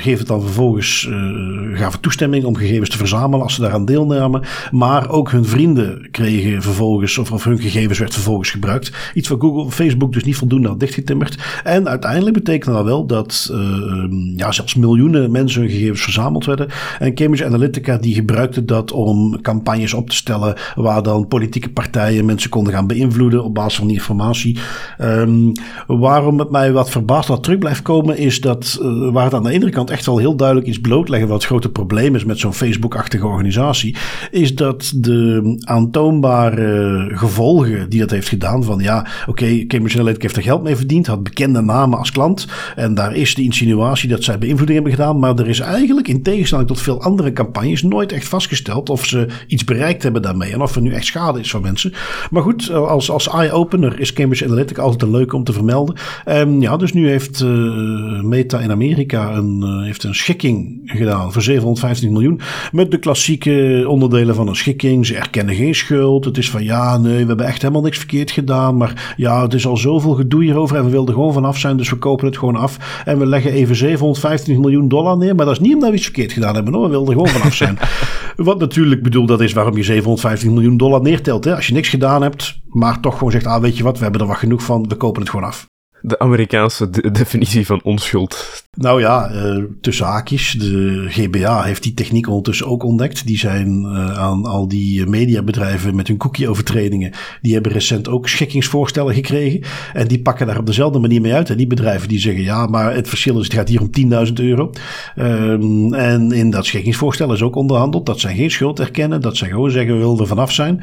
geven 0.00 0.18
het 0.18 0.26
dan 0.26 0.42
vervolgens, 0.42 1.08
uh, 1.10 1.78
gaven 1.78 2.00
toestemming 2.00 2.44
om 2.44 2.56
gegevens 2.56 2.90
te 2.90 2.96
verzamelen 2.96 3.42
als 3.42 3.54
ze 3.54 3.60
daaraan 3.60 3.84
deelnamen. 3.84 4.42
Maar 4.70 5.10
ook 5.10 5.30
hun 5.30 5.44
vrienden 5.44 6.08
kregen 6.10 6.62
vervolgens, 6.62 7.18
of, 7.18 7.32
of 7.32 7.44
hun 7.44 7.58
gegevens 7.58 7.98
werd 7.98 8.12
vervolgens 8.12 8.50
gebruikt. 8.50 8.92
Iets 9.14 9.28
wat 9.28 9.40
Google, 9.40 9.70
Facebook 9.70 10.12
dus 10.12 10.24
niet 10.24 10.36
voldoende 10.36 10.68
had 10.68 10.80
dichtgetimmerd. 10.80 11.60
En 11.64 11.88
uiteindelijk 11.88 12.34
betekende 12.34 12.76
dat 12.76 12.84
wel 12.84 13.06
dat 13.06 13.50
uh, 13.52 14.04
ja, 14.36 14.52
zelfs 14.52 14.74
miljoenen 14.74 15.30
mensen 15.30 15.60
hun 15.60 15.70
gegevens 15.70 16.02
verzameld 16.02 16.44
werden. 16.44 16.68
En 16.98 17.14
Cambridge 17.14 17.46
Analytica 17.46 17.96
die 17.96 18.14
gebruikte 18.14 18.64
dat 18.64 18.92
om 18.92 19.40
campagnes 19.40 19.94
op 19.94 20.10
te 20.10 20.16
stellen 20.16 20.56
waar 20.74 21.02
dan 21.02 21.28
politieke 21.28 21.70
partijen 21.70 22.24
mensen 22.24 22.50
konden 22.50 22.72
gaan 22.72 22.85
beïnvloeden 22.86 23.44
op 23.44 23.54
basis 23.54 23.76
van 23.78 23.86
die 23.86 23.96
informatie. 23.96 24.58
Um, 25.00 25.52
waarom 25.86 26.38
het 26.38 26.50
mij 26.50 26.72
wat 26.72 26.90
verbaasd 26.90 27.28
dat 27.28 27.42
terug 27.42 27.58
blijft 27.58 27.82
komen, 27.82 28.18
is 28.18 28.40
dat 28.40 28.78
uh, 28.82 29.12
waar 29.12 29.24
het 29.24 29.34
aan 29.34 29.42
de 29.42 29.50
ene 29.50 29.70
kant 29.70 29.90
echt 29.90 30.06
wel 30.06 30.18
heel 30.18 30.36
duidelijk 30.36 30.68
iets 30.68 30.80
blootleggen 30.80 31.28
wat 31.28 31.36
het 31.36 31.46
grote 31.46 31.68
probleem 31.68 32.14
is 32.14 32.24
met 32.24 32.38
zo'n 32.38 32.54
Facebook-achtige 32.54 33.26
organisatie, 33.26 33.96
is 34.30 34.54
dat 34.54 34.92
de 34.96 35.54
aantoonbare 35.64 37.10
gevolgen 37.14 37.90
die 37.90 38.00
dat 38.00 38.10
heeft 38.10 38.28
gedaan 38.28 38.64
van 38.64 38.78
ja, 38.78 39.06
oké, 39.20 39.30
okay, 39.30 39.64
Cambridge 39.66 39.98
Analytica 39.98 40.22
heeft 40.22 40.36
er 40.36 40.42
geld 40.42 40.62
mee 40.62 40.76
verdiend, 40.76 41.06
had 41.06 41.22
bekende 41.22 41.60
namen 41.60 41.98
als 41.98 42.10
klant 42.10 42.46
en 42.76 42.94
daar 42.94 43.14
is 43.14 43.34
de 43.34 43.42
insinuatie 43.42 44.08
dat 44.08 44.24
zij 44.24 44.38
beïnvloeding 44.38 44.78
hebben 44.78 44.96
gedaan, 44.98 45.18
maar 45.18 45.38
er 45.38 45.48
is 45.48 45.60
eigenlijk 45.60 46.08
in 46.08 46.22
tegenstelling 46.22 46.68
tot 46.68 46.80
veel 46.80 47.02
andere 47.02 47.32
campagnes 47.32 47.82
nooit 47.82 48.12
echt 48.12 48.28
vastgesteld 48.28 48.90
of 48.90 49.06
ze 49.06 49.26
iets 49.46 49.64
bereikt 49.64 50.02
hebben 50.02 50.22
daarmee 50.22 50.52
en 50.52 50.60
of 50.60 50.74
er 50.74 50.82
nu 50.82 50.92
echt 50.92 51.06
schade 51.06 51.40
is 51.40 51.50
voor 51.50 51.60
mensen. 51.60 51.92
Maar 52.30 52.42
goed, 52.42 52.70
als, 52.76 53.10
als 53.10 53.28
eye-opener 53.28 54.00
is 54.00 54.12
Cambridge 54.12 54.44
Analytica 54.44 54.82
altijd 54.82 55.02
een 55.02 55.10
leuke 55.10 55.36
om 55.36 55.44
te 55.44 55.52
vermelden. 55.52 55.96
Um, 56.28 56.60
ja, 56.60 56.76
dus 56.76 56.92
nu 56.92 57.08
heeft 57.08 57.40
uh, 57.40 58.20
Meta 58.22 58.60
in 58.60 58.70
Amerika 58.70 59.34
een, 59.34 59.60
uh, 59.64 59.84
heeft 59.84 60.04
een 60.04 60.14
schikking 60.14 60.80
gedaan 60.84 61.32
voor 61.32 61.42
750 61.42 62.10
miljoen. 62.10 62.40
Met 62.72 62.90
de 62.90 62.98
klassieke 62.98 63.84
onderdelen 63.88 64.34
van 64.34 64.48
een 64.48 64.56
schikking. 64.56 65.06
Ze 65.06 65.16
erkennen 65.16 65.54
geen 65.54 65.74
schuld. 65.74 66.24
Het 66.24 66.38
is 66.38 66.50
van 66.50 66.64
ja, 66.64 66.98
nee, 66.98 67.20
we 67.20 67.26
hebben 67.26 67.46
echt 67.46 67.62
helemaal 67.62 67.82
niks 67.82 67.98
verkeerd 67.98 68.30
gedaan. 68.30 68.76
Maar 68.76 69.14
ja, 69.16 69.42
het 69.42 69.54
is 69.54 69.66
al 69.66 69.76
zoveel 69.76 70.14
gedoe 70.14 70.42
hierover 70.42 70.76
en 70.76 70.84
we 70.84 70.90
wilden 70.90 71.14
gewoon 71.14 71.32
vanaf 71.32 71.58
zijn. 71.58 71.76
Dus 71.76 71.90
we 71.90 71.96
kopen 71.96 72.26
het 72.26 72.38
gewoon 72.38 72.56
af. 72.56 73.02
En 73.04 73.18
we 73.18 73.26
leggen 73.26 73.52
even 73.52 73.76
750 73.76 74.58
miljoen 74.58 74.88
dollar 74.88 75.16
neer. 75.16 75.34
Maar 75.34 75.46
dat 75.46 75.54
is 75.54 75.60
niet 75.60 75.74
omdat 75.74 75.88
we 75.88 75.94
iets 75.94 76.04
verkeerd 76.04 76.32
gedaan 76.32 76.54
hebben. 76.54 76.74
Hoor. 76.74 76.84
We 76.84 76.90
wilden 76.90 77.12
gewoon 77.12 77.28
vanaf 77.28 77.54
zijn. 77.54 77.78
Wat 78.36 78.58
natuurlijk 78.58 79.02
bedoel, 79.02 79.26
dat 79.26 79.40
is 79.40 79.52
waarom 79.52 79.76
je 79.76 79.82
750 79.82 80.50
miljoen 80.50 80.76
dollar 80.76 81.02
neertelt. 81.02 81.44
Hè? 81.44 81.54
Als 81.54 81.66
je 81.66 81.72
niks 81.72 81.88
gedaan 81.88 82.22
hebt, 82.22 82.60
maar 82.68 83.00
toch 83.00 83.14
gewoon 83.14 83.32
zegt, 83.32 83.46
ah 83.46 83.60
weet 83.60 83.76
je 83.76 83.82
wat, 83.82 83.96
we 83.96 84.02
hebben 84.02 84.20
er 84.20 84.26
wat 84.26 84.36
genoeg 84.36 84.62
van, 84.62 84.88
we 84.88 84.96
kopen 84.96 85.20
het 85.20 85.30
gewoon 85.30 85.46
af. 85.46 85.66
De 86.00 86.18
Amerikaanse 86.18 86.90
definitie 87.10 87.66
van 87.66 87.82
onschuld. 87.82 88.64
Nou 88.76 89.00
ja, 89.00 89.30
uh, 89.32 89.64
tussen 89.80 90.06
haakjes. 90.06 90.52
De 90.52 91.04
GBA 91.08 91.62
heeft 91.62 91.82
die 91.82 91.94
techniek 91.94 92.28
ondertussen 92.28 92.66
ook 92.66 92.82
ontdekt. 92.82 93.26
Die 93.26 93.38
zijn 93.38 93.82
uh, 93.82 94.18
aan 94.18 94.44
al 94.44 94.68
die 94.68 95.06
mediabedrijven 95.06 95.94
met 95.94 96.08
hun 96.08 96.16
cookie-overtredingen. 96.16 97.12
Die 97.42 97.52
hebben 97.52 97.72
recent 97.72 98.08
ook 98.08 98.28
schikkingsvoorstellen 98.28 99.14
gekregen. 99.14 99.60
En 99.92 100.08
die 100.08 100.22
pakken 100.22 100.46
daar 100.46 100.58
op 100.58 100.66
dezelfde 100.66 100.98
manier 100.98 101.20
mee 101.20 101.34
uit. 101.34 101.50
En 101.50 101.56
die 101.56 101.66
bedrijven 101.66 102.08
die 102.08 102.18
zeggen 102.18 102.42
ja, 102.42 102.66
maar 102.66 102.94
het 102.94 103.08
verschil 103.08 103.38
is, 103.38 103.44
het 103.44 103.54
gaat 103.54 103.68
hier 103.68 103.80
om 103.80 103.90
10.000 104.26 104.32
euro. 104.34 104.70
Um, 105.16 105.94
en 105.94 106.32
in 106.32 106.50
dat 106.50 106.66
schikkingsvoorstel 106.66 107.32
is 107.32 107.42
ook 107.42 107.56
onderhandeld 107.56 108.06
dat 108.06 108.20
zij 108.20 108.34
geen 108.34 108.50
schuld 108.50 108.80
erkennen. 108.80 109.20
Dat 109.20 109.36
zij 109.36 109.48
gewoon 109.48 109.70
zeggen 109.70 109.94
we 109.94 109.98
willen 109.98 110.18
er 110.18 110.26
vanaf 110.26 110.52
zijn. 110.52 110.82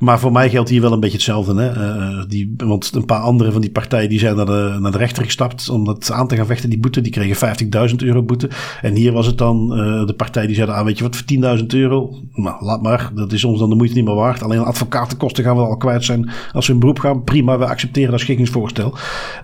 Maar 0.00 0.20
voor 0.20 0.32
mij 0.32 0.50
geldt 0.50 0.68
hier 0.68 0.80
wel 0.80 0.92
een 0.92 1.00
beetje 1.00 1.16
hetzelfde. 1.16 1.60
Hè? 1.60 2.26
Die, 2.26 2.54
want 2.56 2.90
een 2.94 3.04
paar 3.04 3.20
andere 3.20 3.52
van 3.52 3.60
die 3.60 3.70
partijen 3.70 4.08
die 4.08 4.18
zijn 4.18 4.36
naar 4.36 4.46
de, 4.46 4.76
naar 4.80 4.92
de 4.92 4.98
rechter 4.98 5.24
gestapt 5.24 5.68
om 5.68 5.84
dat 5.84 6.10
aan 6.12 6.28
te 6.28 6.36
gaan 6.36 6.46
vechten. 6.46 6.70
Die 6.70 6.80
boete, 6.80 7.00
die 7.00 7.12
kregen 7.12 7.31
50.000 7.34 7.96
euro 7.96 8.22
boete. 8.22 8.48
En 8.82 8.94
hier 8.94 9.12
was 9.12 9.26
het 9.26 9.38
dan 9.38 9.72
uh, 9.72 10.06
de 10.06 10.14
partij 10.16 10.46
die 10.46 10.54
zei, 10.54 10.70
ah, 10.70 10.84
weet 10.84 10.98
je 10.98 11.04
wat, 11.04 11.16
voor 11.16 11.58
10.000 11.58 11.66
euro, 11.66 12.14
nou, 12.34 12.64
laat 12.64 12.82
maar. 12.82 13.10
Dat 13.14 13.32
is 13.32 13.44
ons 13.44 13.58
dan 13.58 13.68
de 13.68 13.74
moeite 13.74 13.94
niet 13.94 14.04
meer 14.04 14.14
waard. 14.14 14.42
Alleen 14.42 14.58
advocatenkosten 14.58 15.44
gaan 15.44 15.56
we 15.56 15.62
al 15.62 15.76
kwijt 15.76 16.04
zijn 16.04 16.30
als 16.52 16.66
we 16.66 16.72
in 16.72 16.78
beroep 16.78 16.98
gaan. 16.98 17.24
Prima, 17.24 17.58
we 17.58 17.66
accepteren 17.66 18.10
dat 18.10 18.20
schikkingsvoorstel. 18.20 18.94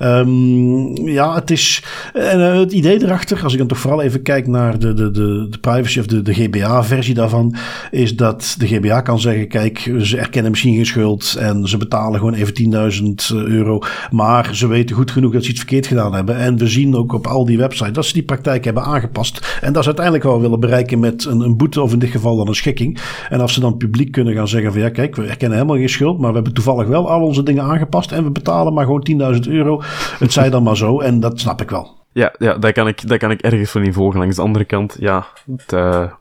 Um, 0.03 1.07
ja, 1.09 1.35
het 1.35 1.51
is... 1.51 1.85
En 2.13 2.39
uh, 2.39 2.59
het 2.59 2.73
idee 2.73 3.03
erachter, 3.03 3.43
als 3.43 3.53
ik 3.53 3.59
dan 3.59 3.69
toch 3.69 3.79
vooral 3.79 4.03
even 4.03 4.23
kijk 4.23 4.47
naar 4.47 4.79
de, 4.79 4.95
de, 4.95 5.11
de, 5.11 5.47
de 5.51 5.59
privacy 5.59 5.99
of 5.99 6.07
de, 6.07 6.23
de 6.23 6.35
GBA-versie 6.35 7.15
daarvan, 7.15 7.55
is 7.91 8.17
dat 8.17 8.55
de 8.59 8.67
GBA 8.67 9.01
kan 9.01 9.21
zeggen, 9.21 9.49
kijk, 9.49 9.93
ze 10.01 10.17
erkennen 10.17 10.51
misschien 10.51 10.75
geen 10.75 10.87
schuld 10.87 11.37
en 11.39 11.69
ze 11.69 11.77
betalen 11.77 12.19
gewoon 12.19 12.35
even 12.35 13.33
10.000 13.33 13.37
euro. 13.37 13.79
Maar 14.11 14.55
ze 14.55 14.67
weten 14.67 14.97
goed 14.97 15.11
genoeg 15.11 15.33
dat 15.33 15.45
ze 15.45 15.51
iets 15.51 15.59
verkeerd 15.59 15.87
gedaan 15.87 16.15
hebben. 16.15 16.37
En 16.37 16.59
we 16.59 16.67
zien 16.67 16.97
ook 16.97 17.13
op 17.13 17.27
al 17.27 17.45
die 17.45 17.59
websites 17.59 17.78
dat 17.79 18.05
ze 18.05 18.13
die 18.13 18.23
praktijk 18.23 18.65
hebben 18.65 18.83
aangepast. 18.83 19.59
En 19.61 19.73
dat 19.73 19.83
ze 19.83 19.89
uiteindelijk 19.89 20.25
wel 20.25 20.41
willen 20.41 20.61
bereiken 20.61 20.99
met 20.99 21.25
een, 21.25 21.41
een, 21.41 21.57
boete 21.57 21.83
of 21.83 21.93
in 21.93 21.99
dit 21.99 22.11
geval 22.11 22.37
dan 22.37 22.49
een 22.49 22.55
schikking. 22.55 22.99
En 23.29 23.41
als 23.41 23.55
ze 23.55 23.61
dan 23.61 23.77
publiek 23.77 24.13
kunnen 24.13 24.35
gaan 24.35 24.49
zeggen 24.49 24.73
van 24.73 24.81
ja 24.81 24.89
kijk, 24.89 25.17
we 25.17 25.27
erkennen 25.27 25.59
helemaal 25.59 25.79
geen 25.79 25.89
schuld, 25.89 26.19
maar 26.19 26.29
we 26.29 26.35
hebben 26.35 26.55
toevallig 26.55 26.87
wel 26.87 27.11
al 27.11 27.23
onze 27.23 27.43
dingen 27.43 27.63
aangepast 27.65 28.13
en 28.13 28.25
we 28.25 28.31
betalen 28.31 28.73
maar 28.75 28.85
gewoon 28.85 29.35
10.000 29.35 29.41
euro. 29.49 29.83
Het 30.19 30.33
zij 30.33 30.51
dan 30.51 30.63
maar 30.63 30.77
zo 30.77 31.01
en 31.01 31.21
dat 31.21 31.41
snap 31.41 31.61
ik 31.61 31.71
wel. 31.71 31.97
Ja, 32.13 32.35
ja 32.39 32.55
daar, 32.55 32.73
kan 32.73 32.89
ik, 32.89 33.09
daar 33.09 33.19
kan 33.19 33.31
ik 33.31 33.41
ergens 33.41 33.71
van 33.71 33.83
in 33.83 33.93
volgen. 33.93 34.19
Langs 34.19 34.37
de 34.37 34.43
andere 34.43 34.65
kant, 34.65 34.97
ja, 34.99 35.27
het, 35.57 35.73
uh, 35.73 36.13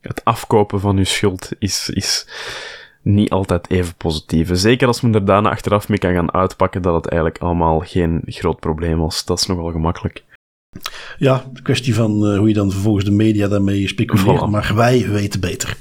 het 0.00 0.24
afkopen 0.24 0.80
van 0.80 0.96
uw 0.96 1.04
schuld 1.04 1.50
is, 1.58 1.90
is 1.90 2.26
niet 3.02 3.30
altijd 3.30 3.70
even 3.70 3.94
positief. 3.94 4.48
Zeker 4.52 4.86
als 4.86 5.00
men 5.00 5.14
er 5.14 5.24
daarna 5.24 5.50
achteraf 5.50 5.88
mee 5.88 5.98
kan 5.98 6.14
gaan 6.14 6.34
uitpakken 6.34 6.82
dat 6.82 6.94
het 6.94 7.06
eigenlijk 7.06 7.42
allemaal 7.42 7.80
geen 7.80 8.22
groot 8.26 8.60
probleem 8.60 8.98
was. 8.98 9.24
Dat 9.24 9.38
is 9.38 9.46
nogal 9.46 9.70
gemakkelijk. 9.70 10.24
Ja, 11.18 11.44
de 11.52 11.62
kwestie 11.62 11.94
van 11.94 12.32
uh, 12.32 12.38
hoe 12.38 12.48
je 12.48 12.54
dan 12.54 12.70
vervolgens 12.70 13.04
de 13.04 13.10
media 13.10 13.48
daarmee 13.48 13.88
speculeert. 13.88 14.46
Maar 14.46 14.72
wij 14.74 15.06
weten 15.08 15.40
beter. 15.40 15.76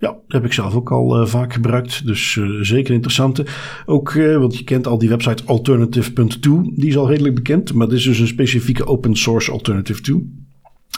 Ja, 0.00 0.08
dat 0.08 0.22
heb 0.26 0.44
ik 0.44 0.52
zelf 0.52 0.74
ook 0.74 0.92
al 0.92 1.20
uh, 1.20 1.26
vaak 1.26 1.52
gebruikt. 1.52 2.06
Dus 2.06 2.34
uh, 2.34 2.60
zeker 2.60 2.94
interessante. 2.94 3.46
Ook, 3.86 4.12
uh, 4.12 4.36
want 4.36 4.58
je 4.58 4.64
kent 4.64 4.86
al 4.86 4.98
die 4.98 5.08
website 5.08 5.42
alternative.to. 5.44 6.70
Die 6.74 6.88
is 6.88 6.96
al 6.96 7.08
redelijk 7.08 7.34
bekend. 7.34 7.74
Maar 7.74 7.88
dit 7.88 7.98
is 7.98 8.04
dus 8.04 8.18
een 8.18 8.26
specifieke 8.26 8.86
open 8.86 9.16
source 9.16 9.50
alternative 9.50 10.00
to. 10.00 10.22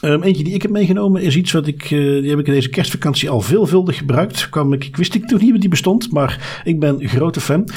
Um, 0.04 0.22
eentje 0.22 0.44
die 0.44 0.54
ik 0.54 0.62
heb 0.62 0.70
meegenomen 0.70 1.22
is 1.22 1.36
iets 1.36 1.52
wat 1.52 1.66
ik, 1.66 1.90
uh, 1.90 2.20
die 2.20 2.30
heb 2.30 2.38
ik 2.38 2.46
in 2.46 2.52
deze 2.52 2.68
kerstvakantie 2.68 3.30
al 3.30 3.40
veelvuldig 3.40 3.96
gebruikt. 3.96 4.48
Kwam 4.48 4.72
ik, 4.72 4.96
wist 4.96 5.14
ik 5.14 5.26
toen 5.26 5.38
niet 5.40 5.50
dat 5.50 5.60
die 5.60 5.70
bestond, 5.70 6.12
maar 6.12 6.60
ik 6.64 6.80
ben 6.80 7.08
grote 7.08 7.40
fan. 7.40 7.68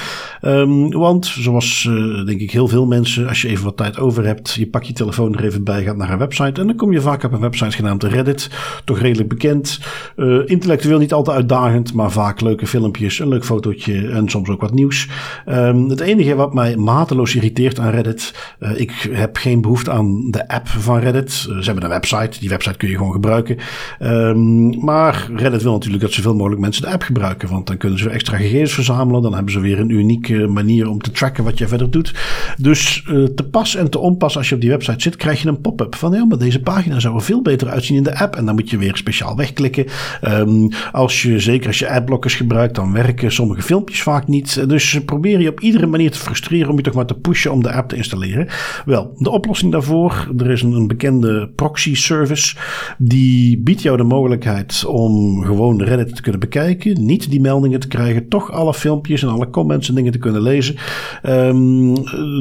Um, 0.41 0.91
want 0.91 1.25
zoals 1.25 1.87
uh, 1.89 2.25
denk 2.25 2.39
ik 2.41 2.51
heel 2.51 2.67
veel 2.67 2.85
mensen, 2.85 3.27
als 3.27 3.41
je 3.41 3.47
even 3.47 3.63
wat 3.63 3.77
tijd 3.77 3.97
over 3.97 4.25
hebt, 4.25 4.53
je 4.53 4.67
pakt 4.67 4.87
je 4.87 4.93
telefoon 4.93 5.35
er 5.35 5.43
even 5.43 5.63
bij, 5.63 5.83
gaat 5.83 5.95
naar 5.95 6.11
een 6.11 6.17
website 6.17 6.61
en 6.61 6.67
dan 6.67 6.75
kom 6.75 6.91
je 6.91 7.01
vaak 7.01 7.23
op 7.23 7.31
een 7.31 7.39
website 7.39 7.75
genaamd 7.75 8.03
Reddit. 8.03 8.49
Toch 8.85 8.99
redelijk 8.99 9.29
bekend. 9.29 9.79
Uh, 10.15 10.41
intellectueel 10.45 10.99
niet 10.99 11.13
altijd 11.13 11.37
uitdagend, 11.37 11.93
maar 11.93 12.11
vaak 12.11 12.41
leuke 12.41 12.67
filmpjes, 12.67 13.19
een 13.19 13.27
leuk 13.27 13.45
fotootje 13.45 14.07
en 14.07 14.29
soms 14.29 14.49
ook 14.49 14.61
wat 14.61 14.73
nieuws. 14.73 15.09
Um, 15.49 15.89
het 15.89 15.99
enige 15.99 16.35
wat 16.35 16.53
mij 16.53 16.75
mateloos 16.75 17.35
irriteert 17.35 17.79
aan 17.79 17.89
Reddit, 17.89 18.55
ik 18.75 19.09
heb 19.11 19.37
geen 19.37 19.61
behoefte 19.61 19.91
aan 19.91 20.31
de 20.31 20.47
app 20.47 20.67
van 20.67 20.99
Reddit. 20.99 21.31
ze 21.31 21.61
hebben 21.63 21.83
een 21.83 21.89
website 21.89 22.02
website. 22.03 22.39
Die 22.39 22.49
website 22.49 22.77
kun 22.77 22.89
je 22.89 22.97
gewoon 22.97 23.11
gebruiken. 23.11 23.57
Um, 23.99 24.83
maar 24.83 25.29
Reddit 25.35 25.63
wil 25.63 25.71
natuurlijk 25.71 26.03
dat 26.03 26.11
zoveel 26.11 26.35
mogelijk 26.35 26.61
mensen 26.61 26.81
de 26.81 26.89
app 26.89 27.01
gebruiken. 27.01 27.49
Want 27.49 27.67
dan 27.67 27.77
kunnen 27.77 27.99
ze 27.99 28.09
extra 28.09 28.37
gegevens 28.37 28.73
verzamelen. 28.73 29.21
Dan 29.21 29.33
hebben 29.33 29.51
ze 29.51 29.59
weer 29.59 29.79
een 29.79 29.89
unieke 29.89 30.47
manier 30.47 30.89
om 30.89 31.01
te 31.01 31.11
tracken 31.11 31.43
wat 31.43 31.57
je 31.57 31.67
verder 31.67 31.91
doet. 31.91 32.13
Dus 32.57 33.03
uh, 33.09 33.25
te 33.25 33.43
pas 33.43 33.75
en 33.75 33.89
te 33.89 33.99
onpas 33.99 34.37
als 34.37 34.49
je 34.49 34.55
op 34.55 34.61
die 34.61 34.69
website 34.69 35.01
zit, 35.01 35.15
krijg 35.15 35.41
je 35.41 35.47
een 35.47 35.61
pop-up 35.61 35.95
van 35.95 36.13
ja, 36.13 36.25
maar 36.25 36.37
deze 36.37 36.61
pagina 36.61 36.99
zou 36.99 37.15
er 37.15 37.21
veel 37.21 37.41
beter 37.41 37.69
uitzien 37.69 37.97
in 37.97 38.03
de 38.03 38.19
app. 38.19 38.35
En 38.35 38.45
dan 38.45 38.55
moet 38.55 38.69
je 38.69 38.77
weer 38.77 38.97
speciaal 38.97 39.35
wegklikken. 39.35 39.85
Um, 40.21 40.69
als 40.91 41.21
je, 41.21 41.39
zeker 41.39 41.67
als 41.67 41.79
je 41.79 41.89
adblockers 41.89 42.35
gebruikt, 42.35 42.75
dan 42.75 42.93
werken 42.93 43.31
sommige 43.31 43.61
filmpjes 43.61 44.01
vaak 44.01 44.27
niet. 44.27 44.69
Dus 44.69 44.99
probeer 45.05 45.39
je 45.41 45.49
op 45.49 45.59
iedere 45.59 45.87
manier 45.87 46.11
te 46.11 46.19
frustreren 46.19 46.69
om 46.69 46.77
je 46.77 46.83
toch 46.83 46.93
maar 46.93 47.05
te 47.05 47.13
pushen 47.13 47.51
om 47.51 47.63
de 47.63 47.71
app 47.73 47.89
te 47.89 47.95
installeren. 47.95 48.47
Wel, 48.85 49.15
de 49.17 49.29
oplossing 49.29 49.71
daarvoor, 49.71 50.31
er 50.37 50.51
is 50.51 50.61
een 50.61 50.87
bekende 50.87 51.49
proxy 51.55 51.92
service. 51.95 52.55
Die 52.97 53.57
biedt 53.57 53.81
jou 53.81 53.97
de 53.97 54.03
mogelijkheid 54.03 54.85
om 54.85 55.43
gewoon 55.43 55.81
Reddit 55.81 56.15
te 56.15 56.21
kunnen 56.21 56.39
bekijken. 56.39 57.05
Niet 57.05 57.29
die 57.29 57.41
meldingen 57.41 57.79
te 57.79 57.87
krijgen. 57.87 58.27
Toch 58.27 58.51
alle 58.51 58.73
filmpjes 58.73 59.23
en 59.23 59.29
alle 59.29 59.49
comments 59.49 59.89
en 59.89 59.95
dingen 59.95 60.11
te 60.11 60.17
kunnen 60.17 60.41
lezen. 60.41 60.75
Um, 61.23 61.93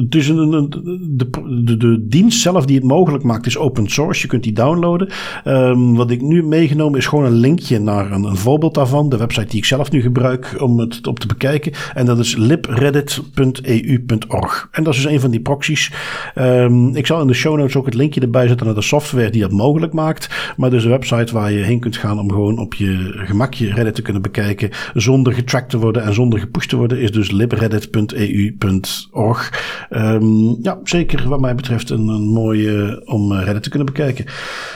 dus 0.09 0.27
een, 0.27 0.37
een, 0.37 0.69
de, 1.17 1.77
de, 1.77 2.05
dienst 2.07 2.41
zelf 2.41 2.65
die 2.65 2.75
het 2.75 2.85
mogelijk 2.85 3.23
maakt 3.23 3.45
is 3.45 3.57
open 3.57 3.87
source. 3.87 4.21
Je 4.21 4.27
kunt 4.27 4.43
die 4.43 4.53
downloaden. 4.53 5.11
Um, 5.45 5.95
wat 5.95 6.11
ik 6.11 6.21
nu 6.21 6.43
meegenomen 6.43 6.99
is 6.99 7.05
gewoon 7.05 7.25
een 7.25 7.33
linkje 7.33 7.79
naar 7.79 8.11
een, 8.11 8.37
voorbeeld 8.37 8.73
daarvan. 8.73 9.09
De 9.09 9.17
website 9.17 9.47
die 9.47 9.57
ik 9.57 9.65
zelf 9.65 9.91
nu 9.91 10.01
gebruik 10.01 10.55
om 10.57 10.79
het 10.79 11.07
op 11.07 11.19
te 11.19 11.27
bekijken. 11.27 11.71
En 11.93 12.05
dat 12.05 12.19
is 12.19 12.35
libreddit.eu.org. 12.35 14.67
En 14.71 14.83
dat 14.83 14.93
is 14.93 15.01
dus 15.01 15.11
een 15.11 15.19
van 15.19 15.31
die 15.31 15.41
proxies. 15.41 15.91
Um, 16.35 16.95
ik 16.95 17.05
zal 17.05 17.21
in 17.21 17.27
de 17.27 17.33
show 17.33 17.57
notes 17.57 17.75
ook 17.75 17.85
het 17.85 17.93
linkje 17.93 18.21
erbij 18.21 18.47
zetten 18.47 18.65
naar 18.65 18.75
de 18.75 18.81
software 18.81 19.29
die 19.29 19.42
mogelijk 19.51 19.93
maakt. 19.93 20.53
Maar 20.57 20.69
dus 20.69 20.83
een 20.83 20.89
website 20.89 21.33
waar 21.33 21.51
je 21.51 21.63
heen 21.63 21.79
kunt 21.79 21.97
gaan 21.97 22.19
om 22.19 22.31
gewoon 22.31 22.59
op 22.59 22.73
je 22.73 23.11
gemakje 23.15 23.73
Reddit 23.73 23.95
te 23.95 24.01
kunnen 24.01 24.21
bekijken. 24.21 24.69
Zonder 24.93 25.33
getracked 25.33 25.69
te 25.69 25.77
worden 25.77 26.03
en 26.03 26.13
zonder 26.13 26.39
gepusht 26.39 26.69
te 26.69 26.75
worden. 26.75 26.99
Is 26.99 27.11
dus 27.11 27.31
libreddit.eu.org. 27.31 29.61
Um, 29.89 30.57
ja, 30.61 30.79
zeker 30.83 31.29
wat 31.29 31.39
mij 31.39 31.55
betreft 31.55 31.89
een, 31.89 32.21
mooie 32.23 33.01
om 33.05 33.31
eh, 33.31 33.43
Reddit 33.43 33.63
te 33.63 33.69
kunnen 33.69 33.87
bekijken. 33.87 34.25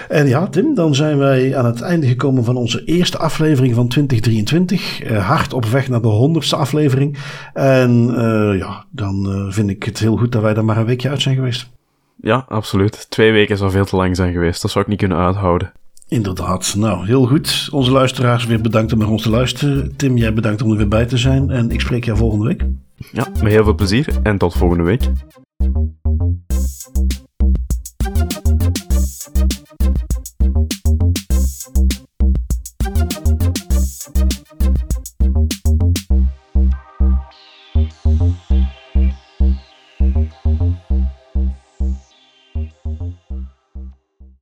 En 0.09 0.27
ja, 0.27 0.47
Tim, 0.47 0.75
dan 0.75 0.95
zijn 0.95 1.17
wij 1.17 1.57
aan 1.57 1.65
het 1.65 1.81
einde 1.81 2.07
gekomen 2.07 2.43
van 2.43 2.55
onze 2.55 2.83
eerste 2.83 3.17
aflevering 3.17 3.75
van 3.75 3.87
2023. 3.87 5.03
Uh, 5.03 5.15
eh, 5.15 5.27
hard 5.27 5.53
op 5.53 5.65
weg 5.65 5.89
naar 5.89 6.01
de 6.01 6.07
honderdste 6.07 6.55
aflevering. 6.55 7.17
En 7.53 8.07
uh, 8.09 8.57
ja, 8.57 8.85
dan 8.91 9.47
vind 9.49 9.69
ik 9.69 9.83
het 9.83 9.99
heel 9.99 10.17
goed 10.17 10.31
dat 10.31 10.41
wij 10.41 10.55
er 10.55 10.65
maar 10.65 10.77
een 10.77 10.85
weekje 10.85 11.09
uit 11.09 11.21
zijn 11.21 11.35
geweest. 11.35 11.76
Ja, 12.21 12.45
absoluut. 12.47 13.09
Twee 13.09 13.31
weken 13.31 13.57
zou 13.57 13.71
veel 13.71 13.85
te 13.85 13.95
lang 13.95 14.15
zijn 14.15 14.33
geweest. 14.33 14.61
Dat 14.61 14.71
zou 14.71 14.83
ik 14.83 14.89
niet 14.89 14.99
kunnen 14.99 15.17
uithouden. 15.17 15.71
Inderdaad. 16.07 16.75
Nou, 16.77 17.05
heel 17.05 17.25
goed. 17.25 17.67
Onze 17.71 17.91
luisteraars 17.91 18.45
weer 18.45 18.61
bedankt 18.61 18.93
om 18.93 18.99
naar 18.99 19.09
ons 19.09 19.21
te 19.21 19.29
luisteren. 19.29 19.95
Tim, 19.95 20.17
jij 20.17 20.33
bedankt 20.33 20.61
om 20.61 20.71
er 20.71 20.77
weer 20.77 20.87
bij 20.87 21.05
te 21.05 21.17
zijn. 21.17 21.49
En 21.49 21.71
ik 21.71 21.81
spreek 21.81 22.05
jou 22.05 22.17
volgende 22.17 22.45
week. 22.45 22.65
Ja, 23.11 23.27
met 23.43 23.51
heel 23.51 23.63
veel 23.63 23.75
plezier 23.75 24.07
en 24.23 24.37
tot 24.37 24.53
volgende 24.53 24.83
week. 24.83 25.01